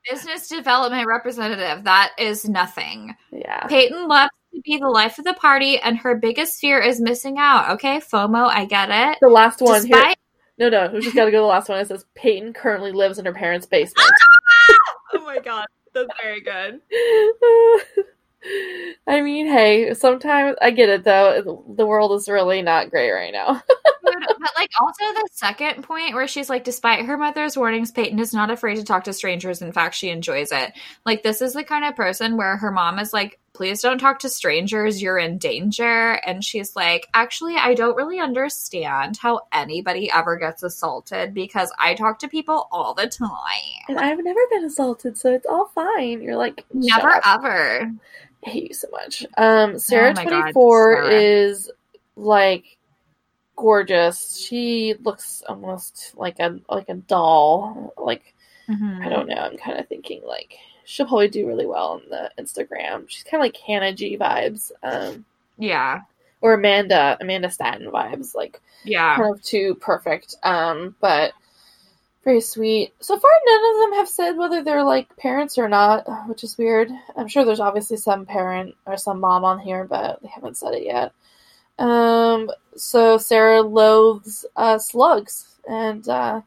business 0.09 0.47
development 0.47 1.07
representative. 1.07 1.83
That 1.85 2.11
is 2.17 2.47
nothing. 2.47 3.15
yeah. 3.31 3.65
Payton 3.67 4.07
loves 4.07 4.31
to 4.53 4.61
be 4.61 4.77
the 4.77 4.89
life 4.89 5.17
of 5.19 5.25
the 5.25 5.33
party, 5.33 5.79
and 5.79 5.97
her 5.97 6.15
biggest 6.15 6.59
fear 6.59 6.79
is 6.79 6.99
missing 6.99 7.37
out. 7.37 7.71
Okay, 7.71 7.99
FOMO, 7.99 8.47
I 8.49 8.65
get 8.65 8.89
it. 8.89 9.17
The 9.21 9.29
last 9.29 9.61
one 9.61 9.85
here. 9.85 10.13
No, 10.57 10.69
no, 10.69 10.91
we 10.93 11.01
just 11.01 11.15
gotta 11.15 11.31
go 11.31 11.37
to 11.37 11.41
the 11.41 11.47
last 11.47 11.69
one. 11.69 11.79
It 11.79 11.87
says 11.87 12.05
Payton 12.15 12.53
currently 12.53 12.91
lives 12.91 13.19
in 13.19 13.25
her 13.25 13.33
parents' 13.33 13.65
basement. 13.65 14.09
oh 15.13 15.23
my 15.25 15.39
god, 15.39 15.65
that's 15.93 16.09
very 16.21 16.41
good. 16.41 16.79
I 19.07 19.21
mean, 19.21 19.47
hey, 19.47 19.93
sometimes 19.93 20.57
I 20.61 20.71
get 20.71 20.89
it 20.89 21.03
though. 21.03 21.63
The 21.75 21.85
world 21.85 22.13
is 22.13 22.29
really 22.29 22.61
not 22.61 22.89
great 22.89 23.11
right 23.11 23.33
now. 23.33 23.61
But 24.43 24.51
like 24.57 24.71
also 24.79 25.05
the 25.13 25.29
second 25.31 25.83
point 25.83 26.13
where 26.13 26.27
she's 26.27 26.49
like, 26.49 26.63
despite 26.65 27.05
her 27.05 27.17
mother's 27.17 27.57
warnings, 27.57 27.91
Payton 27.91 28.19
is 28.19 28.33
not 28.33 28.51
afraid 28.51 28.75
to 28.75 28.83
talk 28.83 29.05
to 29.05 29.13
strangers. 29.13 29.61
In 29.61 29.71
fact, 29.71 29.95
she 29.95 30.09
enjoys 30.09 30.51
it. 30.51 30.73
Like 31.05 31.23
this 31.23 31.41
is 31.41 31.53
the 31.53 31.63
kind 31.63 31.85
of 31.85 31.95
person 31.95 32.35
where 32.35 32.57
her 32.57 32.71
mom 32.71 32.99
is 32.99 33.13
like, 33.13 33.39
please 33.53 33.81
don't 33.81 33.99
talk 33.99 34.19
to 34.19 34.29
strangers, 34.29 35.01
you're 35.01 35.17
in 35.17 35.37
danger. 35.37 36.19
And 36.25 36.43
she's 36.43 36.75
like, 36.75 37.07
actually, 37.13 37.55
I 37.55 37.73
don't 37.75 37.95
really 37.95 38.19
understand 38.19 39.17
how 39.17 39.41
anybody 39.51 40.09
ever 40.11 40.37
gets 40.37 40.63
assaulted 40.63 41.33
because 41.33 41.71
I 41.79 41.93
talk 41.93 42.19
to 42.19 42.27
people 42.27 42.67
all 42.71 42.93
the 42.93 43.07
time. 43.07 43.29
And 43.87 43.99
I've 43.99 44.23
never 44.23 44.39
been 44.49 44.65
assaulted, 44.65 45.17
so 45.17 45.33
it's 45.33 45.45
all 45.45 45.67
fine. 45.75 46.21
You're 46.21 46.37
like, 46.37 46.65
Never 46.73 47.21
ever. 47.25 47.91
I 48.45 48.49
hate 48.49 48.69
you 48.69 48.73
so 48.73 48.87
much. 48.91 49.25
Um, 49.37 49.79
Sarah 49.79 50.11
Oh 50.11 50.13
my 50.15 50.23
God, 50.25 50.29
twenty 50.29 50.53
four 50.53 50.95
Sarah. 51.05 51.21
is 51.21 51.71
like 52.15 52.77
gorgeous. 53.55 54.37
She 54.37 54.95
looks 55.01 55.43
almost 55.47 56.13
like 56.17 56.39
a 56.39 56.59
like 56.69 56.89
a 56.89 56.95
doll. 56.95 57.93
Like 57.97 58.33
Mm-hmm. 58.69 59.01
I 59.03 59.09
don't 59.09 59.27
know. 59.27 59.35
I'm 59.35 59.57
kind 59.57 59.77
of 59.79 59.87
thinking 59.87 60.21
like 60.25 60.55
she'll 60.85 61.05
probably 61.07 61.27
do 61.29 61.47
really 61.47 61.65
well 61.65 61.93
on 61.93 62.01
the 62.09 62.31
Instagram. 62.39 63.05
She's 63.07 63.23
kind 63.23 63.41
of 63.41 63.45
like 63.45 63.57
Hannah 63.57 63.93
G 63.93 64.17
vibes, 64.17 64.71
um, 64.83 65.25
Yeah. 65.57 66.01
or 66.41 66.53
Amanda 66.53 67.17
Amanda 67.21 67.49
Stanton 67.49 67.89
vibes. 67.91 68.35
Like 68.35 68.61
Yeah. 68.83 69.15
kind 69.15 69.33
of 69.33 69.41
too 69.43 69.75
perfect. 69.75 70.35
Um, 70.43 70.95
but 70.99 71.33
very 72.23 72.39
sweet. 72.41 72.93
So 73.01 73.19
far, 73.19 73.31
none 73.45 73.73
of 73.75 73.79
them 73.81 73.93
have 73.99 74.07
said 74.07 74.37
whether 74.37 74.63
they're 74.63 74.83
like 74.83 75.15
parents 75.17 75.57
or 75.57 75.67
not, 75.67 76.07
which 76.27 76.43
is 76.43 76.57
weird. 76.57 76.89
I'm 77.17 77.27
sure 77.27 77.43
there's 77.43 77.59
obviously 77.59 77.97
some 77.97 78.25
parent 78.25 78.75
or 78.85 78.95
some 78.97 79.19
mom 79.19 79.43
on 79.43 79.59
here, 79.59 79.83
but 79.83 80.21
they 80.21 80.29
haven't 80.29 80.55
said 80.57 80.73
it 80.73 80.83
yet. 80.85 81.11
Um, 81.79 82.49
so 82.77 83.17
Sarah 83.17 83.61
loathes 83.61 84.45
uh, 84.55 84.77
slugs, 84.77 85.55
and 85.67 86.07
uh, 86.07 86.41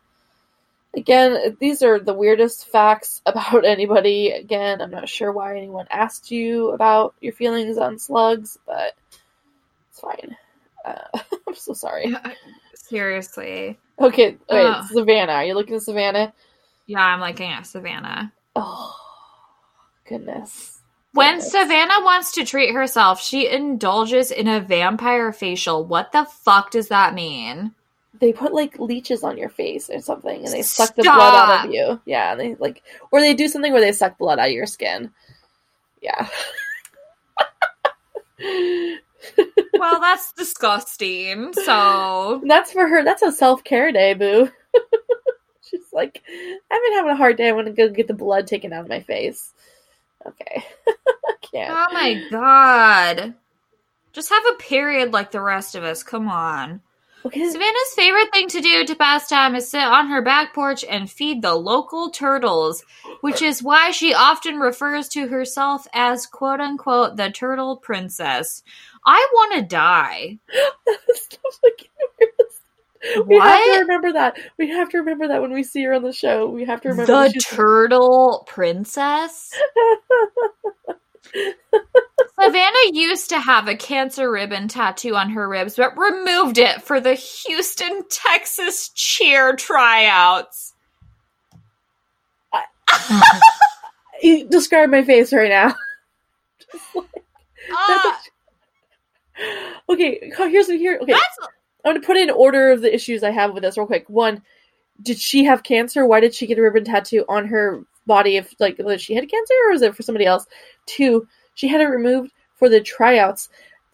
again, 0.96 1.56
these 1.60 1.82
are 1.82 2.00
the 2.00 2.14
weirdest 2.14 2.66
facts 2.68 3.22
about 3.26 3.64
anybody. 3.64 4.30
Again, 4.30 4.80
I'm 4.80 4.90
not 4.90 5.08
sure 5.08 5.32
why 5.32 5.56
anyone 5.56 5.86
asked 5.90 6.30
you 6.30 6.70
about 6.70 7.14
your 7.20 7.32
feelings 7.32 7.78
on 7.78 7.98
slugs, 7.98 8.58
but 8.66 8.94
it's 9.90 10.00
fine. 10.00 10.36
Uh, 10.84 11.18
I'm 11.48 11.54
so 11.54 11.72
sorry. 11.74 12.14
Seriously. 12.74 13.78
Okay, 14.00 14.36
wait, 14.50 14.66
Ugh. 14.66 14.84
Savannah. 14.90 15.32
Are 15.32 15.44
you 15.44 15.54
looking 15.54 15.76
at 15.76 15.82
Savannah? 15.82 16.32
Yeah, 16.86 17.00
I'm 17.00 17.20
looking 17.20 17.50
at 17.50 17.66
Savannah. 17.66 18.32
Oh, 18.54 18.94
goodness. 20.08 20.80
When 21.12 21.36
Goodness. 21.36 21.50
Savannah 21.50 22.04
wants 22.04 22.32
to 22.32 22.44
treat 22.44 22.74
herself, 22.74 23.20
she 23.22 23.48
indulges 23.48 24.30
in 24.30 24.48
a 24.48 24.60
vampire 24.60 25.32
facial. 25.32 25.84
What 25.84 26.12
the 26.12 26.26
fuck 26.26 26.70
does 26.70 26.88
that 26.88 27.14
mean? 27.14 27.74
They 28.20 28.32
put 28.32 28.52
like 28.52 28.78
leeches 28.78 29.22
on 29.22 29.38
your 29.38 29.48
face 29.48 29.90
or 29.90 30.00
something, 30.00 30.44
and 30.44 30.52
they 30.52 30.62
suck 30.62 30.94
the 30.94 31.02
blood 31.02 31.34
out 31.34 31.66
of 31.66 31.72
you. 31.72 32.00
Yeah, 32.04 32.32
and 32.32 32.40
they 32.40 32.54
like, 32.56 32.82
or 33.10 33.20
they 33.20 33.34
do 33.34 33.48
something 33.48 33.72
where 33.72 33.80
they 33.80 33.92
suck 33.92 34.18
blood 34.18 34.38
out 34.38 34.48
of 34.48 34.52
your 34.52 34.66
skin. 34.66 35.10
Yeah. 36.00 36.28
Well, 39.78 40.00
that's 40.00 40.32
disgusting. 40.32 41.52
So, 41.52 42.42
that's 42.46 42.72
for 42.72 42.86
her. 42.86 43.04
That's 43.04 43.22
a 43.22 43.32
self 43.32 43.64
care 43.64 43.92
day, 43.92 44.14
boo. 44.14 44.50
She's 45.62 45.92
like, 45.92 46.22
I've 46.70 46.82
been 46.82 46.92
having 46.94 47.10
a 47.12 47.16
hard 47.16 47.36
day. 47.36 47.48
I 47.48 47.52
want 47.52 47.66
to 47.66 47.72
go 47.72 47.88
get 47.88 48.08
the 48.08 48.14
blood 48.14 48.46
taken 48.46 48.72
out 48.72 48.82
of 48.82 48.88
my 48.88 49.00
face. 49.00 49.52
Okay. 50.26 50.64
Can't. 51.52 51.70
Oh 51.70 51.92
my 51.92 52.22
god. 52.30 53.34
Just 54.12 54.30
have 54.30 54.46
a 54.46 54.56
period 54.56 55.12
like 55.12 55.30
the 55.30 55.40
rest 55.40 55.74
of 55.74 55.84
us. 55.84 56.02
Come 56.02 56.28
on. 56.28 56.80
Savannah's 57.32 57.94
favorite 57.94 58.32
thing 58.32 58.48
to 58.48 58.60
do 58.60 58.84
to 58.84 58.94
pass 58.94 59.28
time 59.28 59.54
is 59.54 59.68
sit 59.68 59.82
on 59.82 60.08
her 60.08 60.22
back 60.22 60.54
porch 60.54 60.84
and 60.84 61.10
feed 61.10 61.42
the 61.42 61.54
local 61.54 62.10
turtles, 62.10 62.84
which 63.20 63.42
is 63.42 63.62
why 63.62 63.90
she 63.90 64.14
often 64.14 64.58
refers 64.58 65.08
to 65.08 65.28
herself 65.28 65.86
as 65.92 66.26
quote 66.26 66.60
unquote 66.60 67.16
the 67.16 67.30
turtle 67.30 67.76
princess. 67.76 68.62
I 69.04 69.28
want 69.32 69.54
to 69.54 69.62
die. 69.62 70.38
Stop 71.14 71.52
looking 71.62 71.88
at 72.00 72.28
her. 72.28 73.22
We 73.24 73.38
have 73.38 73.64
to 73.64 73.78
remember 73.80 74.12
that. 74.14 74.38
We 74.58 74.68
have 74.70 74.88
to 74.90 74.98
remember 74.98 75.28
that 75.28 75.40
when 75.40 75.52
we 75.52 75.62
see 75.62 75.84
her 75.84 75.94
on 75.94 76.02
the 76.02 76.12
show. 76.12 76.48
We 76.48 76.64
have 76.64 76.80
to 76.80 76.88
remember 76.88 77.28
The 77.28 77.40
turtle 77.40 78.44
princess? 78.48 79.52
Savannah 82.40 82.92
used 82.92 83.30
to 83.30 83.40
have 83.40 83.66
a 83.66 83.76
cancer 83.76 84.30
ribbon 84.30 84.68
tattoo 84.68 85.16
on 85.16 85.30
her 85.30 85.48
ribs, 85.48 85.76
but 85.76 85.96
removed 85.96 86.58
it 86.58 86.82
for 86.82 87.00
the 87.00 87.14
Houston, 87.14 88.02
Texas 88.08 88.90
cheer 88.90 89.56
tryouts. 89.56 90.74
You 94.22 94.46
describe 94.50 94.90
my 94.90 95.02
face 95.02 95.32
right 95.32 95.50
now. 95.50 95.74
Ah, 97.72 98.22
okay, 99.88 100.32
here's 100.36 100.68
here. 100.68 100.98
Okay, 101.02 101.12
I'm 101.12 101.94
gonna 101.94 102.00
put 102.00 102.16
in 102.16 102.30
order 102.30 102.70
of 102.70 102.80
the 102.80 102.94
issues 102.94 103.22
I 103.22 103.30
have 103.30 103.52
with 103.52 103.62
this 103.62 103.76
real 103.76 103.86
quick. 103.86 104.08
One, 104.08 104.42
did 105.02 105.18
she 105.18 105.44
have 105.44 105.62
cancer? 105.62 106.06
Why 106.06 106.20
did 106.20 106.34
she 106.34 106.46
get 106.46 106.58
a 106.58 106.62
ribbon 106.62 106.84
tattoo 106.84 107.24
on 107.28 107.46
her 107.46 107.84
body? 108.06 108.36
If 108.36 108.54
like 108.60 108.78
she 108.98 109.14
had 109.14 109.28
cancer 109.28 109.54
or 109.66 109.72
was 109.72 109.82
it 109.82 109.96
for 109.96 110.02
somebody 110.02 110.26
else? 110.26 110.46
Two, 110.86 111.26
she 111.54 111.68
had 111.68 111.80
it 111.80 111.86
removed 111.86 112.32
for 112.54 112.68
the 112.68 112.80
tryouts. 112.80 113.48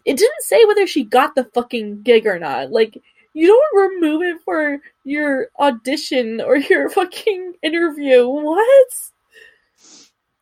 It 0.05 0.17
didn't 0.17 0.43
say 0.43 0.65
whether 0.65 0.87
she 0.87 1.05
got 1.05 1.35
the 1.35 1.45
fucking 1.45 2.03
gig 2.03 2.27
or 2.27 2.39
not. 2.39 2.71
Like 2.71 3.01
you 3.35 3.47
don't 3.47 3.93
remove 3.93 4.23
it 4.23 4.41
for 4.45 4.79
your 5.05 5.49
audition 5.59 6.41
or 6.41 6.57
your 6.71 6.89
fucking 6.91 7.55
interview. 7.63 8.29
What? 8.29 8.89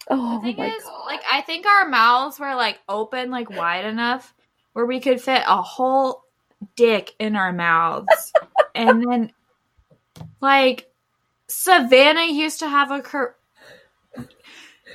Oh 0.08 0.40
The 0.40 0.52
thing 0.54 0.56
my 0.56 0.66
is, 0.66 0.82
god! 0.84 1.06
like, 1.06 1.22
I 1.30 1.40
think 1.42 1.66
our 1.66 1.88
mouths 1.88 2.40
were 2.40 2.54
like 2.54 2.80
open, 2.88 3.30
like 3.30 3.50
wide 3.50 3.84
enough 3.84 4.34
where 4.72 4.86
we 4.86 5.00
could 5.00 5.20
fit 5.20 5.42
a 5.46 5.62
whole 5.62 6.24
dick 6.76 7.14
in 7.18 7.36
our 7.36 7.52
mouths, 7.52 8.32
and 8.74 9.04
then, 9.06 9.32
like, 10.40 10.88
Savannah 11.48 12.26
used 12.32 12.60
to 12.60 12.68
have 12.68 12.90
a 12.90 13.00
cur- 13.02 13.36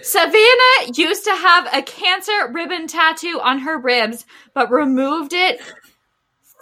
Savannah 0.02 0.92
used 0.94 1.24
to 1.26 1.36
have 1.36 1.68
a 1.74 1.82
cancer 1.82 2.52
ribbon 2.52 2.88
tattoo 2.88 3.40
on 3.42 3.60
her 3.60 3.78
ribs, 3.78 4.26
but 4.54 4.72
removed 4.72 5.34
it 5.34 5.60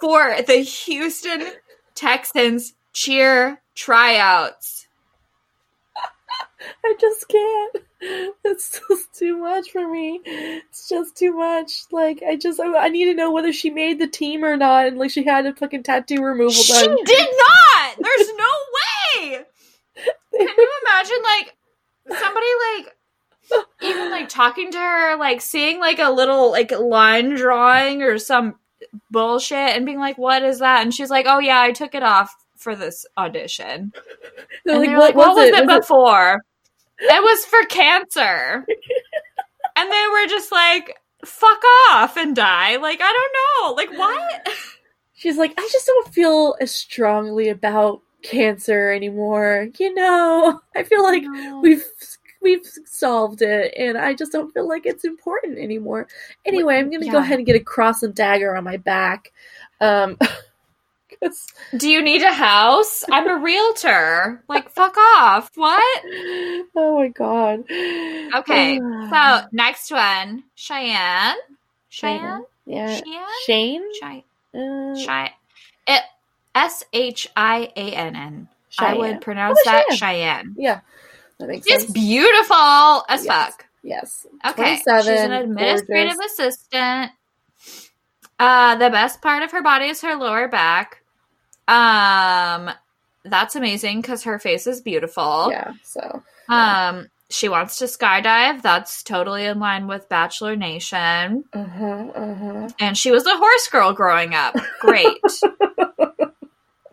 for 0.00 0.36
the 0.46 0.58
Houston 0.58 1.46
Texans 1.94 2.74
cheer 2.92 3.60
tryouts. 3.74 4.86
I 6.84 6.94
just 7.00 7.28
can't. 7.28 7.76
It's 8.44 8.80
just 8.88 9.14
too 9.14 9.38
much 9.38 9.70
for 9.70 9.90
me. 9.90 10.20
It's 10.24 10.88
just 10.88 11.16
too 11.16 11.32
much. 11.32 11.84
Like 11.90 12.22
I 12.26 12.36
just 12.36 12.60
I, 12.60 12.76
I 12.76 12.88
need 12.88 13.06
to 13.06 13.14
know 13.14 13.32
whether 13.32 13.52
she 13.52 13.70
made 13.70 13.98
the 13.98 14.06
team 14.06 14.44
or 14.44 14.56
not, 14.56 14.86
and 14.86 14.98
like 14.98 15.10
she 15.10 15.24
had 15.24 15.46
a 15.46 15.54
fucking 15.54 15.82
tattoo 15.82 16.22
removal 16.22 16.50
She 16.52 16.72
done. 16.72 16.96
She 16.98 17.04
did 17.04 17.28
not. 17.28 17.96
There's 17.98 18.28
no 18.36 18.50
way. 18.76 19.44
Can 20.36 20.48
you 20.48 20.70
imagine 20.82 21.22
like 21.22 21.56
somebody 22.20 22.46
like 22.68 22.93
even 23.82 24.10
like 24.10 24.28
talking 24.28 24.70
to 24.72 24.78
her, 24.78 25.16
like 25.16 25.40
seeing 25.40 25.80
like 25.80 25.98
a 25.98 26.10
little 26.10 26.50
like 26.50 26.70
line 26.72 27.34
drawing 27.34 28.02
or 28.02 28.18
some 28.18 28.56
bullshit 29.10 29.76
and 29.76 29.86
being 29.86 29.98
like, 29.98 30.18
"What 30.18 30.42
is 30.42 30.60
that?" 30.60 30.82
And 30.82 30.94
she's 30.94 31.10
like, 31.10 31.26
"Oh 31.28 31.38
yeah, 31.38 31.60
I 31.60 31.72
took 31.72 31.94
it 31.94 32.02
off 32.02 32.34
for 32.56 32.74
this 32.74 33.06
audition." 33.16 33.92
They're 34.64 34.76
and 34.76 34.80
like, 34.80 34.88
they're 34.88 34.98
what, 34.98 35.06
like, 35.06 35.16
"What 35.16 35.36
was, 35.36 35.48
it 35.48 35.66
Was 35.66 35.80
before?" 35.80 36.40
It 36.98 37.22
was 37.22 37.44
for 37.44 37.64
cancer. 37.66 38.64
and 39.76 39.92
they 39.92 40.04
were 40.12 40.26
just 40.26 40.52
like, 40.52 40.96
"Fuck 41.24 41.62
off 41.90 42.16
and 42.16 42.34
die." 42.34 42.76
Like 42.76 43.00
I 43.02 43.12
don't 43.12 43.68
know. 43.68 43.74
Like 43.74 43.98
what? 43.98 44.48
She's 45.16 45.38
like, 45.38 45.54
I 45.56 45.68
just 45.72 45.86
don't 45.86 46.12
feel 46.12 46.54
as 46.60 46.70
strongly 46.70 47.48
about 47.48 48.02
cancer 48.22 48.90
anymore. 48.90 49.68
You 49.78 49.94
know, 49.94 50.60
I 50.74 50.82
feel 50.82 51.02
like 51.02 51.22
we've 51.62 51.84
we've 52.44 52.64
solved 52.84 53.42
it, 53.42 53.74
and 53.76 53.98
I 53.98 54.14
just 54.14 54.30
don't 54.30 54.52
feel 54.54 54.68
like 54.68 54.86
it's 54.86 55.04
important 55.04 55.58
anymore. 55.58 56.06
Anyway, 56.46 56.76
I'm 56.76 56.90
gonna 56.92 57.10
go 57.10 57.18
ahead 57.18 57.38
and 57.38 57.46
get 57.46 57.56
a 57.56 57.60
cross 57.60 58.04
and 58.04 58.14
dagger 58.14 58.54
on 58.54 58.62
my 58.62 58.76
back. 58.76 59.32
Um, 59.80 60.16
Do 61.76 61.88
you 61.88 62.02
need 62.02 62.22
a 62.22 62.32
house? 62.32 63.02
I'm 63.10 63.26
a 63.28 63.38
realtor. 63.38 64.42
Like, 64.48 64.68
fuck 64.68 64.94
off. 64.98 65.50
What? 65.54 66.02
oh 66.76 66.96
my 66.98 67.08
god. 67.08 67.60
Okay, 67.70 68.78
so 69.10 69.40
next 69.52 69.90
one 69.90 70.44
Cheyenne. 70.54 71.36
Cheyenne? 71.88 72.44
yeah, 72.66 73.00
Cheyenne? 73.00 73.24
Shane. 73.46 73.92
Chey- 74.00 74.24
Uh, 74.54 74.94
Chey- 74.96 75.34
it 75.88 76.02
S 76.54 76.84
H 76.92 77.26
I 77.36 77.70
A 77.76 77.92
N 77.94 78.16
N. 78.16 78.48
I 78.78 78.92
Cheyenne. 78.92 78.98
would 78.98 79.20
pronounce 79.22 79.58
Oh, 79.60 79.70
that 79.70 79.84
Cheyenne. 79.92 79.96
Cheyenne. 79.98 80.54
Yeah, 80.58 80.80
that 81.38 81.48
makes 81.48 81.66
She's 81.66 81.80
sense. 81.82 81.92
beautiful 81.92 83.04
as 83.08 83.24
Yes. 83.24 83.26
fuck. 83.26 83.66
Yes. 83.82 84.26
Okay, 84.46 84.80
27, 84.82 85.02
she's 85.02 85.20
an 85.20 85.32
administrative 85.32 86.16
gorgeous. 86.16 86.32
assistant. 86.38 87.12
Uh, 88.38 88.74
the 88.76 88.90
best 88.90 89.20
part 89.22 89.42
of 89.42 89.52
her 89.52 89.62
body 89.62 89.86
is 89.86 90.00
her 90.00 90.16
lower 90.16 90.48
back. 90.48 91.02
Um, 91.68 92.70
that's 93.24 93.56
amazing 93.56 94.00
because 94.00 94.24
her 94.24 94.38
face 94.38 94.66
is 94.66 94.80
beautiful. 94.80 95.48
Yeah. 95.50 95.72
So 95.82 96.22
Um, 96.48 97.08
she 97.30 97.48
wants 97.48 97.76
to 97.78 97.84
skydive. 97.86 98.60
That's 98.62 99.02
totally 99.02 99.44
in 99.46 99.58
line 99.60 99.86
with 99.86 100.08
Bachelor 100.08 100.56
Nation. 100.56 101.44
uh 101.52 101.64
huh. 101.64 101.84
Uh 102.14 102.34
huh. 102.34 102.68
And 102.80 102.98
she 102.98 103.10
was 103.10 103.26
a 103.26 103.36
horse 103.36 103.68
girl 103.68 103.92
growing 103.92 104.34
up. 104.34 104.54
Great. 104.80 105.16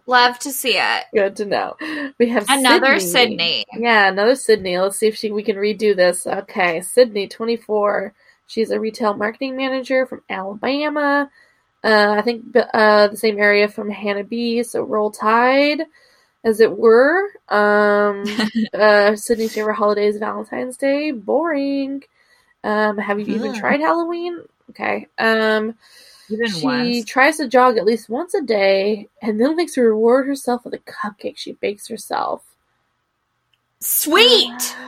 Love 0.05 0.39
to 0.39 0.51
see 0.51 0.77
it. 0.77 1.05
Good 1.13 1.35
to 1.37 1.45
know. 1.45 1.75
We 2.19 2.29
have 2.29 2.47
Another 2.47 2.99
Sydney. 2.99 3.65
Yeah, 3.77 4.09
another 4.09 4.35
Sydney. 4.35 4.77
Let's 4.77 4.97
see 4.97 5.07
if 5.07 5.15
she 5.15 5.31
we 5.31 5.43
can 5.43 5.55
redo 5.57 5.95
this. 5.95 6.25
Okay, 6.27 6.81
Sydney, 6.81 7.27
24. 7.27 8.13
She's 8.47 8.71
a 8.71 8.79
retail 8.79 9.13
marketing 9.13 9.55
manager 9.55 10.05
from 10.05 10.23
Alabama. 10.29 11.29
Uh, 11.83 12.15
I 12.17 12.21
think 12.21 12.55
uh, 12.55 13.07
the 13.07 13.17
same 13.17 13.39
area 13.39 13.67
from 13.67 13.89
Hannah 13.89 14.23
B. 14.23 14.63
So 14.63 14.83
roll 14.83 15.11
tide, 15.11 15.83
as 16.43 16.59
it 16.59 16.77
were. 16.77 17.29
Um, 17.49 18.41
uh, 18.73 19.15
Sydney's 19.15 19.53
favorite 19.53 19.75
holiday 19.75 20.07
is 20.07 20.17
Valentine's 20.17 20.77
Day. 20.77 21.11
Boring. 21.11 22.03
Um, 22.63 22.97
have 22.97 23.19
you 23.19 23.25
even 23.35 23.51
Hmm. 23.51 23.53
tried 23.53 23.79
Halloween? 23.81 24.41
Okay. 24.71 25.07
Um, 25.17 25.75
Even 26.31 26.49
she 26.49 26.63
once. 26.65 27.05
tries 27.05 27.37
to 27.37 27.47
jog 27.47 27.77
at 27.77 27.85
least 27.85 28.09
once 28.09 28.33
a 28.33 28.41
day, 28.41 29.07
and 29.21 29.39
then 29.39 29.57
likes 29.57 29.73
to 29.73 29.81
reward 29.81 30.25
herself 30.27 30.63
with 30.65 30.73
a 30.73 30.79
cupcake 30.79 31.37
she 31.37 31.53
bakes 31.53 31.87
herself. 31.87 32.43
Sweet! 33.79 34.75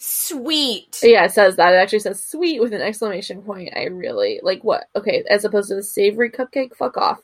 Sweet. 0.00 0.98
Yeah, 1.02 1.24
it 1.24 1.32
says 1.32 1.56
that. 1.56 1.72
It 1.74 1.76
actually 1.78 1.98
says 2.00 2.22
sweet 2.22 2.60
with 2.60 2.72
an 2.72 2.80
exclamation 2.82 3.42
point. 3.42 3.70
I 3.76 3.84
really 3.84 4.40
like 4.42 4.62
what? 4.62 4.84
Okay, 4.94 5.24
as 5.28 5.44
opposed 5.44 5.68
to 5.70 5.74
the 5.74 5.82
savory 5.82 6.30
cupcake, 6.30 6.74
fuck 6.76 6.96
off. 6.96 7.18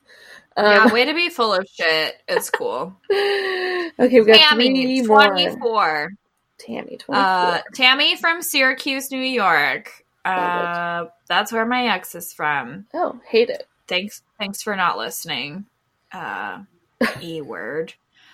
Yeah, 0.57 0.85
Um, 0.85 0.93
way 0.93 1.05
to 1.05 1.15
be 1.15 1.29
full 1.29 1.53
of 1.55 1.67
shit. 1.73 2.17
It's 2.29 2.51
cool. 2.59 2.97
okay, 3.11 3.91
we've 3.99 4.27
got 4.27 4.37
Tammy, 4.39 4.71
three 4.71 5.03
more. 5.03 5.27
24. 5.29 6.11
Tammy, 6.59 6.97
24. 6.97 7.15
Uh, 7.15 7.61
Tammy 7.75 8.17
from 8.17 8.43
Syracuse, 8.43 9.11
New 9.11 9.19
York. 9.19 10.04
Uh, 10.25 11.07
that's 11.29 11.53
where 11.53 11.67
my 11.67 11.89
ex 11.89 12.15
is 12.15 12.33
from. 12.33 12.87
oh, 12.95 13.21
hate 13.29 13.51
it. 13.51 13.67
Thanks, 13.87 14.23
thanks 14.39 14.63
for 14.63 14.75
not 14.77 14.97
listening. 14.99 15.67
Uh, 16.13 16.63
e 17.23 17.43
word. 17.43 17.93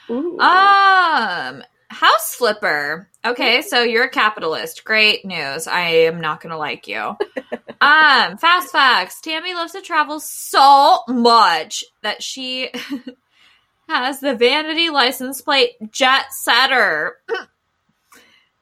Ooh. 0.08 0.38
Um, 0.38 1.62
house 1.88 2.34
flipper. 2.34 3.08
Okay, 3.24 3.62
so 3.62 3.82
you're 3.82 4.04
a 4.04 4.10
capitalist. 4.10 4.84
Great 4.84 5.24
news. 5.24 5.66
I 5.66 5.80
am 5.80 6.20
not 6.20 6.40
gonna 6.40 6.56
like 6.58 6.86
you. 6.88 6.98
um, 7.80 8.36
fast 8.38 8.70
facts. 8.72 9.20
Tammy 9.20 9.54
loves 9.54 9.72
to 9.72 9.80
travel 9.80 10.20
so 10.20 11.00
much 11.08 11.84
that 12.02 12.22
she 12.22 12.70
has 13.88 14.20
the 14.20 14.34
vanity 14.36 14.90
license 14.90 15.40
plate 15.42 15.72
jet 15.90 16.32
setter. 16.32 17.16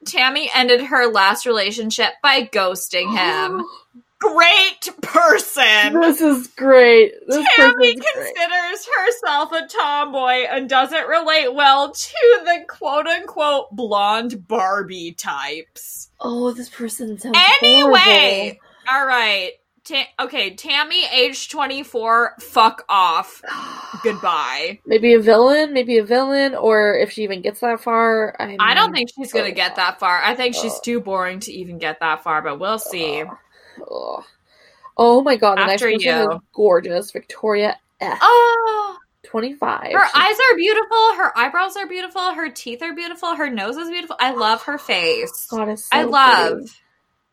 Tammy 0.09 0.51
ended 0.55 0.83
her 0.83 1.07
last 1.11 1.47
relationship 1.47 2.15
by 2.23 2.45
ghosting 2.45 3.11
him. 3.17 3.65
great 4.21 4.91
person. 5.01 6.01
This 6.01 6.21
is 6.21 6.49
great. 6.49 7.13
This 7.27 7.47
Tammy 7.57 7.73
person's 7.73 8.07
great. 8.15 8.35
considers 8.35 8.89
herself 8.97 9.53
a 9.53 9.67
tomboy 9.69 10.47
and 10.51 10.69
doesn't 10.69 11.09
relate 11.09 11.55
well 11.55 11.93
to 11.93 12.41
the 12.45 12.65
quote 12.69 13.07
unquote 13.07 13.75
blonde 13.75 14.47
Barbie 14.49 15.13
types. 15.13 16.11
Oh, 16.21 16.53
this 16.53 16.69
person 16.69 17.19
sounds 17.19 17.39
Anyway, 17.63 18.59
all 18.91 19.07
right. 19.07 19.53
Ta- 19.89 20.24
okay, 20.24 20.51
Tammy, 20.55 21.02
age 21.12 21.48
24, 21.48 22.35
fuck 22.40 22.85
off. 22.89 23.40
Goodbye. 24.05 24.81
Maybe 24.85 25.15
a 25.15 25.20
villain, 25.20 25.73
maybe 25.73 25.97
a 25.98 26.05
villain, 26.05 26.55
or 26.55 26.94
if 26.94 27.10
she 27.12 27.23
even 27.23 27.40
gets 27.40 27.60
that 27.60 27.81
far. 27.81 28.36
I, 28.39 28.56
I 28.60 28.74
don't 28.74 28.93
think 28.93 29.09
she's 29.15 29.32
gonna 29.32 29.51
get 29.52 29.77
that 29.77 29.98
far. 29.98 30.20
I 30.23 30.35
think 30.35 30.55
she's 30.55 30.78
too 30.81 31.01
boring 31.01 31.40
to 31.40 31.52
even 31.52 31.78
get 31.78 32.01
that 32.01 32.23
far, 32.23 32.43
but 32.43 32.59
we'll 32.60 32.78
see. 32.78 33.24
Oh 34.97 35.23
my 35.23 35.36
god, 35.36 35.59
the 35.59 35.66
next 35.66 35.82
After 35.82 35.93
person 35.94 36.01
you. 36.23 36.31
is 36.32 36.40
gorgeous. 36.52 37.10
Victoria 37.12 37.77
F. 38.01 38.19
Oh, 38.20 38.97
25. 39.24 39.81
her 39.82 39.89
She's- 39.90 40.10
eyes 40.15 40.36
are 40.52 40.56
beautiful. 40.56 41.15
Her 41.16 41.39
eyebrows 41.39 41.77
are 41.77 41.86
beautiful. 41.86 42.35
Her 42.35 42.51
teeth 42.51 42.82
are 42.82 42.94
beautiful. 42.94 43.35
Her 43.36 43.48
nose 43.51 43.77
is 43.77 43.89
beautiful. 43.89 44.16
I 44.20 44.32
love 44.32 44.62
her 44.62 44.78
face. 44.78 45.47
God, 45.51 45.78
so 45.78 45.86
I 45.93 46.02
love. 46.05 46.59
pretty. 46.59 46.73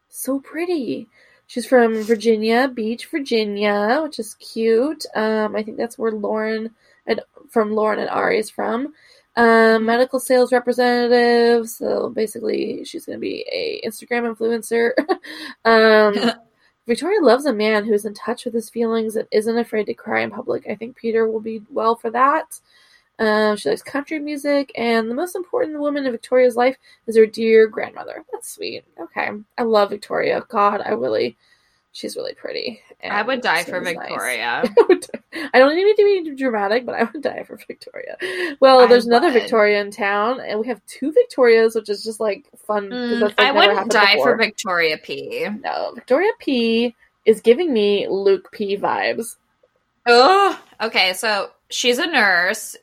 So 0.10 0.40
pretty. 0.40 1.08
She's 1.48 1.66
from 1.66 2.02
Virginia 2.04 2.68
Beach, 2.68 3.08
Virginia, 3.08 4.00
which 4.04 4.20
is 4.20 4.36
cute. 4.36 5.06
Um, 5.16 5.56
I 5.56 5.64
think 5.64 5.78
that's 5.78 5.98
where 5.98 6.12
Lauren 6.12 6.72
and 7.06 7.22
from 7.50 7.72
Lauren 7.72 8.00
and 8.00 8.10
Arie 8.10 8.40
is 8.40 8.50
from. 8.50 8.94
Um, 9.38 9.86
medical 9.86 10.20
sales 10.20 10.52
representative. 10.52 11.70
So 11.70 12.10
basically, 12.10 12.84
she's 12.86 13.06
going 13.06 13.18
to 13.18 13.22
be 13.22 13.46
a 13.52 13.82
Instagram 13.88 14.34
influencer. 14.34 14.92
um, 15.66 16.32
Victoria 16.88 17.20
loves 17.22 17.46
a 17.46 17.54
man 17.54 17.84
who's 17.84 18.06
in 18.06 18.14
touch 18.14 18.46
with 18.46 18.54
his 18.54 18.70
feelings 18.70 19.16
and 19.16 19.28
isn't 19.32 19.58
afraid 19.58 19.86
to 19.88 19.94
cry 19.94 20.22
in 20.22 20.30
public. 20.30 20.66
I 20.70 20.76
think 20.76 20.96
Peter 20.96 21.28
will 21.28 21.40
be 21.40 21.64
well 21.70 21.96
for 21.96 22.12
that. 22.12 22.60
Um, 23.18 23.56
she 23.56 23.70
likes 23.70 23.82
country 23.82 24.20
music, 24.20 24.72
and 24.76 25.10
the 25.10 25.16
most 25.16 25.36
important 25.36 25.80
woman 25.80 26.06
in 26.06 26.12
Victoria's 26.12 26.56
life 26.58 26.78
is 27.08 27.16
her 27.16 27.26
dear 27.26 27.68
grandmother. 27.68 28.24
That's 28.32 28.52
sweet. 28.54 28.84
Okay, 29.00 29.30
I 29.58 29.64
love 29.64 29.90
Victoria. 29.92 30.44
God, 30.50 30.82
I 30.86 30.90
really, 30.92 31.38
she's 31.94 32.16
really 32.18 32.34
pretty. 32.34 32.82
I 33.02 33.22
would 33.22 33.42
die 33.42 33.64
for 33.64 33.84
seems 33.84 33.96
nice. 33.96 34.08
Victoria. 34.10 34.64
I 34.78 34.84
would- 34.90 35.06
I 35.54 35.60
don't 35.60 35.76
need 35.76 35.96
to 35.96 36.04
be 36.26 36.36
dramatic, 36.36 36.86
but 36.86 36.96
I 36.96 37.04
would 37.04 37.22
die 37.22 37.44
for 37.44 37.58
Victoria. 37.68 38.18
Well, 38.62 38.80
I 38.80 38.86
there's 38.88 39.06
another 39.06 39.28
would. 39.28 39.34
Victoria 39.34 39.82
in 39.82 39.92
town, 39.92 40.40
and 40.40 40.60
we 40.60 40.68
have 40.68 40.82
two 40.86 41.12
Victorias, 41.12 41.76
which 41.76 41.90
is 41.90 42.04
just 42.04 42.20
like 42.22 42.46
fun. 42.66 42.90
Mm, 42.90 43.20
like, 43.22 43.40
I 43.40 43.52
wouldn't 43.52 43.92
die 43.92 44.16
before. 44.16 44.32
for 44.32 44.38
Victoria 44.38 44.98
P. 44.98 45.48
No, 45.62 45.92
Victoria 45.94 46.32
P 46.40 46.96
is 47.26 47.42
giving 47.42 47.72
me 47.74 48.08
Luke 48.10 48.50
P 48.54 48.78
vibes. 48.78 49.36
Oh, 50.06 50.60
okay. 50.82 51.14
So 51.14 51.52
she's 51.70 51.98
a 51.98 52.08
nurse. 52.08 52.76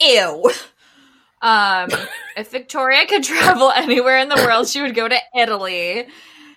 Ew. 0.00 0.50
Um, 1.42 1.88
if 2.36 2.50
Victoria 2.50 3.06
could 3.06 3.22
travel 3.22 3.70
anywhere 3.76 4.18
in 4.18 4.28
the 4.28 4.36
world, 4.36 4.68
she 4.68 4.80
would 4.80 4.94
go 4.94 5.06
to 5.06 5.18
Italy. 5.36 6.06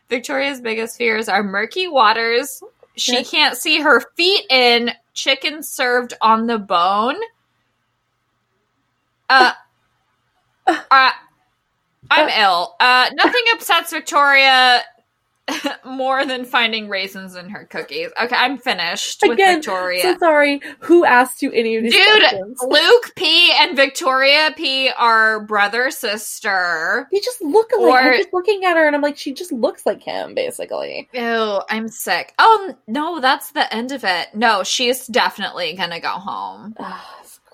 Victoria's 0.09 0.61
biggest 0.61 0.97
fears 0.97 1.27
are 1.27 1.43
murky 1.43 1.87
waters. 1.87 2.61
She 2.95 3.23
can't 3.23 3.55
see 3.55 3.81
her 3.81 4.01
feet 4.15 4.45
in 4.49 4.91
chicken 5.13 5.61
served 5.61 6.13
on 6.21 6.47
the 6.47 6.57
bone. 6.57 7.17
Uh, 9.29 9.51
uh 10.67 11.11
I'm 12.09 12.29
ill. 12.29 12.75
Uh, 12.79 13.09
nothing 13.13 13.43
upsets 13.53 13.91
Victoria 13.91 14.81
more 15.85 16.25
than 16.25 16.45
finding 16.45 16.89
raisins 16.89 17.35
in 17.35 17.49
her 17.49 17.65
cookies. 17.65 18.09
Okay, 18.21 18.35
I'm 18.35 18.57
finished 18.57 19.19
with 19.21 19.31
Again, 19.33 19.57
Victoria. 19.57 20.01
So 20.01 20.17
sorry. 20.17 20.61
Who 20.81 21.05
asked 21.05 21.41
you 21.41 21.51
any 21.51 21.75
of 21.77 21.83
these 21.83 21.93
Dude, 21.93 22.19
questions? 22.19 22.59
Luke 22.67 23.11
P 23.15 23.51
and 23.59 23.75
Victoria 23.75 24.51
P 24.55 24.89
are 24.97 25.39
brother 25.41 25.91
sister. 25.91 27.07
They 27.11 27.19
just 27.19 27.41
look 27.41 27.71
alike. 27.71 27.93
Or- 27.93 27.99
I'm 27.99 28.17
just 28.17 28.33
looking 28.33 28.65
at 28.65 28.77
her 28.77 28.85
and 28.85 28.95
I'm 28.95 29.01
like, 29.01 29.17
she 29.17 29.33
just 29.33 29.51
looks 29.51 29.85
like 29.85 30.03
him, 30.03 30.33
basically. 30.35 31.09
Ew, 31.13 31.61
I'm 31.69 31.87
sick. 31.87 32.33
Oh 32.39 32.75
no, 32.87 33.19
that's 33.19 33.51
the 33.51 33.73
end 33.73 33.91
of 33.91 34.03
it. 34.03 34.27
No, 34.33 34.63
she's 34.63 35.07
definitely 35.07 35.73
gonna 35.75 35.99
go 35.99 36.09
home. 36.09 36.75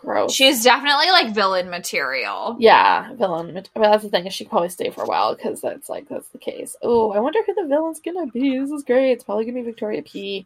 Ugh, 0.03 0.27
it's 0.27 0.33
gross. 0.33 0.33
She's 0.33 0.63
definitely 0.63 1.07
like 1.11 1.33
villain 1.33 1.69
material. 1.69 2.55
yeah, 2.59 3.13
villain. 3.13 3.53
But 3.73 3.81
that's 3.81 4.03
the 4.03 4.09
thing 4.09 4.27
is 4.27 4.33
she 4.33 4.45
probably 4.45 4.69
stay 4.69 4.89
for 4.89 5.03
a 5.03 5.07
while 5.07 5.35
because 5.35 5.61
that's 5.61 5.89
like 5.89 6.07
that's 6.09 6.29
the 6.29 6.37
case. 6.37 6.75
Oh, 6.81 7.11
I 7.11 7.19
wonder 7.19 7.39
who 7.45 7.53
the 7.53 7.67
villain's 7.67 7.99
gonna 7.99 8.27
be. 8.27 8.57
This 8.57 8.71
is 8.71 8.83
great. 8.83 9.11
It's 9.11 9.23
probably 9.23 9.45
gonna 9.45 9.59
be 9.59 9.63
Victoria 9.63 10.01
P. 10.01 10.45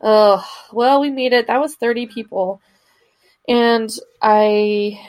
Oh, 0.00 0.44
well, 0.72 1.00
we 1.00 1.10
made 1.10 1.32
it. 1.32 1.46
That 1.46 1.60
was 1.60 1.74
30 1.74 2.06
people, 2.06 2.60
and 3.48 3.90
I 4.20 5.00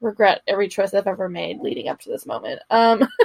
regret 0.00 0.42
every 0.46 0.68
choice 0.68 0.94
I've 0.94 1.06
ever 1.06 1.28
made 1.28 1.60
leading 1.60 1.88
up 1.88 2.00
to 2.00 2.10
this 2.10 2.26
moment. 2.26 2.60
Um. 2.70 3.08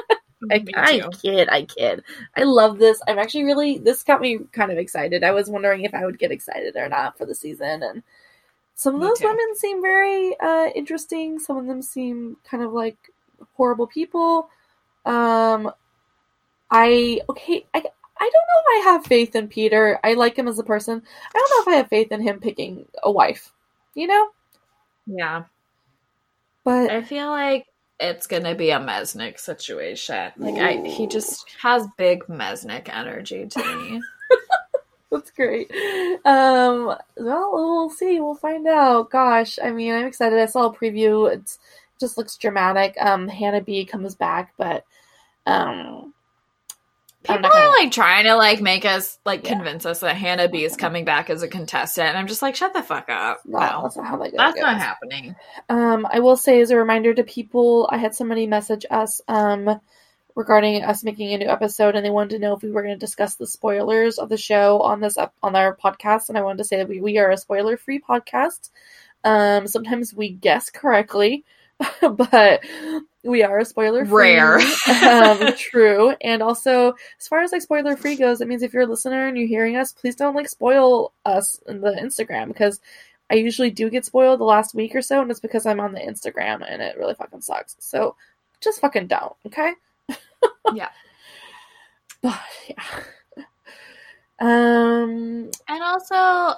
I, 0.51 0.63
I 0.75 1.01
kid, 1.19 1.49
I 1.49 1.63
kid. 1.63 2.03
I 2.35 2.43
love 2.43 2.77
this. 2.77 3.01
I'm 3.07 3.17
actually 3.17 3.45
really. 3.45 3.79
This 3.79 4.03
got 4.03 4.21
me 4.21 4.39
kind 4.51 4.71
of 4.71 4.77
excited. 4.77 5.23
I 5.23 5.31
was 5.31 5.49
wondering 5.49 5.83
if 5.83 5.95
I 5.95 6.05
would 6.05 6.19
get 6.19 6.31
excited 6.31 6.75
or 6.75 6.87
not 6.87 7.17
for 7.17 7.25
the 7.25 7.33
season, 7.33 7.81
and 7.81 8.03
some 8.77 8.95
of 8.95 9.01
Me 9.01 9.07
those 9.09 9.19
too. 9.19 9.27
women 9.27 9.55
seem 9.57 9.81
very 9.81 10.39
uh, 10.39 10.67
interesting. 10.75 11.39
Some 11.39 11.57
of 11.57 11.67
them 11.67 11.81
seem 11.83 12.37
kind 12.49 12.63
of 12.63 12.73
like 12.73 12.97
horrible 13.55 13.87
people. 13.87 14.49
Um, 15.05 15.71
I 16.71 17.21
okay. 17.29 17.65
I 17.73 17.79
I 17.79 18.31
don't 18.31 18.47
know 18.49 18.61
if 18.81 18.87
I 18.87 18.91
have 18.91 19.05
faith 19.05 19.35
in 19.35 19.47
Peter. 19.49 19.99
I 20.03 20.13
like 20.15 20.37
him 20.37 20.47
as 20.47 20.59
a 20.59 20.63
person. 20.63 21.01
I 21.35 21.39
don't 21.39 21.49
know 21.67 21.71
if 21.71 21.75
I 21.75 21.77
have 21.79 21.89
faith 21.89 22.11
in 22.11 22.21
him 22.21 22.39
picking 22.39 22.85
a 23.03 23.11
wife. 23.11 23.53
You 23.95 24.07
know, 24.07 24.29
Yeah. 25.07 25.45
but 26.63 26.91
I 26.91 27.01
feel 27.03 27.27
like 27.29 27.65
it's 27.99 28.27
gonna 28.27 28.55
be 28.55 28.71
a 28.71 28.79
Mesnick 28.79 29.39
situation. 29.39 30.31
Like 30.37 30.57
I 30.59 30.87
he 30.87 31.07
just 31.07 31.49
has 31.61 31.87
big 31.97 32.23
Mesnick 32.27 32.89
energy 32.89 33.47
to 33.47 33.59
me. 33.63 34.01
That's 35.11 35.31
great. 35.31 35.71
Um, 36.25 36.95
well, 37.15 37.51
we'll 37.53 37.89
see. 37.89 38.19
We'll 38.19 38.35
find 38.35 38.67
out. 38.67 39.09
Gosh, 39.09 39.57
I 39.63 39.71
mean, 39.71 39.93
I'm 39.93 40.05
excited. 40.05 40.37
I 40.37 40.45
saw 40.47 40.65
a 40.67 40.73
preview. 40.75 41.31
It's, 41.31 41.55
it 41.55 41.99
just 41.99 42.17
looks 42.17 42.35
dramatic. 42.37 42.95
Um, 42.99 43.27
Hannah 43.27 43.61
B 43.61 43.85
comes 43.85 44.15
back, 44.15 44.53
but 44.57 44.83
um, 45.45 46.13
People 47.23 47.49
gonna- 47.49 47.55
are 47.55 47.69
like 47.79 47.91
trying 47.91 48.25
to 48.25 48.35
like 48.35 48.61
make 48.61 48.85
us 48.85 49.17
like 49.25 49.43
Yeah. 49.45 49.55
convince 49.55 49.85
us 49.85 49.99
that 50.01 50.15
Hannah 50.15 50.47
B 50.49 50.63
is 50.63 50.75
coming 50.77 51.03
back 51.05 51.29
as 51.29 51.41
a 51.41 51.47
contestant, 51.47 52.09
and 52.09 52.17
I'm 52.17 52.27
just 52.27 52.41
like, 52.41 52.55
shut 52.55 52.73
the 52.73 52.83
fuck 52.83 53.09
up. 53.09 53.39
no, 53.45 53.59
No, 53.59 53.79
that's 53.83 53.97
not 53.97 54.07
how 54.07 54.17
that 54.17 54.33
that's 54.35 54.59
not 54.59 54.77
happening. 54.77 55.35
Um, 55.69 56.07
I 56.11 56.19
will 56.19 56.37
say 56.37 56.61
as 56.61 56.71
a 56.71 56.77
reminder 56.77 57.13
to 57.13 57.23
people, 57.23 57.87
I 57.91 57.97
had 57.97 58.13
somebody 58.15 58.45
message 58.47 58.85
us 58.91 59.19
um, 59.27 59.79
regarding 60.37 60.83
us 60.83 61.03
making 61.03 61.33
a 61.33 61.37
new 61.39 61.49
episode, 61.49 61.95
and 61.95 62.05
they 62.05 62.11
wanted 62.11 62.29
to 62.29 62.39
know 62.39 62.55
if 62.55 62.61
we 62.61 62.69
were 62.69 62.83
going 62.83 62.93
to 62.93 63.05
discuss 63.05 63.35
the 63.35 63.47
spoilers 63.47 64.19
of 64.19 64.29
the 64.29 64.37
show 64.37 64.79
on 64.81 65.01
this 65.01 65.17
ep- 65.17 65.33
on 65.41 65.55
our 65.55 65.75
podcast. 65.75 66.29
And 66.29 66.37
I 66.37 66.41
wanted 66.41 66.59
to 66.59 66.63
say 66.63 66.77
that 66.77 66.87
we, 66.87 67.01
we 67.01 67.17
are 67.17 67.31
a 67.31 67.37
spoiler 67.37 67.75
free 67.75 67.99
podcast. 67.99 68.69
Um, 69.23 69.67
sometimes 69.67 70.13
we 70.13 70.29
guess 70.29 70.69
correctly, 70.69 71.43
but 72.01 72.63
we 73.23 73.41
are 73.41 73.57
a 73.57 73.65
spoiler 73.65 74.05
free. 74.05 74.35
Rare. 74.35 74.59
um, 75.03 75.53
true. 75.57 76.13
And 76.21 76.43
also, 76.43 76.93
as 77.19 77.27
far 77.27 77.41
as 77.41 77.51
like 77.51 77.63
spoiler 77.63 77.97
free 77.97 78.15
goes, 78.15 78.39
it 78.39 78.47
means 78.47 78.61
if 78.61 78.73
you're 78.73 78.83
a 78.83 78.87
listener 78.87 79.27
and 79.27 79.35
you're 79.35 79.47
hearing 79.47 79.75
us, 79.75 79.91
please 79.91 80.15
don't 80.15 80.35
like 80.35 80.49
spoil 80.49 81.13
us 81.25 81.59
in 81.67 81.81
the 81.81 81.93
Instagram 81.93 82.49
because 82.49 82.79
I 83.31 83.35
usually 83.35 83.71
do 83.71 83.89
get 83.89 84.05
spoiled 84.05 84.39
the 84.39 84.45
last 84.45 84.75
week 84.75 84.93
or 84.93 85.01
so, 85.01 85.19
and 85.19 85.31
it's 85.31 85.39
because 85.39 85.65
I'm 85.65 85.79
on 85.79 85.93
the 85.93 85.99
Instagram 85.99 86.63
and 86.65 86.79
it 86.79 86.95
really 86.95 87.15
fucking 87.15 87.41
sucks. 87.41 87.75
So 87.79 88.15
just 88.61 88.81
fucking 88.81 89.07
don't, 89.07 89.33
okay? 89.47 89.73
Yeah. 90.73 90.89
But 92.21 92.39
yeah. 92.67 93.43
Um. 94.39 95.49
And 95.67 95.83
also, 95.83 96.15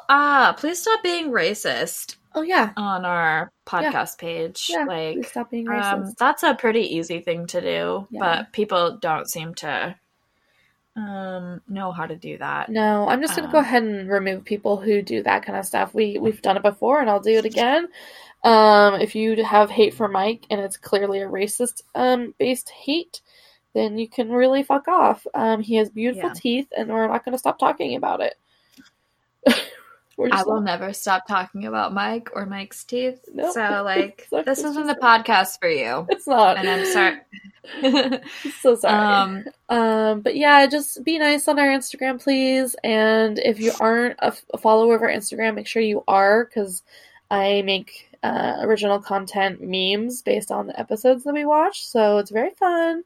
uh, 0.09 0.53
please 0.53 0.81
stop 0.81 1.01
being 1.03 1.31
racist 1.31 2.15
Oh 2.35 2.41
yeah. 2.41 2.71
on 2.75 3.05
our 3.05 3.51
podcast 3.65 4.17
page. 4.17 4.67
Yeah. 4.69 4.83
like, 4.85 5.25
stop 5.25 5.49
being 5.51 5.65
racist. 5.65 5.93
um, 5.93 6.13
that's 6.17 6.43
a 6.43 6.55
pretty 6.55 6.95
easy 6.95 7.19
thing 7.21 7.47
to 7.47 7.61
do, 7.61 8.07
Yeah. 8.11 8.19
but 8.19 8.51
people 8.53 8.97
don't 9.01 9.29
seem 9.29 9.53
to 9.55 9.95
um 10.95 11.61
know 11.69 11.91
how 11.91 12.05
to 12.05 12.15
do 12.15 12.37
that. 12.39 12.67
no, 12.69 13.07
I'm 13.07 13.21
just 13.21 13.35
gonna 13.35 13.51
go 13.51 13.59
um, 13.59 13.63
ahead 13.63 13.83
and 13.83 14.09
remove 14.09 14.43
people 14.43 14.77
who 14.77 15.01
do 15.01 15.23
that 15.23 15.45
kind 15.45 15.57
of 15.57 15.65
stuff. 15.65 15.93
We 15.93 16.17
we've 16.17 16.41
done 16.41 16.57
it 16.57 16.63
before, 16.63 16.99
and 16.99 17.09
I'll 17.09 17.19
do 17.21 17.37
it 17.37 17.45
again. 17.45 17.87
Um, 18.43 18.95
if 18.95 19.15
you 19.15 19.41
have 19.43 19.69
hate 19.69 19.93
for 19.93 20.07
Mike 20.07 20.45
and 20.49 20.59
it's 20.59 20.77
clearly 20.77 21.21
a 21.21 21.27
racist 21.27 21.83
um 21.95 22.33
based 22.37 22.69
hate, 22.69 23.21
then 23.73 23.97
you 23.97 24.07
can 24.07 24.31
really 24.31 24.63
fuck 24.63 24.87
off. 24.87 25.25
Um, 25.33 25.61
he 25.61 25.75
has 25.75 25.89
beautiful 25.89 26.29
Yeah. 26.29 26.33
teeth, 26.35 26.67
and 26.75 26.89
we're 26.89 27.07
not 27.07 27.23
gonna 27.25 27.37
stop 27.37 27.59
talking 27.59 27.95
about 27.95 28.21
it. 28.21 28.35
I 30.31 30.43
will 30.43 30.59
never 30.59 30.91
stop 30.91 31.25
talking 31.27 31.65
about 31.65 31.93
Mike 31.93 32.29
or 32.33 32.45
Mike's 32.45 32.83
teeth. 32.83 33.21
No. 33.33 33.51
So, 33.53 33.61
like, 33.85 34.27
this 34.45 34.59
isn't 34.63 34.87
the 34.87 34.95
podcast 34.95 35.59
for 35.59 35.69
you. 35.69 36.05
It's 36.09 36.27
not. 36.27 36.57
And 36.57 36.67
I'm 36.69 36.85
sorry. 36.85 38.19
so 38.61 38.75
sorry. 38.75 38.93
um, 38.93 39.43
Um, 39.69 40.19
but 40.21 40.35
yeah, 40.35 40.65
just 40.67 41.03
be 41.05 41.17
nice 41.19 41.47
on 41.47 41.57
our 41.57 41.67
Instagram, 41.67 42.21
please. 42.21 42.75
And 42.83 43.39
if 43.39 43.61
you 43.61 43.71
aren't 43.79 44.17
a, 44.19 44.25
f- 44.25 44.43
a 44.53 44.57
follower 44.57 44.95
of 44.95 45.01
our 45.03 45.07
Instagram, 45.09 45.55
make 45.55 45.67
sure 45.67 45.81
you 45.81 46.03
are 46.07 46.43
because 46.45 46.83
I 47.31 47.61
make 47.61 48.09
uh, 48.21 48.57
original 48.59 48.99
content 48.99 49.61
memes 49.61 50.21
based 50.21 50.51
on 50.51 50.67
the 50.67 50.77
episodes 50.77 51.23
that 51.23 51.33
we 51.33 51.45
watch. 51.45 51.85
So 51.87 52.17
it's 52.17 52.31
very 52.31 52.51
fun. 52.51 53.03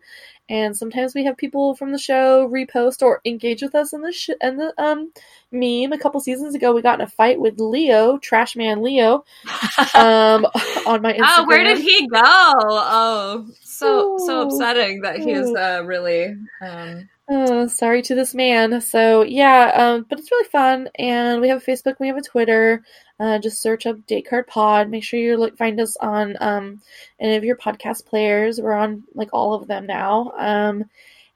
And 0.54 0.78
sometimes 0.78 1.16
we 1.16 1.26
have 1.26 1.36
people 1.36 1.74
from 1.74 1.92
the 1.92 1.98
show 1.98 2.48
repost 2.48 3.02
or 3.02 3.22
engage 3.26 3.64
with 3.64 3.74
us 3.74 3.92
in 3.92 4.02
the 4.02 4.12
sh- 4.12 4.30
in 4.40 4.58
the 4.58 4.72
um 4.78 5.12
meme. 5.52 5.92
A 5.92 5.98
couple 5.98 6.20
seasons 6.20 6.54
ago, 6.54 6.76
we 6.76 6.84
got 6.84 7.00
in 7.00 7.06
a 7.06 7.10
fight 7.10 7.40
with 7.40 7.60
Leo, 7.60 8.20
Trash 8.20 8.56
Man 8.56 8.84
Leo, 8.84 9.26
um, 9.96 10.46
on 10.86 11.02
my 11.02 11.14
Instagram. 11.14 11.38
oh, 11.38 11.46
where 11.48 11.64
did 11.64 11.80
he 11.80 12.08
go? 12.08 12.22
Oh, 12.24 13.48
so 13.64 14.20
so 14.20 14.42
upsetting 14.42 15.02
that 15.02 15.18
he's 15.18 15.50
Ooh. 15.50 15.58
uh, 15.58 15.82
really. 15.84 16.38
Um, 16.62 17.10
Oh, 17.30 17.68
sorry 17.68 18.02
to 18.04 18.16
this 18.16 18.36
man. 18.36 18.82
So 18.82 19.24
yeah, 19.24 19.72
um, 19.76 20.06
but 20.08 20.20
it's 20.20 20.30
really 20.30 20.50
fun, 20.50 20.90
and 21.00 21.42
we 21.42 21.48
have 21.50 21.64
a 21.64 21.66
Facebook, 21.66 21.96
we 22.00 22.10
have 22.10 22.18
a 22.18 22.22
Twitter. 22.22 22.84
Uh, 23.20 23.38
just 23.40 23.62
search 23.62 23.86
up 23.86 24.06
Date 24.08 24.28
Card 24.30 24.48
Pod. 24.48 24.90
Make 24.90 25.04
sure 25.04 25.20
you 25.20 25.38
look, 25.38 25.56
find 25.58 25.80
us 25.80 25.96
on 25.98 26.36
um, 26.42 26.82
any 27.20 27.36
of 27.36 27.44
your 27.44 27.56
podcast 27.56 28.06
players. 28.06 28.60
We're 28.60 28.74
on 28.74 29.04
like 29.14 29.30
all 29.34 29.54
of 29.54 29.68
them 29.68 29.86
now. 29.86 30.32
Um, 30.38 30.86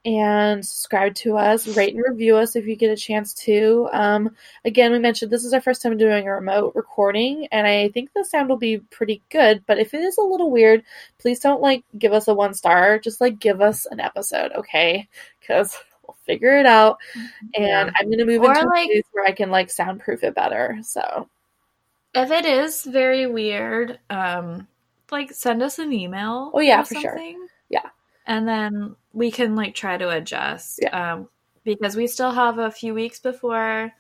and 0.05 0.65
subscribe 0.65 1.15
to 1.15 1.35
us, 1.37 1.67
rate 1.75 1.93
and 1.93 2.01
review 2.07 2.37
us 2.37 2.55
if 2.55 2.65
you 2.65 2.77
get 2.77 2.91
a 2.91 2.95
chance 2.95 3.33
to. 3.33 3.89
Um, 3.91 4.29
again, 4.63 4.93
we 4.93 4.99
mentioned 4.99 5.31
this 5.31 5.43
is 5.43 5.53
our 5.53 5.59
first 5.59 5.81
time 5.81 5.97
doing 5.97 6.25
a 6.27 6.33
remote 6.33 6.73
recording, 6.75 7.47
and 7.51 7.67
I 7.67 7.89
think 7.89 8.13
the 8.13 8.23
sound 8.23 8.47
will 8.47 8.57
be 8.57 8.77
pretty 8.77 9.21
good. 9.29 9.63
But 9.67 9.79
if 9.79 9.93
it 9.93 10.01
is 10.01 10.17
a 10.17 10.21
little 10.23 10.49
weird, 10.49 10.83
please 11.17 11.41
don't 11.41 11.61
like 11.61 11.83
give 11.97 12.13
us 12.13 12.29
a 12.29 12.33
one 12.33 12.53
star. 12.53 12.99
Just 12.99 13.19
like 13.19 13.37
give 13.39 13.59
us 13.59 13.85
an 13.85 13.99
episode, 13.99 14.53
okay? 14.53 15.09
Because 15.41 15.77
we'll 16.07 16.15
figure 16.25 16.57
it 16.57 16.65
out. 16.65 16.99
And 17.55 17.65
Yeah. 17.65 17.91
I'm 17.99 18.09
gonna 18.09 18.25
move 18.25 18.43
Or, 18.43 18.51
into 18.51 18.61
a 18.65 18.71
place 18.71 19.03
where 19.11 19.25
I 19.25 19.31
can 19.33 19.51
like 19.51 19.69
soundproof 19.69 20.23
it 20.23 20.35
better. 20.35 20.77
So 20.83 21.27
if 22.13 22.31
it 22.31 22.45
is 22.45 22.83
very 22.83 23.27
weird, 23.27 23.99
um, 24.09 24.67
like 25.11 25.31
send 25.31 25.61
us 25.61 25.79
an 25.79 25.93
email. 25.93 26.51
Oh, 26.53 26.59
yeah, 26.59 26.81
or 26.81 26.85
for 26.85 26.95
sure. 26.95 27.19
Yeah. 27.69 27.89
and 28.25 28.47
then 28.47 28.95
we 29.13 29.31
can 29.31 29.55
like 29.55 29.73
try 29.73 29.97
to 29.97 30.09
adjust. 30.09 30.79
Yeah. 30.81 31.13
Um, 31.13 31.29
because 31.63 31.95
we 31.95 32.07
still 32.07 32.31
have 32.31 32.59
a 32.59 32.71
few 32.71 32.93
weeks 32.93 33.19
before 33.19 33.91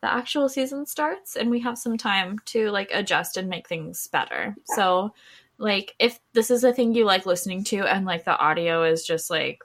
the 0.00 0.12
actual 0.12 0.48
season 0.48 0.86
starts, 0.86 1.36
and 1.36 1.50
we 1.50 1.60
have 1.60 1.78
some 1.78 1.96
time 1.98 2.38
to 2.46 2.70
like 2.70 2.90
adjust 2.92 3.36
and 3.36 3.48
make 3.48 3.68
things 3.68 4.08
better. 4.08 4.54
Yeah. 4.56 4.74
So, 4.76 5.14
like, 5.58 5.94
if 5.98 6.18
this 6.32 6.50
is 6.50 6.64
a 6.64 6.72
thing 6.72 6.94
you 6.94 7.04
like 7.04 7.26
listening 7.26 7.64
to, 7.64 7.80
and 7.82 8.06
like 8.06 8.24
the 8.24 8.36
audio 8.36 8.82
is 8.84 9.06
just 9.06 9.30
like 9.30 9.62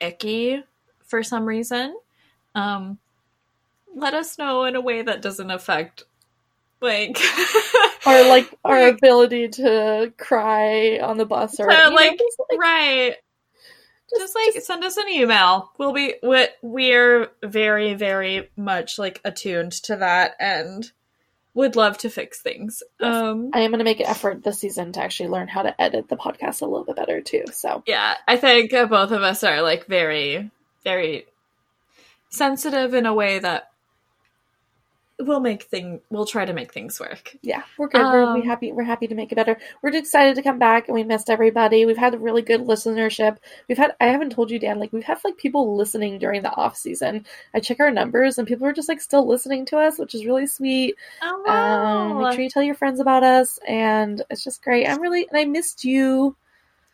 icky 0.00 0.62
for 1.02 1.22
some 1.22 1.44
reason, 1.44 1.96
um, 2.54 2.98
let 3.94 4.14
us 4.14 4.38
know 4.38 4.64
in 4.64 4.76
a 4.76 4.80
way 4.80 5.02
that 5.02 5.22
doesn't 5.22 5.50
affect 5.50 6.04
like 6.80 7.18
or 8.06 8.22
like 8.28 8.52
our 8.64 8.82
Like- 8.84 8.94
ability 8.98 9.48
to 9.48 10.12
cry 10.18 10.98
on 10.98 11.18
the 11.18 11.26
bus 11.26 11.58
or 11.60 11.66
To, 11.68 11.72
you 11.72 11.78
know, 11.78 11.90
like, 11.94 12.20
like, 12.50 12.58
right 12.60 13.14
just- 14.10 14.20
just 14.22 14.34
like 14.34 14.54
just- 14.54 14.66
send 14.66 14.82
us 14.84 14.96
an 14.96 15.08
email 15.08 15.70
we'll 15.78 15.92
be 15.92 16.14
we- 16.22 16.48
we're 16.62 17.28
very 17.42 17.94
very 17.94 18.48
much 18.56 18.98
like 18.98 19.20
attuned 19.24 19.72
to 19.72 19.96
that 19.96 20.34
and 20.40 20.90
would 21.52 21.74
love 21.76 21.98
to 21.98 22.08
fix 22.08 22.40
things 22.40 22.82
Yes. 23.00 23.14
um 23.14 23.50
I 23.52 23.60
am 23.60 23.70
gonna 23.72 23.84
make 23.84 24.00
an 24.00 24.06
effort 24.06 24.42
this 24.44 24.58
season 24.60 24.92
to 24.92 25.00
actually 25.02 25.28
learn 25.30 25.48
how 25.48 25.62
to 25.62 25.80
edit 25.80 26.08
the 26.08 26.16
podcast 26.16 26.62
a 26.62 26.64
little 26.66 26.84
bit 26.84 26.96
better 26.96 27.20
too. 27.20 27.44
So 27.52 27.82
yeah 27.86 28.14
i 28.28 28.36
think 28.36 28.70
both 28.70 29.10
of 29.10 29.22
us 29.22 29.42
are 29.44 29.60
like 29.62 29.86
very 29.86 30.50
very 30.84 31.26
sensitive 32.30 32.94
in 32.94 33.06
a 33.06 33.12
way 33.14 33.38
that 33.40 33.69
we'll 35.20 35.40
make 35.40 35.64
thing 35.64 36.00
we'll 36.10 36.26
try 36.26 36.44
to 36.44 36.52
make 36.52 36.72
things 36.72 36.98
work 37.00 37.36
yeah, 37.42 37.62
we're 37.78 37.88
good. 37.88 38.00
we're 38.00 38.22
Um, 38.22 38.42
happy. 38.42 38.72
We're 38.72 38.84
happy 38.84 39.06
to 39.06 39.14
make 39.14 39.32
it 39.32 39.34
better. 39.34 39.58
We're 39.82 39.94
excited 39.94 40.34
to 40.36 40.42
come 40.42 40.58
back, 40.58 40.88
and 40.88 40.94
we 40.94 41.04
missed 41.04 41.30
everybody. 41.30 41.86
We've 41.86 41.96
had 41.96 42.14
a 42.14 42.18
really 42.18 42.42
good 42.42 42.62
listenership. 42.62 43.38
We've 43.68 43.78
had. 43.78 43.94
I 44.00 44.06
haven't 44.06 44.30
told 44.30 44.50
you, 44.50 44.58
Dan. 44.58 44.78
Like 44.78 44.92
we've 44.92 45.04
had 45.04 45.18
like 45.24 45.36
people 45.36 45.76
listening 45.76 46.18
during 46.18 46.42
the 46.42 46.54
off 46.54 46.76
season. 46.76 47.26
I 47.54 47.60
check 47.60 47.80
our 47.80 47.90
numbers, 47.90 48.38
and 48.38 48.46
people 48.46 48.66
are 48.66 48.72
just 48.72 48.88
like 48.88 49.00
still 49.00 49.26
listening 49.26 49.64
to 49.66 49.78
us, 49.78 49.98
which 49.98 50.14
is 50.14 50.26
really 50.26 50.46
sweet. 50.46 50.96
oh 51.22 51.50
Um, 51.50 52.22
make 52.22 52.32
sure 52.34 52.42
you 52.42 52.50
tell 52.50 52.62
your 52.62 52.74
friends 52.74 53.00
about 53.00 53.22
us, 53.22 53.58
and 53.66 54.22
it's 54.30 54.44
just 54.44 54.62
great. 54.62 54.86
I'm 54.86 55.00
really 55.00 55.26
and 55.28 55.38
I 55.38 55.44
missed 55.44 55.84
you. 55.84 56.36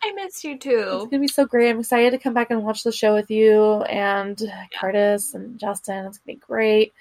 i 0.03 0.11
missed 0.13 0.43
you 0.43 0.57
too. 0.57 0.99
It's 1.01 1.11
gonna 1.11 1.19
be 1.19 1.27
so 1.27 1.45
great. 1.45 1.69
I'm 1.69 1.79
excited 1.79 2.11
to 2.11 2.17
come 2.17 2.33
back 2.33 2.51
and 2.51 2.63
watch 2.63 2.83
the 2.83 2.91
show 2.91 3.13
with 3.13 3.29
you 3.29 3.81
and 3.83 4.41
Curtis 4.79 5.33
and 5.33 5.59
Justin. 5.59 6.05
It's 6.05 6.19
gonna 6.19 6.35
be 6.35 6.39
great. 6.39 6.93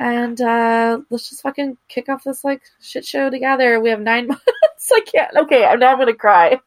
And 0.00 0.40
uh 0.40 1.00
let's 1.10 1.28
just 1.28 1.42
fucking 1.42 1.76
kick 1.88 2.08
off 2.08 2.24
this 2.24 2.42
like 2.42 2.62
shit 2.80 3.04
show 3.04 3.28
together. 3.30 3.78
We 3.80 3.90
have 3.90 4.00
nine 4.00 4.26
months. 4.28 4.90
I 4.92 5.00
can't. 5.00 5.36
Okay, 5.36 5.64
I'm 5.64 5.78
now 5.78 5.94
gonna 5.96 6.14
cry. 6.14 6.58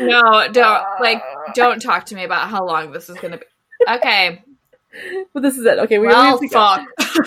no 0.00 0.48
don't 0.52 0.84
like 1.00 1.22
don't 1.54 1.80
talk 1.80 2.04
to 2.06 2.14
me 2.14 2.24
about 2.24 2.48
how 2.50 2.64
long 2.66 2.92
this 2.92 3.08
is 3.08 3.16
gonna 3.16 3.38
be 3.38 3.44
okay 3.88 4.42
But 5.32 5.40
this 5.42 5.56
is 5.56 5.64
it. 5.64 5.78
Okay, 5.78 5.98
we, 5.98 6.06
we 6.08 6.12
well 6.12 6.38
have 6.38 6.40
to 6.40 6.48
go. 6.48 6.76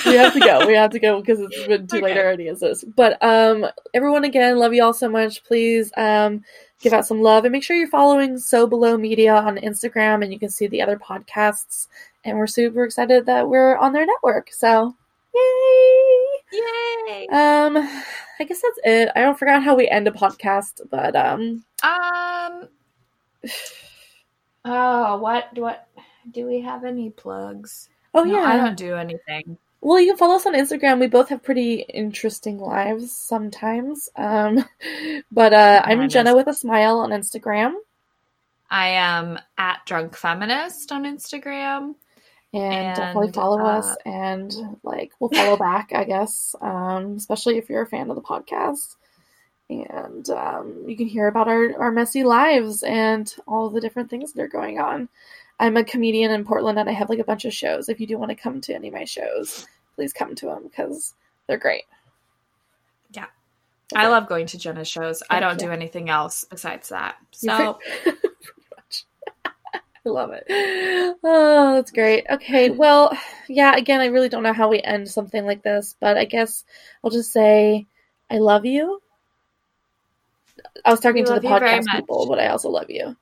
we 0.05 0.15
have 0.15 0.33
to 0.33 0.39
go. 0.39 0.67
We 0.67 0.73
have 0.75 0.91
to 0.91 0.99
go 0.99 1.19
because 1.21 1.39
it's 1.39 1.67
been 1.67 1.87
too 1.87 2.01
late 2.01 2.11
Okay. 2.11 2.19
already 2.21 2.47
as 2.49 2.59
this. 2.59 2.83
But 2.83 3.21
um 3.23 3.65
everyone 3.95 4.25
again, 4.25 4.57
love 4.57 4.73
you 4.75 4.83
all 4.83 4.93
so 4.93 5.09
much. 5.09 5.43
Please 5.43 5.91
um 5.97 6.43
give 6.81 6.93
out 6.93 7.07
some 7.07 7.21
love 7.21 7.45
and 7.45 7.51
make 7.51 7.63
sure 7.63 7.75
you're 7.75 7.87
following 7.87 8.37
So 8.37 8.67
Below 8.67 8.95
Media 8.97 9.33
on 9.35 9.57
Instagram 9.57 10.23
and 10.23 10.31
you 10.31 10.37
can 10.37 10.49
see 10.49 10.67
the 10.67 10.83
other 10.83 10.97
podcasts. 10.99 11.87
And 12.23 12.37
we're 12.37 12.45
super 12.47 12.83
excited 12.83 13.25
that 13.25 13.49
we're 13.49 13.75
on 13.77 13.93
their 13.93 14.05
network. 14.05 14.51
So 14.53 14.95
yay! 16.51 16.61
yay 17.07 17.27
Um 17.31 17.77
I 18.39 18.43
guess 18.43 18.61
that's 18.61 18.79
it. 18.83 19.09
I 19.15 19.21
don't 19.21 19.37
forgot 19.37 19.63
how 19.63 19.75
we 19.75 19.87
end 19.87 20.07
a 20.07 20.11
podcast, 20.11 20.81
but 20.89 21.15
um 21.15 21.63
Um. 21.83 22.67
Oh, 24.69 25.15
what? 25.19 25.57
What? 25.57 25.87
Do 26.29 26.45
we 26.45 26.59
have 26.59 26.83
any 26.83 27.09
plugs? 27.09 27.87
oh 28.13 28.23
No, 28.23 28.33
yeah. 28.33 28.43
I 28.43 28.57
don't 28.57 28.77
do 28.77 28.95
anything. 28.95 29.57
Well, 29.79 29.97
you 29.97 30.07
can 30.07 30.17
follow 30.17 30.35
us 30.35 30.45
on 30.45 30.55
Instagram. 30.55 30.99
We 30.99 31.07
both 31.07 31.29
have 31.29 31.41
pretty 31.41 31.75
interesting 31.75 32.59
lives 32.59 33.15
sometimes. 33.15 34.09
Um, 34.17 34.65
but 35.31 35.53
uh, 35.53 35.83
I'm 35.85 36.09
Jenna 36.09 36.35
with 36.35 36.47
a 36.47 36.53
smile 36.53 36.97
on 36.99 37.11
Instagram, 37.11 37.75
I 38.69 38.89
am 38.89 39.39
at 39.57 39.85
drunk 39.85 40.15
feminist 40.15 40.91
on 40.91 41.03
Instagram. 41.03 41.95
And, 42.53 42.95
definitely 42.95 43.31
follow 43.31 43.61
uh, 43.61 43.79
us. 43.79 43.95
And 44.05 44.53
like, 44.83 45.11
we'll 45.19 45.29
follow 45.29 45.57
back, 45.57 45.91
I 45.93 46.03
guess. 46.03 46.55
Um, 46.61 47.15
especially 47.17 47.57
if 47.57 47.69
you're 47.69 47.83
a 47.83 47.87
fan 47.87 48.09
of 48.09 48.15
the 48.15 48.21
podcast, 48.21 48.95
and 49.69 50.29
um, 50.29 50.83
you 50.87 50.95
can 50.95 51.07
hear 51.07 51.27
about 51.27 51.47
our 51.47 51.77
our 51.79 51.91
messy 51.91 52.23
lives 52.23 52.83
and 52.83 53.33
all 53.47 53.69
the 53.69 53.81
different 53.81 54.09
things 54.09 54.33
that 54.33 54.41
are 54.41 54.47
going 54.47 54.79
on. 54.79 55.09
I'm 55.59 55.75
a 55.75 55.83
comedian 55.83 56.31
in 56.31 56.45
Portland, 56.45 56.79
and 56.79 56.89
I 56.89 56.93
have 56.93 57.09
like 57.09 57.19
a 57.19 57.23
bunch 57.23 57.45
of 57.45 57.53
shows. 57.53 57.89
If 57.89 57.99
you 57.99 58.07
do 58.07 58.17
want 58.17 58.29
to 58.29 58.35
come 58.35 58.61
to 58.61 58.73
any 58.73 58.89
of 58.89 58.93
my 58.93 59.05
shows, 59.05 59.67
please 59.95 60.13
come 60.13 60.35
to 60.35 60.45
them 60.45 60.63
because 60.63 61.15
they're 61.47 61.57
great. 61.57 61.85
Yeah. 63.11 63.25
That's 63.89 64.05
I 64.05 64.07
love 64.07 64.29
going 64.29 64.45
to 64.47 64.57
Jenna's 64.57 64.87
shows. 64.87 65.23
I 65.29 65.39
don't 65.39 65.59
you. 65.59 65.67
do 65.67 65.73
anything 65.73 66.09
else 66.09 66.45
besides 66.49 66.89
that. 66.89 67.17
So. 67.31 67.79
I 70.07 70.09
love 70.13 70.31
it. 70.31 70.45
Oh, 71.23 71.75
that's 71.75 71.91
great. 71.91 72.25
Okay, 72.29 72.69
well, 72.69 73.17
yeah, 73.47 73.75
again, 73.75 74.01
I 74.01 74.07
really 74.07 74.29
don't 74.29 74.43
know 74.43 74.53
how 74.53 74.69
we 74.69 74.81
end 74.81 75.09
something 75.09 75.45
like 75.45 75.63
this, 75.63 75.95
but 75.99 76.17
I 76.17 76.25
guess 76.25 76.63
I'll 77.03 77.11
just 77.11 77.31
say 77.31 77.87
I 78.29 78.37
love 78.37 78.65
you. 78.65 79.01
I 80.85 80.91
was 80.91 80.99
talking 80.99 81.23
We 81.23 81.27
to 81.27 81.33
the 81.33 81.41
love 81.41 81.43
you 81.43 81.59
very 81.59 81.79
podcast 81.79 81.91
people, 81.91 82.27
but 82.27 82.39
I 82.39 82.47
also 82.47 82.69
love 82.69 82.89
you. 82.89 83.15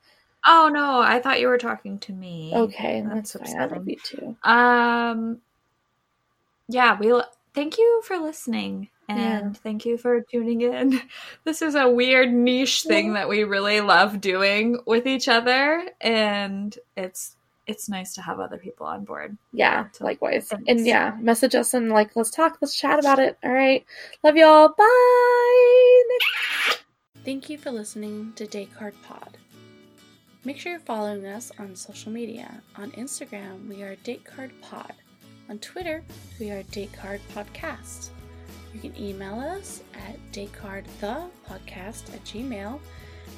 Oh 0.46 0.70
no, 0.72 1.00
I 1.00 1.20
thought 1.20 1.40
you 1.40 1.48
were 1.48 1.58
talking 1.58 1.98
to 2.00 2.12
me. 2.12 2.52
Okay, 2.54 3.02
That's 3.04 3.32
that's, 3.32 3.52
fine. 3.52 3.60
I 3.60 3.66
love 3.66 3.88
you 3.88 3.96
too. 4.02 4.36
Um 4.44 5.40
yeah, 6.68 6.98
we 6.98 7.20
thank 7.54 7.78
you 7.78 8.02
for 8.04 8.18
listening 8.18 8.88
and 9.08 9.54
Yeah. 9.54 9.60
thank 9.62 9.84
you 9.84 9.98
for 9.98 10.20
tuning 10.20 10.60
in. 10.62 11.00
This 11.44 11.62
is 11.62 11.74
a 11.74 11.88
weird 11.88 12.32
niche 12.32 12.82
thing 12.82 13.14
that 13.14 13.28
we 13.28 13.44
really 13.44 13.80
love 13.80 14.20
doing 14.20 14.78
with 14.86 15.06
each 15.06 15.28
other 15.28 15.82
and 16.00 16.76
it's 16.96 17.36
it's 17.66 17.88
nice 17.88 18.14
to 18.14 18.22
have 18.22 18.38
other 18.38 18.58
people 18.58 18.86
on 18.86 19.04
board. 19.04 19.36
Yeah, 19.52 19.88
likewise. 20.00 20.46
Thanks. 20.48 20.64
And 20.68 20.86
yeah, 20.86 21.16
message 21.20 21.56
us 21.56 21.74
and 21.74 21.90
like, 21.90 22.14
let's 22.14 22.30
talk, 22.30 22.58
let's 22.60 22.76
chat 22.76 23.00
about 23.00 23.18
it. 23.18 23.36
All 23.42 23.52
right. 23.52 23.84
Love 24.22 24.36
y'all. 24.36 24.68
Bye. 24.68 26.18
Thank 27.24 27.50
you 27.50 27.58
for 27.58 27.72
listening 27.72 28.32
to 28.36 28.46
Date 28.46 28.72
Card 28.72 28.94
Pod. 29.02 29.36
Make 30.44 30.58
sure 30.60 30.70
you're 30.70 30.80
following 30.80 31.26
us 31.26 31.50
on 31.58 31.74
social 31.74 32.12
media. 32.12 32.62
On 32.76 32.92
Instagram, 32.92 33.66
we 33.68 33.82
are 33.82 33.96
Date 33.96 34.24
Card 34.24 34.52
Pod. 34.62 34.92
On 35.50 35.58
Twitter, 35.58 36.04
we 36.38 36.52
are 36.52 36.62
Date 36.64 36.92
Card 36.92 37.20
Podcast. 37.34 38.10
You 38.76 38.90
can 38.90 39.02
email 39.02 39.40
us 39.40 39.82
at 39.94 40.18
datecardthepodcast 40.32 42.12
at 42.12 42.24
gmail 42.26 42.78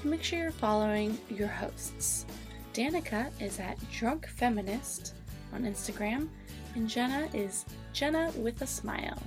and 0.02 0.10
make 0.10 0.24
sure 0.24 0.40
you're 0.40 0.51
following 0.51 1.16
your 1.31 1.47
hosts. 1.47 2.27
Danica 2.74 3.31
is 3.40 3.60
at 3.60 3.78
Drunk 3.93 4.27
Feminist 4.27 5.15
on 5.52 5.62
Instagram, 5.62 6.27
and 6.74 6.89
Jenna 6.89 7.28
is 7.35 7.66
Jenna 7.93 8.32
with 8.36 8.62
a 8.62 8.66
Smile. 8.66 9.23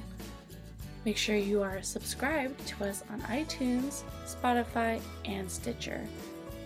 Make 1.06 1.16
sure 1.16 1.38
you 1.38 1.64
are 1.64 1.82
subscribed 1.82 2.60
to 2.68 2.84
us 2.84 3.06
on 3.10 3.22
iTunes, 3.22 4.04
Spotify, 4.26 5.00
and 5.24 5.50
Stitcher. 5.50 6.06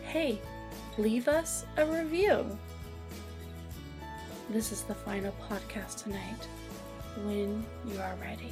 Hey, 0.06 0.42
leave 0.98 1.28
us 1.28 1.68
a 1.78 1.86
review. 1.86 2.58
This 4.50 4.72
is 4.72 4.82
the 4.82 4.96
final 4.96 5.36
podcast 5.48 6.02
tonight. 6.02 6.48
When 7.26 7.64
you 7.88 8.00
are 8.00 8.16
ready. 8.20 8.52